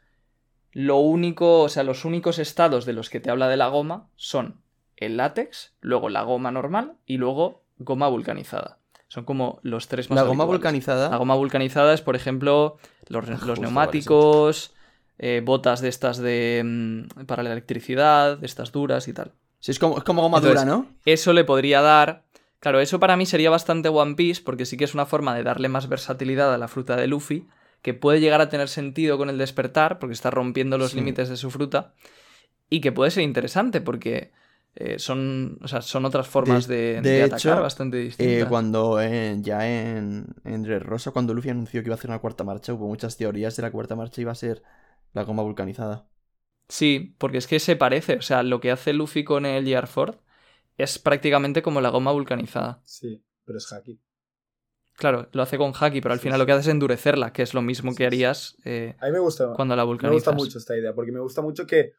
lo 0.74 0.98
único, 0.98 1.62
o 1.62 1.70
sea, 1.70 1.84
los 1.84 2.04
únicos 2.04 2.38
estados 2.38 2.84
de 2.86 2.92
los 2.92 3.10
que 3.10 3.22
te 3.22 3.32
habla 3.32 3.48
de 3.48 3.56
la 3.56 3.70
goma 3.70 4.10
son 4.18 4.60
el 4.98 5.16
látex, 5.16 5.74
luego 5.80 6.10
la 6.10 6.24
goma 6.24 6.52
normal 6.52 6.98
y 7.06 7.16
luego 7.16 7.64
goma 7.78 8.10
vulcanizada. 8.10 8.81
Son 9.12 9.26
como 9.26 9.60
los 9.62 9.90
tres 9.90 10.10
más 10.10 10.16
La 10.16 10.22
goma 10.24 10.44
habituales. 10.46 10.60
vulcanizada. 10.62 11.10
La 11.10 11.18
goma 11.18 11.36
vulcanizada 11.36 11.94
es, 11.94 12.00
por 12.02 12.16
ejemplo, 12.16 12.78
los, 13.10 13.28
los 13.28 13.40
Justo, 13.42 13.62
neumáticos, 13.62 14.74
eh, 15.20 15.42
botas 15.44 15.82
de 15.82 15.90
estas 15.90 16.18
de 16.18 16.62
mm, 16.64 17.26
para 17.26 17.44
la 17.44 17.52
electricidad, 17.52 18.38
de 18.38 18.46
estas 18.46 18.72
duras 18.72 19.10
y 19.10 19.14
tal. 19.14 19.34
Sí, 19.60 19.72
es 19.72 19.80
como, 19.80 19.98
es 19.98 20.06
como 20.06 20.22
goma 20.22 20.38
Entonces, 20.38 20.64
dura, 20.64 20.76
¿no? 20.78 20.86
Eso 21.06 21.34
le 21.34 21.44
podría 21.44 21.82
dar. 21.82 22.24
Claro, 22.62 22.80
eso 22.80 23.02
para 23.02 23.18
mí 23.18 23.26
sería 23.26 23.50
bastante 23.50 23.90
One 23.90 24.16
Piece, 24.16 24.42
porque 24.46 24.66
sí 24.66 24.78
que 24.78 24.86
es 24.86 24.94
una 24.94 25.06
forma 25.06 25.36
de 25.36 25.44
darle 25.44 25.68
más 25.68 25.90
versatilidad 25.90 26.54
a 26.54 26.58
la 26.58 26.70
fruta 26.70 26.96
de 26.96 27.08
Luffy, 27.08 27.50
que 27.82 27.94
puede 27.94 28.22
llegar 28.22 28.40
a 28.40 28.48
tener 28.48 28.70
sentido 28.70 29.18
con 29.18 29.30
el 29.30 29.38
despertar, 29.38 30.00
porque 30.00 30.14
está 30.14 30.32
rompiendo 30.32 30.78
los 30.78 30.92
Sí. 30.92 30.96
límites 30.98 31.28
de 31.28 31.36
su 31.36 31.52
fruta, 31.52 31.96
y 32.70 32.80
que 32.80 32.94
puede 32.94 33.12
ser 33.12 33.24
interesante, 33.24 33.82
porque 33.82 34.32
eh, 34.76 35.00
son, 35.00 35.60
o 35.64 35.68
sea, 35.68 35.82
son 35.82 36.06
otras 36.06 36.28
formas 36.28 36.68
de, 36.68 37.02
de 37.04 37.22
de 37.22 37.24
atacar 37.24 37.60
hecho, 37.60 37.62
bastante 37.62 37.98
Eh, 38.18 38.46
distintas. 38.46 38.48
cuando 38.48 39.02
en- 39.02 39.44
ya 39.44 39.68
en, 39.68 40.28
en 40.44 40.66
Red 40.66 40.84
Rosa, 40.84 41.12
cuando 41.12 41.34
Luffy 41.34 41.50
anunció 41.50 41.82
que 41.82 41.88
iba 41.88 41.96
a 41.96 41.98
hacer 41.98 42.10
una 42.12 42.20
cuarta 42.20 42.44
marcha, 42.44 42.74
hubo 42.74 42.88
muchas 42.88 43.18
teorías 43.18 43.56
de 43.56 43.64
la 43.64 43.72
cuarta 43.72 43.96
marcha 43.96 44.22
iba 44.22 44.32
a 44.32 44.36
ser 44.36 44.62
la 45.14 45.24
goma 45.24 45.42
vulcanizada. 45.44 46.08
Sí, 46.70 47.16
porque 47.20 47.38
es 47.38 47.46
que 47.48 47.60
se 47.60 47.76
parece, 47.76 48.16
o 48.18 48.22
sea, 48.22 48.42
lo 48.44 48.60
que 48.62 48.72
hace 48.72 48.94
Luffy 48.94 49.24
con 49.24 49.46
el 49.46 49.66
Gear 49.66 49.88
Ford 49.88 50.16
es 50.78 51.00
prácticamente 51.00 51.62
como 51.62 51.82
la 51.82 51.90
goma 51.90 52.12
vulcanizada. 52.12 52.84
Sí, 52.86 53.24
pero 53.44 53.58
es 53.58 53.72
Haki. 53.74 54.00
Claro, 54.94 55.30
lo 55.34 55.42
hace 55.42 55.58
con 55.58 55.74
Haki, 55.80 56.00
pero 56.02 56.14
al 56.14 56.20
Sí, 56.20 56.20
final 56.20 56.38
sí. 56.38 56.40
lo 56.40 56.46
que 56.46 56.52
hace 56.52 56.62
es 56.62 56.68
endurecerla, 56.68 57.34
que 57.34 57.42
es 57.42 57.54
lo 57.54 57.62
mismo 57.62 57.96
Sí, 57.96 57.96
que 57.96 58.06
harías 58.06 58.58
eh, 58.66 58.96
A 59.00 59.06
mí 59.08 59.12
me 59.14 59.20
gusta. 59.20 59.48
cuando 59.52 59.76
la 59.76 59.84
Me 60.00 60.10
gusta 60.10 60.32
mucho 60.32 60.58
esta 60.58 60.78
idea, 60.78 60.94
porque 60.96 61.12
me 61.12 61.20
gusta 61.20 61.42
mucho 61.42 61.66
que, 61.68 61.94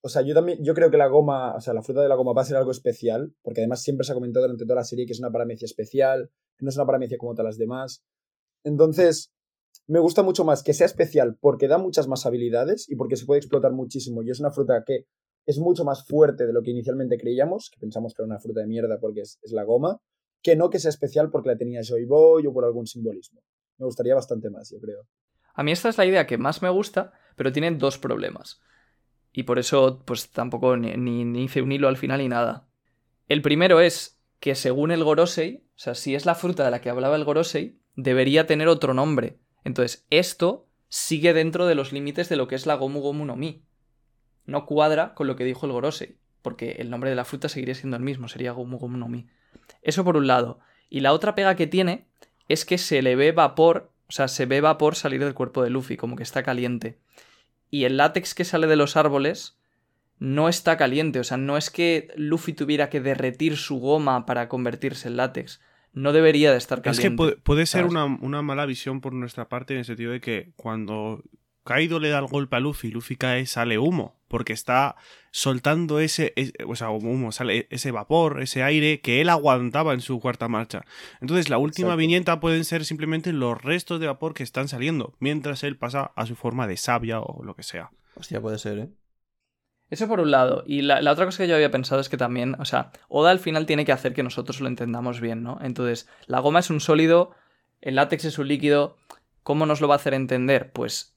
o 0.00 0.08
sea, 0.08 0.22
yo 0.22 0.34
también, 0.34 0.62
yo 0.62 0.74
creo 0.74 0.90
que 0.90 0.96
la 0.96 1.08
goma, 1.08 1.54
o 1.56 1.60
sea, 1.60 1.74
la 1.74 1.82
fruta 1.82 2.02
de 2.02 2.08
la 2.08 2.14
goma 2.14 2.32
va 2.32 2.42
a 2.42 2.44
ser 2.44 2.56
algo 2.56 2.70
especial, 2.70 3.34
porque 3.42 3.60
además 3.62 3.82
siempre 3.82 4.04
se 4.04 4.12
ha 4.12 4.14
comentado 4.14 4.44
durante 4.46 4.64
toda 4.64 4.76
la 4.76 4.84
serie 4.84 5.06
que 5.06 5.12
es 5.12 5.18
una 5.18 5.30
paramecia 5.30 5.66
especial, 5.66 6.30
que 6.56 6.64
no 6.64 6.70
es 6.70 6.76
una 6.76 6.86
paramecia 6.86 7.18
como 7.18 7.32
todas 7.32 7.46
las 7.46 7.58
demás. 7.58 8.04
Entonces, 8.64 9.32
me 9.86 9.98
gusta 9.98 10.22
mucho 10.22 10.44
más 10.44 10.62
que 10.62 10.74
sea 10.74 10.86
especial 10.86 11.36
porque 11.40 11.66
da 11.66 11.78
muchas 11.78 12.06
más 12.06 12.26
habilidades 12.26 12.88
y 12.88 12.96
porque 12.96 13.16
se 13.16 13.26
puede 13.26 13.38
explotar 13.38 13.72
muchísimo. 13.72 14.22
Y 14.22 14.30
es 14.30 14.40
una 14.40 14.50
fruta 14.50 14.84
que 14.86 15.06
es 15.46 15.58
mucho 15.58 15.84
más 15.84 16.06
fuerte 16.06 16.46
de 16.46 16.52
lo 16.52 16.62
que 16.62 16.70
inicialmente 16.70 17.16
creíamos, 17.16 17.70
que 17.70 17.80
pensamos 17.80 18.14
que 18.14 18.22
era 18.22 18.26
una 18.26 18.38
fruta 18.38 18.60
de 18.60 18.66
mierda 18.66 19.00
porque 19.00 19.22
es, 19.22 19.38
es 19.42 19.52
la 19.52 19.64
goma, 19.64 19.98
que 20.42 20.56
no 20.56 20.70
que 20.70 20.78
sea 20.78 20.90
especial 20.90 21.30
porque 21.30 21.48
la 21.48 21.56
tenía 21.56 21.80
Joy 21.82 22.04
Boy 22.04 22.46
o 22.46 22.52
por 22.52 22.64
algún 22.64 22.86
simbolismo. 22.86 23.40
Me 23.78 23.86
gustaría 23.86 24.14
bastante 24.14 24.50
más, 24.50 24.70
yo 24.70 24.78
creo. 24.78 25.06
A 25.54 25.62
mí 25.62 25.72
esta 25.72 25.88
es 25.88 25.98
la 25.98 26.06
idea 26.06 26.26
que 26.26 26.38
más 26.38 26.62
me 26.62 26.68
gusta, 26.68 27.12
pero 27.36 27.50
tiene 27.52 27.70
dos 27.72 27.98
problemas. 27.98 28.60
Y 29.38 29.44
por 29.44 29.60
eso, 29.60 30.02
pues 30.04 30.30
tampoco 30.30 30.76
ni, 30.76 30.96
ni- 30.96 31.44
hice 31.44 31.62
un 31.62 31.70
hilo 31.70 31.86
al 31.86 31.96
final 31.96 32.18
ni 32.18 32.26
nada. 32.26 32.66
El 33.28 33.40
primero 33.40 33.78
es 33.78 34.20
que 34.40 34.56
según 34.56 34.90
el 34.90 35.04
Gorosei, 35.04 35.62
o 35.76 35.78
sea, 35.78 35.94
si 35.94 36.16
es 36.16 36.26
la 36.26 36.34
fruta 36.34 36.64
de 36.64 36.72
la 36.72 36.80
que 36.80 36.90
hablaba 36.90 37.14
el 37.14 37.22
Gorosei, 37.22 37.78
debería 37.94 38.48
tener 38.48 38.66
otro 38.66 38.94
nombre. 38.94 39.38
Entonces, 39.62 40.08
esto 40.10 40.66
sigue 40.88 41.34
dentro 41.34 41.66
de 41.66 41.76
los 41.76 41.92
límites 41.92 42.28
de 42.28 42.34
lo 42.34 42.48
que 42.48 42.56
es 42.56 42.66
la 42.66 42.74
Gomu 42.74 42.98
Gomu 43.00 43.24
no 43.26 43.36
Mi. 43.36 43.62
No 44.44 44.66
cuadra 44.66 45.14
con 45.14 45.28
lo 45.28 45.36
que 45.36 45.44
dijo 45.44 45.66
el 45.66 45.72
Gorosei, 45.72 46.16
porque 46.42 46.72
el 46.80 46.90
nombre 46.90 47.10
de 47.10 47.14
la 47.14 47.24
fruta 47.24 47.48
seguiría 47.48 47.76
siendo 47.76 47.96
el 47.96 48.02
mismo, 48.02 48.26
sería 48.26 48.50
Gomu 48.50 48.78
Gomu 48.78 48.96
no 48.98 49.06
Mi. 49.06 49.28
Eso 49.82 50.02
por 50.02 50.16
un 50.16 50.26
lado. 50.26 50.58
Y 50.90 50.98
la 50.98 51.12
otra 51.12 51.36
pega 51.36 51.54
que 51.54 51.68
tiene 51.68 52.08
es 52.48 52.64
que 52.64 52.76
se 52.76 53.02
le 53.02 53.14
ve 53.14 53.30
vapor, 53.30 53.92
o 54.08 54.12
sea, 54.12 54.26
se 54.26 54.46
ve 54.46 54.60
vapor 54.60 54.96
salir 54.96 55.22
del 55.22 55.34
cuerpo 55.34 55.62
de 55.62 55.70
Luffy, 55.70 55.96
como 55.96 56.16
que 56.16 56.24
está 56.24 56.42
caliente. 56.42 56.98
Y 57.70 57.84
el 57.84 57.96
látex 57.96 58.34
que 58.34 58.44
sale 58.44 58.66
de 58.66 58.76
los 58.76 58.96
árboles 58.96 59.56
no 60.18 60.48
está 60.48 60.76
caliente, 60.76 61.20
o 61.20 61.24
sea, 61.24 61.36
no 61.36 61.56
es 61.56 61.70
que 61.70 62.08
Luffy 62.16 62.52
tuviera 62.52 62.90
que 62.90 63.00
derretir 63.00 63.56
su 63.56 63.78
goma 63.78 64.26
para 64.26 64.48
convertirse 64.48 65.08
en 65.08 65.16
látex. 65.16 65.60
No 65.92 66.12
debería 66.12 66.50
de 66.50 66.58
estar 66.58 66.78
Es 66.78 66.84
caliente. 66.84 67.08
que 67.08 67.16
puede, 67.16 67.36
puede 67.36 67.66
ser 67.66 67.84
una, 67.84 68.04
una 68.04 68.42
mala 68.42 68.66
visión 68.66 69.00
por 69.00 69.12
nuestra 69.12 69.48
parte 69.48 69.74
en 69.74 69.80
el 69.80 69.84
sentido 69.84 70.12
de 70.12 70.20
que 70.20 70.52
cuando 70.56 71.22
Kaido 71.64 72.00
le 72.00 72.08
da 72.08 72.18
el 72.18 72.26
golpe 72.26 72.56
a 72.56 72.60
Luffy, 72.60 72.90
Luffy 72.90 73.16
cae, 73.16 73.46
sale 73.46 73.78
humo, 73.78 74.17
porque 74.28 74.52
está 74.52 74.96
soltando 75.30 75.98
ese, 76.00 76.32
es- 76.36 76.52
o 76.66 76.76
sea, 76.76 76.90
humo, 76.90 77.32
sale 77.32 77.66
ese 77.70 77.90
vapor, 77.90 78.40
ese 78.42 78.62
aire 78.62 79.00
que 79.00 79.20
él 79.20 79.28
aguantaba 79.28 79.94
en 79.94 80.00
su 80.00 80.20
cuarta 80.20 80.48
marcha. 80.48 80.84
Entonces, 81.20 81.48
la 81.50 81.58
última 81.58 81.88
Exacto. 81.88 81.98
viñeta 81.98 82.40
pueden 82.40 82.64
ser 82.64 82.84
simplemente 82.84 83.32
los 83.32 83.60
restos 83.60 84.00
de 84.00 84.06
vapor 84.06 84.34
que 84.34 84.42
están 84.42 84.68
saliendo, 84.68 85.14
mientras 85.18 85.64
él 85.64 85.76
pasa 85.76 86.12
a 86.14 86.26
su 86.26 86.36
forma 86.36 86.66
de 86.66 86.76
savia 86.76 87.20
o 87.20 87.42
lo 87.42 87.54
que 87.54 87.62
sea. 87.62 87.90
Hostia, 88.14 88.40
puede 88.40 88.58
ser, 88.58 88.78
¿eh? 88.78 88.88
Eso 89.90 90.06
por 90.06 90.20
un 90.20 90.30
lado. 90.30 90.64
Y 90.66 90.82
la, 90.82 91.00
la 91.00 91.12
otra 91.12 91.24
cosa 91.24 91.38
que 91.44 91.48
yo 91.48 91.54
había 91.54 91.70
pensado 91.70 92.00
es 92.00 92.10
que 92.10 92.18
también, 92.18 92.56
o 92.58 92.66
sea, 92.66 92.92
Oda 93.08 93.30
al 93.30 93.38
final 93.38 93.64
tiene 93.64 93.86
que 93.86 93.92
hacer 93.92 94.12
que 94.12 94.22
nosotros 94.22 94.60
lo 94.60 94.68
entendamos 94.68 95.20
bien, 95.20 95.42
¿no? 95.42 95.58
Entonces, 95.62 96.06
la 96.26 96.40
goma 96.40 96.58
es 96.58 96.68
un 96.68 96.80
sólido, 96.80 97.30
el 97.80 97.94
látex 97.94 98.26
es 98.26 98.38
un 98.38 98.48
líquido. 98.48 98.96
¿Cómo 99.42 99.64
nos 99.64 99.80
lo 99.80 99.88
va 99.88 99.94
a 99.94 99.96
hacer 99.96 100.12
entender? 100.12 100.72
Pues 100.72 101.16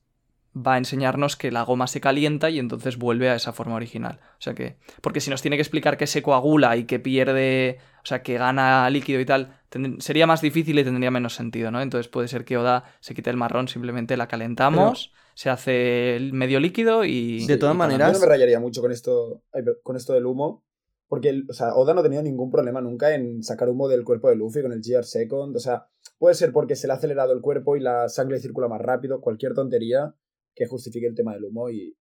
va 0.55 0.73
a 0.73 0.77
enseñarnos 0.77 1.35
que 1.37 1.51
la 1.51 1.63
goma 1.63 1.87
se 1.87 2.01
calienta 2.01 2.49
y 2.49 2.59
entonces 2.59 2.97
vuelve 2.97 3.29
a 3.29 3.35
esa 3.35 3.53
forma 3.53 3.75
original. 3.75 4.19
O 4.33 4.41
sea 4.41 4.53
que. 4.53 4.77
Porque 5.01 5.21
si 5.21 5.29
nos 5.29 5.41
tiene 5.41 5.57
que 5.57 5.61
explicar 5.61 5.97
que 5.97 6.07
se 6.07 6.21
coagula 6.21 6.75
y 6.77 6.85
que 6.85 6.99
pierde. 6.99 7.79
O 8.03 8.05
sea, 8.05 8.23
que 8.23 8.37
gana 8.37 8.89
líquido 8.89 9.19
y 9.19 9.25
tal, 9.25 9.59
sería 9.99 10.25
más 10.25 10.41
difícil 10.41 10.79
y 10.79 10.83
tendría 10.83 11.11
menos 11.11 11.35
sentido, 11.35 11.69
¿no? 11.69 11.81
Entonces 11.81 12.07
puede 12.07 12.27
ser 12.27 12.45
que 12.45 12.57
Oda 12.57 12.83
se 12.99 13.13
quite 13.13 13.29
el 13.29 13.37
marrón, 13.37 13.67
simplemente 13.67 14.17
la 14.17 14.27
calentamos, 14.27 15.13
se 15.35 15.51
hace 15.51 16.15
el 16.15 16.33
medio 16.33 16.59
líquido 16.59 17.05
y. 17.05 17.45
De 17.45 17.57
todas 17.57 17.75
y 17.75 17.77
maneras- 17.77 18.07
Yo 18.13 18.13
no 18.19 18.25
me 18.25 18.25
rayaría 18.31 18.59
mucho 18.59 18.81
con 18.81 18.91
esto, 18.91 19.43
con 19.83 19.95
esto 19.95 20.13
del 20.13 20.25
humo. 20.25 20.63
Porque, 21.07 21.43
o 21.49 21.53
sea, 21.53 21.75
Oda 21.75 21.93
no 21.93 21.99
ha 21.99 22.03
tenido 22.03 22.23
ningún 22.23 22.49
problema 22.49 22.79
nunca 22.79 23.13
en 23.13 23.43
sacar 23.43 23.67
humo 23.67 23.89
del 23.89 24.05
cuerpo 24.05 24.29
de 24.29 24.37
Luffy 24.37 24.61
con 24.61 24.71
el 24.71 24.79
GR 24.81 25.03
Second. 25.03 25.53
O 25.57 25.59
sea, 25.59 25.87
puede 26.17 26.35
ser 26.35 26.53
porque 26.53 26.77
se 26.77 26.87
le 26.87 26.93
ha 26.93 26.95
acelerado 26.95 27.33
el 27.33 27.41
cuerpo 27.41 27.75
y 27.75 27.81
la 27.81 28.07
sangre 28.07 28.39
circula 28.39 28.69
más 28.69 28.79
rápido, 28.79 29.19
cualquier 29.19 29.53
tontería 29.53 30.15
que 30.55 30.65
justifique 30.67 31.07
el 31.07 31.15
tema 31.15 31.33
del 31.33 31.45
humo 31.45 31.69
y, 31.69 31.95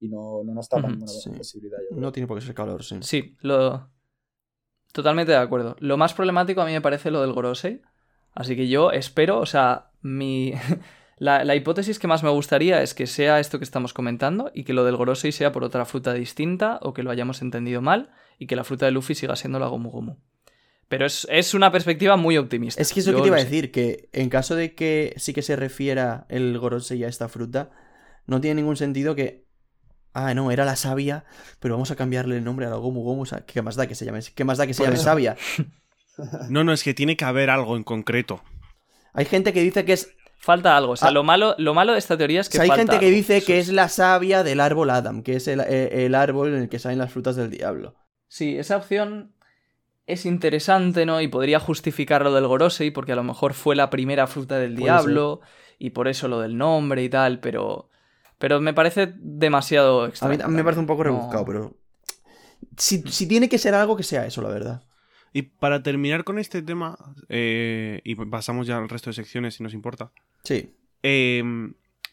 y 0.00 0.08
no, 0.08 0.42
no 0.44 0.54
nos 0.54 0.68
tapa 0.68 0.88
Ujú, 0.88 0.90
ninguna 0.96 1.12
sí. 1.12 1.30
posibilidad. 1.30 1.78
yo 1.82 1.88
creo. 1.88 2.00
No 2.00 2.12
tiene 2.12 2.26
por 2.26 2.38
qué 2.38 2.44
ser 2.46 2.54
calor, 2.54 2.82
sí. 2.84 2.96
Sí, 3.02 3.36
lo. 3.40 3.90
Totalmente 4.92 5.32
de 5.32 5.38
acuerdo. 5.38 5.76
Lo 5.80 5.96
más 5.96 6.14
problemático 6.14 6.60
a 6.60 6.66
mí 6.66 6.72
me 6.72 6.80
parece 6.80 7.10
lo 7.10 7.20
del 7.20 7.32
Gorosei. 7.32 7.82
Así 8.32 8.56
que 8.56 8.68
yo 8.68 8.90
espero, 8.92 9.40
o 9.40 9.46
sea, 9.46 9.90
mi. 10.02 10.52
La, 11.16 11.44
la 11.44 11.54
hipótesis 11.54 12.00
que 12.00 12.08
más 12.08 12.24
me 12.24 12.28
gustaría 12.30 12.82
es 12.82 12.92
que 12.92 13.06
sea 13.06 13.38
esto 13.38 13.58
que 13.58 13.64
estamos 13.64 13.94
comentando 13.94 14.50
y 14.52 14.64
que 14.64 14.72
lo 14.72 14.84
del 14.84 14.96
Gorosei 14.96 15.30
sea 15.30 15.52
por 15.52 15.62
otra 15.62 15.84
fruta 15.84 16.12
distinta 16.12 16.80
o 16.82 16.92
que 16.92 17.04
lo 17.04 17.12
hayamos 17.12 17.40
entendido 17.40 17.80
mal 17.80 18.10
y 18.36 18.48
que 18.48 18.56
la 18.56 18.64
fruta 18.64 18.86
de 18.86 18.90
Luffy 18.90 19.14
siga 19.14 19.36
siendo 19.36 19.60
la 19.60 19.68
Gomu 19.68 19.90
Gomu. 19.90 20.16
Pero 20.88 21.06
es, 21.06 21.24
es 21.30 21.54
una 21.54 21.70
perspectiva 21.70 22.16
muy 22.16 22.36
optimista. 22.36 22.82
Es 22.82 22.92
que 22.92 22.98
es 22.98 23.06
lo 23.06 23.12
Yo 23.12 23.18
que 23.18 23.22
te 23.22 23.28
iba 23.28 23.36
a 23.36 23.40
sé. 23.40 23.44
decir, 23.44 23.70
que 23.70 24.08
en 24.12 24.28
caso 24.28 24.56
de 24.56 24.74
que 24.74 25.14
sí 25.16 25.32
que 25.32 25.42
se 25.42 25.54
refiera 25.54 26.26
el 26.28 26.58
Gorosei 26.58 27.04
a 27.04 27.08
esta 27.08 27.28
fruta, 27.28 27.70
no 28.26 28.40
tiene 28.40 28.56
ningún 28.60 28.76
sentido 28.76 29.14
que. 29.14 29.44
Ah, 30.12 30.32
no, 30.34 30.50
era 30.52 30.64
la 30.64 30.76
savia, 30.76 31.24
pero 31.58 31.74
vamos 31.74 31.90
a 31.90 31.96
cambiarle 31.96 32.36
el 32.36 32.44
nombre 32.44 32.66
a 32.66 32.70
la 32.70 32.76
Gomu 32.76 33.02
Gomu. 33.02 33.22
O 33.22 33.26
sea, 33.26 33.40
¿qué 33.44 33.62
más 33.62 33.74
da 33.74 33.86
que 33.88 33.94
se 33.96 34.04
llame, 34.04 34.20
qué 34.34 34.44
más 34.44 34.58
da 34.58 34.66
que 34.66 34.74
se 34.74 34.82
llame 34.84 34.94
eso. 34.96 35.04
savia? 35.04 35.36
No, 36.48 36.62
no, 36.62 36.72
es 36.72 36.84
que 36.84 36.94
tiene 36.94 37.16
que 37.16 37.24
haber 37.24 37.50
algo 37.50 37.76
en 37.76 37.82
concreto. 37.82 38.40
Hay 39.14 39.24
gente 39.24 39.52
que 39.52 39.62
dice 39.62 39.84
que 39.84 39.94
es. 39.94 40.14
Falta 40.38 40.76
algo. 40.76 40.92
O 40.92 40.96
sea, 40.96 41.08
Ah. 41.08 41.10
lo, 41.10 41.24
malo, 41.24 41.56
lo 41.58 41.74
malo 41.74 41.92
de 41.92 41.98
esta 41.98 42.16
teoría 42.16 42.40
es 42.42 42.46
o 42.46 42.50
que 42.50 42.58
sea, 42.58 42.62
hay 42.62 42.68
falta 42.68 42.82
gente 42.82 42.98
que 43.00 43.06
algo. 43.06 43.16
dice 43.16 43.42
que 43.42 43.58
es 43.58 43.68
la 43.70 43.88
savia 43.88 44.44
del 44.44 44.60
árbol 44.60 44.90
Adam, 44.90 45.22
que 45.24 45.34
es 45.36 45.48
el, 45.48 45.58
eh, 45.60 46.04
el 46.06 46.14
árbol 46.14 46.54
en 46.54 46.62
el 46.62 46.68
que 46.68 46.78
salen 46.78 46.98
las 46.98 47.10
frutas 47.10 47.34
del 47.34 47.50
diablo. 47.50 47.96
Sí, 48.28 48.56
esa 48.56 48.76
opción 48.76 49.34
es 50.06 50.24
interesante, 50.26 51.04
¿no? 51.06 51.20
Y 51.20 51.26
podría 51.26 51.58
justificar 51.58 52.22
lo 52.22 52.32
del 52.32 52.46
Gorosei, 52.46 52.90
porque 52.92 53.10
a 53.12 53.16
lo 53.16 53.24
mejor 53.24 53.54
fue 53.54 53.74
la 53.74 53.90
primera 53.90 54.26
fruta 54.28 54.58
del 54.58 54.76
diablo, 54.76 55.40
y 55.78 55.90
por 55.90 56.06
eso 56.06 56.28
lo 56.28 56.38
del 56.40 56.56
nombre 56.56 57.02
y 57.02 57.08
tal, 57.08 57.40
pero. 57.40 57.90
Pero 58.44 58.60
me 58.60 58.74
parece 58.74 59.14
demasiado 59.16 60.02
A 60.02 60.08
extraño. 60.08 60.36
mí, 60.36 60.42
a 60.44 60.48
mí 60.48 60.54
me 60.54 60.62
parece 60.64 60.80
un 60.80 60.86
poco 60.86 61.02
No. 61.02 61.04
rebuscado, 61.04 61.46
pero. 61.46 61.74
Si, 62.76 63.00
si 63.10 63.26
tiene 63.26 63.48
que 63.48 63.56
ser 63.56 63.74
algo 63.74 63.96
que 63.96 64.02
sea 64.02 64.26
eso, 64.26 64.42
la 64.42 64.50
verdad. 64.50 64.82
Y 65.32 65.40
para 65.42 65.82
terminar 65.82 66.24
con 66.24 66.38
este 66.38 66.60
tema, 66.60 66.98
eh, 67.30 68.02
y 68.04 68.14
pasamos 68.16 68.66
ya 68.66 68.76
al 68.76 68.90
resto 68.90 69.08
de 69.08 69.14
secciones 69.14 69.54
si 69.54 69.62
nos 69.62 69.72
importa. 69.72 70.12
Sí. 70.42 70.74
Eh, 71.02 71.42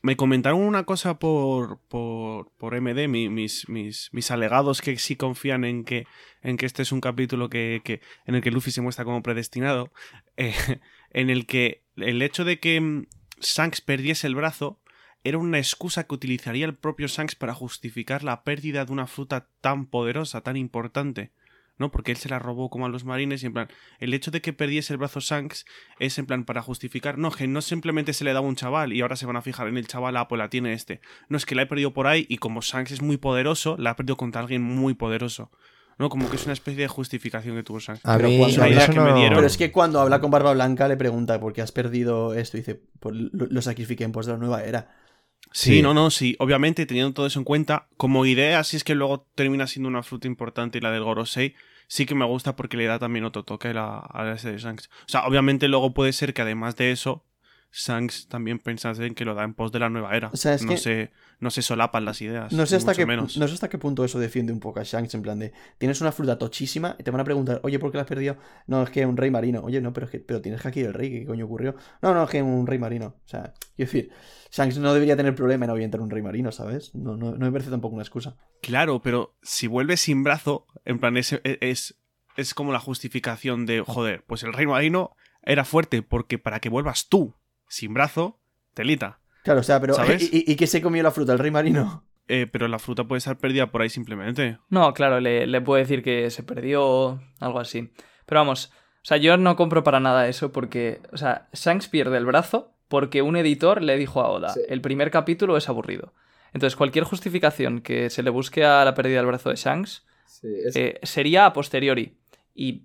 me 0.03 0.15
comentaron 0.15 0.61
una 0.61 0.86
cosa 0.86 1.19
por, 1.19 1.79
por, 1.89 2.49
por 2.57 2.75
MD, 2.79 3.09
mi- 3.09 3.27
mis, 3.27 3.67
mis, 3.67 4.07
mis 4.13 4.32
alegados 4.32 4.82
que 4.82 4.97
sí 4.97 5.17
confían 5.17 5.65
en 5.65 5.84
que, 5.84 6.07
en 6.43 6.55
que 6.55 6.65
este 6.65 6.82
es 6.84 6.93
un 6.93 7.01
capítulo 7.01 7.49
que, 7.49 7.82
que- 7.84 7.99
en 8.25 8.36
el 8.36 8.41
que 8.41 8.51
Luffy 8.51 8.71
se 8.71 8.79
muestra 8.82 9.03
como 9.03 9.21
predestinado, 9.21 9.91
eh, 10.38 10.53
en 11.11 11.29
el 11.29 11.45
que 11.45 11.84
el 11.97 12.21
hecho 12.21 12.45
de 12.45 12.57
que 12.61 12.79
mm, 12.79 13.05
Shanks 13.41 13.82
perdiese 13.82 14.27
el 14.27 14.36
brazo 14.36 14.79
era 15.24 15.38
una 15.38 15.57
excusa 15.59 16.05
que 16.05 16.15
utilizaría 16.15 16.65
el 16.65 16.76
propio 16.76 17.07
Shanks 17.07 17.36
para 17.36 17.53
justificar 17.53 18.24
la 18.24 18.43
pérdida 18.43 18.86
de 18.86 18.91
una 18.93 19.07
fruta 19.07 19.47
tan 19.61 19.86
poderosa, 19.86 20.41
tan 20.41 20.57
importante. 20.57 21.32
¿no? 21.78 21.89
Porque 21.89 22.11
él 22.11 22.17
se 22.17 22.30
la 22.30 22.38
robó 22.38 22.69
como 22.69 22.86
a 22.86 22.89
los 22.89 23.05
marines 23.05 23.41
y 23.41 23.47
en 23.47 23.53
plan, 23.53 23.67
el 23.99 24.13
hecho 24.13 24.30
de 24.30 24.39
que 24.39 24.53
perdiese 24.53 24.93
el 24.93 24.97
brazo 24.99 25.19
Shanks 25.19 25.65
es 25.97 26.19
en 26.19 26.28
plan 26.28 26.45
para 26.45 26.61
justificar, 26.61 27.17
no, 27.17 27.32
que 27.32 27.47
no 27.47 27.59
simplemente 27.61 28.13
se 28.13 28.24
le 28.24 28.34
daba 28.34 28.45
a 28.45 28.49
un 28.49 28.55
chaval 28.55 28.93
y 28.93 29.01
ahora 29.01 29.15
se 29.15 29.26
van 29.26 29.36
a 29.36 29.41
fijar 29.41 29.67
en 29.67 29.78
el 29.78 29.88
chaval, 29.88 30.15
ah, 30.17 30.28
pues 30.28 30.38
la 30.38 30.47
tiene 30.49 30.74
este. 30.74 31.01
No, 31.28 31.38
es 31.38 31.45
que 31.47 31.55
la 31.55 31.63
he 31.63 31.65
perdido 31.65 31.91
por 31.91 32.05
ahí 32.05 32.28
y 32.30 32.38
como 32.38 32.61
Shanks 32.61 32.91
es 32.91 33.01
muy 33.01 33.17
poderoso, 33.17 33.78
la 33.80 33.91
ha 33.91 33.95
perdido 33.95 34.15
contra 34.15 34.41
alguien 34.41 34.61
muy 34.61 34.93
poderoso. 34.93 35.49
No, 35.97 36.09
como 36.09 36.30
que 36.30 36.36
es 36.36 36.43
una 36.43 36.53
especie 36.53 36.82
de 36.84 36.88
justificación 36.88 37.55
que 37.55 37.63
tuvo 37.63 37.80
Shanks. 37.80 38.05
A 38.05 38.17
Pero 38.17 38.30
mí, 38.30 38.38
cuando 38.38 38.61
a 38.61 38.65
mí 38.65 38.69
la 38.69 38.76
idea 38.76 38.84
eso 38.84 38.93
que 38.93 38.99
me 38.99 39.09
no- 39.09 39.15
dieron- 39.15 39.36
Pero 39.36 39.47
es 39.47 39.57
que 39.57 39.72
cuando 39.72 39.99
habla 40.01 40.19
con 40.22 40.30
Barba 40.30 40.53
Blanca 40.53 40.88
le 40.88 40.97
pregunta 40.97 41.39
por 41.39 41.51
qué 41.53 41.63
has 41.63 41.72
perdido 41.72 42.36
esto. 42.36 42.57
Y 42.57 42.59
dice, 42.59 42.80
pues 42.99 43.15
lo, 43.15 43.47
lo 43.47 43.61
sacrifiqué 43.63 44.03
en 44.03 44.11
pos 44.11 44.28
de 44.28 44.34
la 44.34 44.38
nueva 44.38 44.63
era. 44.63 44.95
Sí, 45.51 45.75
Sí. 45.75 45.81
no, 45.81 45.93
no, 45.93 46.11
sí. 46.11 46.35
Obviamente, 46.39 46.85
teniendo 46.85 47.13
todo 47.13 47.25
eso 47.25 47.39
en 47.39 47.45
cuenta, 47.45 47.87
como 47.97 48.25
idea, 48.25 48.63
si 48.63 48.77
es 48.77 48.83
que 48.83 48.95
luego 48.95 49.27
termina 49.35 49.67
siendo 49.67 49.89
una 49.89 50.03
fruta 50.03 50.27
importante 50.27 50.77
y 50.77 50.81
la 50.81 50.91
del 50.91 51.03
Gorosei, 51.03 51.55
sí 51.87 52.05
que 52.05 52.15
me 52.15 52.25
gusta 52.25 52.55
porque 52.55 52.77
le 52.77 52.85
da 52.85 52.99
también 52.99 53.25
otro 53.25 53.43
toque 53.43 53.69
a 53.69 53.73
la, 53.73 53.97
a 53.97 54.23
la 54.23 54.35
de 54.35 54.57
Shanks. 54.57 54.89
O 55.05 55.09
sea, 55.09 55.25
obviamente 55.25 55.67
luego 55.67 55.93
puede 55.93 56.13
ser 56.13 56.33
que 56.33 56.41
además 56.41 56.77
de 56.77 56.91
eso, 56.91 57.25
Shanks 57.74 58.28
también 58.28 58.59
pensase 58.59 59.05
en 59.05 59.15
que 59.15 59.24
lo 59.24 59.34
da 59.34 59.43
en 59.43 59.53
pos 59.53 59.72
de 59.72 59.80
la 59.80 59.89
nueva 59.89 60.15
era. 60.15 60.30
O 60.34 60.38
sea, 60.38 60.53
es 60.53 60.63
no, 60.63 60.72
que- 60.72 60.78
se, 60.78 61.11
no 61.39 61.49
se 61.51 61.61
solapan 61.61 62.03
las 62.03 62.22
ideas. 62.22 62.51
No 62.51 62.65
sé, 62.65 62.76
hasta 62.76 62.93
qué, 62.93 63.05
menos. 63.05 63.38
no 63.38 63.47
sé 63.47 63.53
hasta 63.53 63.69
qué 63.69 63.78
punto 63.78 64.03
eso 64.03 64.19
defiende 64.19 64.51
un 64.51 64.59
poco 64.59 64.82
a 64.82 64.84
Shanks, 64.84 65.13
en 65.15 65.22
plan 65.22 65.39
de, 65.39 65.53
tienes 65.78 66.01
una 66.01 66.11
fruta 66.11 66.38
tochísima 66.38 66.95
y 66.99 67.03
te 67.03 67.11
van 67.11 67.22
a 67.22 67.24
preguntar, 67.24 67.61
oye, 67.63 67.80
¿por 67.80 67.89
qué 67.91 67.97
la 67.97 68.01
has 68.03 68.09
perdido? 68.09 68.38
No, 68.67 68.84
es 68.84 68.89
que 68.89 69.05
un 69.05 69.15
rey 69.15 69.32
marino. 69.32 69.61
Oye, 69.61 69.80
no, 69.80 69.93
pero 69.93 70.05
es 70.05 70.11
que 70.11 70.19
pero 70.19 70.41
tienes 70.41 70.65
aquí 70.65 70.82
el 70.82 70.93
rey, 70.93 71.09
¿qué 71.11 71.26
coño 71.26 71.45
ocurrió? 71.45 71.76
No, 72.01 72.13
no, 72.13 72.24
es 72.24 72.30
que 72.30 72.41
un 72.41 72.67
rey 72.67 72.78
marino. 72.78 73.15
O 73.26 73.28
sea, 73.28 73.53
quiero 73.76 73.91
decir, 73.91 74.11
Shanks 74.51 74.78
no 74.78 74.93
debería 74.93 75.15
tener 75.15 75.34
problema 75.34 75.63
en 75.65 75.72
ahuyentar 75.72 76.01
un 76.01 76.09
rey 76.09 76.22
marino, 76.22 76.51
¿sabes? 76.51 76.93
No, 76.93 77.15
no, 77.15 77.32
no 77.32 77.45
me 77.45 77.51
parece 77.53 77.69
tampoco 77.69 77.93
una 77.95 78.03
excusa. 78.03 78.36
Claro, 78.61 79.01
pero 79.01 79.38
si 79.41 79.67
vuelve 79.67 79.95
sin 79.95 80.24
brazo, 80.24 80.67
en 80.84 80.99
plan, 80.99 81.15
es, 81.15 81.39
es, 81.43 81.95
es 82.36 82.53
como 82.53 82.74
la 82.74 82.80
justificación 82.80 83.65
de, 83.65 83.80
joder, 83.82 84.26
pues 84.28 84.43
el 84.43 84.51
rey 84.51 84.67
marino 84.67 85.15
era 85.43 85.63
fuerte 85.63 86.01
porque 86.01 86.38
para 86.38 86.59
que 86.59 86.69
vuelvas 86.69 87.07
tú 87.07 87.36
sin 87.72 87.93
brazo, 87.93 88.39
telita. 88.74 89.19
Claro, 89.43 89.61
o 89.61 89.63
sea, 89.63 89.80
pero 89.82 89.93
¿Sabes? 89.95 90.32
¿y, 90.32 90.43
y, 90.47 90.51
y 90.51 90.55
qué 90.55 90.67
se 90.67 90.82
comió 90.82 91.01
la 91.03 91.11
fruta? 91.11 91.34
¿El 91.34 91.39
rey 91.39 91.51
marino? 91.51 92.05
Eh, 92.28 92.47
pero 92.51 92.67
la 92.67 92.80
fruta 92.80 93.05
puede 93.05 93.17
estar 93.17 93.38
perdida 93.39 93.72
por 93.72 93.82
ahí 93.82 93.89
simplemente. 93.89 94.57
No, 94.69 94.93
claro, 94.93 95.19
le, 95.19 95.47
le 95.47 95.61
puedo 95.61 95.80
decir 95.80 96.03
que 96.03 96.30
se 96.30 96.43
perdió, 96.43 97.19
algo 97.39 97.59
así. 97.59 97.91
Pero 98.26 98.41
vamos, 98.41 98.72
o 98.97 99.03
sea, 99.05 99.17
yo 99.17 99.36
no 99.38 99.55
compro 99.55 99.84
para 99.84 99.99
nada 99.99 100.28
eso 100.28 100.51
porque, 100.51 101.01
o 101.11 101.17
sea, 101.17 101.49
Shanks 101.53 101.88
pierde 101.88 102.17
el 102.17 102.26
brazo 102.26 102.74
porque 102.88 103.22
un 103.22 103.36
editor 103.36 103.82
le 103.82 103.97
dijo 103.97 104.22
a 104.22 104.30
Oda, 104.30 104.49
Sí. 104.49 104.61
el 104.69 104.82
primer 104.82 105.11
capítulo 105.11 105.57
es 105.57 105.67
aburrido. 105.69 106.13
Entonces, 106.53 106.76
cualquier 106.76 107.05
justificación 107.05 107.82
que 107.82 108.09
se 108.09 108.24
le 108.24 108.30
busque 108.30 108.63
a 108.65 108.84
la 108.86 108.93
pérdida 108.93 109.17
del 109.17 109.26
brazo 109.28 109.49
de 109.49 109.55
Shanks 109.55 110.05
Sí, 110.26 110.47
es- 110.65 110.76
eh, 110.76 110.99
sería 111.03 111.45
a 111.45 111.53
posteriori. 111.53 112.17
Y 112.53 112.84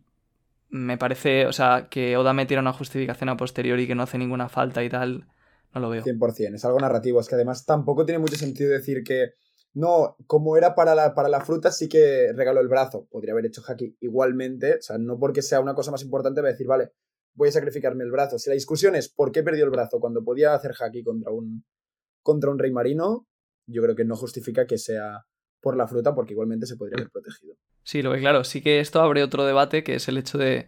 me 0.68 0.98
parece, 0.98 1.46
o 1.46 1.52
sea, 1.52 1.88
que 1.90 2.16
Oda 2.16 2.32
metiera 2.32 2.60
una 2.60 2.72
justificación 2.72 3.28
a 3.28 3.36
posteriori 3.36 3.86
que 3.86 3.94
no 3.94 4.02
hace 4.02 4.18
ninguna 4.18 4.48
falta 4.48 4.82
y 4.82 4.88
tal, 4.88 5.28
no 5.74 5.80
lo 5.80 5.90
veo. 5.90 6.04
100%, 6.04 6.54
es 6.54 6.64
algo 6.64 6.78
narrativo. 6.78 7.20
Es 7.20 7.28
que 7.28 7.34
además 7.34 7.64
tampoco 7.64 8.04
tiene 8.04 8.18
mucho 8.18 8.36
sentido 8.36 8.70
decir 8.70 9.02
que, 9.04 9.34
no, 9.74 10.16
como 10.26 10.56
era 10.56 10.74
para 10.74 10.94
la, 10.94 11.14
para 11.14 11.28
la 11.28 11.40
fruta, 11.40 11.70
sí 11.70 11.88
que 11.88 12.32
regaló 12.34 12.60
el 12.60 12.68
brazo. 12.68 13.06
Podría 13.10 13.32
haber 13.32 13.46
hecho 13.46 13.62
Haki 13.66 13.96
igualmente. 14.00 14.76
O 14.76 14.82
sea, 14.82 14.98
no 14.98 15.18
porque 15.18 15.42
sea 15.42 15.60
una 15.60 15.74
cosa 15.74 15.90
más 15.90 16.02
importante, 16.02 16.40
va 16.40 16.48
a 16.48 16.52
decir, 16.52 16.66
vale, 16.66 16.92
voy 17.34 17.48
a 17.48 17.52
sacrificarme 17.52 18.04
el 18.04 18.10
brazo. 18.10 18.38
Si 18.38 18.50
la 18.50 18.54
discusión 18.54 18.96
es 18.96 19.08
por 19.08 19.32
qué 19.32 19.42
perdió 19.42 19.64
el 19.64 19.70
brazo 19.70 20.00
cuando 20.00 20.24
podía 20.24 20.54
hacer 20.54 20.72
Haki 20.78 21.04
contra 21.04 21.30
un, 21.30 21.64
contra 22.22 22.50
un 22.50 22.58
rey 22.58 22.72
marino, 22.72 23.26
yo 23.66 23.82
creo 23.82 23.94
que 23.94 24.04
no 24.04 24.16
justifica 24.16 24.66
que 24.66 24.78
sea 24.78 25.26
por 25.60 25.76
la 25.76 25.88
fruta, 25.88 26.14
porque 26.14 26.32
igualmente 26.32 26.66
se 26.66 26.76
podría 26.76 26.96
haber 26.98 27.10
protegido. 27.10 27.56
Sí, 27.86 28.02
lo 28.02 28.12
que 28.12 28.18
claro, 28.18 28.42
sí 28.42 28.62
que 28.62 28.80
esto 28.80 29.00
abre 29.00 29.22
otro 29.22 29.44
debate 29.46 29.84
que 29.84 29.94
es 29.94 30.08
el 30.08 30.18
hecho 30.18 30.38
de, 30.38 30.66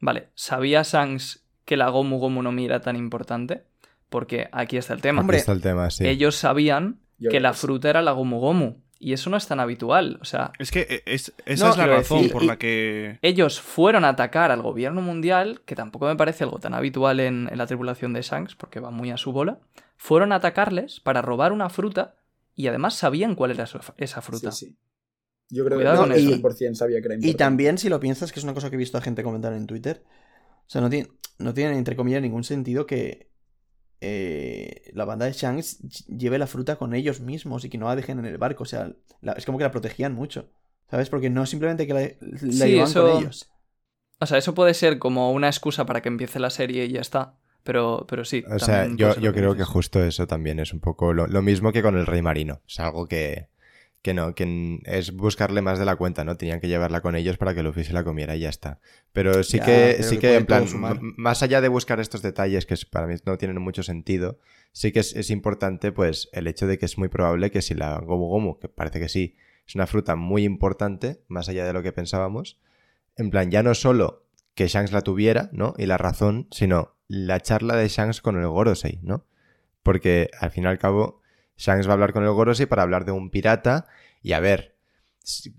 vale, 0.00 0.30
¿sabía 0.34 0.82
Shanks 0.82 1.44
que 1.64 1.76
la 1.76 1.88
Gomu 1.90 2.18
Gomu 2.18 2.42
no 2.42 2.50
Mi 2.50 2.64
era 2.64 2.80
tan 2.80 2.96
importante? 2.96 3.62
Porque 4.08 4.48
aquí 4.50 4.76
está 4.76 4.92
el 4.92 5.00
tema. 5.00 5.20
Hombre, 5.20 5.36
Aquí 5.36 5.42
está 5.42 5.52
el 5.52 5.60
tema, 5.62 5.88
sí. 5.90 6.04
Ellos 6.08 6.34
sabían 6.34 6.98
Yo 7.18 7.30
que 7.30 7.38
la 7.38 7.52
fruta 7.54 7.88
era 7.88 8.02
la 8.02 8.10
Gomu 8.10 8.40
Gomu. 8.40 8.78
Y 8.98 9.12
eso 9.12 9.30
no 9.30 9.36
es 9.36 9.46
tan 9.46 9.60
habitual. 9.60 10.18
O 10.20 10.24
sea, 10.24 10.50
Es 10.58 10.72
que 10.72 10.86
eh, 10.90 11.02
es, 11.06 11.32
esa 11.44 11.66
No, 11.66 11.70
es 11.70 11.76
la 11.78 11.86
razón 11.86 12.18
decir, 12.18 12.32
por 12.32 12.42
y- 12.42 12.46
la 12.48 12.56
que... 12.58 13.18
ellos 13.22 13.60
fueron 13.60 14.04
a 14.04 14.08
atacar 14.08 14.50
al 14.50 14.62
gobierno 14.62 15.02
mundial, 15.02 15.60
que 15.66 15.76
tampoco 15.76 16.06
me 16.06 16.16
parece 16.16 16.42
algo 16.42 16.58
tan 16.58 16.74
habitual 16.74 17.20
en, 17.20 17.48
en 17.48 17.58
la 17.58 17.66
tripulación 17.68 18.12
de 18.12 18.22
Shanks, 18.22 18.56
porque 18.56 18.80
va 18.80 18.90
muy 18.90 19.12
a 19.12 19.16
su 19.18 19.30
bola. 19.30 19.60
Fueron 19.96 20.32
a 20.32 20.36
atacarles 20.36 20.98
para 20.98 21.22
robar 21.22 21.52
una 21.52 21.68
fruta 21.68 22.16
y 22.56 22.66
además 22.66 22.94
sabían 22.94 23.36
cuál 23.36 23.52
era 23.52 23.66
su- 23.66 23.78
esa 23.98 24.20
fruta. 24.20 24.50
Sí, 24.50 24.66
sí. 24.66 24.76
Yo 25.50 25.64
creo 25.64 25.78
Cuidado 25.78 26.02
que 26.04 26.08
con 26.10 26.18
eso. 26.18 26.28
100% 26.28 26.74
sabía 26.78 27.00
que 27.00 27.06
era 27.06 27.16
Y 27.20 27.34
también, 27.34 27.78
si 27.78 27.88
lo 27.88 28.00
piensas, 28.00 28.32
que 28.32 28.40
es 28.40 28.44
una 28.44 28.54
cosa 28.54 28.68
que 28.70 28.76
he 28.76 28.78
visto 28.78 28.98
a 28.98 29.00
gente 29.00 29.22
comentar 29.22 29.52
en 29.52 29.66
Twitter, 29.66 30.02
o 30.66 30.68
sea, 30.70 30.80
no 30.80 30.90
tiene, 30.90 31.08
no 31.38 31.54
tiene 31.54 31.76
entre 31.78 31.96
comillas 31.96 32.22
ningún 32.22 32.44
sentido 32.44 32.86
que 32.86 33.30
eh, 34.00 34.90
la 34.92 35.04
banda 35.04 35.26
de 35.26 35.32
Shanks 35.32 35.78
lleve 36.06 36.38
la 36.38 36.46
fruta 36.46 36.76
con 36.76 36.94
ellos 36.94 37.20
mismos 37.20 37.64
y 37.64 37.68
que 37.70 37.78
no 37.78 37.86
la 37.86 37.96
dejen 37.96 38.18
en 38.18 38.26
el 38.26 38.38
barco. 38.38 38.64
O 38.64 38.66
sea, 38.66 38.92
la- 39.20 39.32
es 39.32 39.46
como 39.46 39.58
que 39.58 39.64
la 39.64 39.70
protegían 39.70 40.14
mucho. 40.14 40.50
¿Sabes? 40.90 41.08
Porque 41.10 41.30
no 41.30 41.46
simplemente 41.46 41.86
que 41.86 41.94
la, 41.94 42.00
la 42.20 42.66
Sí, 42.66 42.78
eso- 42.78 43.06
con 43.06 43.18
ellos. 43.18 43.50
O 44.20 44.26
sea, 44.26 44.38
eso 44.38 44.54
puede 44.54 44.72
ser 44.74 44.98
como 44.98 45.32
una 45.32 45.48
excusa 45.48 45.84
para 45.84 46.00
que 46.00 46.08
empiece 46.08 46.38
la 46.38 46.50
serie 46.50 46.86
y 46.86 46.92
ya 46.92 47.00
está. 47.00 47.34
Pero, 47.64 48.06
pero 48.08 48.24
sí. 48.24 48.44
O 48.48 48.58
sea, 48.58 48.88
yo, 48.94 49.18
yo 49.18 49.32
creo 49.32 49.56
que 49.56 49.64
justo 49.64 50.02
eso 50.02 50.26
también 50.26 50.60
es 50.60 50.72
un 50.72 50.80
poco 50.80 51.12
lo, 51.12 51.26
lo 51.26 51.42
mismo 51.42 51.72
que 51.72 51.82
con 51.82 51.96
el 51.98 52.06
rey 52.06 52.22
marino. 52.22 52.62
Es 52.66 52.78
algo 52.78 53.08
que, 53.08 53.48
que 54.06 54.14
no, 54.14 54.36
que 54.36 54.78
es 54.84 55.10
buscarle 55.12 55.62
más 55.62 55.80
de 55.80 55.84
la 55.84 55.96
cuenta, 55.96 56.24
¿no? 56.24 56.36
Tenían 56.36 56.60
que 56.60 56.68
llevarla 56.68 57.00
con 57.00 57.16
ellos 57.16 57.38
para 57.38 57.56
que 57.56 57.64
Luffy 57.64 57.82
se 57.82 57.92
la 57.92 58.04
comiera 58.04 58.36
y 58.36 58.38
ya 58.38 58.48
está. 58.48 58.78
Pero 59.12 59.42
sí 59.42 59.58
Ya, 59.58 59.64
que, 59.64 59.94
pero 59.96 60.08
sí 60.08 60.18
que 60.18 60.36
en 60.36 60.46
plan, 60.46 60.64
más 61.16 61.42
allá 61.42 61.60
de 61.60 61.66
buscar 61.66 61.98
estos 61.98 62.22
detalles 62.22 62.66
que 62.66 62.76
para 62.88 63.08
mí 63.08 63.16
no 63.24 63.36
tienen 63.36 63.60
mucho 63.60 63.82
sentido, 63.82 64.38
sí 64.70 64.92
que 64.92 65.00
es, 65.00 65.16
es 65.16 65.30
importante 65.30 65.90
pues 65.90 66.28
el 66.32 66.46
hecho 66.46 66.68
de 66.68 66.78
que 66.78 66.86
es 66.86 66.98
muy 66.98 67.08
probable 67.08 67.50
que 67.50 67.62
si 67.62 67.74
la 67.74 67.98
Gomu 67.98 68.28
Gomu, 68.28 68.60
que 68.60 68.68
parece 68.68 69.00
que 69.00 69.08
sí, 69.08 69.34
es 69.66 69.74
una 69.74 69.88
fruta 69.88 70.14
muy 70.14 70.44
importante, 70.44 71.24
más 71.26 71.48
allá 71.48 71.66
de 71.66 71.72
lo 71.72 71.82
que 71.82 71.90
pensábamos, 71.90 72.60
en 73.16 73.30
plan, 73.30 73.50
ya 73.50 73.64
no 73.64 73.74
solo 73.74 74.24
que 74.54 74.68
Shanks 74.68 74.92
la 74.92 75.00
tuviera, 75.00 75.50
¿no? 75.50 75.74
Y 75.78 75.86
la 75.86 75.98
razón, 75.98 76.46
sino 76.52 76.94
la 77.08 77.40
charla 77.40 77.74
de 77.74 77.88
Shanks 77.88 78.20
con 78.20 78.38
el 78.38 78.46
Gorosei, 78.46 79.00
¿no? 79.02 79.26
Porque 79.82 80.30
al 80.38 80.52
fin 80.52 80.62
y 80.62 80.66
al 80.68 80.78
cabo, 80.78 81.22
Shanks 81.56 81.86
va 81.86 81.90
a 81.90 81.94
hablar 81.94 82.12
con 82.12 82.24
el 82.24 82.30
Gorosei 82.30 82.66
para 82.66 82.82
hablar 82.82 83.04
de 83.04 83.12
un 83.12 83.30
pirata. 83.30 83.86
Y 84.22 84.32
a 84.32 84.40
ver, 84.40 84.76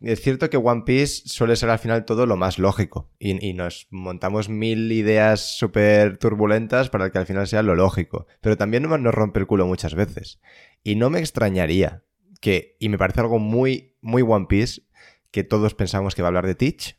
es 0.01 0.21
cierto 0.21 0.49
que 0.49 0.57
One 0.57 0.83
Piece 0.85 1.23
suele 1.27 1.55
ser 1.55 1.69
al 1.69 1.79
final 1.79 2.05
todo 2.05 2.25
lo 2.25 2.37
más 2.37 2.59
lógico. 2.59 3.09
Y, 3.19 3.45
y 3.45 3.53
nos 3.53 3.87
montamos 3.89 4.49
mil 4.49 4.91
ideas 4.91 5.57
súper 5.57 6.17
turbulentas 6.17 6.89
para 6.89 7.11
que 7.11 7.17
al 7.17 7.25
final 7.25 7.47
sea 7.47 7.63
lo 7.63 7.75
lógico. 7.75 8.27
Pero 8.41 8.57
también 8.57 8.83
nos 8.83 9.15
rompe 9.15 9.39
el 9.39 9.47
culo 9.47 9.67
muchas 9.67 9.95
veces. 9.95 10.39
Y 10.83 10.95
no 10.95 11.09
me 11.09 11.19
extrañaría 11.19 12.03
que, 12.39 12.77
y 12.79 12.89
me 12.89 12.97
parece 12.97 13.21
algo 13.21 13.39
muy, 13.39 13.95
muy 14.01 14.21
One 14.21 14.45
Piece, 14.47 14.83
que 15.31 15.43
todos 15.43 15.73
pensamos 15.75 16.15
que 16.15 16.21
va 16.21 16.27
a 16.27 16.29
hablar 16.29 16.47
de 16.47 16.55
Teach 16.55 16.97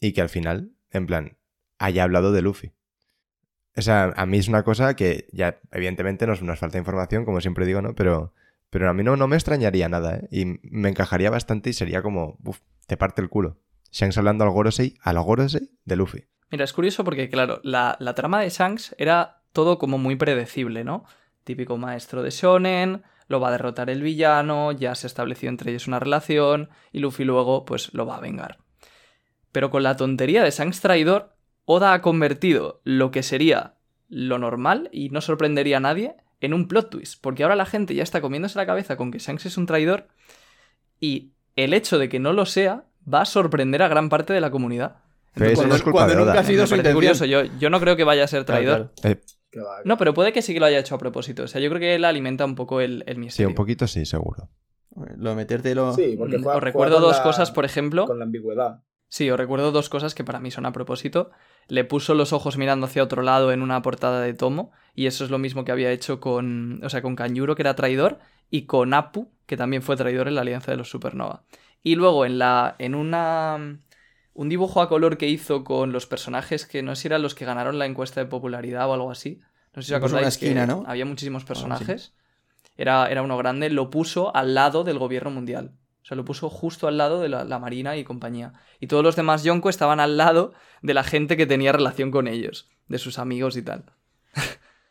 y 0.00 0.12
que 0.12 0.20
al 0.20 0.28
final, 0.28 0.72
en 0.90 1.06
plan, 1.06 1.38
haya 1.78 2.02
hablado 2.02 2.32
de 2.32 2.42
Luffy. 2.42 2.72
O 3.76 3.82
sea, 3.82 4.12
a 4.16 4.26
mí 4.26 4.38
es 4.38 4.48
una 4.48 4.62
cosa 4.64 4.94
que 4.96 5.28
ya, 5.32 5.58
evidentemente, 5.70 6.26
nos, 6.26 6.42
nos 6.42 6.58
falta 6.58 6.78
información, 6.78 7.24
como 7.24 7.40
siempre 7.40 7.66
digo, 7.66 7.80
¿no? 7.80 7.94
Pero, 7.94 8.34
pero 8.70 8.88
a 8.90 8.94
mí 8.94 9.02
no, 9.02 9.16
no 9.16 9.28
me 9.28 9.36
extrañaría 9.36 9.88
nada, 9.88 10.16
¿eh? 10.16 10.28
Y 10.30 10.44
me 10.62 10.90
encajaría 10.90 11.30
bastante 11.30 11.70
y 11.70 11.72
sería 11.72 12.02
como, 12.02 12.38
uff, 12.44 12.60
te 12.86 12.96
parte 12.96 13.22
el 13.22 13.28
culo. 13.28 13.58
Shanks 13.90 14.18
hablando 14.18 14.44
al 14.44 14.50
Gorosei, 14.50 14.96
al 15.02 15.18
Gorosei 15.20 15.70
de 15.84 15.96
Luffy. 15.96 16.24
Mira, 16.50 16.64
es 16.64 16.72
curioso 16.72 17.04
porque, 17.04 17.30
claro, 17.30 17.60
la, 17.62 17.96
la 17.98 18.14
trama 18.14 18.40
de 18.40 18.50
Shanks 18.50 18.94
era 18.98 19.42
todo 19.52 19.78
como 19.78 19.98
muy 19.98 20.16
predecible, 20.16 20.84
¿no? 20.84 21.04
Típico 21.44 21.76
maestro 21.78 22.22
de 22.22 22.30
Shonen, 22.30 23.02
lo 23.28 23.40
va 23.40 23.48
a 23.48 23.52
derrotar 23.52 23.88
el 23.90 24.02
villano, 24.02 24.72
ya 24.72 24.94
se 24.94 25.06
estableció 25.06 25.48
entre 25.48 25.70
ellos 25.70 25.86
una 25.86 25.98
relación, 25.98 26.68
y 26.92 27.00
Luffy 27.00 27.24
luego, 27.24 27.64
pues, 27.64 27.92
lo 27.94 28.06
va 28.06 28.16
a 28.16 28.20
vengar. 28.20 28.58
Pero 29.50 29.70
con 29.70 29.82
la 29.82 29.96
tontería 29.96 30.42
de 30.42 30.50
Shanks 30.50 30.80
traidor, 30.80 31.34
Oda 31.64 31.92
ha 31.94 32.02
convertido 32.02 32.80
lo 32.84 33.10
que 33.10 33.22
sería 33.22 33.74
lo 34.08 34.38
normal, 34.38 34.88
y 34.92 35.08
no 35.10 35.20
sorprendería 35.20 35.78
a 35.78 35.80
nadie, 35.80 36.14
en 36.40 36.52
un 36.54 36.68
plot 36.68 36.90
twist. 36.90 37.20
Porque 37.22 37.42
ahora 37.44 37.56
la 37.56 37.66
gente 37.66 37.94
ya 37.94 38.02
está 38.02 38.20
comiéndose 38.20 38.58
la 38.58 38.66
cabeza 38.66 38.96
con 38.96 39.10
que 39.10 39.18
Shanks 39.18 39.46
es 39.46 39.56
un 39.56 39.66
traidor, 39.66 40.08
y 41.00 41.32
el 41.56 41.74
hecho 41.74 41.98
de 41.98 42.08
que 42.08 42.18
no 42.18 42.32
lo 42.32 42.46
sea 42.46 42.84
va 43.12 43.22
a 43.22 43.24
sorprender 43.26 43.82
a 43.82 43.88
gran 43.88 44.08
parte 44.08 44.32
de 44.32 44.40
la 44.40 44.50
comunidad. 44.50 44.96
Pero 45.34 45.46
eso 45.46 45.54
cuando- 45.56 45.72
no 45.72 45.76
es 45.76 45.82
culpa 45.82 45.98
cuando 46.00 46.14
de 46.14 46.20
nunca 46.20 46.32
Oda. 46.32 46.40
ha 46.40 46.44
sido 46.44 46.66
su 46.66 46.76
curioso, 46.92 47.24
yo, 47.24 47.42
yo 47.58 47.70
no 47.70 47.80
creo 47.80 47.96
que 47.96 48.04
vaya 48.04 48.24
a 48.24 48.26
ser 48.28 48.44
traidor. 48.44 48.92
claro. 49.00 49.16
Eh, 49.16 49.20
No, 49.84 49.96
pero 49.98 50.14
puede 50.14 50.32
que 50.32 50.40
sí 50.42 50.54
que 50.54 50.60
lo 50.60 50.66
haya 50.66 50.78
hecho 50.78 50.94
a 50.94 50.98
propósito. 50.98 51.42
O 51.42 51.46
sea, 51.46 51.60
yo 51.60 51.68
creo 51.68 51.80
que 51.80 51.94
él 51.94 52.04
alimenta 52.06 52.44
un 52.46 52.54
poco 52.54 52.80
el, 52.80 53.04
el 53.06 53.16
sí, 53.16 53.20
misterio. 53.20 53.48
un 53.50 53.54
poquito 53.54 53.86
sí, 53.86 54.06
seguro. 54.06 54.48
Lo 55.16 55.30
de 55.30 55.36
metértelo. 55.36 55.92
Sí, 55.94 56.14
porque 56.18 56.38
Mm, 56.38 56.42
juega- 56.42 56.56
os 56.58 56.62
recuerdo 56.62 57.00
dos 57.00 57.18
la- 57.18 57.22
cosas, 57.22 57.50
por 57.50 57.64
ejemplo. 57.66 58.06
Con 58.06 58.18
la 58.18 58.24
ambigüedad. 58.24 58.82
Sí, 59.12 59.30
os 59.30 59.36
recuerdo 59.36 59.72
dos 59.72 59.90
cosas 59.90 60.14
que 60.14 60.24
para 60.24 60.40
mí 60.40 60.50
son 60.50 60.64
a 60.64 60.72
propósito. 60.72 61.32
Le 61.68 61.84
puso 61.84 62.14
los 62.14 62.32
ojos 62.32 62.56
mirando 62.56 62.86
hacia 62.86 63.02
otro 63.02 63.20
lado 63.20 63.52
en 63.52 63.60
una 63.60 63.82
portada 63.82 64.22
de 64.22 64.32
tomo, 64.32 64.72
y 64.94 65.04
eso 65.04 65.22
es 65.22 65.28
lo 65.28 65.36
mismo 65.36 65.66
que 65.66 65.70
había 65.70 65.90
hecho 65.90 66.18
con, 66.18 66.80
o 66.82 66.88
sea, 66.88 67.02
con 67.02 67.14
Kanjuro, 67.14 67.54
que 67.54 67.60
era 67.60 67.76
traidor, 67.76 68.20
y 68.48 68.62
con 68.62 68.94
Apu, 68.94 69.30
que 69.44 69.58
también 69.58 69.82
fue 69.82 69.98
traidor 69.98 70.28
en 70.28 70.34
la 70.34 70.40
Alianza 70.40 70.70
de 70.70 70.78
los 70.78 70.88
Supernova. 70.88 71.44
Y 71.82 71.96
luego 71.96 72.24
en 72.24 72.38
la 72.38 72.74
en 72.78 72.94
una 72.94 73.80
un 74.32 74.48
dibujo 74.48 74.80
a 74.80 74.88
color 74.88 75.18
que 75.18 75.28
hizo 75.28 75.62
con 75.62 75.92
los 75.92 76.06
personajes 76.06 76.64
que 76.64 76.82
no 76.82 76.94
sé 76.94 77.02
si 77.02 77.08
eran 77.08 77.20
los 77.20 77.34
que 77.34 77.44
ganaron 77.44 77.78
la 77.78 77.84
encuesta 77.84 78.18
de 78.18 78.30
popularidad 78.30 78.88
o 78.88 78.94
algo 78.94 79.10
así. 79.10 79.42
No 79.76 79.82
sé 79.82 79.88
si 79.88 79.94
os 79.94 80.00
puso 80.00 80.14
una 80.14 80.20
acordáis 80.20 80.38
que 80.38 80.46
esquina, 80.46 80.66
¿no? 80.66 80.84
había 80.86 81.04
muchísimos 81.04 81.42
así. 81.42 81.48
personajes. 81.48 82.14
Era, 82.78 83.10
era 83.10 83.20
uno 83.20 83.36
grande, 83.36 83.68
lo 83.68 83.90
puso 83.90 84.34
al 84.34 84.54
lado 84.54 84.84
del 84.84 84.98
gobierno 84.98 85.30
mundial. 85.30 85.72
O 86.02 86.04
sea, 86.04 86.16
lo 86.16 86.24
puso 86.24 86.50
justo 86.50 86.88
al 86.88 86.98
lado 86.98 87.20
de 87.20 87.28
la, 87.28 87.44
la 87.44 87.58
Marina 87.58 87.96
y 87.96 88.04
compañía. 88.04 88.52
Y 88.80 88.88
todos 88.88 89.04
los 89.04 89.14
demás 89.14 89.44
Yonko 89.44 89.70
estaban 89.70 90.00
al 90.00 90.16
lado 90.16 90.52
de 90.82 90.94
la 90.94 91.04
gente 91.04 91.36
que 91.36 91.46
tenía 91.46 91.70
relación 91.72 92.10
con 92.10 92.26
ellos, 92.26 92.68
de 92.88 92.98
sus 92.98 93.18
amigos 93.18 93.56
y 93.56 93.62
tal. 93.62 93.84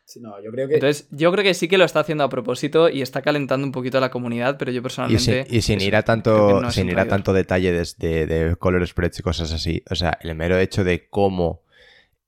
Sí, 0.05 0.20
no, 0.20 0.41
yo 0.43 0.51
creo 0.51 0.68
que. 0.68 0.74
Entonces, 0.76 1.07
yo 1.12 1.32
creo 1.32 1.43
que 1.43 1.53
sí 1.53 1.68
que 1.70 1.78
lo 1.78 1.86
está 1.86 2.01
haciendo 2.01 2.24
a 2.24 2.30
propósito 2.30 2.89
y 2.89 3.01
está 3.01 3.22
calentando 3.22 3.66
un 3.66 3.72
poquito 3.72 3.97
a 3.97 4.01
la 4.01 4.12
comunidad, 4.12 4.57
pero 4.57 4.72
yo 4.72 4.80
Y 4.80 4.82
personalmente. 4.82 5.45
sin, 5.45 5.55
y 5.55 5.62
sin 5.62 5.80
ir 5.82 5.95
a 5.95 6.03
tanto, 6.03 6.59
no 6.62 6.70
sin 6.72 6.89
ir 6.89 6.99
a 6.99 7.07
tanto 7.07 7.32
detalle 7.32 7.72
de, 7.72 7.88
de, 7.97 8.26
de 8.26 8.55
color 8.57 8.86
spreads 8.86 9.20
y 9.20 9.24
cosas 9.24 9.53
así. 9.53 9.84
O 9.89 9.95
sea, 9.95 10.18
el 10.22 10.36
mero 10.36 10.57
hecho 10.57 10.84
de 10.84 11.07
cómo 11.09 11.64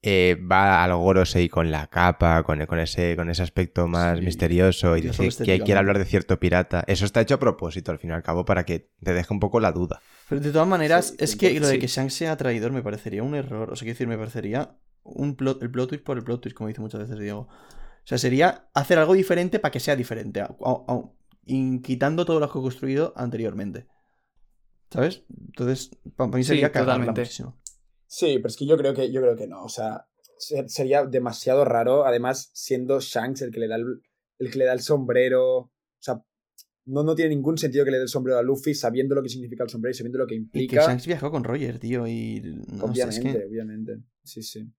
eh, 0.06 0.38
va 0.52 0.84
al 0.84 0.94
Gorosei 0.96 1.48
con 1.48 1.72
la 1.72 1.88
capa, 1.88 2.44
con, 2.44 2.64
con 2.66 2.78
ese, 2.80 3.16
con 3.16 3.30
ese 3.30 3.42
aspecto 3.42 3.88
más 3.88 4.20
Sí. 4.20 4.26
misterioso 4.26 4.98
y 4.98 5.02
dice 5.02 5.32
solo 5.32 5.46
que 5.46 5.60
quiere 5.62 5.80
hablar 5.80 5.98
de 5.98 6.04
cierto 6.06 6.40
pirata. 6.40 6.84
Eso 6.88 7.06
está 7.06 7.22
hecho 7.22 7.36
a 7.36 7.40
propósito, 7.40 7.92
al 7.92 8.00
fin 8.00 8.10
y 8.10 8.14
al 8.14 8.22
cabo, 8.22 8.44
para 8.44 8.66
que 8.66 8.92
te 9.02 9.14
deje 9.14 9.34
un 9.34 9.40
poco 9.40 9.60
la 9.62 9.72
duda. 9.72 10.02
Pero 10.28 10.42
de 10.42 10.52
todas 10.52 10.68
maneras, 10.68 11.08
Sí, 11.10 11.16
es 11.20 11.36
que 11.38 11.58
lo 11.60 11.68
de 11.68 11.80
que 11.80 11.88
Shanks 11.88 12.14
sea 12.16 12.36
traidor 12.36 12.72
me 12.74 12.82
parecería 12.84 13.24
un 13.24 13.34
error. 13.34 13.72
O 13.72 13.76
sea, 13.78 13.86
quiero 13.86 13.94
decir, 13.96 14.08
me 14.08 14.18
parecería 14.18 14.76
un 15.04 15.36
plot, 15.36 15.64
el 15.64 15.72
plot 15.72 15.90
twist 15.90 16.04
por 16.04 16.18
el 16.18 16.24
plot 16.24 16.42
twist, 16.42 16.56
como 16.58 16.68
dice 16.68 16.82
muchas 16.82 17.00
veces 17.02 17.18
Diego. 17.18 17.48
O 17.50 18.06
sea, 18.06 18.18
sería 18.18 18.68
hacer 18.74 19.00
algo 19.00 19.14
diferente 19.14 19.60
para 19.60 19.72
que 19.72 19.80
sea 19.80 19.96
diferente, 19.96 20.42
a- 20.42 20.46
a- 20.66 20.84
a- 20.88 21.02
in- 21.46 21.82
quitando 21.82 22.26
todo 22.26 22.42
lo 22.42 22.52
que 22.52 22.60
he 22.60 22.62
construido 22.62 23.14
anteriormente. 23.16 23.88
¿Sabes? 24.92 25.24
Entonces, 25.48 25.92
para 26.16 26.30
mí 26.30 26.44
Sí, 26.44 26.50
sería 26.50 26.72
cagarla 26.72 26.94
totalmente. 26.96 27.22
muchísimo. 27.22 27.58
Sí, 28.16 28.36
pero 28.38 28.48
es 28.50 28.58
que 28.58 28.68
yo 28.68 28.78
creo 28.78 28.94
que, 28.94 29.12
yo 29.12 29.22
creo 29.22 29.36
que 29.36 29.48
no. 29.48 29.64
O 29.64 29.70
sea, 29.70 30.06
se- 30.38 30.70
sería 30.70 31.04
demasiado 31.04 31.66
raro. 31.66 32.06
Además, 32.06 32.52
siendo 32.54 33.00
Shanks 33.00 33.42
el 33.42 33.52
que 33.52 33.60
le 33.60 33.68
da 33.68 33.76
el, 33.78 33.86
el 34.38 34.52
que 34.52 34.60
le 34.60 34.66
da 34.66 34.74
el 34.74 34.82
sombrero. 34.82 35.58
O 35.58 35.72
sea, 36.00 36.24
no, 36.86 37.04
no 37.04 37.16
tiene 37.16 37.30
ningún 37.36 37.58
sentido 37.58 37.84
que 37.86 37.90
le 37.90 37.98
dé 37.98 38.04
el 38.04 38.10
sombrero 38.10 38.38
a 38.38 38.44
Luffy 38.44 38.76
sabiendo 38.76 39.16
lo 39.16 39.24
que 39.24 39.30
significa 39.30 39.64
el 39.64 39.70
sombrero 39.72 39.94
y 39.94 39.96
sabiendo 39.98 40.20
lo 40.20 40.28
que 40.28 40.36
Y 40.36 40.38
que 40.38 40.44
implica. 40.44 40.86
Shanks 40.86 41.08
viajó 41.08 41.32
con 41.32 41.44
Roger, 41.44 41.80
tío, 41.80 42.06
y... 42.06 42.40
No 42.68 42.86
es 42.86 42.92
obviamente, 42.92 43.40
que- 43.40 43.46
obviamente. 43.46 43.98
Sí, 44.24 44.44
sí. 44.44 44.70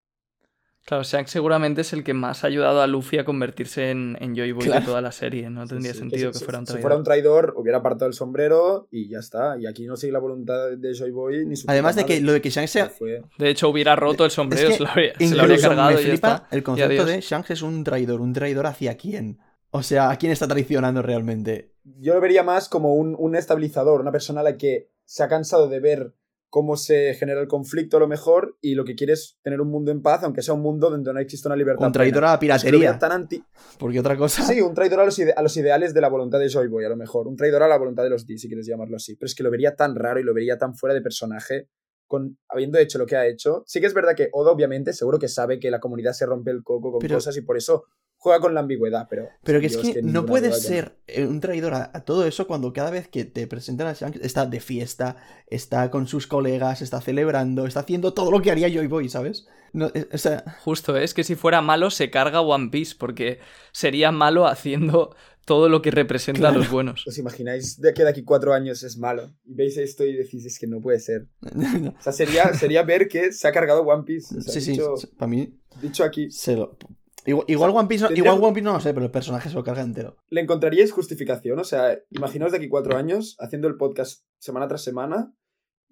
Claro, 0.86 1.02
Shanks 1.02 1.30
seguramente 1.30 1.80
es 1.80 1.94
el 1.94 2.04
que 2.04 2.12
más 2.12 2.44
ha 2.44 2.48
ayudado 2.48 2.82
a 2.82 2.86
Luffy 2.86 3.16
a 3.16 3.24
convertirse 3.24 3.90
en, 3.90 4.18
en 4.20 4.34
Joy 4.36 4.52
Boy 4.52 4.64
Claro. 4.66 4.80
de 4.80 4.86
toda 4.86 5.00
la 5.00 5.12
serie. 5.12 5.48
No 5.48 5.66
tendría 5.66 5.92
Sí, 5.92 5.98
sí, 5.98 6.00
sentido 6.10 6.30
que, 6.30 6.38
si- 6.38 6.44
fuera 6.44 6.58
un 6.58 6.66
si 6.66 6.72
traidor. 6.72 6.82
fuera 6.82 6.96
un 6.98 7.04
traidor, 7.04 7.54
hubiera 7.56 7.78
apartado 7.78 8.06
el 8.06 8.12
sombrero 8.14 8.86
y 8.90 9.08
ya 9.08 9.18
está. 9.18 9.56
Y 9.58 9.66
aquí 9.66 9.86
no 9.86 9.96
sigue 9.96 10.12
la 10.12 10.18
voluntad 10.18 10.72
de 10.76 10.94
Joy 10.94 11.10
Boy 11.10 11.46
ni 11.46 11.56
su 11.56 11.70
Además 11.70 11.96
de 11.96 12.04
que 12.04 12.20
lo 12.20 12.32
de 12.32 12.42
que 12.42 12.50
Shanks 12.50 12.70
sea... 12.70 12.90
Fue- 12.90 13.22
De 13.38 13.48
hecho, 13.48 13.70
hubiera 13.70 13.96
roto 13.96 14.26
el 14.26 14.30
sombrero, 14.30 14.68
que 14.68 14.74
se 14.76 14.82
lo 14.82 14.90
habría, 14.90 15.14
se 15.18 15.34
lo 15.34 15.40
habría 15.42 15.56
Incluso 15.56 15.68
cargado 15.68 15.88
me 15.88 15.94
y 15.94 16.04
ya 16.04 16.10
flipa 16.10 16.34
está. 16.34 16.48
el 16.56 16.62
concepto 16.62 17.04
de 17.06 17.20
Shanks 17.22 17.50
es 17.50 17.62
un 17.62 17.82
traidor. 17.82 18.20
¿Un 18.20 18.32
traidor 18.34 18.66
hacia 18.66 18.96
quién? 18.98 19.38
O 19.70 19.82
sea, 19.82 20.10
¿a 20.10 20.16
quién 20.18 20.32
está 20.32 20.46
traicionando 20.46 21.00
realmente? 21.00 21.72
Yo 21.98 22.12
lo 22.14 22.20
vería 22.20 22.42
más 22.42 22.68
como 22.68 22.94
un, 22.94 23.16
un 23.18 23.34
estabilizador, 23.36 24.00
una 24.02 24.12
persona 24.12 24.40
a 24.42 24.44
la 24.44 24.56
que 24.58 24.90
se 25.06 25.22
ha 25.22 25.28
cansado 25.28 25.68
de 25.68 25.80
ver 25.80 26.12
cómo 26.54 26.76
se 26.76 27.14
genera 27.14 27.40
el 27.40 27.48
conflicto 27.48 27.96
a 27.96 28.00
lo 28.00 28.06
mejor 28.06 28.56
y 28.60 28.76
lo 28.76 28.84
que 28.84 28.94
quiere 28.94 29.14
es 29.14 29.36
tener 29.42 29.60
un 29.60 29.66
mundo 29.72 29.90
en 29.90 30.02
paz, 30.02 30.22
aunque 30.22 30.40
sea 30.40 30.54
un 30.54 30.60
mundo 30.60 30.88
donde 30.88 31.12
no 31.12 31.18
existe 31.18 31.48
una 31.48 31.56
libertad. 31.56 31.84
Un 31.84 31.90
traidor 31.92 32.12
plena. 32.20 32.28
a 32.28 32.30
la 32.30 32.34
Es 32.36 32.38
piratería. 32.62 32.96
tan 32.96 33.10
anti... 33.10 33.42
Porque 33.76 33.98
otra 33.98 34.16
cosa... 34.16 34.44
Sí, 34.46 34.60
un 34.60 34.72
traidor 34.72 35.00
a 35.00 35.04
los, 35.04 35.18
ide- 35.18 35.34
a 35.36 35.42
los 35.42 35.56
ideales 35.56 35.94
de 35.94 36.00
la 36.00 36.08
voluntad 36.08 36.38
de 36.38 36.48
Joy 36.48 36.68
Boy, 36.68 36.84
a 36.84 36.88
lo 36.90 36.96
mejor. 36.96 37.26
Un 37.26 37.34
traidor 37.34 37.64
a 37.64 37.66
la 37.66 37.76
voluntad 37.76 38.04
de 38.04 38.10
los 38.10 38.24
D, 38.24 38.38
si 38.38 38.46
quieres 38.46 38.68
llamarlo 38.68 38.94
así. 38.94 39.16
Pero 39.16 39.26
es 39.26 39.34
que 39.34 39.42
lo 39.42 39.50
vería 39.50 39.74
tan 39.74 39.96
raro 39.96 40.20
y 40.20 40.22
lo 40.22 40.32
vería 40.32 40.56
tan 40.56 40.76
fuera 40.76 40.94
de 40.94 41.00
personaje, 41.02 41.70
con, 42.06 42.38
habiendo 42.48 42.78
hecho 42.78 42.98
lo 42.98 43.06
que 43.06 43.16
ha 43.16 43.26
hecho. 43.26 43.64
Sí 43.66 43.80
que 43.80 43.86
es 43.88 43.94
verdad 43.94 44.14
que 44.14 44.28
Oda, 44.32 44.52
obviamente, 44.52 44.92
seguro 44.92 45.18
que 45.18 45.26
sabe 45.26 45.58
que 45.58 45.72
la 45.72 45.80
comunidad 45.80 46.12
se 46.12 46.24
rompe 46.24 46.52
el 46.52 46.62
coco 46.62 46.92
con 46.92 47.00
Pero- 47.00 47.16
cosas 47.16 47.36
y 47.36 47.40
por 47.40 47.56
eso 47.56 47.82
juega 48.24 48.40
con 48.40 48.54
la 48.54 48.60
ambigüedad, 48.60 49.06
pero... 49.10 49.28
Pero 49.42 49.60
que 49.60 49.66
es 49.66 49.76
que, 49.76 50.00
no 50.02 50.24
puedes 50.24 50.62
ser 50.62 50.96
eh, 51.06 51.26
un 51.26 51.40
traidor 51.40 51.74
a, 51.74 51.90
a 51.92 52.06
todo 52.06 52.24
eso 52.26 52.46
cuando 52.46 52.72
cada 52.72 52.90
vez 52.90 53.06
que 53.06 53.26
te 53.26 53.46
presentan 53.46 53.86
a 53.86 53.92
Shanks 53.92 54.18
está 54.22 54.46
de 54.46 54.60
fiesta, 54.60 55.18
está 55.46 55.90
con 55.90 56.08
sus 56.08 56.26
colegas, 56.26 56.80
está 56.80 57.02
celebrando, 57.02 57.66
está 57.66 57.80
haciendo 57.80 58.14
todo 58.14 58.30
lo 58.30 58.40
que 58.40 58.50
haría 58.50 58.70
Joy 58.70 58.86
Boy, 58.86 59.10
¿sabes? 59.10 59.46
No, 59.74 59.90
eh, 59.92 60.08
o 60.10 60.16
sea, 60.16 60.42
Justo, 60.64 60.96
¿eh? 60.96 61.04
es 61.04 61.12
que 61.12 61.22
si 61.22 61.34
fuera 61.34 61.60
malo 61.60 61.90
se 61.90 62.10
carga 62.10 62.40
One 62.40 62.70
Piece, 62.70 62.94
porque 62.98 63.40
sería 63.72 64.10
malo 64.10 64.46
haciendo 64.46 65.14
todo 65.44 65.68
lo 65.68 65.82
que 65.82 65.90
representa 65.90 66.48
a 66.48 66.52
los 66.52 66.70
buenos. 66.70 67.06
¿Os 67.06 67.18
imagináis 67.18 67.78
de 67.78 67.92
que 67.92 68.04
de 68.04 68.08
aquí 68.08 68.24
cuatro 68.24 68.54
años 68.54 68.82
es 68.84 68.96
malo? 68.96 69.34
Y 69.44 69.52
veis 69.52 69.76
esto 69.76 70.02
y 70.02 70.14
decís, 70.14 70.46
es 70.46 70.58
que 70.58 70.66
no 70.66 70.80
puede 70.80 70.98
ser. 70.98 71.28
O 71.98 72.02
sea, 72.02 72.12
sería, 72.14 72.54
sería 72.54 72.84
ver 72.84 73.06
que 73.06 73.34
se 73.34 73.46
ha 73.46 73.52
cargado 73.52 73.82
One 73.82 74.04
Piece. 74.04 74.34
O 74.34 74.40
sea, 74.40 74.54
sí, 74.54 74.62
sí, 74.62 74.70
dicho, 74.70 74.94
para 75.18 75.28
mí 75.28 75.58
dicho 75.82 76.04
aquí. 76.04 76.30
se 76.30 76.56
lo... 76.56 76.78
Igual, 77.26 77.44
igual 77.48 77.70
One 77.74 77.88
Piece 77.88 78.02
no, 78.02 78.08
tendría- 78.08 78.32
igual 78.32 78.44
One 78.44 78.54
Piece 78.54 78.64
no 78.64 78.72
lo 78.74 78.80
sé, 78.80 78.92
pero 78.94 79.06
el 79.06 79.10
personaje 79.12 79.48
se 79.48 79.54
lo 79.54 79.64
carga 79.64 79.82
entero. 79.82 80.16
¿Le 80.28 80.40
encontraríais 80.42 80.92
justificación? 80.92 81.58
O 81.58 81.64
sea, 81.64 81.98
imaginaos 82.10 82.52
de 82.52 82.58
aquí 82.58 82.68
cuatro 82.68 82.96
años 82.96 83.36
haciendo 83.38 83.68
el 83.68 83.76
podcast 83.76 84.24
semana 84.38 84.68
tras 84.68 84.82
semana 84.84 85.32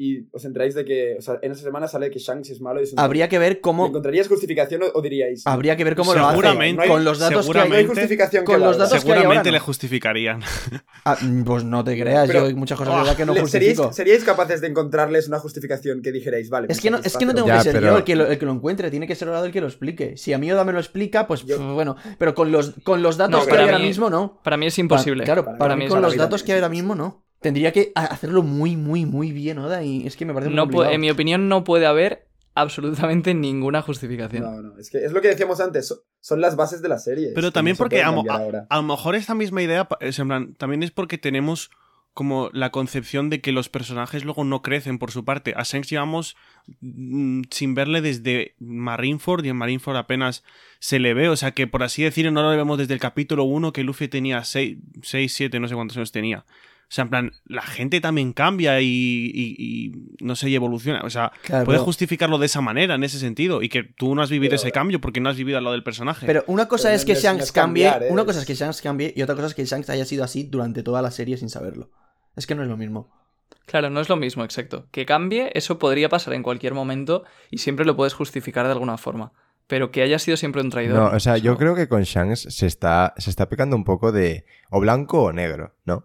y 0.05 0.26
os 0.32 0.44
enteráis 0.44 0.74
de 0.74 0.84
que, 0.84 1.16
o 1.18 1.22
sea, 1.22 1.38
en 1.42 1.53
esa 1.53 1.62
semana 1.62 1.86
sale 1.86 2.11
que 2.11 2.18
Shanks 2.18 2.50
es 2.50 2.61
malo 2.61 2.80
y 2.80 2.84
es 2.84 2.92
un 2.92 2.98
Habría 2.98 3.28
que 3.28 3.38
ver 3.38 3.53
¿Le 3.53 3.61
cómo... 3.61 3.86
encontraríais 3.86 4.26
justificación 4.28 4.82
o, 4.82 4.86
o 4.94 5.00
diríais? 5.03 5.46
Habría 5.46 5.76
que 5.76 5.84
ver 5.84 5.94
cómo 5.94 6.12
lo 6.14 6.20
hace. 6.26 6.30
Seguramente, 6.36 6.88
Con 6.88 7.05
los 7.05 7.18
datos 7.18 7.46
que 7.46 7.53
No 7.53 7.61
hay 7.74 7.86
con 7.86 8.61
los 8.61 8.76
datos 8.78 9.05
que 9.05 9.12
hay 9.12 9.18
ahora, 9.18 9.20
Seguramente 9.20 9.48
no. 9.50 9.53
le 9.53 9.59
justificarían. 9.61 10.40
Ah, 11.05 11.16
pues 11.44 11.64
no 11.64 11.84
te 11.84 11.98
creas, 12.00 12.26
Pero- 12.26 12.40
yo 12.40 12.46
hay 12.46 12.55
muchas 12.55 12.78
cosas 12.78 12.94
de 12.94 13.00
verdad 13.00 13.16
que 13.16 13.26
no 13.26 13.34
justifico. 13.34 13.92
¿Seríais, 13.92 13.96
seríais 13.96 14.24
capaces 14.24 14.61
de 14.61 14.66
encontrarles 14.68 15.28
una 15.28 15.38
justificación 15.38 16.03
que 16.03 16.12
dijerais, 16.12 16.48
vale? 16.50 16.66
Es 16.70 16.78
me 16.78 16.82
que, 16.82 16.90
no, 16.90 16.98
es 16.98 17.16
que 17.16 17.26
no 17.26 17.34
tengo 17.34 17.46
Ya, 17.48 17.59
que 17.59 17.62
ser 17.64 17.72
pero- 17.74 17.86
yo 17.92 17.96
el 17.98 18.05
que, 18.05 18.16
lo, 18.16 18.26
el 18.26 18.38
que 18.38 18.46
lo 18.46 18.53
encuentre, 18.53 18.90
tiene 18.90 19.07
que 19.07 19.14
ser 19.14 19.28
Oda 19.28 19.44
el 19.46 19.53
que 19.53 19.61
lo 19.61 19.66
explique. 19.68 20.16
Si 20.16 20.32
a 20.32 20.38
mí 20.38 20.50
Oda 20.50 20.64
me 20.64 20.72
lo 20.72 20.78
explica, 20.78 21.26
pues 21.26 21.44
Yo- 21.44 21.74
bueno, 21.74 21.96
pero 22.18 22.34
con 22.34 22.50
los, 22.53 22.74
con 22.82 23.03
los 23.03 23.16
datos 23.16 23.40
No, 23.40 23.46
que 23.46 23.57
hay 23.59 23.64
ahora 23.64 23.78
mismo 23.78 24.11
no. 24.11 24.40
Para 24.42 24.57
mí 24.57 24.66
es 24.66 24.74
Pa- 24.76 24.80
imposible. 24.80 25.24
claro, 25.24 25.44
Para 25.44 25.59
para, 25.59 25.76
mí 25.76 25.86
con 25.88 26.03
los 26.03 26.16
datos 26.16 26.42
que 26.42 26.53
hay 26.53 26.59
ahora 26.59 26.68
mismo 26.68 26.94
no. 26.94 27.24
Tendría 27.43 27.72
que 27.72 27.93
ha- 27.95 28.05
hacerlo 28.07 28.43
muy, 28.43 28.76
muy, 28.76 29.05
muy 29.07 29.32
bien 29.32 29.59
Oda 29.59 29.82
y 29.82 30.07
es 30.07 30.16
que 30.16 30.24
me 30.24 30.32
parece 30.32 30.49
muy 30.51 30.57
No 30.57 30.62
complicado. 30.62 30.93
en 30.95 31.01
mi 31.01 31.11
opinión 31.11 31.49
no 31.49 31.64
puede 31.64 31.86
haber 31.86 32.26
absolutamente 32.55 33.34
ninguna 33.34 33.82
justificación. 33.82 34.43
No, 34.45 34.62
no, 34.62 34.78
es 34.78 34.90
que 34.90 35.05
es 35.05 35.12
lo 35.12 35.20
que 35.20 35.28
decíamos 35.28 35.61
antes, 35.61 35.88
so- 35.88 36.03
son 36.20 36.40
las 36.40 36.55
bases 36.57 36.82
de 36.82 36.88
la 36.88 36.99
serie. 36.99 37.32
Pero 37.34 37.51
también 37.51 37.74
no 37.74 37.78
porque 37.78 38.03
a, 38.03 38.76
lo 38.76 38.82
mejor 38.82 39.14
esta 39.16 39.34
misma 39.34 39.62
idea, 39.62 39.84
pa- 39.88 39.99
es 40.01 40.18
en 40.18 40.28
plan, 40.28 40.55
también 40.55 40.82
es 40.82 40.90
porque 40.90 41.18
tenemos 41.18 41.70
como 42.14 42.51
la 42.53 42.70
concepción 42.70 43.30
de 43.30 43.40
que 43.40 43.53
los 43.53 43.70
personajes 43.70 44.22
luego 44.22 44.45
no 44.45 44.61
crecen 44.61 44.99
por 44.99 45.11
su 45.11 45.24
parte. 45.24 45.55
A 45.57 45.62
Shanks 45.62 45.88
llevamos 45.88 46.36
mm, 46.80 47.45
sin 47.51 47.74
verle 47.74 48.03
desde 48.03 48.55
Marineford 48.61 49.45
y 49.47 49.49
en 49.49 49.57
Marineford 49.57 49.97
apenas 49.97 50.45
se 50.78 50.99
le 50.99 51.14
ve, 51.14 51.30
o 51.30 51.36
sea 51.36 51.53
que 51.53 51.66
por 51.66 51.82
así 51.82 52.03
decirlo 52.03 52.30
no 52.30 52.43
lo 52.43 52.51
vemos 52.51 52.76
desde 52.76 52.93
el 52.93 53.01
capítulo 53.01 53.45
1 53.45 53.72
que 53.72 53.82
Luffy 53.82 54.09
tenía 54.09 54.45
6, 54.45 54.76
7, 55.03 55.59
no 55.59 55.68
sé 55.68 55.74
cuántos 55.74 55.97
años 55.97 56.12
tenía. 56.12 56.45
O 56.93 56.95
sea, 56.95 57.05
en 57.05 57.09
plan, 57.09 57.32
la 57.47 57.62
gente 57.62 58.03
también 58.03 58.34
cambia 58.34 58.78
y, 58.82 58.84
y- 58.86 59.57
y, 59.59 59.93
no 60.20 60.36
sé, 60.36 60.51
y 60.51 60.55
evoluciona. 60.55 61.01
O 61.05 61.09
sea, 61.09 61.32
Claro, 61.43 61.64
puedes 61.64 61.78
pero- 61.78 61.86
justificarlo 61.86 62.36
de 62.36 62.45
esa 62.45 62.61
manera, 62.61 62.97
en 62.97 63.03
ese 63.03 63.18
sentido. 63.18 63.62
Y 63.62 63.70
que 63.70 63.82
tú 63.82 64.14
no 64.14 64.20
has 64.20 64.28
vivido 64.28 64.51
Pero- 64.51 64.57
ese 64.61 64.72
cambio 64.72 65.01
porque 65.01 65.18
no 65.18 65.30
has 65.30 65.36
vivido 65.38 65.57
al 65.57 65.64
lado 65.64 65.72
del 65.72 65.84
personaje. 65.84 66.26
Pero 66.26 66.45
una 66.49 66.68
cosa 66.68 66.88
Pero 66.88 66.97
es 66.97 67.03
no- 67.03 67.07
que 67.07 67.12
no 67.14 67.16
es- 67.18 67.24
Shanks 67.24 67.38
no 67.38 67.45
es 67.45 67.53
cambie, 67.53 67.84
cambiar, 67.84 68.11
¿eh? 68.11 68.12
una 68.12 68.26
cosa 68.26 68.40
Es- 68.40 68.47
que 68.47 68.55
Shanks 68.55 68.82
cambie 68.82 69.14
y 69.16 69.22
otra 69.22 69.34
cosa 69.36 69.47
es 69.47 69.55
que 69.55 69.64
Shanks 69.64 69.88
haya 69.88 70.05
sido 70.05 70.22
así 70.22 70.43
durante 70.45 70.82
toda 70.82 71.01
la 71.01 71.11
serie 71.11 71.38
sin 71.38 71.49
saberlo. 71.49 71.90
Es 72.36 72.47
que 72.47 72.55
no 72.55 72.62
es 72.62 72.68
lo 72.68 72.76
mismo. 72.76 73.11
Claro, 73.64 73.88
no 73.88 73.99
es 74.03 74.11
lo 74.11 74.16
mismo, 74.16 74.45
exacto. 74.45 74.86
Que 74.90 75.07
cambie, 75.07 75.50
eso 75.54 75.79
podría 75.79 76.11
pasar 76.11 76.34
en 76.34 76.42
cualquier 76.42 76.75
momento 76.75 77.25
y 77.50 77.57
siempre 77.57 77.87
lo 77.87 77.96
puedes 77.96 78.12
justificar 78.12 78.66
de 78.66 78.72
alguna 78.72 78.99
forma. 78.99 79.33
Pero 79.66 79.91
que 79.91 80.03
haya 80.03 80.18
sido 80.18 80.37
siempre 80.37 80.61
un 80.61 80.68
traidor. 80.68 80.99
No, 81.11 81.16
o 81.16 81.21
sea, 81.21 81.38
yo 81.38 81.57
creo 81.57 81.75
que 81.75 81.88
con 81.88 82.03
Shanks 82.03 82.41
se 82.50 82.66
está, 82.66 83.14
se 83.16 83.30
está 83.30 83.49
pecando 83.49 83.76
un 83.76 83.84
poco 83.84 84.12
de 84.12 84.45
o 84.68 84.79
blanco 84.80 85.22
o 85.22 85.33
negro, 85.33 85.75
¿no? 85.87 86.04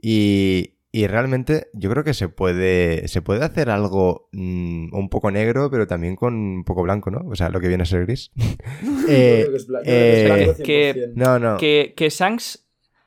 Y, 0.00 0.74
y 0.92 1.06
realmente 1.06 1.68
yo 1.74 1.90
creo 1.90 2.04
que 2.04 2.14
se 2.14 2.28
puede, 2.28 3.08
se 3.08 3.20
puede 3.22 3.44
hacer 3.44 3.68
algo 3.70 4.28
mm, 4.32 4.94
un 4.94 5.08
poco 5.08 5.30
negro, 5.30 5.70
pero 5.70 5.86
también 5.86 6.16
con 6.16 6.34
un 6.34 6.64
poco 6.64 6.82
blanco, 6.82 7.10
¿no? 7.10 7.20
O 7.28 7.34
sea, 7.36 7.48
lo 7.50 7.60
que 7.60 7.68
viene 7.68 7.82
a 7.82 7.86
ser 7.86 8.06
gris. 8.06 8.30
Yo 8.36 9.06
creo 9.06 9.50
que 9.50 9.56
es 9.56 9.68
bla- 9.68 9.78
yo 9.80 9.84
creo 9.84 9.84
que 9.84 10.22
es 10.22 10.24
blanco 10.46 10.62
que- 10.62 10.94
100%. 10.94 11.12
no, 11.14 11.38
no. 11.38 11.56
Que, 11.58 11.94
que 11.96 12.08
Shanks. 12.10 12.64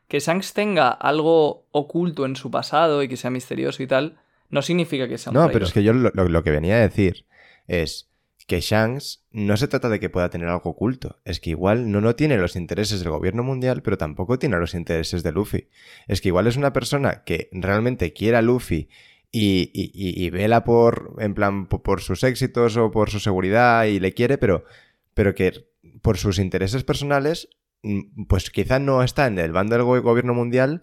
Que 0.08 0.20
Shanks 0.20 0.54
tenga 0.54 0.90
algo 0.90 1.68
oculto 1.72 2.26
en 2.26 2.36
su 2.36 2.52
pasado 2.52 3.02
y 3.02 3.08
que 3.08 3.16
sea 3.16 3.32
misterioso 3.32 3.82
y 3.82 3.88
tal, 3.88 4.18
no 4.50 4.62
significa 4.62 5.08
que 5.08 5.18
sea 5.18 5.32
un 5.32 5.36
No, 5.36 5.40
traidor. 5.44 5.54
pero 5.54 5.66
es 5.66 5.72
que 5.74 5.84
yo 5.84 5.94
lo, 5.94 6.12
lo- 6.14 6.28
lo 6.28 6.44
que 6.44 6.52
venía 6.52 6.76
a 6.76 6.80
decir 6.82 7.26
es 7.68 8.11
que 8.48 8.60
Shanks 8.62 9.24
no 9.32 9.56
se 9.58 9.68
trata 9.68 9.90
de 9.90 10.00
que 10.00 10.10
pueda 10.10 10.30
tener 10.30 10.48
algo 10.48 10.72
oculto. 10.72 11.20
Es 11.26 11.40
que 11.40 11.52
igual 11.52 11.92
no, 11.92 12.02
no 12.02 12.16
tiene 12.16 12.38
los 12.38 12.56
intereses 12.56 13.00
del 13.00 13.10
gobierno 13.10 13.44
mundial, 13.44 13.82
pero 13.84 13.98
tampoco 13.98 14.40
tiene 14.40 14.58
los 14.58 14.74
intereses 14.74 15.24
de 15.24 15.32
Luffy. 15.32 15.68
Es 16.08 16.22
que 16.22 16.30
igual 16.30 16.48
es 16.48 16.58
una 16.58 16.74
persona 16.74 17.24
que 17.24 17.50
realmente 17.52 18.14
quiere 18.14 18.38
a 18.38 18.42
Luffy 18.42 18.90
y, 19.32 19.72
y- 19.74 19.92
y- 20.26 20.30
vela 20.30 20.64
por, 20.64 21.16
en 21.20 21.34
plan, 21.34 21.68
po- 21.68 21.82
por, 21.82 22.02
sus 22.02 22.24
éxitos 22.24 22.76
o 22.78 22.92
por 22.92 23.10
su 23.10 23.20
seguridad 23.20 23.86
y 23.86 24.00
le 24.00 24.14
quiere, 24.14 24.38
pero, 24.38 24.66
pero 25.14 25.34
que 25.36 25.68
por 26.02 26.18
sus 26.18 26.38
intereses 26.40 26.84
personales, 26.84 27.48
mm, 27.84 28.26
pues 28.26 28.50
quizá 28.50 28.80
no 28.80 29.04
está 29.04 29.28
en 29.28 29.40
el 29.40 29.54
bando 29.54 29.76
del 29.76 29.86
go- 29.86 30.02
gobierno 30.02 30.34
mundial, 30.34 30.82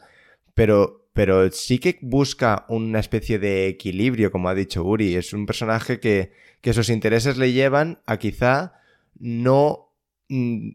pero, 0.54 0.97
pero 1.18 1.50
sí 1.50 1.80
que 1.80 1.98
busca 2.00 2.64
una 2.68 3.00
especie 3.00 3.40
de 3.40 3.66
equilibrio, 3.66 4.30
como 4.30 4.48
ha 4.48 4.54
dicho 4.54 4.84
Uri. 4.84 5.16
Es 5.16 5.32
un 5.32 5.46
personaje 5.46 5.98
que, 5.98 6.30
que 6.60 6.72
sus 6.72 6.90
intereses 6.90 7.36
le 7.36 7.50
llevan 7.52 8.00
a 8.06 8.18
quizá 8.18 8.74
no 9.18 9.92
mm, 10.28 10.74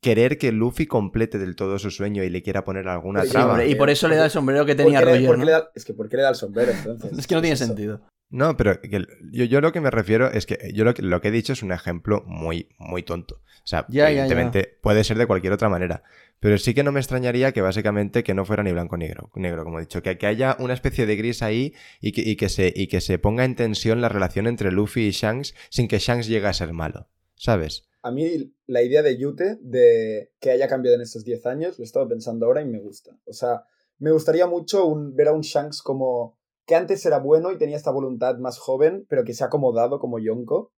querer 0.00 0.38
que 0.38 0.50
Luffy 0.50 0.86
complete 0.86 1.36
del 1.36 1.56
todo 1.56 1.78
su 1.78 1.90
sueño 1.90 2.24
y 2.24 2.30
le 2.30 2.42
quiera 2.42 2.64
poner 2.64 2.88
alguna 2.88 3.20
Sí, 3.20 3.26
Sí, 3.28 3.32
traba. 3.34 3.50
hombre, 3.52 3.68
y 3.68 3.74
por 3.74 3.90
eso 3.90 4.08
le 4.08 4.16
da 4.16 4.24
el 4.24 4.30
sombrero 4.30 4.64
que 4.64 4.74
¿Por 4.74 4.84
tenía 4.86 5.02
Roger, 5.02 5.26
por 5.26 5.34
qué 5.34 5.40
¿no? 5.40 5.44
le 5.44 5.52
da- 5.52 5.70
es 5.74 5.84
que 5.84 5.92
¿por 5.92 6.08
qué 6.08 6.16
le 6.16 6.22
da 6.22 6.30
el 6.30 6.36
sombrero 6.36 6.72
entonces? 6.72 7.12
Es 7.18 7.26
que 7.26 7.34
no 7.34 7.42
tiene 7.42 7.52
Eso. 7.54 7.66
sentido. 7.66 8.00
No, 8.30 8.56
pero 8.56 8.80
que 8.80 9.04
yo, 9.30 9.44
yo 9.44 9.60
lo 9.60 9.72
que 9.72 9.82
me 9.82 9.90
refiero 9.90 10.30
es 10.30 10.46
que 10.46 10.72
yo 10.72 10.84
lo 10.84 10.94
que, 10.94 11.02
lo 11.02 11.20
que 11.20 11.28
he 11.28 11.30
dicho 11.30 11.52
es 11.52 11.62
un 11.62 11.70
ejemplo 11.70 12.24
muy, 12.26 12.70
muy 12.78 13.02
tonto. 13.02 13.42
O 13.62 13.66
sea, 13.66 13.84
Ya, 13.90 14.04
ya, 14.04 14.08
evidentemente 14.08 14.78
puede 14.80 15.04
ser 15.04 15.18
de 15.18 15.26
cualquier 15.26 15.52
otra 15.52 15.68
manera. 15.68 16.02
Pero 16.42 16.58
sí 16.58 16.74
que 16.74 16.82
no 16.82 16.90
me 16.90 16.98
extrañaría 16.98 17.52
que 17.52 17.62
básicamente 17.62 18.24
que 18.24 18.34
no 18.34 18.44
fuera 18.44 18.64
ni 18.64 18.72
blanco 18.72 18.96
negro, 18.96 19.30
negro 19.36 19.62
como 19.62 19.78
he 19.78 19.82
dicho. 19.82 20.02
Que, 20.02 20.18
que 20.18 20.26
haya 20.26 20.56
una 20.58 20.74
especie 20.74 21.06
de 21.06 21.14
gris 21.14 21.40
ahí 21.40 21.72
y 22.00 22.10
que, 22.10 22.22
y 22.22 22.34
que 22.34 22.48
se, 22.48 22.72
y 22.74 22.88
que 22.88 23.00
se 23.00 23.20
ponga 23.20 23.44
en 23.44 23.54
tensión 23.54 24.00
la 24.00 24.08
relación 24.08 24.48
entre 24.48 24.72
Luffy 24.72 25.06
y 25.06 25.12
Shanks 25.12 25.54
sin 25.70 25.86
que 25.86 26.00
Shanks 26.00 26.26
llegue 26.26 26.48
a 26.48 26.52
ser 26.52 26.72
malo. 26.72 27.06
¿Sabes? 27.36 27.88
A 28.02 28.10
mí 28.10 28.52
la 28.66 28.82
idea 28.82 29.02
de 29.02 29.16
Yute, 29.16 29.58
de 29.60 30.32
que 30.40 30.50
haya 30.50 30.66
cambiado 30.66 30.96
en 30.96 31.02
estos 31.02 31.22
10 31.22 31.46
años, 31.46 31.78
lo 31.78 31.84
he 31.84 31.86
estado 31.86 32.08
pensando 32.08 32.46
ahora 32.46 32.60
y 32.60 32.66
me 32.66 32.80
gusta. 32.80 33.16
O 33.24 33.32
sea, 33.32 33.62
me 34.00 34.10
gustaría 34.10 34.48
mucho 34.48 34.92
ver 35.14 35.28
a 35.28 35.32
un 35.32 35.42
Shanks 35.42 35.80
como 35.80 36.36
que 36.66 36.74
antes 36.74 37.06
era 37.06 37.20
bueno 37.20 37.52
y 37.52 37.58
tenía 37.58 37.76
esta 37.76 37.92
voluntad 37.92 38.38
más 38.38 38.58
joven, 38.58 39.06
pero 39.08 39.22
que 39.22 39.32
se 39.32 39.44
ha 39.44 39.46
acomodado 39.46 40.00
como 40.00 40.18
Yonko. 40.18 40.72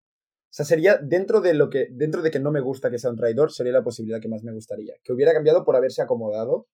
O 0.55 0.56
sea, 0.56 0.64
sería 0.64 0.98
dentro 0.98 1.40
de 1.40 1.52
lo 1.52 1.68
que 1.68 1.89
dentro 1.90 2.22
de 2.22 2.31
que 2.31 2.39
no 2.39 2.52
me 2.52 2.60
gusta 2.60 2.89
que 2.89 2.98
sea 3.01 3.10
un 3.10 3.16
traidor, 3.16 3.51
sería 3.51 3.72
la 3.72 3.82
posibilidad 3.82 4.20
que 4.20 4.28
más 4.28 4.44
me 4.44 4.52
gustaría. 4.52 4.94
Que 5.02 5.12
hubiera 5.12 5.32
cambiado 5.32 5.64
por 5.64 5.74
haberse 5.74 6.01
acomodado. 6.01 6.68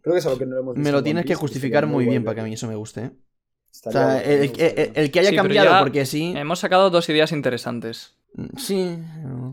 Creo 0.00 0.14
que 0.14 0.20
es 0.20 0.24
algo 0.26 0.38
que 0.38 0.46
no 0.46 0.56
hemos 0.58 0.74
visto. 0.74 0.88
Me 0.88 0.90
lo 0.90 0.98
en 0.98 1.04
tienes 1.04 1.24
que 1.24 1.28
Piece, 1.28 1.40
justificar 1.40 1.86
muy 1.86 2.06
bien 2.06 2.24
para 2.24 2.36
que 2.36 2.40
a 2.40 2.44
mí 2.44 2.54
eso 2.54 2.66
me 2.66 2.76
guste. 2.76 3.00
¿eh? 3.02 3.10
O 3.12 3.70
Estaría 3.70 4.00
sea, 4.00 4.22
el, 4.22 4.30
el- 4.40 4.48
gustaría. 4.48 4.84
el- 4.84 4.92
el 4.94 5.10
que 5.10 5.20
haya 5.20 5.28
Sí, 5.30 5.36
cambiado 5.36 5.78
porque 5.80 6.06
sí. 6.06 6.32
Hemos 6.34 6.60
sacado 6.60 6.88
dos 6.88 7.10
ideas 7.10 7.30
interesantes. 7.32 8.16
Sí. 8.56 8.98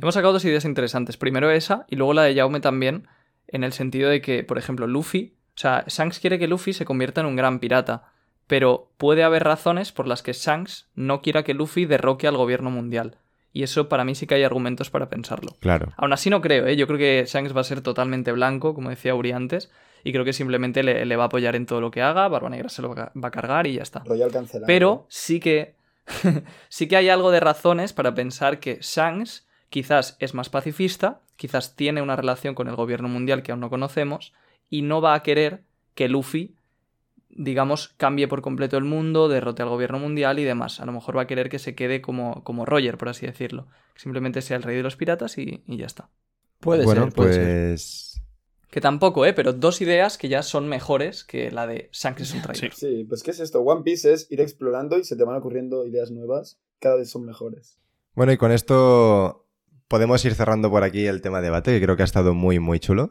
Hemos 0.02 0.14
sacado 0.14 0.31
dos 0.31 0.45
ideas 0.45 0.64
interesantes. 0.64 1.18
Primero 1.18 1.52
esa 1.52 1.85
y 1.89 1.98
luego 1.98 2.14
la 2.14 2.23
de 2.23 2.35
Jaume 2.35 2.61
también, 2.61 3.10
en 3.48 3.65
el 3.65 3.73
sentido 3.73 4.10
de 4.10 4.22
que, 4.22 4.45
por 4.45 4.57
ejemplo, 4.57 4.88
Luffy, 4.88 5.35
o 5.49 5.60
sea, 5.60 5.84
Shanks 5.88 6.19
quiere 6.22 6.39
que 6.39 6.48
Luffy 6.48 6.72
se 6.72 6.85
convierta 6.85 7.19
en 7.19 7.27
un 7.27 7.35
gran 7.35 7.60
pirata, 7.60 8.14
pero 8.48 8.94
puede 8.98 9.23
haber 9.23 9.44
razones 9.44 9.91
por 9.91 10.07
las 10.07 10.23
que 10.23 10.31
Shanks 10.31 10.88
no 10.95 11.22
quiera 11.22 11.44
que 11.44 11.53
Luffy 11.53 11.85
derroque 11.85 12.27
al 12.27 12.38
gobierno 12.38 12.69
mundial. 12.69 13.18
Y 13.57 13.63
eso 13.63 13.89
para 13.89 14.05
mí 14.05 14.13
sí 14.13 14.27
que 14.27 14.35
hay 14.35 14.43
argumentos 14.43 14.91
para 14.91 15.09
pensarlo. 15.09 15.55
Claro. 15.61 15.91
Aún 15.97 16.13
así 16.13 16.29
no 16.29 16.41
creo, 16.41 16.67
¿eh? 16.67 16.75
Yo 16.75 16.85
creo 16.85 16.99
que 16.99 17.25
Shanks 17.25 17.57
va 17.57 17.61
a 17.61 17.63
ser 17.63 17.81
totalmente 17.81 18.31
blanco, 18.31 18.75
como 18.75 18.91
decía 18.91 19.15
Uri 19.15 19.31
antes, 19.31 19.71
y 20.03 20.11
creo 20.11 20.23
que 20.23 20.31
simplemente 20.31 20.84
le, 20.84 21.07
le 21.07 21.15
va 21.15 21.23
a 21.23 21.25
apoyar 21.25 21.55
en 21.55 21.65
todo 21.65 21.81
lo 21.81 21.89
que 21.89 22.03
haga, 22.03 22.27
Barba 22.27 22.51
Negra 22.51 22.69
se 22.69 22.84
lo 22.84 22.93
va 22.93 23.11
a 23.19 23.31
cargar 23.31 23.65
y 23.65 23.73
ya 23.73 23.81
está. 23.81 24.03
Royal 24.05 24.31
cancelado. 24.31 24.67
Pero 24.67 25.07
sí 25.09 25.39
que. 25.39 25.73
sí 26.69 26.88
que 26.88 26.97
hay 26.97 27.09
algo 27.09 27.31
de 27.31 27.39
razones 27.39 27.93
para 27.93 28.13
pensar 28.13 28.59
que 28.59 28.77
Shanks 28.79 29.47
quizás 29.71 30.17
es 30.19 30.35
más 30.35 30.49
pacifista, 30.49 31.21
quizás 31.35 31.75
tiene 31.75 32.03
una 32.03 32.15
relación 32.15 32.53
con 32.53 32.67
el 32.67 32.75
gobierno 32.75 33.09
mundial 33.09 33.41
que 33.41 33.53
aún 33.53 33.61
no 33.61 33.71
conocemos, 33.71 34.34
y 34.69 34.84
no 34.84 35.01
va 35.01 35.15
a 35.15 35.23
querer 35.23 35.63
que 35.95 36.09
Luffy, 36.09 36.56
digamos, 37.38 37.89
cambie 37.97 38.27
por 38.27 38.41
completo 38.41 38.77
el 38.77 38.84
mundo, 38.84 39.30
derrote 39.30 39.61
al 39.61 39.69
gobierno 39.69 39.99
mundial 39.99 40.39
y 40.39 40.43
demás. 40.43 40.81
A 40.81 40.85
lo 40.85 40.91
mejor 40.91 41.18
va 41.18 41.22
a 41.22 41.27
querer 41.27 41.49
que 41.49 41.59
se 41.59 41.76
quede 41.76 42.01
como, 42.01 42.43
como 42.43 42.65
Roger, 42.65 42.97
por 42.97 43.09
así 43.09 43.26
decirlo. 43.26 43.68
Que 43.93 44.01
simplemente 44.01 44.41
sea 44.41 44.57
el 44.57 44.64
rey 44.64 44.76
de 44.76 44.84
los 44.84 44.95
piratas 44.95 45.38
y, 45.38 45.64
y 45.68 45.77
ya 45.77 45.85
está. 45.85 46.09
Puede 46.59 46.84
bueno, 46.84 47.05
ser, 47.05 47.14
puede 47.14 47.69
pues. 47.69 47.81
ser. 47.81 48.23
Que 48.72 48.81
tampoco, 48.81 49.26
¿eh? 49.26 49.34
Pero 49.34 49.53
dos 49.53 49.81
ideas 49.81 50.18
que 50.18 50.27
ya 50.27 50.43
son 50.43 50.68
mejores 50.68 51.23
que 51.23 51.51
la 51.51 51.68
de 51.68 51.89
Shanks 51.93 52.22
es 52.22 52.34
un 52.34 52.41
traidor. 52.41 52.73
Sí, 52.73 53.05
pues 53.07 53.23
¿qué 53.23 53.31
es 53.31 53.39
esto? 53.39 53.61
One 53.61 53.84
Piece 53.84 54.11
es 54.11 54.30
ir 54.30 54.41
explorando 54.41 54.97
y 54.97 55.03
se 55.03 55.15
te 55.15 55.23
van 55.23 55.38
ocurriendo 55.38 55.85
ideas 55.85 56.11
nuevas. 56.11 56.59
Cada 56.80 56.97
vez 56.97 57.09
son 57.09 57.26
mejores. 57.26 57.80
Bueno, 58.14 58.34
y 58.34 58.38
con 58.38 58.51
esto 58.51 59.47
podemos 59.88 60.26
ir 60.26 60.34
cerrando 60.34 60.69
por 60.69 60.84
aquí 60.84 61.05
el 61.05 61.22
tema 61.22 61.39
debate, 61.39 61.72
que 61.72 61.84
creo 61.84 61.95
que 61.95 62.01
ha 62.01 62.05
estado 62.05 62.34
muy, 62.34 62.59
muy 62.59 62.80
chulo. 62.80 63.09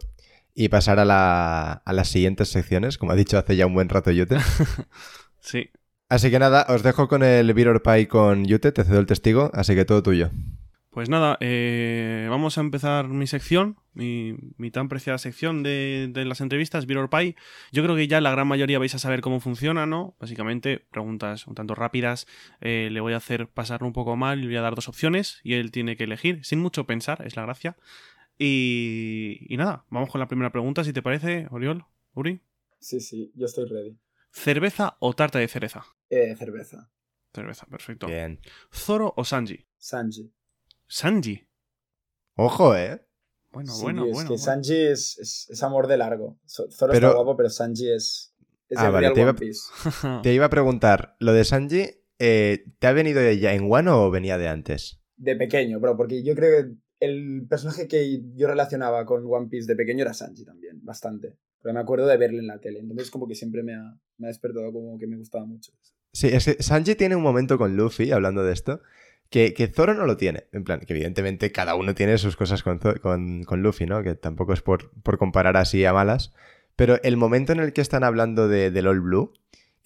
Y 0.59 0.70
pasar 0.70 0.99
a, 0.99 1.05
la- 1.05 1.83
a 1.85 1.93
las 1.93 2.09
siguientes 2.09 2.49
secciones, 2.49 2.97
como 2.97 3.12
ha 3.12 3.15
dicho 3.15 3.37
hace 3.37 3.57
ya 3.57 3.66
un 3.66 3.74
buen 3.74 3.89
rato 3.91 4.11
Yute. 4.11 4.39
Sí. 5.41 5.70
Así 6.09 6.31
que 6.31 6.39
nada, 6.39 6.66
os 6.69 6.83
dejo 6.83 7.07
con 7.09 7.23
el 7.23 7.53
Beer 7.55 7.83
Pie 7.83 8.09
con 8.09 8.45
Yute, 8.47 8.73
te 8.73 8.83
cedo 8.85 8.99
el 8.99 9.07
testigo, 9.07 9.51
así 9.55 9.74
que 9.74 9.85
todo 9.85 10.03
tuyo. 10.03 10.31
Pues 10.91 11.09
nada, 11.11 11.37
eh, 11.41 12.27
vamos 12.31 12.57
a 12.57 12.62
empezar 12.62 13.07
mi 13.09 13.27
sección, 13.27 13.77
mi, 13.93 14.35
mi 14.57 14.70
tan 14.70 14.89
preciada 14.89 15.19
sección 15.19 15.62
de, 15.62 16.09
de 16.11 16.24
las 16.24 16.41
entrevistas, 16.41 16.87
Beer 16.87 16.99
or 17.01 17.11
Pie. 17.11 17.37
Yo 17.70 17.83
creo 17.85 17.95
que 17.97 18.09
ya 18.09 18.20
la 18.23 18.31
gran 18.31 18.49
mayoría 18.49 18.78
vais 18.78 18.95
a 18.95 18.99
saber 18.99 19.20
cómo 19.20 19.41
funciona, 19.41 19.85
¿no? 19.85 20.16
Básicamente, 20.19 20.87
preguntas 20.91 21.47
un 21.47 21.55
tanto 21.55 21.74
rápidas. 21.74 22.27
eh, 22.62 22.89
le 22.91 23.01
voy 23.01 23.12
a 23.12 23.19
hacer 23.19 23.47
pasarlo 23.49 23.87
un 23.87 23.93
poco 23.93 24.16
mal 24.16 24.39
y 24.39 24.43
le 24.43 24.49
voy 24.49 24.57
a 24.57 24.62
dar 24.62 24.74
dos 24.74 24.89
opciones 24.89 25.41
y 25.45 25.55
él 25.55 25.70
tiene 25.70 25.97
que 25.97 26.05
elegir, 26.05 26.41
sin 26.45 26.61
mucho 26.61 26.87
pensar, 26.87 27.23
es 27.27 27.37
la 27.37 27.43
gracia. 27.43 27.77
Y, 28.39 29.39
y 29.49 29.57
nada, 29.57 29.85
vamos 29.91 30.11
con 30.11 30.19
la 30.21 30.29
primera 30.29 30.51
pregunta, 30.53 30.85
si 30.85 30.93
te 30.93 31.03
parece, 31.03 31.47
Oriol, 31.51 31.85
Uri. 32.15 32.41
Sí, 32.79 33.01
sí, 33.01 33.33
yo 33.35 33.47
estoy 33.47 33.67
ready. 33.69 33.99
¿Cerveza 34.31 34.97
o 35.01 35.15
tarta 35.15 35.39
de 35.39 35.49
cereza? 35.49 35.85
Eh, 36.11 36.37
cerveza. 36.37 36.91
Cerveza, 37.35 37.67
perfecto. 37.67 38.07
Bien. 38.07 38.39
¿Zoro 38.73 39.13
o 39.17 39.25
Sanji? 39.25 39.67
Sanji. 39.79 40.33
Sanji. 40.87 41.47
Ojo, 42.35 42.77
¿eh? 42.77 43.03
Bueno, 43.53 43.73
Sí, 43.73 43.83
bueno, 43.83 44.05
es 44.07 44.13
bueno. 44.13 44.29
que 44.29 44.33
bueno. 44.35 44.45
Sanji 44.45 44.77
es, 44.77 45.19
es, 45.19 45.47
es 45.51 45.63
amor 45.63 45.87
de 45.87 45.97
largo. 45.97 46.39
Zoro 46.47 46.93
Pero- 46.93 47.09
está 47.09 47.15
guapo, 47.15 47.37
pero 47.37 47.49
Sanji 47.51 47.91
es. 47.91 48.35
Es 48.69 48.79
Ah, 48.79 48.87
el 48.87 48.93
vale, 48.93 49.07
real 49.07 49.15
te 49.15 49.21
iba- 49.21 49.31
One 49.31 49.39
Piece. 49.39 49.61
Te 50.23 50.35
iba 50.35 50.47
a 50.47 50.51
preguntar, 50.51 51.17
lo 51.21 51.33
de 51.33 51.45
Sanji, 51.45 51.85
eh, 52.19 52.65
¿te 52.81 52.87
ha 52.89 52.93
venido 52.93 53.23
ya 53.33 53.55
en 53.55 53.71
Wano 53.71 54.03
o 54.05 54.11
venía 54.11 54.39
de 54.39 54.49
antes? 54.49 55.01
De 55.17 55.37
pequeño, 55.37 55.79
bro, 55.81 55.97
porque 55.97 56.23
yo 56.25 56.35
creo 56.35 56.65
que 56.65 56.75
el 57.01 57.47
personaje 57.48 57.89
que 57.89 58.23
yo 58.35 58.47
relacionaba 58.47 59.05
con 59.05 59.24
One 59.27 59.48
Piece 59.48 59.66
de 59.66 59.77
pequeño 59.77 60.02
era 60.02 60.14
Sanji 60.14 60.44
también, 60.44 60.85
bastante. 60.85 61.36
Pero 61.62 61.74
me 61.74 61.81
acuerdo 61.81 62.06
de 62.06 62.16
verle 62.16 62.39
en 62.39 62.47
la 62.47 62.59
tele. 62.59 62.81
Entonces, 62.81 63.10
como 63.10 63.27
que 63.27 63.35
siempre 63.35 63.62
me 63.62 63.74
ha, 63.74 63.98
me 64.18 64.27
ha 64.27 64.28
despertado 64.28 64.73
como 64.73 64.98
que 64.98 65.06
me 65.06 65.16
gustaba 65.16 65.44
mucho. 65.44 65.73
Sí, 66.12 66.28
es 66.28 66.44
que 66.44 66.62
Sanji 66.62 66.94
tiene 66.94 67.16
un 67.16 67.23
momento 67.23 67.59
con 67.59 67.77
Luffy, 67.77 68.12
hablando 68.12 68.43
de 68.44 68.52
esto, 68.52 68.81
que, 69.31 69.52
que 69.52 69.66
Zoro 69.66 69.94
no 69.94 70.06
lo 70.06 70.16
tiene. 70.16 70.44
En 70.52 70.64
plan, 70.64 70.81
que 70.81 70.93
evidentemente 70.93 71.52
cada 71.52 71.74
uno 71.74 71.94
tiene 71.94 72.18
sus 72.18 72.36
cosas 72.36 72.62
con, 72.62 72.78
con, 72.78 73.43
con 73.44 73.62
Luffy, 73.62 73.86
¿no? 73.86 74.02
Que 74.02 74.14
tampoco 74.14 74.52
es 74.52 74.62
por, 74.62 74.93
por 75.02 75.18
comparar 75.18 75.56
así 75.56 75.85
a 75.85 75.93
malas. 75.93 76.32
Pero 76.77 77.02
el 77.02 77.16
momento 77.16 77.52
en 77.52 77.60
el 77.60 77.73
que 77.73 77.81
están 77.81 78.05
hablando 78.05 78.48
de, 78.48 78.70
del 78.70 78.86
All 78.86 79.01
Blue, 79.01 79.32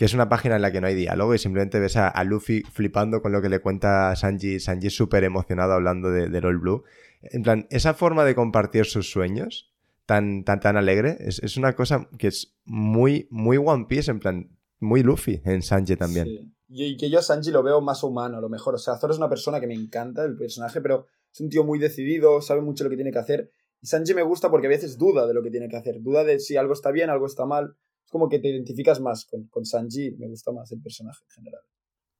que 0.01 0.07
es 0.07 0.15
una 0.15 0.31
página 0.31 0.57
en 0.57 0.63
la 0.63 0.73
que 0.73 0.81
no 0.81 0.87
hay 0.87 0.95
diálogo 0.95 1.35
y 1.35 1.39
simplemente 1.39 1.79
ves 1.79 1.99
a, 1.99 2.25
Luffy 2.25 2.63
flipando 2.63 3.21
con 3.21 3.33
lo 3.33 3.43
que 3.43 3.51
le 3.51 3.59
cuenta 3.61 4.17
Sanji, 4.17 4.59
Sanji 4.59 4.89
súper 4.89 5.25
emocionado 5.25 5.75
hablando 5.75 6.11
de, 6.11 6.31
del 6.31 6.47
All 6.47 6.57
Blue. 6.57 6.85
En 7.21 7.43
plan, 7.43 7.67
esa 7.69 7.93
forma 7.93 8.25
de 8.25 8.35
compartir 8.35 8.87
sus 8.87 9.11
sueños 9.11 9.71
tan, 10.07 10.43
tan, 10.45 10.59
tan 10.61 10.79
alegre 10.79 11.19
es, 11.21 11.41
es 11.41 11.59
una 11.59 11.75
cosa 11.77 12.09
que 12.17 12.29
es 12.29 12.57
muy, 12.65 13.29
muy 13.31 13.59
One 13.59 13.85
Piece, 13.91 14.11
en 14.11 14.21
plan, 14.21 14.57
muy 14.79 15.03
Luffy 15.03 15.43
en 15.45 15.61
Sanji 15.61 15.97
también. 15.97 16.29
Sí. 16.29 16.51
Y 16.71 16.97
que 16.97 17.11
yo 17.11 17.19
a 17.19 17.23
Sanji 17.23 17.51
lo 17.51 17.63
veo 17.63 17.83
más 17.83 18.03
humano, 18.03 18.39
a 18.39 18.41
lo 18.41 18.49
mejor. 18.49 18.77
O 18.77 18.79
sea, 18.79 18.97
Zoro 18.97 19.13
es 19.13 19.19
una 19.19 19.29
persona 19.29 19.61
que 19.61 19.67
me 19.67 19.75
encanta, 19.75 20.25
el 20.25 20.35
personaje, 20.35 20.81
pero 20.81 21.09
es 21.31 21.43
un 21.43 21.51
tío 21.51 21.63
muy 21.63 21.79
decidido, 21.79 22.41
sabe 22.41 22.63
mucho 22.63 22.85
lo 22.85 22.91
que 22.91 22.97
tiene 22.97 23.13
que 23.13 23.19
hacer. 23.19 23.53
Y 23.83 23.87
Sanji 23.87 24.15
me 24.15 24.23
gusta 24.23 24.51
porque 24.51 24.67
a 24.67 24.71
veces 24.71 24.97
duda 24.97 25.27
de 25.27 25.35
lo 25.35 25.43
que 25.43 25.51
tiene 25.51 25.69
que 25.69 25.77
hacer. 25.77 26.01
Duda 26.01 26.25
de 26.25 26.41
si 26.41 26.57
algo 26.57 26.73
está 26.73 26.91
bien, 26.91 27.11
algo 27.11 27.27
está 27.27 27.45
mal. 27.45 27.77
Es 28.11 28.13
como 28.13 28.29
que 28.29 28.41
te 28.41 28.49
identificas 28.49 29.01
más 29.01 29.25
con, 29.25 29.47
con 29.47 29.65
Sanji. 29.65 30.17
Me 30.19 30.27
gusta 30.27 30.51
más 30.51 30.73
el 30.73 30.83
personaje 30.83 31.21
en 31.29 31.31
general. 31.31 31.61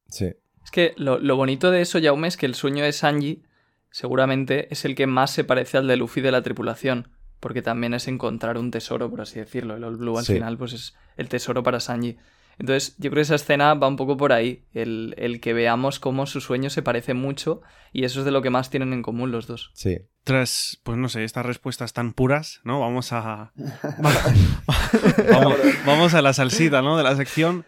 Sí. 0.09 0.27
Es 0.63 0.71
que 0.71 0.95
lo, 0.97 1.19
lo 1.19 1.35
bonito 1.35 1.73
de 1.73 1.81
eso, 1.81 1.99
Jaume, 2.01 2.29
es 2.29 2.37
que 2.37 2.47
el 2.47 2.55
sueño 2.55 2.85
de 2.85 2.93
Sanji 2.93 3.43
seguramente 3.91 4.73
es 4.73 4.85
el 4.85 4.95
que 4.95 5.09
más 5.09 5.33
se 5.33 5.43
parece 5.43 5.79
al 5.79 5.89
de 5.89 5.97
Luffy 5.97 6.21
de 6.21 6.31
la 6.31 6.43
tripulación. 6.43 7.09
Porque 7.41 7.61
también 7.61 7.93
es 7.95 8.07
encontrar 8.07 8.57
un 8.57 8.71
tesoro, 8.71 9.11
por 9.11 9.23
así 9.23 9.41
decirlo. 9.41 9.75
El 9.75 9.83
All 9.83 9.97
Blue 9.97 10.17
al 10.17 10.25
Sí. 10.25 10.35
final, 10.35 10.57
pues 10.59 10.75
es 10.75 10.95
el 11.17 11.29
tesoro 11.29 11.63
para 11.65 11.81
Sanji. 11.81 12.19
Entonces, 12.59 12.95
yo 12.99 13.11
creo 13.11 13.15
que 13.21 13.23
esa 13.23 13.35
escena 13.35 13.75
va 13.75 13.89
un 13.89 13.97
poco 13.97 14.17
por 14.17 14.33
ahí. 14.33 14.67
El, 14.75 15.15
el 15.19 15.41
que 15.41 15.55
veamos 15.55 15.99
cómo 15.99 16.27
su 16.27 16.41
sueño 16.41 16.71
se 16.71 16.83
parece 16.83 17.15
mucho. 17.15 17.63
Y 17.93 18.05
eso 18.05 18.21
es 18.21 18.27
de 18.27 18.31
lo 18.31 18.43
que 18.43 18.51
más 18.51 18.71
tienen 18.71 18.93
en 18.93 19.03
común 19.03 19.33
los 19.33 19.47
dos. 19.49 19.71
Sí. 19.75 19.99
Tras, 20.25 20.81
pues 20.83 20.99
no 20.99 21.09
sé, 21.09 21.25
estas 21.25 21.47
respuestas 21.47 21.93
tan 21.93 22.13
puras, 22.13 22.61
¿no? 22.65 22.81
Vamos 22.81 23.13
a. 23.13 23.53
vamos, 25.33 25.59
vamos 25.87 26.15
a 26.15 26.23
la 26.23 26.33
salsita, 26.33 26.83
¿no? 26.83 26.97
De 26.97 27.03
la 27.03 27.17
sección. 27.17 27.65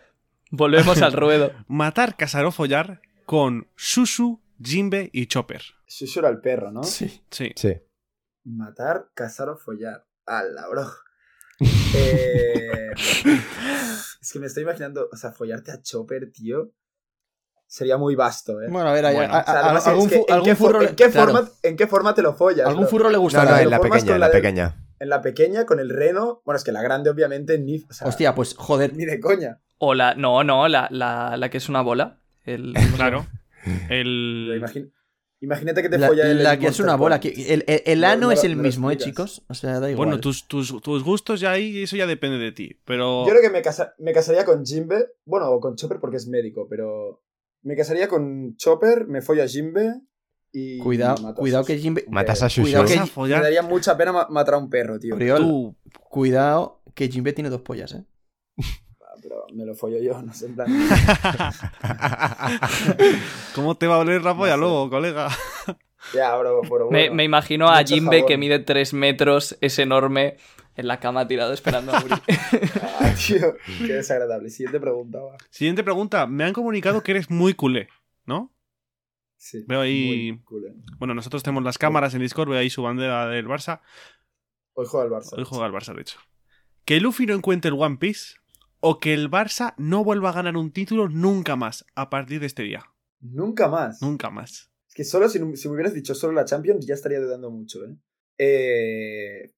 Volvemos 0.50 1.00
al 1.00 1.12
ruedo. 1.14 1.52
Matar, 1.66 2.16
cazar 2.16 2.44
o 2.44 2.52
follar 2.52 3.00
con 3.24 3.68
Susu, 3.74 4.42
Jimbe 4.62 5.08
y 5.12 5.26
Chopper. 5.26 5.62
Shushu 5.86 6.20
era 6.20 6.28
el 6.28 6.40
perro, 6.40 6.70
¿no? 6.70 6.82
Sí. 6.84 7.22
Sí. 7.30 7.52
Sí. 7.56 7.74
Matar, 8.44 9.10
cazar 9.14 9.48
o 9.48 9.56
follar. 9.56 10.06
¡Hala, 10.26 10.68
bro! 10.68 10.90
Eh, 11.94 12.90
es 12.96 14.32
que 14.32 14.38
me 14.40 14.46
estoy 14.46 14.64
imaginando, 14.64 15.08
o 15.12 15.16
sea, 15.16 15.30
follarte 15.32 15.70
a 15.70 15.80
Chopper, 15.80 16.32
tío. 16.32 16.72
Sería 17.72 17.96
muy 17.96 18.14
vasto, 18.14 18.60
¿eh? 18.60 18.66
Bueno, 18.68 18.90
a 18.90 18.92
ver, 18.92 19.06
algún, 19.06 19.22
es 19.24 20.12
que, 20.12 20.18
fu- 20.18 20.24
¿en, 20.28 20.34
algún 20.34 20.44
qué 20.46 20.54
for- 20.56 20.72
furro. 20.72 20.82
¿en, 20.82 20.94
qué 20.94 21.08
claro, 21.10 21.32
forma, 21.32 21.50
¿En 21.62 21.76
qué 21.78 21.86
forma 21.86 22.14
te 22.14 22.20
lo 22.20 22.34
follas? 22.34 22.68
algún 22.68 22.86
furro 22.86 23.08
le 23.08 23.14
No, 23.14 23.20
gustará. 23.22 23.52
no, 23.52 23.56
Te 23.56 23.62
en 23.62 23.70
la 23.70 23.80
pequeña, 23.80 24.00
en 24.02 24.08
la 24.08 24.18
la 24.18 24.26
de- 24.28 24.32
pequeña. 24.34 24.76
En 25.00 25.08
la 25.08 25.22
pequeña, 25.22 25.64
con 25.64 25.80
el 25.80 25.88
reno. 25.88 26.42
Bueno, 26.44 26.58
es 26.58 26.64
que 26.64 26.70
la 26.72 26.82
grande, 26.82 27.08
obviamente, 27.08 27.58
ni. 27.58 27.78
O 27.88 27.92
sea, 27.94 28.06
Hostia, 28.08 28.34
pues 28.34 28.54
joder. 28.58 28.94
ni 28.94 29.06
de 29.06 29.18
coña. 29.20 29.62
O 29.78 29.94
la. 29.94 30.14
No, 30.14 30.44
no, 30.44 30.68
la, 30.68 30.86
la, 30.90 31.38
la 31.38 31.48
que 31.48 31.56
es 31.56 31.70
una 31.70 31.80
bola. 31.80 32.20
El, 32.44 32.74
Claro. 32.96 33.26
El. 33.88 34.52
imagino. 34.58 34.88
Imagínate 35.40 35.80
que 35.82 35.88
te 35.88 35.96
La, 35.98 36.08
folla 36.08 36.30
el. 36.30 36.42
la 36.42 36.58
que 36.58 36.66
es 36.68 36.78
una 36.78 36.94
bola. 36.96 37.18
Que 37.20 37.30
el, 37.30 37.64
el- 37.66 37.82
el 37.86 38.00
No, 38.02 38.06
ano 38.08 38.20
no 38.26 38.32
es 38.32 38.44
el 38.44 38.54
no 38.58 38.62
mismo, 38.64 38.90
¿eh, 38.90 38.98
chicos? 38.98 39.42
O 39.48 39.54
sea, 39.54 39.80
da 39.80 39.90
igual. 39.90 40.08
Bueno, 40.08 40.20
tus, 40.20 40.46
tus, 40.46 40.78
tus 40.82 41.02
gustos 41.02 41.40
ya 41.40 41.52
ahí, 41.52 41.82
eso 41.82 41.96
ya 41.96 42.06
depende 42.06 42.36
de 42.36 42.52
ti. 42.52 42.78
Pero. 42.84 43.24
Yo 43.24 43.30
creo 43.30 43.40
que 43.42 43.48
me, 43.50 43.62
casa- 43.62 43.94
me 43.98 44.12
casaría 44.12 44.44
con 44.44 44.62
Jimbe. 44.66 45.06
Bueno, 45.24 45.48
o 45.50 45.58
con 45.58 45.74
Chopper 45.74 45.98
porque 46.00 46.18
es 46.18 46.28
médico, 46.28 46.66
pero. 46.68 47.22
Me 47.62 47.76
casaría 47.76 48.09
con 48.09 48.56
Chopper, 48.56 49.06
me 49.06 49.22
follo 49.22 49.43
a 49.43 49.47
Jimbe 49.48 50.01
y. 50.52 50.78
Cuidado, 50.78 51.34
cuidado 51.34 51.64
que 51.64 51.78
Jimbe. 51.78 52.05
Matas 52.09 52.43
a 52.43 52.48
Shushu. 52.48 52.82
Me 53.22 53.28
daría 53.28 53.62
mucha 53.62 53.97
pena 53.97 54.12
ma- 54.12 54.26
matar 54.30 54.55
a 54.55 54.59
un 54.59 54.68
perro, 54.68 54.98
tío. 54.98 55.14
Oriol, 55.14 55.39
tú. 55.43 55.76
cuidado 56.09 56.82
que 56.94 57.09
Jimbe 57.09 57.32
tiene 57.32 57.51
dos 57.51 57.60
pollas, 57.62 57.93
¿eh? 57.94 58.05
Pero 59.22 59.44
me 59.55 59.64
lo 59.64 59.74
follo 59.76 59.98
yo, 60.02 60.20
no 60.20 60.34
sé, 60.34 60.47
en 60.47 60.56
plan. 60.56 60.66
¿Cómo 63.55 63.76
te 63.76 63.86
va 63.86 63.97
a 63.97 63.98
oler 63.98 64.22
la 64.22 64.36
polla 64.36 64.55
sé. 64.55 64.59
luego, 64.59 64.90
colega? 64.90 65.28
ya, 66.14 66.36
bro, 66.36 66.60
pero 66.62 66.90
Me, 66.90 67.02
bueno. 67.02 67.14
me 67.14 67.24
imagino 67.24 67.68
a 67.68 67.84
Jimbe 67.84 68.24
que 68.26 68.36
mide 68.36 68.59
3 68.59 68.93
metros, 68.94 69.56
es 69.60 69.78
enorme, 69.78 70.36
en 70.76 70.86
la 70.86 71.00
cama 71.00 71.26
tirado 71.28 71.52
esperando 71.52 71.92
a 71.94 72.02
Uri. 72.04 72.14
Ah, 73.00 73.14
tío, 73.26 73.54
qué 73.86 73.94
desagradable. 73.94 74.48
Siguiente 74.50 74.78
pregunta, 74.80 75.20
va. 75.20 75.36
Siguiente 75.50 75.82
pregunta. 75.82 76.26
Me 76.26 76.44
han 76.44 76.52
comunicado 76.52 77.02
que 77.02 77.10
eres 77.12 77.30
muy 77.30 77.54
culé, 77.54 77.88
¿no? 78.26 78.54
Sí. 79.36 79.64
Veo 79.66 79.80
ahí- 79.80 80.32
muy 80.32 80.60
eh. 80.68 80.74
Bueno, 80.98 81.14
nosotros 81.14 81.42
tenemos 81.42 81.64
las 81.64 81.78
cámaras 81.78 82.14
en 82.14 82.20
Discord, 82.20 82.48
veo 82.50 82.58
ahí 82.60 82.70
su 82.70 82.82
bandera 82.82 83.26
del 83.26 83.46
Barça. 83.46 83.80
Hoy 84.74 84.86
juega 84.88 85.06
el 85.06 85.12
Barça. 85.12 85.36
Hoy 85.36 85.44
juega 85.44 85.66
el 85.66 85.72
Barça, 85.72 85.94
de 85.94 86.02
hecho. 86.02 86.18
Que 86.84 87.00
Luffy 87.00 87.26
no 87.26 87.34
encuentre 87.34 87.70
el 87.70 87.76
One 87.78 87.96
Piece 87.98 88.36
o 88.80 88.98
que 89.00 89.14
el 89.14 89.30
Barça 89.30 89.74
no 89.78 90.04
vuelva 90.04 90.30
a 90.30 90.32
ganar 90.32 90.56
un 90.56 90.70
título 90.72 91.08
nunca 91.08 91.56
más 91.56 91.84
a 91.94 92.08
partir 92.08 92.40
de 92.40 92.46
este 92.46 92.62
día. 92.62 92.84
Nunca 93.20 93.68
más. 93.68 94.00
Nunca 94.00 94.30
más. 94.30 94.70
Es 94.88 94.94
que 94.94 95.04
solo 95.04 95.28
si, 95.28 95.38
si 95.56 95.68
me 95.68 95.74
hubieras 95.74 95.94
dicho 95.94 96.14
solo 96.14 96.32
la 96.34 96.44
Champions 96.44 96.86
ya 96.86 96.94
estaría 96.94 97.20
dudando 97.20 97.50
mucho, 97.50 97.84
¿eh? 97.84 97.96
Eh, 98.38 99.52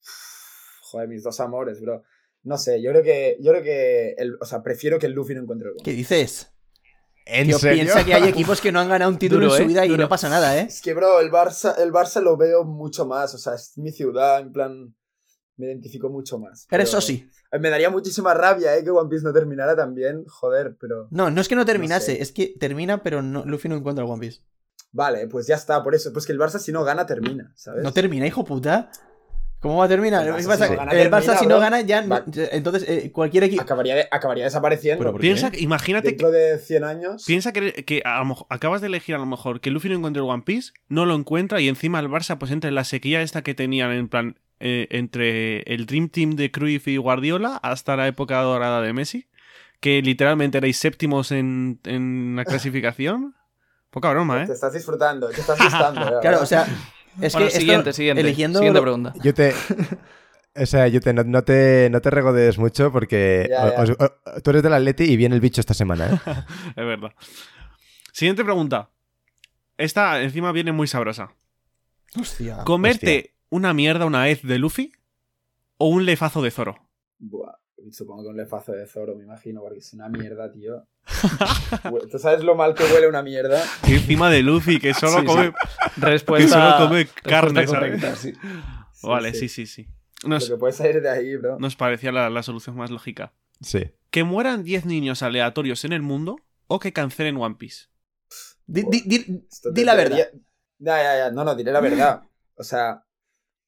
Joder, 0.90 1.08
mis 1.08 1.22
dos 1.22 1.40
amores, 1.40 1.80
bro. 1.80 2.02
No 2.42 2.58
sé, 2.58 2.82
yo 2.82 2.90
creo 2.90 3.02
que. 3.02 3.36
Yo 3.40 3.52
creo 3.52 3.62
que. 3.62 4.14
El, 4.18 4.36
o 4.40 4.44
sea, 4.44 4.62
prefiero 4.62 4.98
que 4.98 5.06
el 5.06 5.12
Luffy 5.12 5.34
no 5.34 5.40
encuentre 5.42 5.68
el 5.68 5.74
gol. 5.74 5.82
¿Qué 5.84 5.92
dices? 5.92 6.50
¿En 7.26 7.46
Tío, 7.46 7.58
serio? 7.58 7.84
piensa 7.84 8.04
que 8.04 8.12
hay 8.12 8.28
equipos 8.28 8.60
que 8.60 8.70
no 8.70 8.80
han 8.80 8.88
ganado 8.90 9.10
un 9.10 9.18
título 9.18 9.46
Duro, 9.46 9.54
en 9.54 9.56
su 9.56 9.62
¿eh? 9.64 9.66
vida 9.68 9.86
y 9.86 9.88
Duro. 9.88 10.02
no 10.02 10.08
pasa 10.10 10.28
nada, 10.28 10.58
¿eh? 10.58 10.66
Es 10.68 10.82
que, 10.82 10.92
bro, 10.92 11.20
el 11.20 11.30
Barça, 11.30 11.74
el 11.78 11.90
Barça 11.90 12.20
lo 12.20 12.36
veo 12.36 12.64
mucho 12.64 13.06
más. 13.06 13.34
O 13.34 13.38
sea, 13.38 13.54
es 13.54 13.78
mi 13.78 13.90
ciudad, 13.92 14.40
en 14.40 14.52
plan. 14.52 14.94
Me 15.56 15.66
identifico 15.66 16.10
mucho 16.10 16.38
más. 16.38 16.66
Pero 16.68 16.80
pero- 16.82 16.88
eso 16.88 17.00
sí. 17.00 17.28
Me 17.60 17.70
daría 17.70 17.88
muchísima 17.88 18.34
rabia, 18.34 18.76
¿eh? 18.76 18.82
Que 18.82 18.90
One 18.90 19.08
Piece 19.08 19.24
no 19.24 19.32
terminara 19.32 19.74
también. 19.76 20.24
Joder, 20.26 20.76
pero. 20.78 21.06
No, 21.12 21.30
no 21.30 21.40
es 21.40 21.48
que 21.48 21.54
no 21.54 21.64
terminase, 21.64 22.16
sé. 22.16 22.20
es 22.22 22.32
que 22.32 22.54
termina, 22.58 23.02
pero 23.02 23.22
no, 23.22 23.44
Luffy 23.46 23.68
no 23.68 23.76
encuentra 23.76 24.04
el 24.04 24.10
One 24.10 24.20
Piece. 24.20 24.40
Vale, 24.90 25.26
pues 25.28 25.46
ya 25.46 25.54
está, 25.54 25.82
por 25.82 25.94
eso. 25.94 26.12
Pues 26.12 26.26
que 26.26 26.32
el 26.32 26.38
Barça 26.38 26.58
si 26.58 26.72
no 26.72 26.84
gana, 26.84 27.06
termina, 27.06 27.52
¿sabes? 27.56 27.82
No 27.84 27.92
termina, 27.92 28.26
hijo 28.26 28.44
puta. 28.44 28.90
¿Cómo 29.64 29.78
va 29.78 29.86
a 29.86 29.88
terminar? 29.88 30.26
El 30.26 30.34
Barça 30.34 30.40
¿Qué 30.42 30.46
pasa? 30.46 30.66
si 30.66 30.70
no 30.72 30.76
gana, 30.76 30.92
el 30.92 31.10
Barça 31.10 31.10
termina, 31.10 31.38
si 31.38 31.44
no 31.46 31.48
bro. 31.48 31.60
gana 31.60 31.80
ya... 31.80 32.02
no- 32.02 32.22
entonces, 32.52 32.84
eh, 32.86 33.10
cualquier 33.10 33.44
equipo... 33.44 33.62
Acabaría, 33.62 33.94
de- 33.96 34.08
acabaría 34.10 34.44
desapareciendo. 34.44 34.98
Pero 34.98 35.12
¿por 35.12 35.20
qué? 35.22 35.26
Piensa, 35.26 35.50
que- 35.50 35.60
imagínate 35.60 36.04
que, 36.08 36.10
Dentro 36.10 36.30
de 36.30 36.58
100 36.58 36.84
años. 36.84 37.24
piensa 37.26 37.52
que, 37.52 37.72
que 37.84 38.02
a 38.04 38.18
lo 38.18 38.26
mejor- 38.26 38.46
acabas 38.50 38.82
de 38.82 38.88
elegir 38.88 39.14
a 39.14 39.18
lo 39.18 39.24
mejor 39.26 39.60
que 39.62 39.70
Luffy 39.70 39.88
no 39.88 39.96
encuentre 39.96 40.22
el 40.22 40.28
One 40.28 40.42
Piece, 40.44 40.72
no 40.88 41.06
lo 41.06 41.14
encuentra 41.14 41.62
y 41.62 41.68
encima 41.68 41.98
el 41.98 42.08
Barça 42.08 42.36
pues 42.36 42.50
entra 42.52 42.68
en 42.68 42.74
la 42.74 42.84
sequía 42.84 43.22
esta 43.22 43.40
que 43.42 43.54
tenían 43.54 43.90
en 43.92 44.08
plan 44.08 44.38
eh, 44.60 44.86
entre 44.90 45.62
el 45.62 45.86
Dream 45.86 46.10
Team 46.10 46.36
de 46.36 46.50
Cruyff 46.50 46.86
y 46.86 46.98
Guardiola 46.98 47.56
hasta 47.62 47.96
la 47.96 48.06
época 48.06 48.40
dorada 48.42 48.82
de 48.82 48.92
Messi, 48.92 49.28
que 49.80 50.02
literalmente 50.02 50.58
erais 50.58 50.76
séptimos 50.76 51.32
en, 51.32 51.80
en 51.84 52.34
la 52.36 52.44
clasificación. 52.44 53.34
Poca 53.90 54.10
broma, 54.10 54.44
Te 54.44 54.50
¿eh? 54.52 54.54
estás 54.54 54.72
disfrutando, 54.74 55.28
te 55.30 55.40
estás 55.40 55.58
disfrutando. 55.58 56.18
Claro, 56.20 56.40
o 56.42 56.46
sea... 56.46 56.66
Es 57.20 57.32
bueno, 57.32 57.46
que 57.46 57.48
esto- 57.48 57.60
siguiente, 57.60 57.92
siguiente. 57.92 58.20
eligiendo 58.20 58.58
Siguiente 58.58 58.80
pregunta. 58.82 59.12
Yo 59.22 59.34
te. 59.34 59.52
O 60.56 60.66
sea, 60.66 60.86
yo 60.86 61.00
te, 61.00 61.12
no, 61.12 61.24
no 61.24 61.42
te, 61.42 61.88
no 61.90 62.00
te 62.00 62.10
regodees 62.10 62.58
mucho 62.58 62.92
porque 62.92 63.48
Ya, 63.50 63.74
ya. 63.74 63.82
os- 63.82 63.90
o- 63.90 64.40
tú 64.40 64.50
eres 64.50 64.62
del 64.62 64.72
Atleti 64.74 65.02
y 65.02 65.16
viene 65.16 65.34
el 65.34 65.40
bicho 65.40 65.60
esta 65.60 65.74
semana, 65.74 66.06
¿eh? 66.06 66.10
Es 66.76 66.86
verdad. 66.86 67.10
Siguiente 68.12 68.44
pregunta. 68.44 68.88
Esta 69.76 70.22
encima 70.22 70.52
viene 70.52 70.70
muy 70.70 70.86
sabrosa. 70.86 71.34
Hostia. 72.20 72.58
¿Comerte 72.58 73.34
una 73.48 73.74
mierda 73.74 74.04
una 74.06 74.22
vez 74.22 74.42
de 74.42 74.58
Luffy 74.58 74.92
o 75.76 75.88
un 75.88 76.04
lefazo 76.06 76.40
de 76.40 76.52
Zoro? 76.52 76.88
Buah, 77.18 77.56
supongo 77.92 78.22
que 78.22 78.28
un 78.28 78.36
lefazo 78.36 78.72
de 78.72 78.86
Zoro, 78.86 79.14
me 79.14 79.24
imagino, 79.24 79.60
porque 79.62 79.78
es 79.78 79.92
una 79.92 80.08
mierda, 80.08 80.50
tío. 80.52 80.86
¿Tú 82.10 82.18
sabes 82.18 82.42
lo 82.44 82.54
mal 82.54 82.74
que 82.74 82.84
huele 82.84 83.08
una 83.08 83.22
mierda? 83.22 83.62
Y 83.86 83.94
encima 83.94 84.30
de 84.30 84.42
Luffy, 84.42 84.78
que 84.80 84.94
solo 84.94 85.12
Sí, 85.12 85.18
sí. 85.20 85.26
come. 85.26 85.52
Respuesta, 85.96 86.46
Que 86.46 86.52
solo 86.52 86.88
come 86.88 87.06
carne, 87.22 87.66
¿sabes? 87.66 88.18
sí. 88.18 88.32
Sí, 88.32 89.06
Vale, 89.06 89.34
sí, 89.34 89.48
sí, 89.48 89.66
sí. 89.66 89.86
Lo 90.22 90.30
Nos, 90.30 90.48
que 90.48 90.56
puede 90.56 90.72
salir 90.72 91.02
de 91.02 91.10
ahí, 91.10 91.36
bro. 91.36 91.58
nos 91.58 91.76
parecía 91.76 92.10
la, 92.12 92.30
la 92.30 92.42
solución 92.42 92.76
más 92.76 92.90
lógica. 92.90 93.32
Sí. 93.60 93.90
¿Que 94.10 94.24
mueran 94.24 94.62
10 94.64 94.86
niños 94.86 95.22
aleatorios 95.22 95.84
en 95.84 95.92
el 95.92 96.00
mundo 96.02 96.36
o 96.66 96.78
que 96.78 96.92
cancelen 96.92 97.36
One 97.36 97.56
Piece? 97.56 97.86
Di, 98.66 98.84
di- 98.88 99.02
di- 99.06 99.44
Esto 99.50 99.70
di 99.70 99.82
te- 99.82 99.84
la 99.84 99.94
debería- 99.96 100.24
verdad. 100.26 100.40
Ya, 100.78 101.02
ya, 101.02 101.16
ya. 101.18 101.30
No, 101.30 101.44
no, 101.44 101.54
diré 101.54 101.70
la 101.72 101.80
verdad. 101.80 102.22
O 102.56 102.62
sea, 102.64 103.04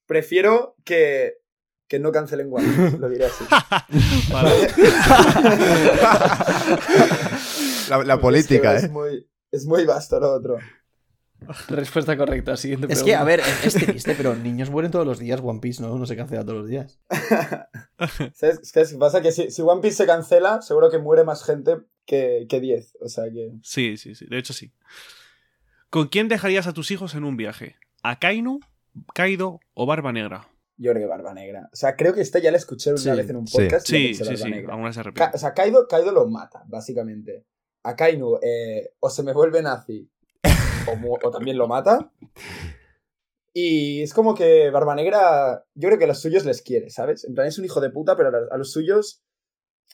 prefiero 0.07 0.77
que, 0.85 1.35
que 1.89 1.99
no 1.99 2.13
cancelen 2.13 2.49
One 2.53 2.67
Piece, 2.67 2.99
lo 2.99 3.09
diré 3.09 3.27
así. 3.27 3.45
Vale. 4.33 4.51
La, 7.89 8.03
la 8.03 8.21
política, 8.21 8.75
es 8.75 8.81
que 8.81 8.87
¿eh? 8.87 8.89
Es 8.89 8.93
muy, 8.93 9.27
es 9.53 9.67
muy 9.67 9.85
vasto 9.85 10.19
lo 10.19 10.33
otro. 10.33 10.59
Respuesta 11.69 12.17
correcta. 12.17 12.57
Siguiente 12.57 12.87
Es 12.91 13.03
pregunta. 13.03 13.05
que, 13.05 13.15
a 13.15 13.25
ver, 13.25 13.41
es, 13.41 13.77
es 13.77 13.87
triste, 13.87 14.15
pero 14.17 14.35
niños 14.35 14.71
mueren 14.71 14.91
todos 14.91 15.07
los 15.07 15.19
días, 15.21 15.41
One 15.43 15.61
Piece, 15.61 15.83
¿no? 15.83 15.97
No 15.97 16.07
se 16.07 16.17
cancela 16.17 16.43
todos 16.43 16.61
los 16.61 16.69
días. 16.69 16.99
¿Sabes? 18.35 18.59
Es 18.63 18.73
que 18.73 18.81
es- 18.81 18.95
pasa 18.95 19.21
que 19.23 19.31
si, 19.31 19.51
si 19.51 19.63
One 19.63 19.81
Piece 19.83 19.99
se 19.99 20.07
cancela, 20.07 20.63
seguro 20.63 20.91
que 20.91 20.99
muere 20.99 21.23
más 21.25 21.45
gente 21.45 21.77
que, 22.07 22.47
que 22.49 22.61
10. 22.61 22.97
O 23.03 23.09
sea 23.09 23.25
que. 23.31 23.53
Sí, 23.63 23.97
sí, 23.97 24.15
sí. 24.15 24.27
De 24.27 24.39
hecho, 24.39 24.53
sí. 24.53 24.73
¿Con 25.91 26.09
quién 26.09 26.29
dejarías 26.29 26.67
a 26.67 26.73
tus 26.73 26.91
hijos 26.91 27.15
en 27.15 27.25
un 27.25 27.37
viaje? 27.37 27.77
¿A 28.03 28.19
Kainu, 28.19 28.59
Kaido 29.15 29.61
o 29.75 29.87
Barba 29.87 30.13
Negra? 30.13 30.49
Yo 30.79 30.93
creo 30.93 31.05
que 31.05 31.09
Barba 31.09 31.33
Negra. 31.35 31.69
O 31.73 31.77
sea, 31.77 31.97
creo 31.97 32.13
que 32.13 32.21
esta 32.21 32.39
ya 32.39 32.51
la 32.51 32.59
escuché 32.59 32.91
una 32.91 32.99
Sí, 32.99 33.11
vez 33.11 33.31
en 33.31 33.37
un 33.37 33.45
podcast. 33.47 33.87
Sí, 33.87 34.15
sí, 34.15 34.23
Barba 34.25 34.37
sí. 34.37 34.51
Negra. 34.51 34.73
Alguna 34.75 34.93
se 34.93 34.99
Ka- 35.01 35.03
repite. 35.05 35.31
o 35.35 35.39
sea, 35.39 35.55
Kaido, 35.55 35.89
Kaido 35.89 36.13
lo 36.13 36.27
mata, 36.27 36.63
básicamente. 36.67 37.47
A 37.83 37.95
Kainu 37.97 38.39
eh, 38.43 38.91
o 39.01 39.09
se 39.11 39.23
me 39.23 39.33
vuelve 39.33 39.63
nazi 39.63 40.11
o, 41.23 41.31
también 41.31 41.57
lo 41.57 41.67
mata. 41.69 42.11
Y 43.53 44.03
es 44.03 44.13
como 44.13 44.35
que 44.35 44.71
Barba 44.71 44.95
Negra, 44.95 45.65
yo 45.75 45.89
creo 45.89 45.99
que 45.99 46.05
a 46.05 46.09
los 46.09 46.21
suyos 46.21 46.45
les 46.45 46.61
quiere, 46.63 46.91
¿sabes? 46.91 47.25
En 47.25 47.35
plan, 47.35 47.47
es 47.47 47.59
un 47.59 47.65
hijo 47.65 47.81
de 47.81 47.91
puta, 47.91 48.17
pero 48.17 48.29
a 48.29 48.33
los- 48.33 48.51
a 48.53 48.57
los 48.59 48.71
suyos 48.73 49.23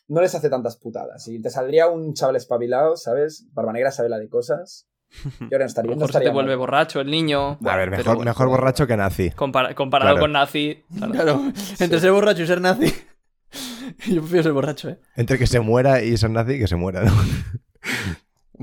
no 0.09 0.21
les 0.21 0.35
hace 0.35 0.51
tantas 0.51 0.77
putadas. 0.79 1.29
Y 1.29 1.41
te 1.41 1.51
saldría 1.51 1.87
un 1.89 2.15
chaval 2.15 2.37
espabilado, 2.37 2.97
¿sabes? 2.97 3.47
Barba 3.53 3.73
Negra 3.73 3.93
sabe 3.93 4.09
la 4.09 4.19
de 4.19 4.29
cosas. 4.29 4.89
Y 5.41 5.55
ahora 5.55 5.65
A 5.65 5.69
estaría, 5.69 5.91
no 5.91 5.97
mejor 5.97 6.13
se 6.13 6.21
te 6.21 6.31
vuelve 6.31 6.51
mal. 6.53 6.59
borracho 6.59 7.01
el 7.01 7.11
niño. 7.11 7.59
A 7.65 7.77
ver, 7.77 7.91
mejor, 7.91 8.17
bueno, 8.17 8.31
mejor 8.31 8.49
borracho 8.49 8.87
que 8.87 8.97
nazi. 8.97 9.31
compara- 9.31 9.75
comparado 9.75 10.13
Claro. 10.13 10.21
con 10.23 10.33
Nazi. 10.33 10.83
claro. 10.97 11.13
Claro, 11.13 11.43
entre 11.79 12.01
ser 12.01 12.13
borracho 12.13 12.43
y 12.43 12.47
ser 12.47 12.61
nazi. 12.61 12.87
Yo 14.07 14.21
prefiero 14.23 14.43
ser 14.43 14.53
borracho, 14.53 14.89
¿eh? 14.89 14.99
Entre 15.17 15.39
que 15.39 15.47
se 15.47 15.61
muera 15.61 16.03
y 16.03 16.17
ser 16.17 16.31
nazi, 16.31 16.59
que 16.59 16.67
se 16.69 16.77
muera, 16.77 17.03
¿no? 17.05 17.13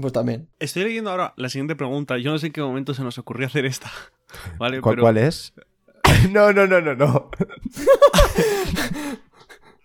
Pues 0.02 0.14
también. 0.14 0.48
Estoy 0.60 0.84
leyendo 0.86 1.10
ahora 1.12 1.34
la 1.36 1.50
siguiente 1.50 1.76
pregunta. 1.76 2.18
Yo 2.18 2.32
no 2.32 2.38
sé 2.38 2.48
en 2.48 2.54
qué 2.54 2.62
momento 2.62 2.94
se 2.94 3.04
nos 3.04 3.18
ocurrió 3.18 3.48
hacer 3.48 3.66
esta. 3.66 3.92
¿Vale? 4.58 4.80
¿Cuál, 4.80 4.96
Pero 4.96 5.04
cuál 5.04 5.18
es? 5.18 5.54
No, 6.32 6.54
no, 6.54 6.66
no, 6.68 6.80
no, 6.80 6.96
no. 6.96 7.30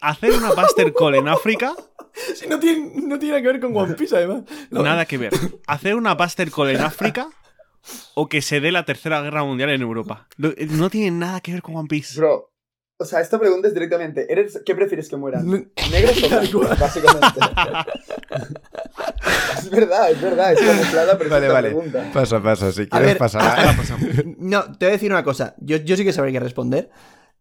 hacer 0.01 0.33
una 0.33 0.53
Buster 0.53 0.93
Call 0.93 1.17
en 1.17 1.29
África, 1.29 1.75
Si 2.37 2.47
no 2.47 2.59
tiene, 2.61 2.93
no 2.95 3.19
tiene 3.19 3.43
que 3.43 3.49
ver 3.49 3.61
con 3.61 3.77
One 3.77 3.95
Piece, 3.95 4.17
además. 4.17 4.45
nada 4.71 5.05
que 5.05 5.19
ver. 5.19 5.33
Hacer 5.67 5.97
una 5.97 6.15
Buster 6.15 6.51
Call 6.51 6.71
en 6.71 6.81
África 6.81 7.29
o 8.15 8.29
que 8.29 8.41
se 8.41 8.61
dé 8.61 8.73
la 8.73 8.85
tercera 8.85 9.21
guerra 9.21 9.45
mundial 9.45 9.71
en 9.71 9.83
Europa. 9.83 10.29
No 10.39 10.91
tiene 10.91 11.11
nada 11.11 11.41
que 11.41 11.53
ver 11.53 11.63
con 11.63 11.77
One 11.77 11.89
Piece. 11.89 12.19
Bro, 12.19 12.53
o 12.97 13.05
sea, 13.05 13.21
esta 13.21 13.39
pregunta 13.41 13.67
es 13.67 13.75
directamente, 13.75 14.33
¿eres, 14.33 14.63
¿qué 14.65 14.75
prefieres 14.75 15.09
que 15.09 15.17
mueran? 15.17 15.47
¿Negros 15.91 16.23
o 16.23 16.29
blancos? 16.29 16.79
Básicamente. 16.79 17.41
es 19.59 19.71
verdad, 19.71 20.11
es 20.11 20.23
verdad, 20.23 20.53
es 20.53 20.61
camuflada, 20.61 21.19
pero 21.19 21.31
Vale, 21.31 21.49
vale. 21.49 21.69
pregunta. 21.71 22.11
Pasa, 22.13 22.43
pasa. 22.43 22.73
Si 22.73 22.83
A 22.83 22.87
quieres 22.87 23.09
ver, 23.09 23.19
pasar. 23.19 23.77
No, 24.39 24.65
te 24.79 24.87
voy 24.87 24.91
a 24.91 24.93
decir 24.93 25.11
una 25.11 25.25
cosa. 25.25 25.55
Yo, 25.59 25.77
yo 25.79 25.97
sí 25.97 26.05
que 26.05 26.13
sabría 26.13 26.39
qué 26.39 26.45
responder. 26.45 26.91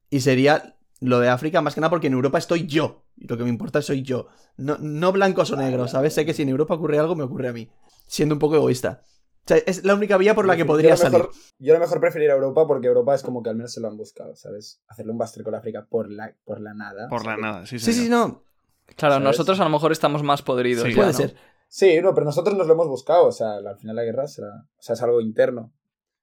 Y 0.09 0.21
sería 0.21 0.75
lo 0.99 1.19
de 1.19 1.29
África, 1.29 1.61
más 1.61 1.75
que 1.75 1.81
nada 1.81 1.89
porque 1.91 2.07
en 2.07 2.13
Europa 2.13 2.37
estoy 2.37 2.65
yo. 2.65 3.02
Y 3.23 3.27
lo 3.27 3.37
que 3.37 3.43
me 3.43 3.49
importa 3.49 3.81
soy 3.81 4.01
yo. 4.03 4.27
No, 4.57 4.77
no 4.81 5.13
blancos 5.13 5.49
o 5.51 5.55
negros, 5.55 5.91
¿sabes? 5.91 6.13
Sé 6.13 6.25
que 6.25 6.33
si 6.33 6.41
en 6.41 6.49
Europa 6.49 6.73
ocurre 6.73 6.99
algo, 6.99 7.15
me 7.15 7.23
ocurre 7.23 7.47
a 7.47 7.53
mí. 7.53 7.69
Siendo 8.05 8.35
un 8.35 8.39
poco 8.39 8.55
egoísta. 8.57 9.01
O 9.45 9.47
sea, 9.47 9.57
es 9.65 9.85
la 9.85 9.95
única 9.95 10.17
vía 10.17 10.35
por 10.35 10.45
la 10.45 10.55
que 10.55 10.59
Yo 10.63 10.65
podría 10.67 10.93
a 10.93 10.97
lo 10.97 11.03
mejor- 11.05 11.31
salir. 11.33 11.53
Yo 11.57 11.73
a 11.73 11.77
lo 11.77 11.79
mejor 11.85 11.99
preferiría 12.01 12.33
Europa 12.33 12.67
porque 12.67 12.87
Europa 12.87 13.15
es 13.15 13.23
como 13.23 13.41
que 13.41 13.49
al 13.49 13.55
menos 13.55 13.71
se 13.71 13.79
lo 13.79 13.87
han 13.87 13.95
buscado, 13.95 14.35
¿sabes? 14.35 14.81
Hacerle 14.89 15.13
un 15.13 15.17
Buster 15.17 15.43
con 15.43 15.55
África 15.55 15.87
por 15.89 16.11
la, 16.11 16.35
por 16.43 16.59
la 16.59 16.73
nada. 16.73 17.07
Por 17.07 17.25
la 17.25 17.37
nada, 17.37 17.65
sí, 17.65 17.79
Sí, 17.79 17.93
sí, 17.93 18.03
señor. 18.03 18.09
no. 18.29 18.43
Claro, 18.97 19.15
¿Sabes? 19.15 19.25
nosotros 19.25 19.59
a 19.61 19.63
lo 19.63 19.69
mejor 19.69 19.93
estamos 19.93 20.21
más 20.21 20.41
podridos. 20.41 20.83
Sí. 20.83 20.89
ya, 20.91 20.95
Puede 20.97 21.11
¿no? 21.13 21.17
ser. 21.17 21.35
Sí, 21.69 22.01
no, 22.01 22.13
pero 22.13 22.25
nosotros 22.25 22.57
nos 22.57 22.67
lo 22.67 22.73
hemos 22.73 22.87
buscado, 22.89 23.25
o 23.27 23.31
sea, 23.31 23.53
al 23.53 23.77
final 23.79 23.95
la 23.95 24.03
guerra 24.03 24.27
será, 24.27 24.49
o 24.77 24.81
sea, 24.81 24.93
es 24.95 25.01
algo 25.01 25.21
interno. 25.21 25.71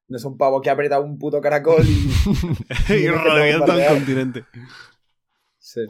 No 0.09 0.16
es 0.18 0.24
un 0.24 0.36
pavo 0.36 0.60
que 0.60 0.68
ha 0.68 0.74
apretado 0.74 1.02
un 1.02 1.18
puto 1.18 1.40
caracol 1.40 1.82
y. 1.86 1.89
y 2.94 3.06
no 3.06 3.22
revienta 3.24 3.74
el 3.74 3.89
continente. 3.98 4.44
Sí. 5.59 5.81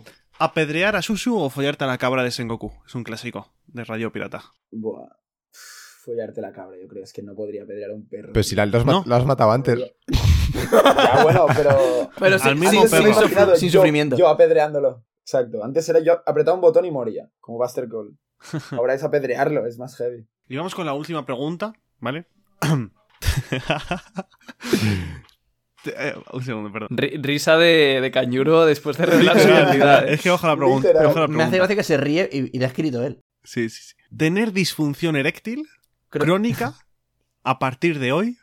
¿Apedrear 0.40 0.96
a 0.96 1.02
Susu 1.02 1.38
o 1.38 1.50
follarte 1.50 1.84
a 1.84 1.86
la 1.86 1.98
cabra 1.98 2.22
de 2.24 2.30
Sengoku? 2.30 2.72
Es 2.86 2.94
un 2.94 3.04
clásico 3.04 3.52
de 3.66 3.84
Radio 3.84 4.10
Pirata. 4.10 4.42
Buah. 4.70 5.06
Follarte 6.02 6.40
la 6.40 6.50
cabra, 6.50 6.78
yo 6.80 6.88
creo. 6.88 7.04
Es 7.04 7.12
que 7.12 7.22
no 7.22 7.34
podría 7.34 7.66
pedrear 7.66 7.90
a 7.90 7.94
un 7.94 8.08
perro. 8.08 8.32
Pues 8.32 8.48
si 8.48 8.56
la, 8.56 8.64
lo, 8.64 8.78
has, 8.78 8.86
ma- 8.86 8.92
No. 8.92 9.02
lo 9.06 9.14
has 9.16 9.26
matado 9.26 9.52
antes. 9.52 9.78
Ya, 9.78 11.22
bueno, 11.22 11.44
pero. 11.54 12.10
Pero 12.18 12.34
Al 12.36 12.40
sin, 12.40 12.58
mismo 12.58 12.86
sin- 12.86 12.90
perro. 12.90 13.54
sin 13.56 13.68
yo- 13.68 13.80
sufrimiento. 13.80 14.16
Yo 14.16 14.28
apedreándolo. 14.28 15.04
Exacto. 15.22 15.62
Antes 15.62 15.86
era 15.90 16.00
yo 16.00 16.22
apretaba 16.26 16.54
un 16.54 16.62
botón 16.62 16.86
y 16.86 16.90
moría, 16.90 17.30
como 17.38 17.58
Buster 17.58 17.86
Call. 17.88 18.16
Ahora 18.78 18.94
es 18.94 19.04
apedrearlo, 19.04 19.66
es 19.66 19.78
más 19.78 19.94
heavy. 19.96 20.26
Y 20.48 20.56
vamos 20.56 20.74
con 20.74 20.86
la 20.86 20.94
última 20.94 21.24
pregunta, 21.26 21.74
¿vale? 21.98 22.24
Eh, 25.86 26.14
un 26.32 26.44
segundo, 26.44 26.70
perdón. 26.72 26.88
Ri- 26.90 27.20
Risa 27.22 27.56
de, 27.56 28.00
de 28.00 28.10
cañuro 28.10 28.66
después 28.66 28.96
de 28.98 29.06
revelar 29.06 29.38
su 29.40 29.48
identidad. 29.48 30.08
¿eh? 30.08 30.14
Es 30.14 30.20
que 30.22 30.30
ojo 30.30 30.46
a 30.46 30.50
la 30.50 30.56
pregunta. 30.56 30.88
Me 31.28 31.42
hace 31.42 31.56
gracia 31.56 31.76
que 31.76 31.82
se 31.82 31.96
ríe 31.96 32.28
y, 32.32 32.54
y 32.54 32.58
le 32.58 32.64
ha 32.64 32.68
escrito 32.68 33.02
él. 33.04 33.20
Sí, 33.44 33.68
sí, 33.70 33.82
sí. 33.82 33.94
¿Tener 34.16 34.52
disfunción 34.52 35.16
eréctil 35.16 35.66
Creo- 36.10 36.24
crónica 36.24 36.74
a 37.42 37.58
partir 37.58 37.98
de 37.98 38.12
hoy? 38.12 38.36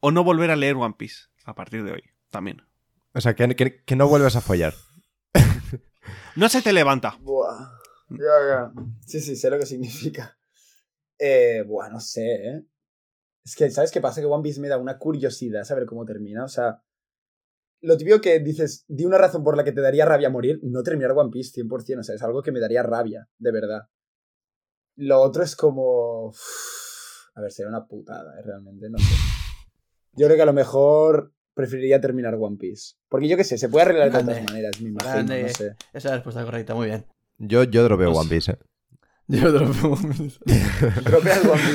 ¿O 0.00 0.10
no 0.10 0.24
volver 0.24 0.50
a 0.50 0.56
leer 0.56 0.76
One 0.76 0.94
Piece 0.98 1.24
a 1.44 1.54
partir 1.54 1.84
de 1.84 1.92
hoy? 1.92 2.02
También. 2.30 2.62
O 3.14 3.20
sea, 3.20 3.34
que, 3.34 3.54
que- 3.56 3.82
que 3.84 3.96
no 3.96 4.08
vuelvas 4.08 4.36
a 4.36 4.40
follar. 4.40 4.74
No 6.36 6.48
se 6.50 6.60
te 6.62 6.72
levanta. 6.72 7.16
Buah. 7.20 7.70
Ya, 8.10 8.18
ya. 8.48 8.72
Sí, 9.06 9.20
sí, 9.20 9.36
sé 9.36 9.48
lo 9.50 9.58
que 9.58 9.64
significa. 9.66 10.36
Eh, 11.18 11.64
buah, 11.66 11.88
no 11.88 11.98
sé, 11.98 12.20
¿eh? 12.34 12.62
Es 13.46 13.54
que, 13.54 13.70
¿sabes 13.70 13.92
qué 13.92 14.00
pasa? 14.00 14.20
Que 14.20 14.26
One 14.26 14.42
Piece 14.42 14.60
me 14.60 14.66
da 14.68 14.76
una 14.76 14.98
curiosidad 14.98 15.62
saber 15.62 15.86
cómo 15.86 16.04
termina. 16.04 16.44
O 16.44 16.48
sea, 16.48 16.82
lo 17.80 17.96
típico 17.96 18.20
que 18.20 18.40
dices, 18.40 18.84
di 18.88 19.04
una 19.04 19.18
razón 19.18 19.44
por 19.44 19.56
la 19.56 19.62
que 19.62 19.70
te 19.70 19.80
daría 19.80 20.04
rabia 20.04 20.28
morir, 20.30 20.58
no 20.64 20.82
terminar 20.82 21.12
One 21.12 21.30
Piece 21.30 21.62
100%. 21.62 22.00
O 22.00 22.02
sea, 22.02 22.16
es 22.16 22.22
algo 22.24 22.42
que 22.42 22.50
me 22.50 22.58
daría 22.58 22.82
rabia, 22.82 23.28
de 23.38 23.52
verdad. 23.52 23.82
Lo 24.96 25.20
otro 25.20 25.44
es 25.44 25.54
como... 25.54 26.26
uf, 26.26 26.38
A 27.36 27.40
ver, 27.40 27.52
sería 27.52 27.68
una 27.68 27.86
putada, 27.86 28.36
¿eh? 28.36 28.42
Realmente, 28.44 28.90
no 28.90 28.98
sé. 28.98 29.14
Yo 30.14 30.26
creo 30.26 30.36
que 30.36 30.42
a 30.42 30.46
lo 30.46 30.52
mejor 30.52 31.32
preferiría 31.54 32.00
terminar 32.00 32.34
One 32.34 32.56
Piece. 32.56 32.94
Porque 33.08 33.28
yo 33.28 33.36
qué 33.36 33.44
sé, 33.44 33.58
se 33.58 33.68
puede 33.68 33.84
arreglar 33.84 34.10
de 34.10 34.18
otras 34.18 34.42
maneras, 34.44 34.80
me 34.80 34.88
imagino, 34.88 35.12
Grande. 35.14 35.42
no 35.44 35.48
sé. 35.50 35.66
Esa 35.92 35.98
es 35.98 36.04
la 36.06 36.14
respuesta 36.14 36.44
correcta, 36.44 36.74
muy 36.74 36.86
bien. 36.88 37.06
Yo, 37.38 37.62
yo 37.62 37.84
dropeo 37.84 38.08
Pues- 38.10 38.18
One 38.18 38.28
Piece, 38.30 38.52
¿eh? 38.52 38.58
Yo 39.28 39.50
Dropeas 39.52 39.82
One 39.84 40.14
Piece. 40.14 40.38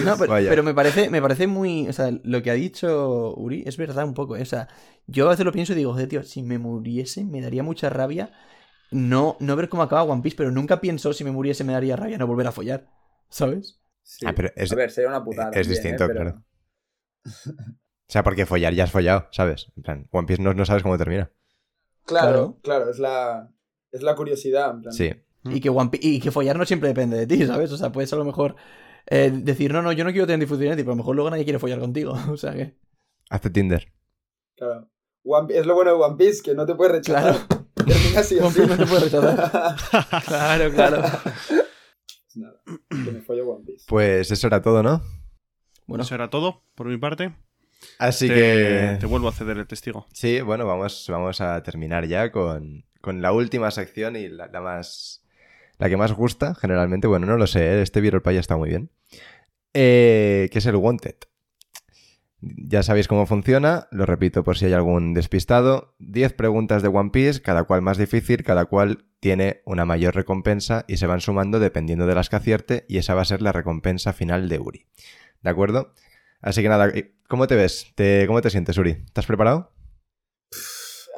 No, 0.05 0.17
pero, 0.17 0.31
Vaya. 0.31 0.49
pero 0.49 0.63
me 0.63 0.73
parece, 0.73 1.09
me 1.09 1.21
parece 1.21 1.47
muy. 1.47 1.87
O 1.89 1.93
sea, 1.93 2.09
lo 2.23 2.41
que 2.41 2.49
ha 2.51 2.53
dicho 2.53 3.33
Uri 3.35 3.63
es 3.65 3.75
verdad 3.77 4.05
un 4.05 4.13
poco. 4.13 4.37
¿eh? 4.37 4.41
O 4.41 4.45
sea, 4.45 4.67
yo 5.07 5.27
a 5.27 5.31
veces 5.31 5.45
lo 5.45 5.51
pienso 5.51 5.73
y 5.73 5.75
digo, 5.75 5.91
joder, 5.91 6.07
tío, 6.07 6.23
si 6.23 6.43
me 6.43 6.57
muriese, 6.57 7.25
me 7.25 7.41
daría 7.41 7.61
mucha 7.63 7.89
rabia 7.89 8.31
no, 8.91 9.37
no 9.39 9.55
ver 9.55 9.67
cómo 9.69 9.83
acaba 9.83 10.03
One 10.03 10.21
Piece, 10.21 10.35
pero 10.37 10.51
nunca 10.51 10.79
pienso 10.81 11.13
si 11.13 11.23
me 11.23 11.31
muriese 11.31 11.63
me 11.63 11.73
daría 11.73 11.95
rabia 11.95 12.17
no 12.17 12.27
volver 12.27 12.47
a 12.47 12.51
follar. 12.51 12.89
¿Sabes? 13.29 13.79
Sí. 14.03 14.25
Ah, 14.27 14.33
pero 14.35 14.49
es- 14.55 14.71
a 14.71 14.75
ver, 14.75 14.91
sería 14.91 15.09
una 15.09 15.23
putada. 15.23 15.49
es 15.49 15.53
también, 15.55 15.69
distinto, 15.69 16.03
¿eh? 16.05 16.07
Pero- 16.07 16.19
claro. 16.21 16.43
O 18.07 18.11
sea, 18.11 18.23
porque 18.23 18.45
follar 18.45 18.73
ya 18.73 18.83
has 18.83 18.91
follado, 18.91 19.29
¿sabes? 19.31 19.71
En 19.77 19.83
plan, 19.83 20.07
One 20.11 20.27
Piece 20.27 20.41
no, 20.41 20.53
no 20.53 20.65
sabes 20.65 20.83
cómo 20.83 20.97
termina. 20.97 21.31
Claro, 22.05 22.27
Claro. 22.27 22.59
claro, 22.61 22.91
es 22.91 22.99
la, 22.99 23.49
es 23.89 24.01
la 24.03 24.15
curiosidad. 24.15 24.71
en 24.71 24.81
plan. 24.81 24.93
Sí. 24.93 25.13
Mm. 25.43 25.55
Y 25.55 25.59
que, 25.61 25.69
One 25.69 25.89
y 25.93 26.19
que 26.19 26.31
follar 26.31 26.57
no 26.57 26.65
siempre 26.65 26.89
depende 26.89 27.17
de 27.17 27.27
ti, 27.27 27.45
¿sabes? 27.45 27.71
O 27.71 27.77
sea, 27.77 27.91
puedes 27.91 28.11
a 28.13 28.15
lo 28.15 28.25
mejor 28.25 28.55
eh, 29.07 29.31
decir, 29.33 29.73
no, 29.73 29.81
no, 29.81 29.91
yo 29.91 30.03
no 30.03 30.11
quiero 30.11 30.27
tener 30.27 30.39
difusión 30.39 30.75
pero 30.75 30.91
a 30.91 30.93
lo 30.93 30.97
mejor 30.97 31.15
luego 31.15 31.29
nadie 31.29 31.43
quiere 31.43 31.59
follar 31.59 31.79
contigo. 31.79 32.13
O 32.29 32.37
sea 32.37 32.53
que. 32.53 32.75
Hazte 33.29 33.49
Tinder. 33.49 33.91
Claro. 34.55 34.89
One 35.23 35.53
es 35.55 35.65
lo 35.65 35.75
bueno 35.75 35.91
de 35.91 35.97
One 35.97 36.15
Piece, 36.17 36.41
que 36.43 36.53
no 36.53 36.65
te 36.65 36.75
puedes 36.75 36.93
rechazar. 36.93 37.45
Claro. 37.47 37.67
Termina 37.75 38.19
así 38.19 38.37
One. 38.39 38.53
Piece 38.53 38.67
no 38.67 38.77
te 38.77 38.85
puede 38.85 39.03
rechazar. 39.05 39.75
Claro, 40.25 40.71
claro. 40.71 41.01
Pues 41.01 42.35
nada, 42.35 42.61
que 42.89 43.11
me 43.11 43.21
follo 43.21 43.47
One 43.49 43.65
Piece. 43.65 43.85
Pues 43.87 44.31
eso 44.31 44.47
era 44.47 44.61
todo, 44.61 44.83
¿no? 44.83 45.01
Bueno, 45.87 46.03
Eso 46.03 46.15
era 46.15 46.29
todo 46.29 46.63
por 46.75 46.87
mi 46.87 46.97
parte. 46.97 47.35
Así 47.99 48.27
te, 48.27 48.33
que... 48.33 48.97
te 48.99 49.05
vuelvo 49.05 49.27
a 49.27 49.31
ceder 49.33 49.57
el 49.57 49.67
testigo. 49.67 50.05
Sí, 50.13 50.39
bueno, 50.41 50.65
vamos, 50.65 51.05
vamos 51.09 51.41
a 51.41 51.61
terminar 51.63 52.05
ya 52.05 52.31
con, 52.31 52.85
con 53.01 53.21
la 53.21 53.33
última 53.33 53.71
sección 53.71 54.15
y 54.15 54.29
la, 54.29 54.47
la 54.47 54.61
más. 54.61 55.20
La 55.81 55.89
que 55.89 55.97
más 55.97 56.13
gusta, 56.13 56.53
generalmente. 56.53 57.07
Bueno, 57.07 57.25
no 57.25 57.37
lo 57.37 57.47
sé, 57.47 57.63
¿eh? 57.63 57.81
este 57.81 58.01
Viral 58.01 58.21
Pie 58.21 58.37
está 58.37 58.55
muy 58.55 58.69
bien. 58.69 58.91
Eh, 59.73 60.47
que 60.51 60.59
es 60.59 60.65
el 60.67 60.75
Wanted. 60.75 61.15
Ya 62.39 62.83
sabéis 62.83 63.07
cómo 63.07 63.25
funciona, 63.25 63.87
lo 63.91 64.05
repito 64.05 64.43
por 64.43 64.57
si 64.57 64.65
hay 64.65 64.73
algún 64.73 65.13
despistado. 65.15 65.95
10 65.99 66.33
preguntas 66.33 66.83
de 66.83 66.87
One 66.89 67.09
Piece, 67.11 67.41
cada 67.41 67.63
cual 67.63 67.81
más 67.81 67.97
difícil, 67.97 68.43
cada 68.43 68.65
cual 68.65 69.05
tiene 69.19 69.61
una 69.65 69.85
mayor 69.85 70.13
recompensa 70.15 70.85
y 70.87 70.97
se 70.97 71.07
van 71.07 71.19
sumando 71.21 71.59
dependiendo 71.59 72.05
de 72.05 72.13
las 72.15 72.29
que 72.29 72.35
acierte 72.35 72.85
y 72.87 72.97
esa 72.97 73.15
va 73.15 73.23
a 73.23 73.25
ser 73.25 73.41
la 73.41 73.51
recompensa 73.51 74.13
final 74.13 74.49
de 74.49 74.59
Uri. 74.59 74.85
¿De 75.41 75.49
acuerdo? 75.49 75.93
Así 76.41 76.61
que 76.61 76.69
nada, 76.69 76.91
¿cómo 77.27 77.47
te 77.47 77.55
ves? 77.55 77.91
¿Te- 77.95 78.25
¿Cómo 78.27 78.41
te 78.41 78.49
sientes, 78.51 78.77
Uri? 78.77 78.91
¿Estás 79.05 79.25
preparado? 79.27 79.71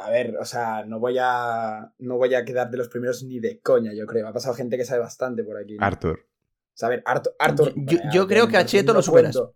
A 0.04 0.10
ver, 0.10 0.36
o 0.40 0.46
sea, 0.46 0.84
no 0.86 1.00
voy 1.00 1.18
a. 1.20 1.94
No 2.00 2.18
voy 2.18 2.34
a 2.36 2.44
quedar 2.46 2.70
de 2.70 2.78
los 2.78 2.90
primeros 2.90 3.24
ni 3.24 3.40
de 3.40 3.60
coña, 3.62 3.94
yo 3.94 4.06
creo. 4.06 4.28
Ha 4.28 4.34
pasado 4.34 4.54
gente 4.56 4.78
que 4.78 4.86
sabe 4.86 5.02
bastante 5.02 5.44
por 5.44 5.58
aquí. 5.58 5.76
¿no? 5.78 5.86
Arthur. 5.86 6.20
O 6.20 6.76
sea, 6.78 6.88
a 6.88 6.90
ver, 6.90 7.04
Arthur. 7.06 7.36
Arthur 7.40 7.74
Yo- 8.12 8.28
creo 8.28 8.48
que 8.48 8.58
a 8.58 8.66
Cheto 8.66 8.94
lo 8.94 9.02
cuento. 9.04 9.32
superas. 9.32 9.54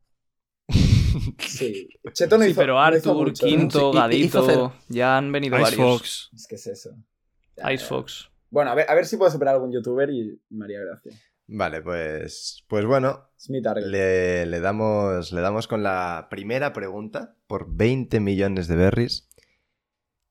Sí. 1.40 1.90
Cheto 2.14 2.38
no 2.38 2.44
Sí, 2.44 2.52
hizo. 2.52 2.62
pero 2.62 2.74
no 2.74 2.96
hizo 2.96 3.12
Arthur. 3.12 3.34
Quinto, 3.34 3.92
Gadito, 3.92 4.74
ya 4.88 5.18
han 5.18 5.32
venido 5.32 5.56
Ice 5.56 5.64
varios. 5.64 5.80
Fox. 6.00 6.30
Es 6.36 6.48
que 6.48 6.56
es 6.56 6.68
eso. 6.68 6.92
Ya, 7.56 7.72
Ice. 7.74 7.86
Fox. 7.86 8.30
Bueno, 8.50 8.72
a 8.72 8.76
ver, 8.76 8.86
a 8.90 8.94
ver 8.96 9.06
si 9.06 9.18
puedo 9.18 9.32
superar 9.32 9.54
a 9.54 9.58
algún 9.58 9.72
youtuber 9.72 10.10
y 10.10 10.40
me 10.50 10.66
haría 10.66 10.80
gracia. 10.82 11.12
Vale, 11.48 11.82
pues. 11.82 12.64
Pues 12.68 12.86
bueno, 12.86 13.30
Es 13.38 13.50
mi 13.50 13.62
target. 13.62 13.86
le, 13.88 14.46
le 14.46 14.60
damos, 14.60 15.32
le 15.32 15.42
damos 15.42 15.68
con 15.68 15.82
la 15.82 16.28
primera 16.30 16.72
pregunta 16.74 17.36
por 17.48 17.74
20 17.74 18.20
millones 18.20 18.68
de 18.68 18.76
berries. 18.76 19.28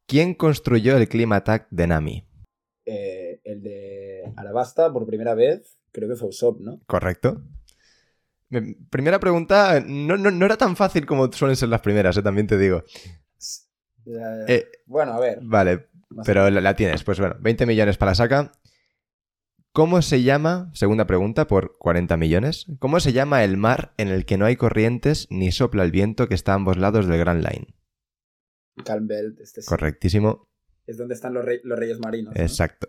¿Quién 0.07 0.35
construyó 0.35 0.97
el 0.97 1.09
Clima 1.09 1.37
Attack 1.37 1.67
de 1.71 1.87
Nami? 1.87 2.25
Eh, 2.85 3.41
el 3.45 3.63
de 3.63 4.23
Arabasta, 4.37 4.93
por 4.93 5.07
primera 5.07 5.35
vez, 5.35 5.77
creo 5.93 6.09
que 6.09 6.15
fue 6.17 6.29
Usopp, 6.29 6.61
¿no? 6.61 6.81
¿Correcto? 6.87 7.43
Me- 8.49 8.77
Primera 8.91 9.19
pregunta, 9.19 9.83
no, 9.85 10.17
no- 10.17 10.31
no 10.31 10.47
era 10.47 10.57
tan 10.57 10.77
fácil 10.77 11.05
como 11.07 11.31
suelen 11.33 11.57
ser 11.57 11.69
las 11.69 11.81
primeras, 11.81 12.17
eh, 12.17 12.23
también 12.23 12.47
te 12.47 12.57
digo. 12.59 12.85
Ya. 14.05 14.45
Eh, 14.47 14.69
bueno, 14.87 15.13
a 15.15 15.19
ver. 15.21 15.41
vale, 15.43 15.89
pero 16.25 16.49
la, 16.51 16.61
la 16.61 16.77
tienes. 16.77 17.03
Pues 17.03 17.19
bueno, 17.19 17.35
20 17.41 17.67
millones 17.67 17.97
para 17.97 18.13
la 18.13 18.15
saca. 18.15 18.53
¿Cómo 19.73 20.01
se 20.01 20.23
llama, 20.23 20.71
segunda 20.73 21.07
pregunta 21.07 21.47
por 21.49 21.77
40 21.77 22.17
millones, 22.17 22.67
cómo 22.79 22.99
se 23.01 23.13
llama 23.13 23.45
el 23.45 23.57
mar 23.59 23.93
en 23.99 24.09
el 24.09 24.25
que 24.25 24.39
no 24.39 24.47
hay 24.47 24.57
corrientes 24.57 25.27
ni 25.29 25.53
sopla 25.53 25.83
el 25.83 25.91
viento 25.91 26.29
que 26.29 26.35
está 26.35 26.53
a 26.53 26.55
ambos 26.55 26.79
lados 26.79 27.07
del 27.07 27.19
Grand 27.19 27.43
Line? 27.45 27.75
Calm 28.85 29.07
Belt, 29.07 29.41
este 29.41 29.63
sí. 29.63 29.69
Correctísimo, 29.69 30.47
Es 30.87 30.97
donde 30.99 31.15
están 31.15 31.35
los, 31.35 31.45
rey- 31.45 31.61
los 31.65 31.79
reyes 31.79 31.99
marinos. 31.99 32.35
¿no? 32.35 32.41
exacto. 32.43 32.89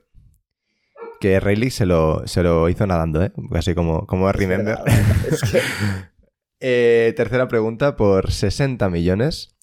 Que 1.19 1.39
Rayleigh 1.39 1.72
se 1.72 1.85
lo, 1.88 2.27
se 2.27 2.43
lo 2.43 2.69
hizo 2.69 2.85
nadando, 2.85 3.23
¿eh? 3.23 3.31
Así 3.51 3.73
como, 3.73 4.05
como 4.05 4.31
Remember. 4.31 4.77
verdad, 4.77 4.85
es 5.31 5.41
que- 5.51 5.61
Eh, 6.59 7.14
tercera 7.15 7.47
pregunta 7.47 7.95
por 7.95 8.31
60 8.31 8.89
millones. 8.89 9.55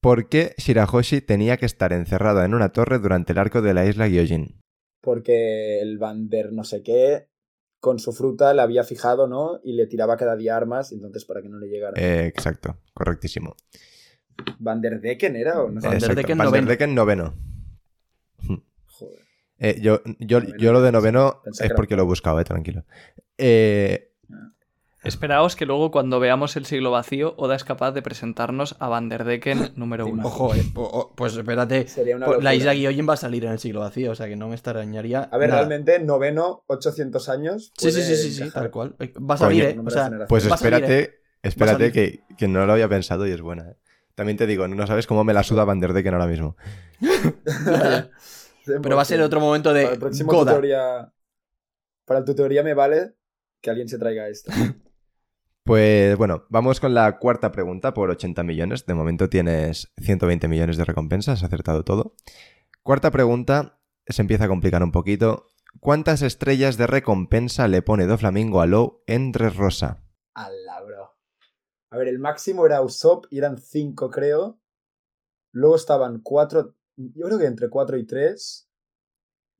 ¿Por 0.00 0.28
qué 0.30 0.54
Shirahoshi 0.58 1.20
tenía 1.20 1.56
que 1.58 1.66
estar 1.66 1.92
encerrado 1.92 2.42
en 2.42 2.54
una 2.54 2.70
torre 2.72 2.98
durante 2.98 3.32
el 3.32 3.38
arco 3.38 3.60
de 3.62 3.74
la 3.74 3.84
isla 3.86 4.08
Gyojin? 4.08 4.60
porque 5.02 5.80
el 5.82 5.98
Vander 5.98 6.50
no 6.54 6.64
sé 6.64 6.82
qué, 6.82 7.28
con 7.78 7.98
su 7.98 8.14
fruta 8.14 8.54
le 8.54 8.62
había 8.62 8.84
fijado, 8.84 9.26
¿no? 9.28 9.60
Y 9.62 9.74
le 9.74 9.86
tiraba 9.86 10.16
cada 10.16 10.34
día 10.36 10.56
armas, 10.56 10.92
entonces 10.92 11.26
para 11.26 11.42
que 11.42 11.50
no 11.50 11.58
le 11.58 11.68
llegara. 11.68 12.00
Eh, 12.00 12.24
exacto, 12.26 12.78
correctísimo. 12.94 13.54
¿Vander 14.58 15.00
Decken 15.00 15.36
era 15.36 15.62
o 15.62 15.70
no 15.70 15.80
sé? 15.80 15.88
Van 15.88 15.98
der 15.98 16.14
Decken 16.14 16.38
Van 16.38 16.46
der 16.46 16.62
noveno. 16.62 16.68
Decken 16.68 16.94
noveno. 16.94 17.34
Joder. 18.86 19.18
Eh, 19.58 19.78
yo, 19.80 20.00
yo, 20.18 20.40
Noveno, 20.40 20.58
yo 20.58 20.72
lo 20.72 20.82
de 20.82 20.92
noveno 20.92 21.42
es 21.60 21.72
porque 21.74 21.96
lo 21.96 22.02
he 22.02 22.06
buscado, 22.06 22.40
eh, 22.40 22.44
tranquilo. 22.44 22.84
Eh, 23.38 24.10
Esperaos 25.04 25.54
que 25.54 25.66
luego 25.66 25.90
cuando 25.90 26.18
veamos 26.18 26.56
el 26.56 26.64
siglo 26.64 26.90
vacío, 26.90 27.34
Oda 27.36 27.54
es 27.56 27.64
capaz 27.64 27.92
de 27.92 28.00
presentarnos 28.00 28.74
a 28.78 28.88
Van 28.88 29.10
der 29.10 29.24
Decken 29.24 29.72
número 29.76 30.06
uno. 30.06 30.26
Ojo, 30.26 30.54
eh. 30.54 30.64
o- 30.74 30.82
o- 30.82 31.14
pues 31.14 31.36
espérate. 31.36 31.86
La 32.40 32.54
isla 32.54 32.72
Gyojin 32.74 33.06
va 33.06 33.12
a 33.14 33.18
salir 33.18 33.44
en 33.44 33.52
el 33.52 33.58
siglo 33.58 33.80
vacío, 33.80 34.12
o 34.12 34.14
sea 34.14 34.28
que 34.28 34.36
no 34.36 34.48
me 34.48 34.54
extrañaría. 34.54 35.28
A 35.30 35.36
ver, 35.36 35.50
nada. 35.50 35.60
realmente, 35.66 35.98
noveno, 35.98 36.64
800 36.68 37.28
años. 37.28 37.72
Sí, 37.76 37.92
sí, 37.92 38.02
sí, 38.02 38.16
sí, 38.16 38.30
sí, 38.32 38.50
tal 38.50 38.70
cual. 38.70 38.96
Va 38.98 39.34
a 39.34 39.38
salir, 39.38 39.64
eh. 39.64 39.78
O 39.84 39.90
sea, 39.90 40.10
pues 40.26 40.44
salir, 40.44 40.54
espérate, 40.84 41.20
espérate 41.42 41.92
que, 41.92 42.20
que 42.38 42.48
no 42.48 42.64
lo 42.64 42.72
había 42.72 42.88
pensado 42.88 43.26
y 43.26 43.30
es 43.30 43.42
buena. 43.42 43.70
eh. 43.72 43.76
También 44.14 44.36
te 44.36 44.46
digo, 44.46 44.68
no 44.68 44.86
sabes 44.86 45.06
cómo 45.06 45.24
me 45.24 45.34
la 45.34 45.42
suda 45.42 45.64
Van 45.64 45.80
der 45.80 45.92
Decken 45.92 46.14
ahora 46.14 46.26
mismo. 46.26 46.56
pero 48.82 48.96
va 48.96 49.02
a 49.02 49.06
ser 49.06 49.20
otro 49.20 49.40
momento 49.40 49.72
de 49.72 49.82
Para 49.82 49.94
el 49.94 50.00
próximo 50.00 50.32
Goda. 50.32 50.52
tutoría. 50.52 51.12
Para 52.04 52.20
el 52.20 52.24
tutoría 52.24 52.62
me 52.62 52.74
vale 52.74 53.14
que 53.60 53.70
alguien 53.70 53.88
se 53.88 53.98
traiga 53.98 54.28
esto. 54.28 54.52
Pues 55.64 56.16
bueno, 56.18 56.44
vamos 56.50 56.78
con 56.78 56.92
la 56.92 57.18
cuarta 57.18 57.50
pregunta 57.50 57.94
por 57.94 58.10
80 58.10 58.42
millones. 58.42 58.84
De 58.84 58.92
momento 58.92 59.30
tienes 59.30 59.90
120 59.96 60.46
millones 60.46 60.76
de 60.76 60.84
recompensas, 60.84 61.38
has 61.38 61.44
acertado 61.44 61.84
todo. 61.84 62.14
Cuarta 62.82 63.10
pregunta, 63.10 63.80
se 64.06 64.20
empieza 64.20 64.44
a 64.44 64.48
complicar 64.48 64.82
un 64.82 64.92
poquito. 64.92 65.46
¿Cuántas 65.80 66.20
estrellas 66.20 66.76
de 66.76 66.86
recompensa 66.86 67.66
le 67.66 67.80
pone 67.80 68.06
Doflamingo 68.06 68.60
a 68.60 68.66
Low 68.66 69.02
en 69.06 69.32
Rosa? 69.32 70.04
Bro. 70.34 70.44
A 71.94 71.96
ver, 71.96 72.08
el 72.08 72.18
máximo 72.18 72.66
era 72.66 72.82
Usopp 72.82 73.26
y 73.30 73.38
eran 73.38 73.56
5, 73.56 74.10
creo. 74.10 74.58
Luego 75.52 75.76
estaban 75.76 76.20
4. 76.22 76.74
Yo 76.96 77.26
creo 77.26 77.38
que 77.38 77.46
entre 77.46 77.68
4 77.70 77.96
y 77.98 78.04
3. 78.04 78.68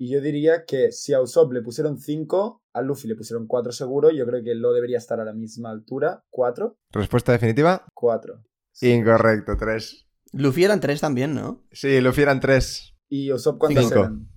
Y 0.00 0.10
yo 0.12 0.20
diría 0.20 0.64
que 0.64 0.90
si 0.90 1.12
a 1.14 1.20
Usopp 1.20 1.52
le 1.52 1.62
pusieron 1.62 1.96
5, 1.96 2.60
a 2.72 2.82
Luffy 2.82 3.06
le 3.06 3.14
pusieron 3.14 3.46
4 3.46 3.70
seguro. 3.70 4.10
Yo 4.10 4.26
creo 4.26 4.42
que 4.42 4.56
Lo 4.56 4.72
debería 4.72 4.98
estar 4.98 5.20
a 5.20 5.24
la 5.24 5.32
misma 5.32 5.70
altura. 5.70 6.24
4. 6.30 6.76
¿Respuesta 6.90 7.30
definitiva? 7.30 7.86
4. 7.94 8.42
Incorrecto, 8.80 9.56
3. 9.56 10.08
Luffy 10.32 10.64
eran 10.64 10.80
tres 10.80 11.00
también, 11.00 11.36
¿no? 11.36 11.62
Sí, 11.70 12.00
Luffy 12.00 12.22
eran 12.22 12.40
3. 12.40 12.96
¿Y 13.08 13.32
Usopp 13.32 13.58
cuántas 13.60 13.84
Cinco. 13.84 14.00
eran? 14.00 14.28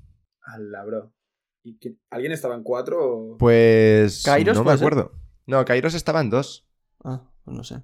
Ala, 0.41 0.83
bro. 0.85 1.15
¿Y 1.63 1.79
qué- 1.79 1.97
¿Alguien 2.11 2.31
estaba 2.31 2.53
en 2.53 2.61
4 2.61 2.99
o...? 3.01 3.37
Pues. 3.39 4.21
¿Kairos 4.23 4.55
no 4.55 4.63
me 4.63 4.77
ser? 4.77 4.85
acuerdo. 4.87 5.13
No, 5.47 5.65
Kairos 5.65 5.95
estaba 5.95 6.21
en 6.21 6.29
2. 6.29 6.67
Ah, 7.03 7.27
pues 7.47 7.55
no 7.57 7.63
sé. 7.63 7.81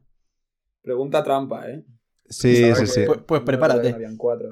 Pregunta 0.81 1.23
trampa, 1.23 1.69
¿eh? 1.69 1.85
Sí, 2.26 2.53
sí, 2.56 2.64
que- 2.64 2.85
sí. 2.88 3.02
Pues- 3.07 3.22
pues 3.26 3.41
prepárate. 3.44 3.94
Habían 3.94 4.18
4. 4.18 4.49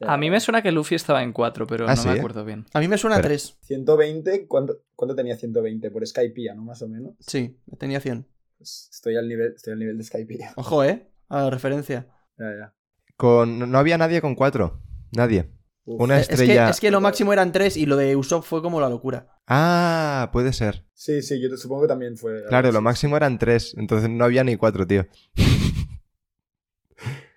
A 0.00 0.16
mí 0.16 0.30
me 0.30 0.40
suena 0.40 0.62
que 0.62 0.72
Luffy 0.72 0.94
estaba 0.94 1.22
en 1.22 1.34
4, 1.34 1.66
pero 1.66 1.86
Ah, 1.86 1.94
no 1.94 1.96
¿sí, 2.02 2.08
me 2.08 2.14
eh? 2.14 2.18
acuerdo 2.18 2.44
bien. 2.46 2.64
A 2.72 2.80
mí 2.80 2.88
me 2.88 2.96
suena 2.96 3.20
tres. 3.20 3.58
120, 3.60 4.46
¿cuánto, 4.46 4.84
¿cuánto 4.94 5.14
tenía 5.14 5.36
120? 5.36 5.90
Por 5.90 6.06
Skypiea, 6.06 6.54
¿no? 6.54 6.64
Más 6.64 6.80
o 6.80 6.88
menos. 6.88 7.14
Sí, 7.20 7.60
tenía 7.78 8.00
100. 8.00 8.26
Pues 8.56 8.88
estoy 8.90 9.16
al 9.16 9.28
nivel, 9.28 9.52
estoy 9.54 9.74
al 9.74 9.78
nivel 9.78 9.98
de 9.98 10.04
Skypiea. 10.04 10.54
Ojo, 10.56 10.82
¿eh? 10.82 11.10
A 11.28 11.42
la 11.42 11.50
referencia. 11.50 12.08
Ya, 12.38 12.46
ya. 12.58 12.74
Con... 13.18 13.70
No 13.70 13.78
había 13.78 13.98
nadie 13.98 14.22
con 14.22 14.34
4. 14.34 14.80
Nadie. 15.12 15.50
Uf. 15.88 16.00
Una 16.00 16.18
Eh, 16.18 16.20
Es 16.22 16.26
que, 16.28 16.34
estrella. 16.34 16.68
es 16.68 16.80
que 16.80 16.90
lo 16.90 17.00
máximo 17.00 17.32
eran 17.32 17.52
tres 17.52 17.76
y 17.76 17.86
lo 17.86 17.96
de 17.96 18.16
Usopp 18.16 18.44
fue 18.44 18.60
como 18.60 18.80
la 18.80 18.88
locura. 18.90 19.38
Ah, 19.46 20.30
puede 20.32 20.52
ser. 20.52 20.84
Sí, 20.92 21.22
sí, 21.22 21.40
yo 21.40 21.48
te 21.48 21.56
supongo 21.56 21.82
que 21.82 21.88
también 21.88 22.16
fue. 22.16 22.44
Claro, 22.48 22.72
lo 22.72 22.80
máximo 22.82 23.16
eran 23.16 23.38
3. 23.38 23.74
Entonces 23.78 24.10
no 24.10 24.24
había 24.24 24.42
ni 24.42 24.56
4, 24.56 24.86
tío. 24.86 25.06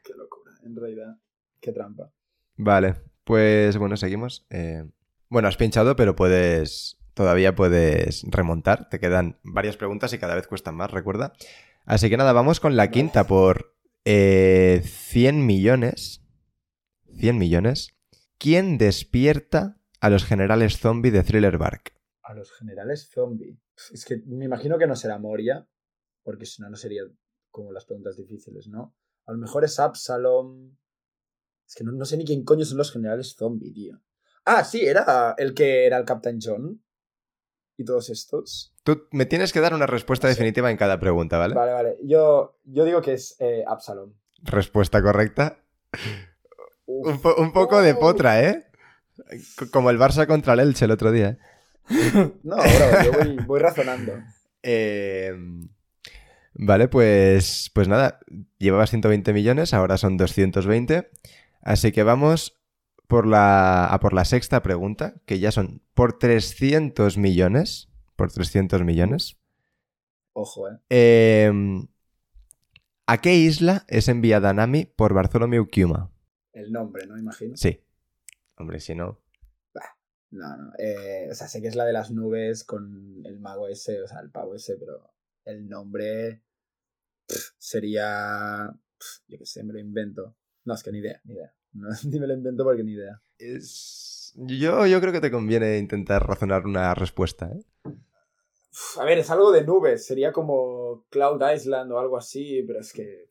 Qué 0.03 0.13
locura, 0.15 0.51
en 0.65 0.75
realidad. 0.75 1.17
Qué 1.61 1.71
trampa. 1.71 2.11
Vale, 2.55 2.95
pues 3.23 3.77
bueno, 3.77 3.97
seguimos. 3.97 4.45
Eh, 4.49 4.83
bueno, 5.29 5.47
has 5.47 5.57
pinchado, 5.57 5.95
pero 5.95 6.15
puedes. 6.15 6.97
Todavía 7.13 7.53
puedes 7.55 8.23
remontar. 8.29 8.89
Te 8.89 8.99
quedan 8.99 9.37
varias 9.43 9.75
preguntas 9.77 10.13
y 10.13 10.17
cada 10.19 10.35
vez 10.35 10.47
cuestan 10.47 10.75
más, 10.75 10.89
recuerda. 10.91 11.33
Así 11.85 12.09
que 12.09 12.17
nada, 12.17 12.33
vamos 12.33 12.59
con 12.59 12.75
la 12.77 12.89
quinta 12.91 13.25
por 13.27 13.75
eh, 14.05 14.81
100 14.85 15.45
millones. 15.45 16.23
100 17.19 17.37
millones. 17.37 17.93
¿Quién 18.39 18.77
despierta 18.77 19.77
a 19.99 20.09
los 20.09 20.23
generales 20.25 20.79
zombie 20.79 21.11
de 21.11 21.23
Thriller 21.23 21.57
Bark? 21.57 21.93
A 22.23 22.33
los 22.33 22.51
generales 22.53 23.09
zombie. 23.13 23.59
Es 23.93 24.05
que 24.05 24.21
me 24.25 24.45
imagino 24.45 24.77
que 24.77 24.87
no 24.87 24.95
será 24.95 25.19
Moria, 25.19 25.67
porque 26.23 26.45
si 26.45 26.61
no, 26.61 26.69
no 26.69 26.77
sería 26.77 27.03
como 27.51 27.71
las 27.73 27.85
preguntas 27.85 28.15
difíciles, 28.15 28.67
¿no? 28.67 28.95
A 29.25 29.33
lo 29.33 29.37
mejor 29.37 29.63
es 29.65 29.79
Absalom. 29.79 30.75
Es 31.67 31.75
que 31.75 31.83
no, 31.83 31.91
no 31.91 32.05
sé 32.05 32.17
ni 32.17 32.25
quién 32.25 32.43
coño 32.43 32.63
son 32.65 32.77
los 32.77 32.91
generales 32.91 33.35
zombie, 33.37 33.71
tío. 33.73 33.99
Ah, 34.45 34.63
sí, 34.63 34.85
era 34.85 35.35
el 35.37 35.53
que 35.53 35.85
era 35.85 35.97
el 35.97 36.05
Captain 36.05 36.39
John. 36.41 36.81
Y 37.77 37.85
todos 37.85 38.09
estos. 38.09 38.73
Tú 38.83 39.07
me 39.11 39.25
tienes 39.25 39.53
que 39.53 39.59
dar 39.61 39.73
una 39.73 39.85
respuesta 39.87 40.27
Sí. 40.27 40.33
definitiva 40.33 40.69
en 40.71 40.77
cada 40.77 40.99
pregunta, 40.99 41.37
¿vale? 41.37 41.55
Vale, 41.55 41.71
vale. 41.73 41.97
Yo, 42.03 42.59
yo 42.63 42.83
digo 42.85 43.01
que 43.01 43.13
es 43.13 43.35
eh, 43.39 43.63
Absalom. 43.67 44.13
Respuesta 44.43 45.01
correcta. 45.01 45.63
Un, 46.91 47.19
po- 47.21 47.35
un 47.37 47.51
poco 47.53 47.81
de 47.81 47.93
potra, 47.93 48.43
¿eh? 48.43 48.65
Como 49.71 49.89
el 49.91 49.99
Barça 49.99 50.25
contra 50.25 50.53
el 50.53 50.59
Elche 50.61 50.85
el 50.85 50.91
otro 50.91 51.11
día. 51.11 51.29
¿eh? 51.29 51.37
No, 52.43 52.55
bro, 52.55 53.03
yo 53.03 53.11
voy, 53.13 53.37
voy 53.45 53.59
razonando. 53.59 54.13
Eh, 54.63 55.33
vale, 56.53 56.87
pues, 56.87 57.69
pues 57.73 57.87
nada, 57.87 58.19
llevabas 58.57 58.89
120 58.89 59.33
millones, 59.33 59.73
ahora 59.73 59.97
son 59.97 60.17
220. 60.17 61.09
Así 61.61 61.91
que 61.91 62.03
vamos 62.03 62.59
por 63.07 63.25
la, 63.27 63.85
a 63.85 63.99
por 63.99 64.13
la 64.13 64.25
sexta 64.25 64.61
pregunta, 64.63 65.15
que 65.25 65.39
ya 65.39 65.51
son 65.51 65.81
por 65.93 66.17
300 66.17 67.17
millones. 67.17 67.89
Por 68.15 68.31
300 68.31 68.83
millones. 68.83 69.37
Ojo, 70.33 70.67
eh. 70.69 70.73
Eh, 70.89 71.51
¿A 73.07 73.17
qué 73.21 73.35
isla 73.35 73.85
es 73.87 74.07
enviada 74.09 74.53
Nami 74.53 74.85
por 74.85 75.13
Bartholomew 75.13 75.67
Kuma? 75.73 76.11
El 76.53 76.71
nombre, 76.71 77.05
¿no? 77.05 77.17
Imagino. 77.17 77.55
Sí. 77.55 77.81
Hombre, 78.55 78.79
si 78.79 78.95
no. 78.95 79.21
No, 80.31 80.57
no. 80.57 80.71
eh, 80.77 81.27
o 81.31 81.33
sea, 81.33 81.47
sé 81.47 81.61
que 81.61 81.67
es 81.67 81.75
la 81.75 81.85
de 81.85 81.93
las 81.93 82.11
nubes 82.11 82.63
con 82.63 83.23
el 83.25 83.39
mago 83.39 83.67
ese, 83.67 84.01
o 84.03 84.07
sea, 84.07 84.19
el 84.19 84.29
pavo 84.29 84.53
ese, 84.53 84.75
pero 84.75 85.11
el 85.45 85.67
nombre 85.67 86.43
sería. 87.57 88.69
pf, 88.97 89.23
yo 89.27 89.37
qué 89.39 89.45
sé, 89.45 89.63
me 89.63 89.73
lo 89.73 89.79
invento. 89.79 90.35
No, 90.65 90.75
es 90.75 90.83
que 90.83 90.91
ni 90.91 90.99
idea, 90.99 91.19
ni 91.23 91.33
idea. 91.33 91.53
No, 91.73 91.87
ni 92.05 92.19
me 92.19 92.27
lo 92.27 92.33
invento 92.33 92.63
porque 92.63 92.83
ni 92.83 92.93
idea. 92.93 93.21
Es... 93.37 94.33
Yo, 94.35 94.85
yo 94.85 95.01
creo 95.01 95.11
que 95.11 95.21
te 95.21 95.31
conviene 95.31 95.79
intentar 95.79 96.25
razonar 96.27 96.65
una 96.65 96.93
respuesta, 96.93 97.51
¿eh? 97.51 97.63
A 98.99 99.03
ver, 99.03 99.17
es 99.17 99.29
algo 99.31 99.51
de 99.51 99.63
nubes, 99.63 100.05
sería 100.05 100.31
como 100.31 101.05
Cloud 101.09 101.41
Island 101.53 101.91
o 101.91 101.99
algo 101.99 102.17
así, 102.17 102.63
pero 102.67 102.79
es 102.79 102.93
que. 102.93 103.27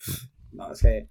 no, 0.53 0.73
es 0.73 0.81
que. 0.81 1.09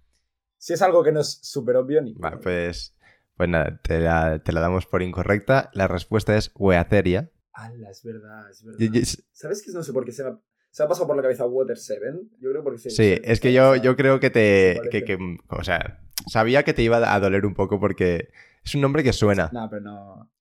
Si 0.57 0.73
es 0.73 0.81
algo 0.81 1.03
que 1.03 1.11
no 1.11 1.21
es 1.21 1.39
súper 1.43 1.75
obvio, 1.75 2.01
ni. 2.01 2.13
Vale, 2.13 2.37
pues, 2.37 2.95
pues 3.35 3.49
nada, 3.49 3.79
te 3.83 3.99
la, 3.99 4.39
te 4.39 4.51
la 4.51 4.61
damos 4.61 4.85
por 4.85 5.01
incorrecta. 5.01 5.69
La 5.73 5.87
respuesta 5.87 6.35
es 6.35 6.51
Weatheria. 6.55 7.31
¡Hala! 7.53 7.89
Es 7.89 8.03
verdad, 8.03 8.49
es 8.49 8.63
verdad. 8.63 8.79
Y- 8.79 8.97
y- 8.99 9.05
Sí, 9.05 9.23
¿Sabes 9.31 9.63
que 9.63 9.71
no 9.71 9.83
sé 9.83 9.93
por 9.93 10.05
qué 10.05 10.11
se 10.11 10.23
me 10.23 10.29
ha, 10.31 10.39
se 10.71 10.83
me 10.83 10.85
ha 10.85 10.89
pasado 10.89 11.07
por 11.07 11.15
la 11.15 11.21
cabeza 11.21 11.45
Water 11.45 11.77
7? 11.77 12.05
Yo 12.39 12.49
creo 12.51 12.63
porque 12.63 12.79
se. 12.79 12.89
se- 12.89 13.21
es 13.23 13.39
que 13.39 13.53
yo, 13.53 13.75
yo 13.75 13.95
creo 13.95 14.19
que 14.19 14.29
te... 14.29 14.79
Que, 14.91 15.03
que- 15.03 15.17
o 15.49 15.63
sea, 15.63 16.01
sabía 16.27 16.63
que 16.63 16.73
te 16.73 16.81
iba 16.81 17.13
a 17.13 17.19
doler 17.19 17.45
un 17.45 17.53
poco 17.53 17.79
porque 17.79 18.29
es 18.63 18.75
un 18.75 18.81
nombre 18.81 19.03
que 19.03 19.13
suena. 19.13 19.49
No, 19.53 19.67
pero 19.69 19.81
no. 19.81 20.31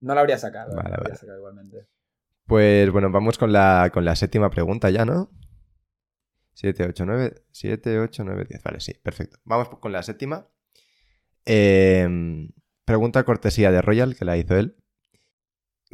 No 0.00 0.14
la 0.14 0.20
habría 0.20 0.38
sacado. 0.38 0.76
Vale, 0.76 0.84
no 0.84 0.88
la 0.90 0.94
habría 0.96 1.08
vale. 1.10 1.16
sacado 1.20 1.38
igualmente. 1.38 1.88
Pues 2.46 2.90
bueno, 2.90 3.10
vamos 3.10 3.36
con 3.36 3.52
la, 3.52 3.90
con 3.92 4.04
la 4.04 4.16
séptima 4.16 4.48
pregunta 4.50 4.88
ya, 4.90 5.04
¿no? 5.04 5.30
7, 6.58 6.86
8, 6.88 7.06
9, 7.06 7.44
7, 7.52 8.00
8, 8.00 8.24
9, 8.24 8.46
10. 8.48 8.62
Vale, 8.64 8.80
sí, 8.80 8.92
perfecto. 9.00 9.38
Vamos 9.44 9.68
con 9.68 9.92
la 9.92 10.02
séptima. 10.02 10.50
Eh, 11.46 12.04
pregunta 12.84 13.22
cortesía 13.22 13.70
de 13.70 13.80
Royal, 13.80 14.16
que 14.16 14.24
la 14.24 14.36
hizo 14.36 14.56
él. 14.56 14.76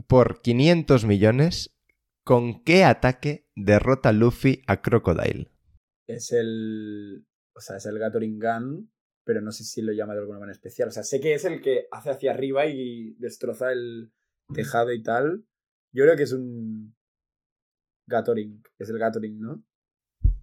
Por 0.06 0.40
500 0.40 1.04
millones, 1.04 1.76
¿con 2.24 2.64
qué 2.64 2.84
ataque 2.84 3.46
derrota 3.54 4.12
Luffy 4.12 4.62
a 4.66 4.80
Crocodile? 4.80 5.50
Es 6.06 6.32
el. 6.32 7.26
O 7.54 7.60
sea, 7.60 7.76
es 7.76 7.84
el 7.84 7.98
Gathering 7.98 8.38
Gun, 8.38 8.90
pero 9.22 9.42
no 9.42 9.52
sé 9.52 9.64
si 9.64 9.82
lo 9.82 9.92
llama 9.92 10.14
de 10.14 10.20
alguna 10.20 10.38
manera 10.38 10.54
especial. 10.54 10.88
O 10.88 10.92
sea, 10.92 11.02
sé 11.02 11.20
que 11.20 11.34
es 11.34 11.44
el 11.44 11.60
que 11.60 11.88
hace 11.90 12.08
hacia 12.08 12.32
arriba 12.32 12.64
y 12.64 13.12
destroza 13.18 13.70
el 13.70 14.14
tejado 14.54 14.94
y 14.94 15.02
tal. 15.02 15.44
Yo 15.92 16.04
creo 16.04 16.16
que 16.16 16.22
es 16.22 16.32
un. 16.32 16.96
Gathering. 18.06 18.62
Es 18.78 18.88
el 18.88 18.98
Gathering, 18.98 19.38
¿no? 19.40 19.62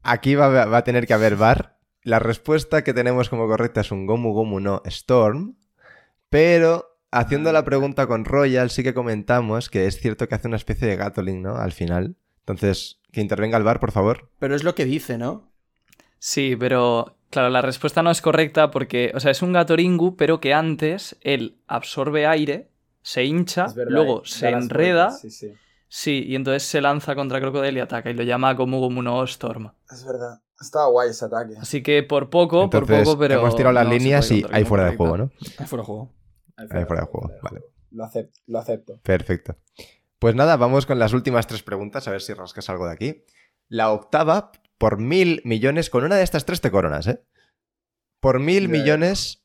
Aquí 0.04 0.36
va, 0.36 0.66
va 0.66 0.78
a 0.78 0.84
tener 0.84 1.08
que 1.08 1.14
haber 1.14 1.36
bar. 1.36 1.78
La 2.04 2.20
respuesta 2.20 2.84
que 2.84 2.94
tenemos 2.94 3.30
como 3.30 3.48
correcta 3.48 3.82
es 3.82 3.92
un 3.92 4.06
Gomu 4.06 4.34
Gomu 4.34 4.60
no 4.60 4.82
Storm. 4.86 5.56
Pero 6.30 6.98
haciendo 7.12 7.52
la 7.52 7.64
pregunta 7.64 8.08
con 8.08 8.26
Royal, 8.26 8.70
sí 8.70 8.84
que 8.84 8.94
comentamos 8.94 9.70
que 9.70 9.86
es 9.86 10.00
cierto 10.00 10.28
que 10.28 10.36
hace 10.36 10.48
una 10.48 10.58
especie 10.58 10.88
de 10.88 10.96
Gatling, 10.96 11.42
¿no? 11.42 11.58
Al 11.58 11.74
final. 11.74 12.16
Entonces, 12.40 13.00
que 13.12 13.22
intervenga 13.22 13.58
el 13.58 13.64
bar, 13.64 13.80
por 13.80 13.92
favor. 13.92 14.30
Pero 14.40 14.56
es 14.56 14.64
lo 14.64 14.74
que 14.74 14.86
dice, 14.86 15.18
¿no? 15.18 15.52
Sí, 16.18 16.56
pero 16.60 17.18
claro, 17.30 17.50
la 17.50 17.62
respuesta 17.62 18.02
no 18.02 18.12
es 18.12 18.22
correcta 18.22 18.72
porque, 18.72 19.12
o 19.14 19.20
sea, 19.20 19.32
es 19.32 19.42
un 19.42 19.54
Gatoringu, 19.54 20.16
pero 20.16 20.40
que 20.40 20.54
antes 20.54 21.18
él 21.22 21.58
absorbe 21.68 22.26
aire, 22.26 22.70
se 23.02 23.26
hincha, 23.26 23.68
verdad, 23.76 23.92
luego 23.92 24.20
eh, 24.20 24.28
se 24.28 24.50
enreda, 24.50 25.08
vueltas, 25.08 25.22
Sí, 25.22 25.32
sí. 25.32 25.54
Sí, 25.92 26.24
y 26.26 26.36
entonces 26.36 26.64
se 26.64 26.80
lanza 26.80 27.16
contra 27.16 27.42
Crocodile 27.42 27.78
y 27.78 27.82
ataca 27.82 28.10
y 28.10 28.14
lo 28.14 28.24
llama 28.24 28.54
Gomu 28.54 28.80
Gomu 28.80 29.02
no 29.02 29.24
Storm. 29.26 29.72
Es 29.92 30.06
verdad. 30.06 30.42
Estaba 30.60 30.88
guay 30.88 31.10
ese 31.10 31.26
ataque. 31.26 31.56
Así 31.60 31.84
que 31.84 32.04
por 32.04 32.30
poco, 32.30 32.64
Entonces, 32.64 32.98
por 32.98 33.04
poco, 33.04 33.20
pero. 33.20 33.40
hemos 33.40 33.56
tirado 33.56 33.74
las 33.74 33.86
no 33.86 33.94
líneas 33.94 34.32
y 34.32 34.44
como 34.44 34.66
fuera 34.66 34.86
de 34.86 34.96
juego, 34.96 35.18
¿no? 35.18 35.32
Ahí 35.58 35.66
fuera 35.66 35.82
de 35.82 35.88
juego. 35.88 36.14
Ahí 36.56 36.86
fuera 36.86 37.02
de 37.02 37.08
juego, 37.08 37.32
vale. 37.42 37.62
Lo 37.90 38.06
acepto, 38.06 38.40
lo 38.48 38.60
acepto. 38.60 39.00
Perfecto. 39.04 39.58
Pues 40.20 40.36
nada, 40.36 40.56
vamos 40.56 40.86
con 40.86 41.00
las 41.00 41.14
últimas 41.14 41.48
tres 41.48 41.64
preguntas, 41.64 42.08
a 42.08 42.12
ver 42.12 42.22
si 42.22 42.34
rascas 42.34 42.70
algo 42.70 42.86
de 42.86 42.94
aquí. 42.94 43.26
La 43.68 43.92
octava, 43.92 44.52
por 44.78 45.00
mil 45.00 45.42
millones, 45.46 45.90
con 45.90 46.04
una 46.04 46.16
de 46.16 46.24
estas 46.24 46.46
tres 46.46 46.62
te 46.62 46.72
coronas, 46.72 47.08
¿eh? 47.08 47.24
Por 48.20 48.40
mil 48.40 48.70
millones, 48.70 49.44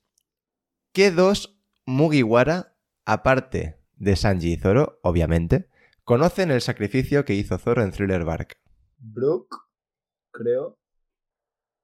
¿qué 0.92 1.10
dos 1.10 1.58
Mugiwara, 1.86 2.76
aparte 3.06 3.80
de 3.96 4.16
Sanji 4.16 4.52
y 4.52 4.56
Zoro, 4.58 5.00
obviamente, 5.02 5.70
conocen 6.06 6.52
el 6.52 6.60
sacrificio 6.60 7.24
que 7.24 7.34
hizo 7.34 7.58
Zoro 7.58 7.82
en 7.82 7.90
Thriller 7.90 8.24
Bark? 8.24 8.56
Brook 8.96 9.48
creo. 10.30 10.78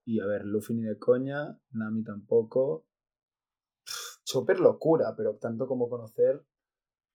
Y 0.07 0.21
a 0.21 0.27
ver, 0.27 0.45
Luffy 0.45 0.75
ni 0.75 0.83
de 0.83 0.97
coña, 0.97 1.59
Nami 1.73 2.05
tampoco. 2.05 2.87
Chopper 4.25 4.61
locura, 4.61 5.15
pero 5.17 5.37
tanto 5.39 5.67
como 5.67 5.89
conocer. 5.89 6.41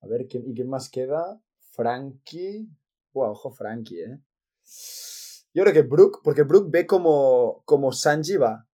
A 0.01 0.07
ver, 0.07 0.27
¿quién, 0.27 0.43
¿y 0.47 0.53
quién 0.53 0.69
más 0.69 0.89
queda? 0.89 1.41
Frankie. 1.71 2.67
Wow, 3.13 3.31
ojo, 3.31 3.51
Frankie, 3.51 4.01
¿eh? 4.01 4.21
Yo 5.53 5.63
creo 5.63 5.73
que 5.73 5.83
Brook, 5.83 6.19
porque 6.23 6.43
Brook 6.43 6.69
ve 6.69 6.85
como, 6.85 7.63
como 7.65 7.93
Sanji 7.93 8.35
va 8.35 8.67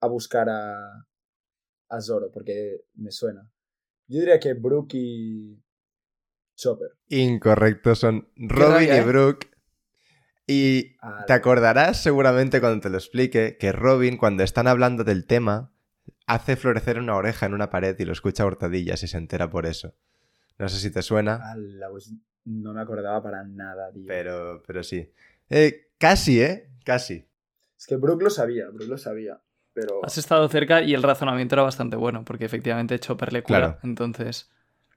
a 0.00 0.08
buscar 0.08 0.48
a, 0.48 1.06
a 1.90 2.00
Zoro, 2.00 2.30
porque 2.32 2.86
me 2.94 3.10
suena. 3.10 3.48
Yo 4.08 4.20
diría 4.20 4.40
que 4.40 4.54
Brook 4.54 4.88
y 4.94 5.63
Chopper. 6.56 6.88
Incorrecto, 7.08 7.94
son 7.94 8.28
Robin 8.36 8.72
rabia, 8.88 8.96
y 8.96 8.98
¿eh? 8.98 9.04
Brooke. 9.04 9.48
Y 10.46 10.96
Ah, 11.00 11.24
te 11.26 11.32
acordarás 11.32 12.02
seguramente 12.02 12.60
cuando 12.60 12.80
te 12.80 12.90
lo 12.90 12.98
explique 12.98 13.56
que 13.58 13.72
Robin, 13.72 14.16
cuando 14.18 14.42
están 14.42 14.66
hablando 14.66 15.02
del 15.04 15.26
tema, 15.26 15.72
hace 16.26 16.56
florecer 16.56 16.98
una 16.98 17.16
oreja 17.16 17.46
en 17.46 17.54
una 17.54 17.70
pared 17.70 17.96
y 17.98 18.04
lo 18.04 18.12
escucha 18.12 18.42
a 18.42 18.46
hurtadillas 18.46 19.02
y 19.02 19.08
se 19.08 19.16
entera 19.16 19.48
por 19.50 19.64
eso. 19.66 19.94
No 20.58 20.68
sé 20.68 20.78
si 20.78 20.90
te 20.92 21.02
suena, 21.02 21.40
ala, 21.50 21.88
pues 21.90 22.12
no 22.44 22.74
me 22.74 22.80
acordaba 22.82 23.22
para 23.22 23.42
nada, 23.44 23.90
tío. 23.92 24.04
pero, 24.06 24.62
pero 24.66 24.82
sí. 24.82 25.10
Eh, 25.50 25.88
casi, 25.98 26.40
¿eh? 26.42 26.70
Casi. 26.84 27.26
Es 27.78 27.86
que 27.86 27.96
Brook 27.96 28.22
lo 28.22 28.30
sabía, 28.30 28.68
Brook 28.68 28.88
lo 28.88 28.98
sabía. 28.98 29.40
Pero. 29.72 30.04
Has 30.04 30.18
estado 30.18 30.46
cerca 30.48 30.82
y 30.82 30.94
el 30.94 31.02
razonamiento 31.02 31.54
era 31.56 31.62
bastante 31.62 31.96
bueno, 31.96 32.24
porque 32.24 32.44
efectivamente 32.44 32.98
Chopper 33.00 33.32
le 33.32 33.42
cura, 33.42 33.58
Claro. 33.58 33.78
entonces 33.82 34.50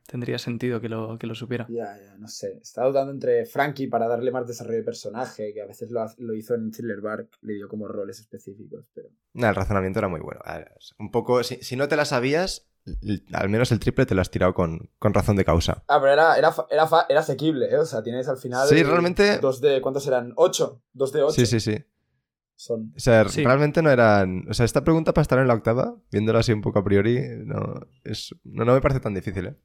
tendría 0.07 0.39
sentido 0.39 0.81
que 0.81 0.89
lo, 0.89 1.19
que 1.19 1.27
lo 1.27 1.35
supiera. 1.35 1.67
Ya, 1.69 1.95
ya, 1.97 2.15
no 2.17 2.27
sé. 2.27 2.57
Estaba 2.61 2.87
dudando 2.87 3.11
entre 3.11 3.45
Frankie 3.45 3.87
para 3.87 4.07
darle 4.07 4.31
más 4.31 4.47
desarrollo 4.47 4.77
de 4.79 4.83
personaje, 4.83 5.53
que 5.53 5.61
a 5.61 5.67
veces 5.67 5.91
lo, 5.91 6.03
lo 6.17 6.33
hizo 6.33 6.55
en 6.55 6.71
Thriller 6.71 7.01
Bark, 7.01 7.29
le 7.41 7.53
dio 7.53 7.67
como 7.69 7.87
roles 7.87 8.19
específicos, 8.19 8.89
pero. 8.95 9.09
No, 9.33 9.47
el 9.47 9.53
razonamiento 9.55 9.99
era 9.99 10.07
muy 10.07 10.21
bueno. 10.21 10.39
Un 10.97 11.11
poco, 11.11 11.43
si, 11.43 11.57
si 11.57 11.75
no 11.75 11.87
te 11.87 11.95
la 11.95 12.05
sabías, 12.05 12.67
al 13.33 13.49
menos 13.49 13.71
el 13.71 13.79
triple 13.79 14.05
te 14.05 14.15
lo 14.15 14.21
has 14.21 14.31
tirado 14.31 14.53
con, 14.53 14.89
con 14.97 15.13
razón 15.13 15.35
de 15.35 15.43
causa. 15.45 15.83
Ah, 15.87 15.99
pero 15.99 16.13
era, 16.13 16.37
era, 16.37 16.51
fa- 16.53 16.65
era, 16.71 16.87
fa- 16.87 17.05
era 17.09 17.19
asequible, 17.19 17.67
¿eh? 17.69 17.77
O 17.77 17.85
sea, 17.85 18.01
tienes 18.01 18.27
al 18.29 18.37
final. 18.37 18.67
Sí, 18.67 18.81
realmente- 18.81 19.37
Dos 19.39 19.59
de. 19.61 19.81
¿Cuántos 19.81 20.07
eran? 20.07 20.31
¿Ocho? 20.37 20.81
Dos 20.93 21.11
de 21.11 21.21
ocho. 21.21 21.33
Sí, 21.35 21.45
sí, 21.45 21.59
sí. 21.59 21.77
Son. 22.55 22.93
O 22.95 22.99
sea, 22.99 23.27
Sí. 23.29 23.43
realmente 23.43 23.81
no 23.83 23.91
eran. 23.91 24.45
O 24.49 24.53
sea, 24.53 24.65
esta 24.65 24.83
pregunta 24.83 25.13
para 25.13 25.21
estar 25.21 25.37
en 25.37 25.47
la 25.47 25.53
octava, 25.53 25.95
viéndolo 26.11 26.39
así 26.39 26.53
un 26.53 26.61
poco 26.61 26.79
a 26.79 26.83
priori, 26.83 27.19
no, 27.45 27.81
es, 28.03 28.33
no, 28.45 28.63
no 28.65 28.73
me 28.73 28.81
parece 28.81 28.99
tan 29.01 29.13
difícil, 29.13 29.47
¿eh? 29.47 29.55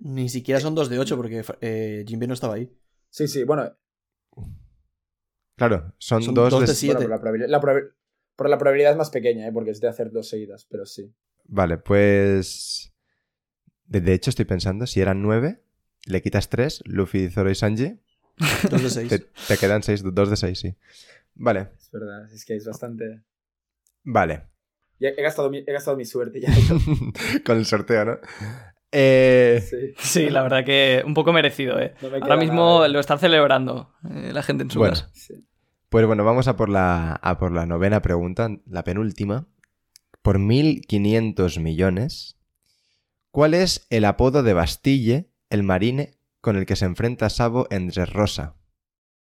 Ni 0.00 0.28
siquiera 0.28 0.60
son 0.60 0.74
2 0.74 0.88
de 0.88 0.98
8 0.98 1.16
porque 1.16 1.44
eh, 1.60 2.04
Jinbe 2.06 2.26
no 2.26 2.34
estaba 2.34 2.54
ahí. 2.54 2.70
Sí, 3.10 3.28
sí, 3.28 3.44
bueno. 3.44 3.72
Claro, 5.56 5.94
son, 5.98 6.22
Son 6.22 6.34
dos, 6.34 6.50
dos 6.50 6.60
de. 6.60 6.66
de 6.66 6.74
siete. 6.74 6.94
bueno 6.94 7.06
pero 7.06 7.14
la 7.16 7.20
probabilidad, 7.20 7.48
la 7.50 7.60
probabil- 7.60 7.92
pero 8.36 8.50
la 8.50 8.58
probabilidad 8.58 8.92
es 8.92 8.98
más 8.98 9.10
pequeña, 9.10 9.46
¿eh? 9.46 9.52
Porque 9.52 9.70
es 9.70 9.80
de 9.80 9.88
hacer 9.88 10.10
dos 10.10 10.28
seguidas, 10.28 10.66
pero 10.70 10.84
sí. 10.84 11.14
Vale, 11.44 11.78
pues. 11.78 12.92
De, 13.86 14.00
de 14.00 14.12
hecho, 14.12 14.30
estoy 14.30 14.44
pensando, 14.44 14.86
si 14.86 15.00
eran 15.00 15.22
nueve, 15.22 15.62
le 16.06 16.20
quitas 16.20 16.48
tres, 16.50 16.82
Luffy, 16.84 17.30
Zoro 17.30 17.50
y 17.50 17.54
Sanji, 17.54 17.98
2 18.70 18.82
de 18.82 18.90
6. 18.90 19.08
te, 19.08 19.18
te 19.20 19.56
quedan 19.56 19.82
seis, 19.82 20.02
dos 20.04 20.28
de 20.28 20.36
seis, 20.36 20.58
sí. 20.58 20.76
Vale, 21.34 21.70
Es 21.78 21.90
verdad, 21.90 22.30
es 22.32 22.44
que 22.44 22.56
es 22.56 22.66
bastante. 22.66 23.22
vale. 24.02 24.42
Ya 24.98 25.10
he, 25.10 25.22
gastado 25.22 25.50
mi, 25.50 25.58
he 25.58 25.72
gastado 25.72 25.96
mi 25.96 26.04
suerte 26.06 26.40
ya. 26.40 26.48
Con 27.44 27.58
el 27.58 27.66
sorteo, 27.66 28.04
¿no? 28.04 28.18
Eh, 28.92 29.62
Sí. 29.68 29.94
Sí, 29.98 30.30
la 30.30 30.42
verdad 30.42 30.64
que 30.64 31.02
un 31.06 31.14
poco 31.14 31.32
merecido, 31.32 31.78
¿eh? 31.80 31.94
No 32.02 32.10
me 32.10 32.18
Ahora 32.18 32.36
mismo 32.36 32.74
nada, 32.76 32.86
¿eh? 32.86 32.90
lo 32.90 33.00
está 33.00 33.18
celebrando 33.18 33.92
eh, 34.10 34.30
la 34.32 34.42
gente 34.42 34.62
en 34.64 34.70
su 34.70 34.78
Bueno. 34.78 34.94
casa. 34.94 35.10
Sí. 35.12 35.34
Pues 35.88 36.06
bueno, 36.06 36.24
vamos 36.24 36.48
a 36.48 36.56
por 36.56 36.68
la, 36.68 37.12
a 37.14 37.38
por 37.38 37.52
la 37.52 37.64
novena 37.66 38.02
pregunta, 38.02 38.48
la 38.66 38.84
penúltima. 38.84 39.46
Por 40.22 40.38
1.500 40.40 41.60
millones, 41.60 42.36
¿cuál 43.30 43.54
es 43.54 43.86
el 43.90 44.04
apodo 44.04 44.42
de 44.42 44.52
Bastille, 44.54 45.30
el 45.50 45.62
marine, 45.62 46.18
con 46.40 46.56
el 46.56 46.66
que 46.66 46.74
se 46.76 46.84
enfrenta 46.84 47.30
Sabo 47.30 47.66
en 47.70 47.88
Dressrosa? 47.88 48.56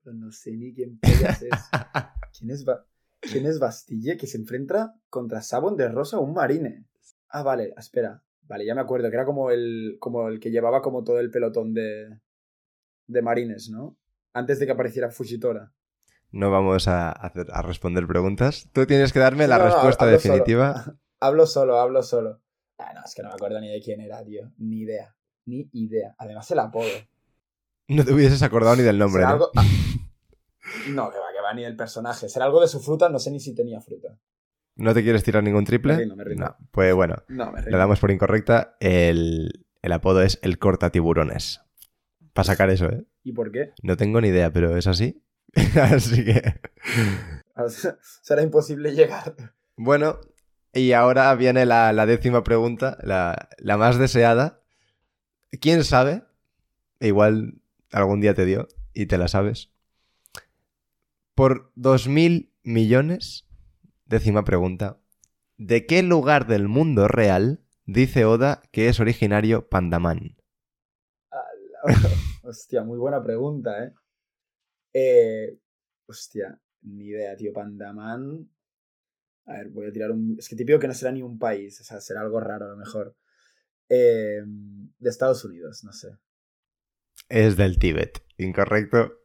Pero 0.03 0.15
no 0.17 0.31
sé 0.31 0.53
ni 0.53 0.75
quién 0.75 0.99
pollas 0.99 1.41
es. 1.43 1.51
¿Quién 2.39 2.51
es, 2.51 2.65
Ba- 2.65 2.85
¿Quién 3.21 3.47
es 3.47 3.59
Bastille 3.59 4.17
que 4.19 4.27
se 4.27 4.37
enfrenta 4.37 4.95
contra 5.09 5.41
Sabon 5.43 5.77
de 5.77 5.89
Rosa, 5.89 6.19
un 6.19 6.35
marine? 6.35 6.85
Ah, 7.29 7.43
vale, 7.43 7.73
espera. 7.79 8.23
Vale, 8.49 8.67
ya 8.67 8.75
me 8.75 8.81
acuerdo, 8.81 9.09
que 9.09 9.17
era 9.17 9.25
como 9.25 9.51
el, 9.51 9.97
como 10.01 10.29
el 10.29 10.41
que 10.41 10.51
llevaba 10.51 10.83
como 10.83 11.05
todo 11.05 11.19
el 11.21 11.31
pelotón 11.31 11.73
de, 11.75 12.19
de 13.07 13.23
marines, 13.23 13.71
¿no? 13.71 13.97
Antes 14.35 14.59
de 14.59 14.67
que 14.67 14.73
apareciera 14.73 15.11
Fujitora. 15.11 15.73
No 16.31 16.51
vamos 16.51 16.89
a, 16.89 17.13
hacer, 17.13 17.47
a 17.53 17.63
responder 17.63 18.07
preguntas. 18.07 18.69
Tú 18.73 18.87
tienes 18.87 19.13
que 19.13 19.19
darme 19.19 19.47
la 19.47 19.59
No, 19.59 19.65
respuesta 19.67 20.05
hablo 20.05 20.19
solo. 20.19 20.33
definitiva. 20.35 20.97
Hablo 21.21 21.47
solo, 21.47 21.79
hablo 21.79 22.03
solo. 22.03 22.41
Ah, 22.79 22.93
no, 22.95 23.03
es 23.05 23.15
que 23.15 23.23
no 23.23 23.29
me 23.29 23.35
acuerdo 23.35 23.61
ni 23.61 23.69
de 23.69 23.81
quién 23.81 24.01
era, 24.01 24.25
tío. 24.25 24.51
Ni 24.59 24.81
idea. 24.81 25.15
Ni 25.47 25.69
idea. 25.73 26.17
Además 26.19 26.51
el 26.51 26.59
apodo. 26.59 26.89
No 27.89 28.05
te 28.05 28.13
hubieses 28.13 28.43
acordado 28.43 28.75
ni 28.77 28.83
del 28.83 28.99
nombre, 28.99 29.23
¿no? 29.23 29.29
algo- 29.29 29.51
ah. 29.57 29.63
No, 30.89 31.11
que 31.11 31.19
va, 31.19 31.27
que 31.33 31.41
va, 31.43 31.53
ni 31.55 31.63
del 31.63 31.77
personaje. 31.77 32.29
Será 32.29 32.47
algo 32.47 32.61
de 32.61 32.67
su 32.69 32.81
fruta, 32.81 33.09
no 33.09 33.19
sé 33.19 33.31
ni 33.31 33.39
si 33.41 33.55
tenía 33.55 33.81
fruta. 33.81 34.19
¿No 34.77 34.95
te 34.95 35.03
quieres 35.03 35.23
tirar 35.23 35.43
ningún 35.43 35.65
triple? 35.65 35.95
Me 35.95 35.99
rindo, 36.01 36.17
me 36.17 36.25
rindo. 36.25 36.45
No. 36.47 36.57
Pues 36.71 36.95
bueno, 36.95 37.17
No, 37.29 37.53
me 37.53 37.63
le 37.63 37.77
damos 37.77 38.01
por 38.01 38.11
incorrecta. 38.11 38.77
El, 38.81 39.67
el 39.83 39.93
apodo 39.93 40.23
es 40.23 40.39
el 40.43 40.59
corta 40.59 40.91
tiburones. 40.91 41.61
Para 42.33 42.45
sacar 42.45 42.71
eso, 42.71 42.87
¿eh? 42.87 43.05
¿Y 43.23 43.33
por 43.33 43.53
qué? 43.53 43.73
No 43.83 43.97
tengo 43.97 44.21
ni 44.21 44.29
idea, 44.29 44.53
pero 44.53 44.77
es 44.77 44.87
así. 44.87 45.23
así 45.81 46.25
que... 46.25 46.61
Será 48.23 48.43
imposible 48.43 48.95
llegar. 48.95 49.35
Bueno, 49.77 50.19
y 50.73 50.93
ahora 50.93 51.35
viene 51.35 51.67
la, 51.67 51.93
la 51.93 52.07
décima 52.07 52.43
pregunta, 52.43 52.97
la, 53.03 53.51
la 53.59 53.77
más 53.77 53.99
deseada. 53.99 54.63
¿Quién 55.61 55.85
sabe? 55.85 56.25
Igual 56.99 57.61
algún 57.91 58.21
día 58.21 58.33
te 58.35 58.47
dio 58.47 58.69
y 58.95 59.07
te 59.07 59.19
la 59.19 59.29
sabes. 59.29 59.71
Por 61.35 61.73
2.000 61.77 62.51
millones, 62.63 63.47
décima 64.05 64.45
pregunta. 64.45 64.99
¿De 65.57 65.87
qué 65.87 66.03
lugar 66.03 66.47
del 66.47 66.69
mundo 66.69 67.09
real 67.09 67.65
dice 67.87 68.25
Oda 68.25 68.63
que 68.73 68.89
es 68.89 69.01
originario 69.01 69.69
Pandaman? 69.69 70.37
Hostia, 72.43 72.83
muy 72.83 72.99
buena 72.99 73.23
pregunta, 73.23 73.85
¿eh? 73.85 73.93
Eh, 74.93 75.59
Hostia, 76.07 76.59
ni 76.83 77.07
idea, 77.07 77.37
tío. 77.37 77.53
Pandaman. 77.53 78.49
A 79.47 79.53
ver, 79.55 79.69
voy 79.71 79.87
a 79.87 79.93
tirar 79.93 80.11
un. 80.11 80.37
Es 80.39 80.49
que 80.49 80.57
típico 80.57 80.79
que 80.79 80.89
no 80.89 80.95
será 80.95 81.13
ni 81.13 81.23
un 81.23 81.39
país, 81.39 81.81
o 81.81 81.85
sea, 81.85 82.01
será 82.01 82.21
algo 82.21 82.41
raro 82.41 82.67
a 82.67 82.69
lo 82.69 82.77
mejor. 82.77 83.17
Eh, 83.89 84.43
de 84.45 85.11
Estados 85.11 85.45
Unidos, 85.45 85.83
no 85.85 85.93
sé. 85.93 86.17
Es 87.29 87.57
del 87.57 87.79
Tíbet. 87.79 88.23
Incorrecto. 88.39 89.21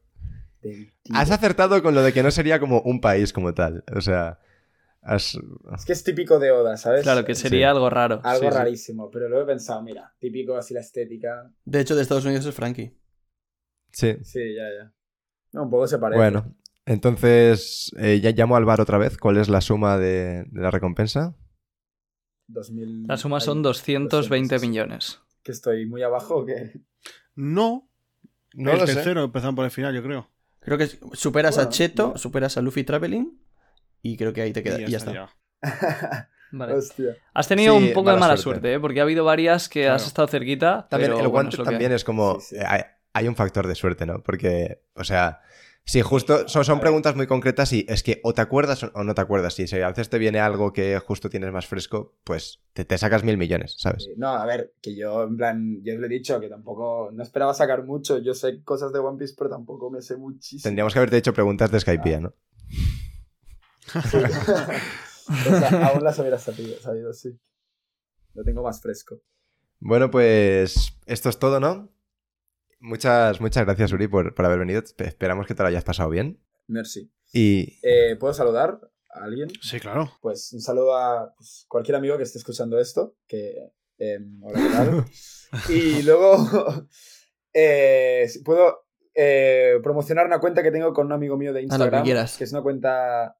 Del 0.62 0.94
Has 1.14 1.32
acertado 1.32 1.82
con 1.84 1.96
lo 1.96 2.02
de 2.02 2.14
que 2.14 2.24
no 2.24 2.32
sería 2.32 2.60
como 2.60 2.82
un 2.82 3.00
país 3.02 3.34
como 3.34 3.54
tal. 3.54 3.84
O 3.96 4.02
sea, 4.02 4.40
has... 5.08 5.38
Es 5.76 5.86
que 5.86 5.94
es 5.94 6.04
típico 6.04 6.40
de 6.40 6.52
Oda, 6.52 6.78
¿sabes? 6.78 7.02
Claro, 7.04 7.26
que 7.26 7.36
sería 7.36 7.68
Sí. 7.68 7.72
algo 7.72 7.90
raro. 7.90 8.22
Algo 8.24 8.50
sí, 8.50 8.52
sí. 8.52 8.58
rarísimo, 8.58 9.10
pero 9.10 9.28
luego 9.30 9.44
he 9.46 9.48
pensado, 9.48 9.82
mira, 9.82 10.14
típico 10.20 10.56
así 10.58 10.74
la 10.74 10.82
estética. 10.82 11.52
De 11.66 11.80
hecho, 11.82 11.96
de 11.96 12.02
Estados 12.02 12.26
Unidos 12.26 12.46
es 12.46 12.54
Frankie. 12.56 12.94
Sí. 13.92 14.18
Sí, 14.24 14.56
ya, 14.56 14.64
ya. 14.78 14.94
No, 15.54 15.64
un 15.64 15.70
poco 15.70 15.88
se 15.88 15.98
parece. 15.98 16.18
Bueno, 16.20 16.56
entonces 16.86 17.92
eh, 17.98 18.20
ya 18.22 18.32
llamo 18.32 18.56
al 18.56 18.66
bar 18.66 18.82
otra 18.82 18.98
vez. 18.98 19.18
¿Cuál 19.18 19.38
es 19.38 19.50
la 19.50 19.62
suma 19.62 19.98
de, 19.98 20.46
de 20.50 20.62
la 20.62 20.72
recompensa? 20.72 21.36
2000... 22.48 23.08
La 23.08 23.18
suma 23.18 23.40
son 23.40 23.58
Ay, 23.60 23.64
220 23.64 24.56
200. 24.56 24.62
millones. 24.62 25.20
¿Que 25.44 25.52
estoy 25.52 25.86
muy 25.86 26.04
abajo 26.04 26.38
o 26.38 26.46
qué? 26.46 26.74
No. 27.36 27.90
No 28.54 28.72
el 28.74 28.80
lo 28.80 28.88
sé. 28.88 28.96
tercero, 28.96 29.24
empezando 29.24 29.56
por 29.56 29.66
el 29.66 29.72
final, 29.72 29.94
yo 29.96 30.04
creo. 30.04 30.30
Creo 30.60 30.78
que 30.78 30.88
superas 31.14 31.58
a 31.58 31.70
Cheto, 31.70 32.10
no. 32.14 32.18
superas 32.18 32.58
a 32.58 32.62
Luffy 32.62 32.84
Traveling 32.84 33.40
y 34.02 34.18
creo 34.18 34.34
que 34.34 34.42
ahí 34.42 34.54
te 34.54 34.64
queda. 34.64 34.80
Y 34.82 34.88
ya, 34.88 34.98
está. 34.98 35.12
estaría. 35.12 35.30
Vale. 36.52 36.74
Hostia. 36.76 37.16
Has 37.34 37.48
tenido 37.48 37.78
Sí, 37.78 37.84
un 37.88 37.94
poco 37.94 38.06
mala 38.06 38.16
de 38.16 38.20
mala 38.22 38.38
suerte. 38.38 38.62
suerte, 38.62 38.74
¿eh? 38.76 38.80
porque 38.80 39.00
ha 39.02 39.04
habido 39.04 39.26
varias 39.26 39.68
que 39.68 39.88
has 39.90 40.02
Claro. 40.02 40.08
estado 40.08 40.28
cerquita. 40.30 40.88
También 40.90 41.12
pero 41.12 41.20
el 41.20 41.28
bueno, 41.28 41.50
guante 41.50 41.58
que 41.58 41.64
también 41.64 41.92
es 41.92 42.04
como... 42.06 42.40
Sí, 42.40 42.56
sí. 42.56 42.64
Hay, 42.66 42.82
hay 43.14 43.28
un 43.28 43.36
factor 43.36 43.68
de 43.68 43.76
suerte, 43.76 44.06
¿no? 44.06 44.24
Porque, 44.24 44.82
o 44.96 45.04
sea, 45.04 45.42
si 45.84 46.02
justo 46.02 46.48
son, 46.48 46.64
son 46.64 46.80
preguntas 46.80 47.16
muy 47.18 47.28
concretas 47.28 47.74
y 47.74 47.86
es 47.90 48.02
que 48.02 48.22
o 48.24 48.34
te 48.34 48.42
acuerdas 48.42 48.84
o 48.84 49.04
no 49.04 49.14
te 49.14 49.20
acuerdas. 49.22 49.56
Si 49.56 49.64
a 49.82 49.88
veces 49.90 50.10
te 50.10 50.18
viene 50.20 50.40
algo 50.40 50.72
que 50.72 50.98
justo 51.00 51.30
tienes 51.30 51.52
más 51.52 51.66
fresco, 51.66 52.16
pues 52.24 52.62
te, 52.74 52.86
te 52.86 52.98
sacas 52.98 53.26
mil 53.26 53.36
millones, 53.38 53.76
¿sabes? 53.78 54.04
Sí, 54.06 54.12
No, 54.16 54.30
a 54.30 54.46
ver, 54.46 54.74
que 54.82 54.96
yo, 54.96 55.24
en 55.24 55.36
plan, 55.36 55.82
yo 55.84 55.96
os 55.96 56.00
lo 56.00 56.06
he 56.06 56.10
dicho, 56.10 56.40
que 56.40 56.48
tampoco, 56.48 57.10
no 57.12 57.24
esperaba 57.24 57.54
sacar 57.54 57.84
mucho. 57.84 58.20
Yo 58.20 58.34
sé 58.34 58.64
cosas 58.64 58.94
de 58.94 59.00
One 59.00 59.18
Piece, 59.18 59.34
pero 59.38 59.50
tampoco 59.50 59.90
me 59.92 60.02
sé 60.02 60.16
muchísimo. 60.16 60.62
Tendríamos 60.64 60.94
que 60.94 61.00
haberte 61.00 61.18
hecho 61.18 61.34
preguntas 61.34 61.72
de 61.72 61.80
Skype, 61.82 62.22
¿no? 62.22 62.34
Sí. 64.10 64.18
O 65.30 65.60
sea, 65.60 65.88
aún 65.88 66.04
las 66.04 66.18
hubiera 66.20 66.38
sabido, 66.40 66.80
sabido, 66.80 67.14
sí. 67.14 67.38
Lo 68.34 68.44
tengo 68.44 68.64
más 68.64 68.82
fresco. 68.82 69.20
Bueno, 69.80 70.10
pues 70.10 70.94
esto 71.06 71.30
es 71.30 71.38
todo, 71.40 71.60
¿no? 71.60 71.92
Muchas, 72.80 73.42
muchas 73.42 73.66
gracias, 73.66 73.92
Uri, 73.92 74.08
por, 74.08 74.34
por 74.36 74.46
haber 74.46 74.60
venido. 74.60 74.82
Espe- 74.82 75.08
Esperamos 75.08 75.48
que 75.48 75.56
te 75.56 75.64
lo 75.64 75.70
hayas 75.70 75.84
pasado 75.84 76.10
bien. 76.10 76.40
Merci. 76.68 77.12
Y 77.34 77.80
Eh, 77.84 78.16
¿Puedo 78.20 78.34
saludar 78.34 78.80
a 79.14 79.24
alguien? 79.24 79.50
Sí, 79.62 79.80
claro. 79.80 80.12
Pues 80.22 80.54
un 80.54 80.62
saludo 80.62 80.96
a 80.96 81.34
pues, 81.36 81.66
cualquier 81.68 81.96
amigo 81.98 82.18
que 82.18 82.24
esté 82.24 82.38
escuchando 82.38 82.80
esto. 82.80 83.16
Que, 83.28 83.72
em, 83.98 84.42
hola, 84.44 84.60
¿qué 84.60 84.70
tal? 84.70 85.06
y 85.70 86.04
luego 86.04 86.38
eh, 87.54 88.28
puedo 88.46 88.86
eh, 89.16 89.80
promocionar 89.82 90.26
una 90.28 90.40
cuenta 90.40 90.62
que 90.64 90.72
tengo 90.72 90.94
con 90.94 91.08
un 91.08 91.14
amigo 91.14 91.38
mío 91.38 91.54
de 91.54 91.62
que 91.62 91.66
Instagram. 91.66 92.04
quieras. 92.04 92.38
que 92.38 92.44
es 92.44 92.52
una 92.52 92.62
cuenta 92.62 93.37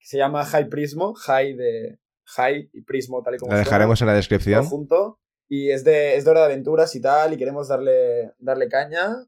que 0.00 0.06
se 0.06 0.18
llama 0.18 0.44
High 0.44 0.68
Prismo. 0.68 1.14
High 1.14 1.54
de 1.54 1.98
High 2.24 2.70
y 2.72 2.80
Prismo, 2.82 3.22
tal 3.22 3.36
y 3.36 3.38
como 3.38 3.52
la 3.52 3.58
suena, 3.58 3.64
dejaremos 3.68 4.00
en 4.00 4.06
la 4.08 4.14
descripción. 4.14 4.64
junto. 4.66 5.20
Y 5.48 5.70
es 5.70 5.84
de, 5.84 6.16
es 6.16 6.24
de 6.24 6.30
hora 6.30 6.40
de 6.40 6.46
aventuras 6.46 6.94
y 6.96 7.00
tal. 7.00 7.32
Y 7.32 7.36
queremos 7.36 7.68
darle, 7.68 8.32
darle 8.38 8.68
caña. 8.68 9.26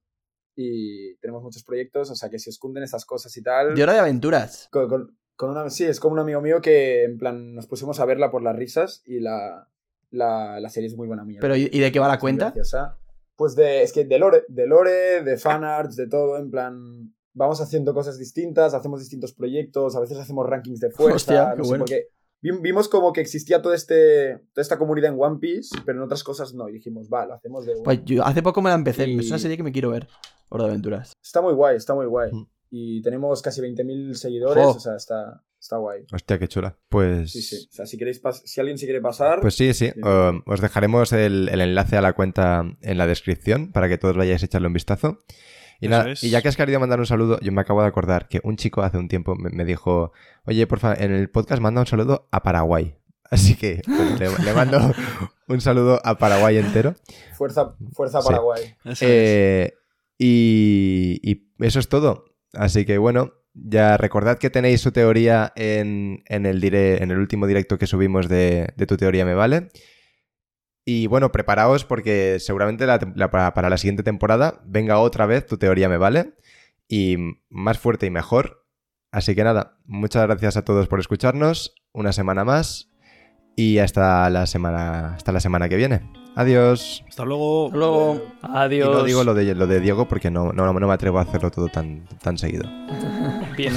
Y 0.57 1.17
tenemos 1.17 1.43
muchos 1.43 1.63
proyectos. 1.65 2.11
O 2.11 2.15
sea 2.15 2.29
que 2.31 2.39
si 2.39 2.51
os 2.51 2.59
cunden 2.59 2.83
estas 2.83 3.05
cosas 3.05 3.37
y 3.37 3.43
tal. 3.43 3.75
De 3.75 3.83
hora 3.83 3.93
de 3.95 4.01
aventuras. 4.01 4.69
Con, 4.73 4.89
con- 4.89 5.17
con 5.35 5.51
una, 5.51 5.71
sí, 5.71 5.85
es 5.85 5.99
como 5.99 6.13
un 6.13 6.21
amigo 6.21 6.41
mío 6.41 6.61
que 6.61 7.05
en 7.05 7.19
plan 7.19 7.55
nos 7.55 7.67
pusimos 7.67 7.99
a 7.99 8.05
verla 8.05 8.31
por 8.31 8.43
las 8.43 8.55
risas 8.55 9.03
y 9.07 9.19
la, 9.19 9.67
la, 10.11 10.61
la 10.61 10.69
serie 10.69 10.87
es 10.89 10.95
muy 10.97 11.09
buena 11.09 11.25
mía. 11.25 11.39
Pero 11.41 11.57
¿y 11.57 11.67
de 11.69 11.91
qué 11.91 11.99
va 11.99 12.07
la 12.07 12.19
cuenta? 12.21 12.47
graciosa. 12.47 12.99
Pues 13.35 13.57
de, 13.57 13.83
es 13.83 13.93
que 13.93 14.05
de 14.05 14.19
lore, 14.21 14.45
de 14.47 14.67
lore, 14.67 15.23
de 15.25 15.37
fanarts, 15.39 15.97
de 15.97 16.07
todo, 16.07 16.37
en 16.39 16.51
plan, 16.51 17.13
vamos 17.35 17.61
haciendo 17.61 17.95
cosas 17.95 18.19
distintas, 18.19 18.75
hacemos 18.75 19.01
distintos 19.01 19.33
proyectos, 19.33 19.97
a 19.97 20.01
veces 20.01 20.19
hacemos 20.19 20.47
rankings 20.49 20.81
de 20.81 20.91
fuerza, 20.91 21.17
Hostia, 21.17 21.51
qué 21.53 21.59
no 21.59 21.65
sé, 21.65 21.69
bueno. 21.71 21.85
porque 21.85 22.09
vi- 22.41 22.59
vimos 22.61 22.89
como 22.89 23.13
que 23.13 23.21
existía 23.21 23.63
todo 23.63 23.73
este, 23.75 24.37
toda 24.53 24.63
esta 24.63 24.79
comunidad 24.79 25.13
en 25.13 25.21
One 25.21 25.39
Piece, 25.41 25.71
pero 25.87 25.99
en 25.99 26.05
otras 26.05 26.23
cosas 26.25 26.53
no, 26.55 26.69
y 26.69 26.73
dijimos, 26.75 27.09
va, 27.13 27.27
lo 27.27 27.35
hacemos 27.35 27.65
de... 27.67 27.75
Pues 27.85 28.01
yo 28.05 28.25
hace 28.25 28.43
poco 28.43 28.61
me 28.63 28.69
la 28.71 28.77
empecé. 28.77 29.07
Y- 29.09 29.19
Es 29.19 29.29
una 29.29 29.39
serie 29.39 29.57
que 29.57 29.63
me 29.63 29.73
quiero 29.73 29.91
ver. 29.91 30.09
Hora 30.49 30.65
de 30.65 30.71
aventuras. 30.71 31.13
Está 31.23 31.41
muy 31.41 31.55
guay, 31.55 31.77
está 31.77 31.95
muy 31.95 32.07
guay. 32.07 32.31
Mm. 32.33 32.47
Y 32.75 33.03
tenemos 33.03 33.41
casi 33.43 33.61
20.000 33.61 34.15
seguidores, 34.15 34.65
Jo. 34.65 34.71
o 34.73 34.81
sea, 34.81 34.97
está, 34.97 35.43
está 35.61 35.77
guay. 35.77 36.05
Hostia, 36.13 36.39
qué 36.39 36.49
chula. 36.49 36.79
Pues. 36.89 37.31
Sí, 37.33 37.41
sí. 37.43 37.67
O 37.71 37.73
sea, 37.75 37.87
si 37.87 37.97
queréis 37.99 38.23
pas- 38.23 38.43
si 38.45 38.61
alguien 38.61 38.77
se 38.79 38.87
quiere 38.87 39.01
pasar, 39.01 39.41
Pues 39.41 39.55
sí, 39.55 39.73
sí. 39.75 39.91
Um, 40.03 40.43
os 40.47 40.61
dejaremos 40.61 41.13
el, 41.13 41.49
el 41.51 41.61
enlace 41.61 41.97
a 41.97 42.01
la 42.03 42.13
cuenta 42.15 42.65
en 42.81 42.99
la 42.99 43.07
descripción 43.07 43.73
para 43.73 43.89
que 43.89 43.99
todos 43.99 44.17
vayáis 44.17 44.43
a 44.43 44.47
echarle 44.47 44.69
un 44.69 44.73
vistazo. 44.75 45.19
Y, 45.87 45.89
nada, 45.89 46.11
es. 46.13 46.23
y 46.25 46.31
ya 46.31 46.41
que 46.43 46.49
has 46.49 46.57
querido 46.57 46.81
mandar 46.81 46.99
un 47.01 47.07
saludo, 47.07 47.39
yo 47.41 47.53
me 47.53 47.61
acabo 47.61 47.83
de 47.83 47.89
acordar 47.89 48.29
que 48.29 48.41
un 48.45 48.57
chico 48.57 48.83
hace 48.83 48.99
un 48.99 49.09
tiempo 49.09 49.35
me, 49.35 49.51
me 49.51 49.65
dijo, 49.65 50.13
oye, 50.45 50.67
porfa, 50.67 50.95
en 50.95 51.13
el 51.13 51.29
podcast 51.31 51.61
manda 51.61 51.81
un 51.81 51.87
saludo 51.87 52.29
a 52.33 52.43
Paraguay. 52.43 52.95
Así 53.31 53.55
que 53.57 53.81
pues, 53.87 54.21
le, 54.21 54.45
le 54.45 54.53
mando 54.53 54.79
un 55.49 55.61
saludo 55.61 56.01
a 56.05 56.19
Paraguay 56.19 56.59
entero. 56.59 56.95
fuerza, 57.37 57.75
fuerza 57.93 58.21
Sí. 58.21 58.29
Paraguay. 58.29 58.75
Es. 58.85 58.99
Eh, 59.03 59.75
y, 60.19 61.19
y 61.23 61.49
eso 61.65 61.79
es 61.79 61.89
todo. 61.89 62.25
Así 62.53 62.85
que 62.85 62.99
bueno, 62.99 63.33
ya 63.55 63.97
recordad 63.97 64.39
que 64.39 64.51
tenéis 64.51 64.81
su 64.83 64.93
teoría 64.93 65.53
en, 65.57 66.23
en 66.27 66.47
el, 66.47 66.61
dire- 66.61 67.03
en 67.03 67.11
el 67.11 67.19
último 67.19 67.47
directo 67.47 67.79
que 67.79 67.87
subimos 67.87 68.29
de, 68.29 68.69
de 68.77 68.87
Tu 68.87 68.97
Teoría 68.97 69.25
Me 69.25 69.35
Vale. 69.35 69.69
Y 70.85 71.07
bueno, 71.07 71.31
preparaos 71.31 71.85
porque 71.85 72.39
seguramente 72.41 72.87
la 72.87 72.99
tem- 73.01 73.13
la- 73.15 73.31
para, 73.31 73.55
para 73.55 73.71
la 73.71 73.77
siguiente 73.79 74.03
temporada 74.03 74.61
venga 74.65 74.99
otra 74.99 75.27
vez 75.27 75.47
Tu 75.47 75.57
Teoría 75.59 75.89
Me 75.89 75.97
Vale. 75.99 76.35
Y 76.89 77.17
más 77.49 77.79
fuerte 77.79 78.07
y 78.07 78.11
mejor. 78.11 78.67
Así 79.13 79.35
que 79.35 79.45
nada, 79.45 79.79
muchas 79.85 80.27
gracias 80.27 80.57
a 80.57 80.65
todos 80.65 80.89
por 80.89 80.99
escucharnos. 81.01 81.75
Una 81.93 82.13
semana 82.13 82.45
más. 82.45 82.91
Y 83.55 83.79
hasta 83.79 84.29
la 84.31 84.47
semana, 84.47 85.15
hasta 85.15 85.31
la 85.33 85.41
semana 85.41 85.69
que 85.69 85.77
viene. 85.77 86.11
Adiós. 86.35 87.05
Hasta 87.09 87.25
luego. 87.27 87.67
Hasta 87.67 87.77
luego. 87.79 88.23
Adiós. 88.43 88.89
Y 88.89 88.93
no 88.93 89.05
digo 89.05 89.25
lo 89.25 89.35
de, 89.35 89.55
lo 89.55 89.67
de 89.67 89.81
Diego 89.81 90.09
porque 90.09 90.31
no, 90.31 90.53
no, 90.53 90.73
no 90.73 90.87
me 90.89 90.95
atrevo 90.95 91.19
a 91.19 91.23
hacerlo 91.23 91.51
todo 91.51 91.69
tan, 91.69 92.07
tan 92.23 92.39
seguido. 92.39 92.65
Bien. 93.57 93.75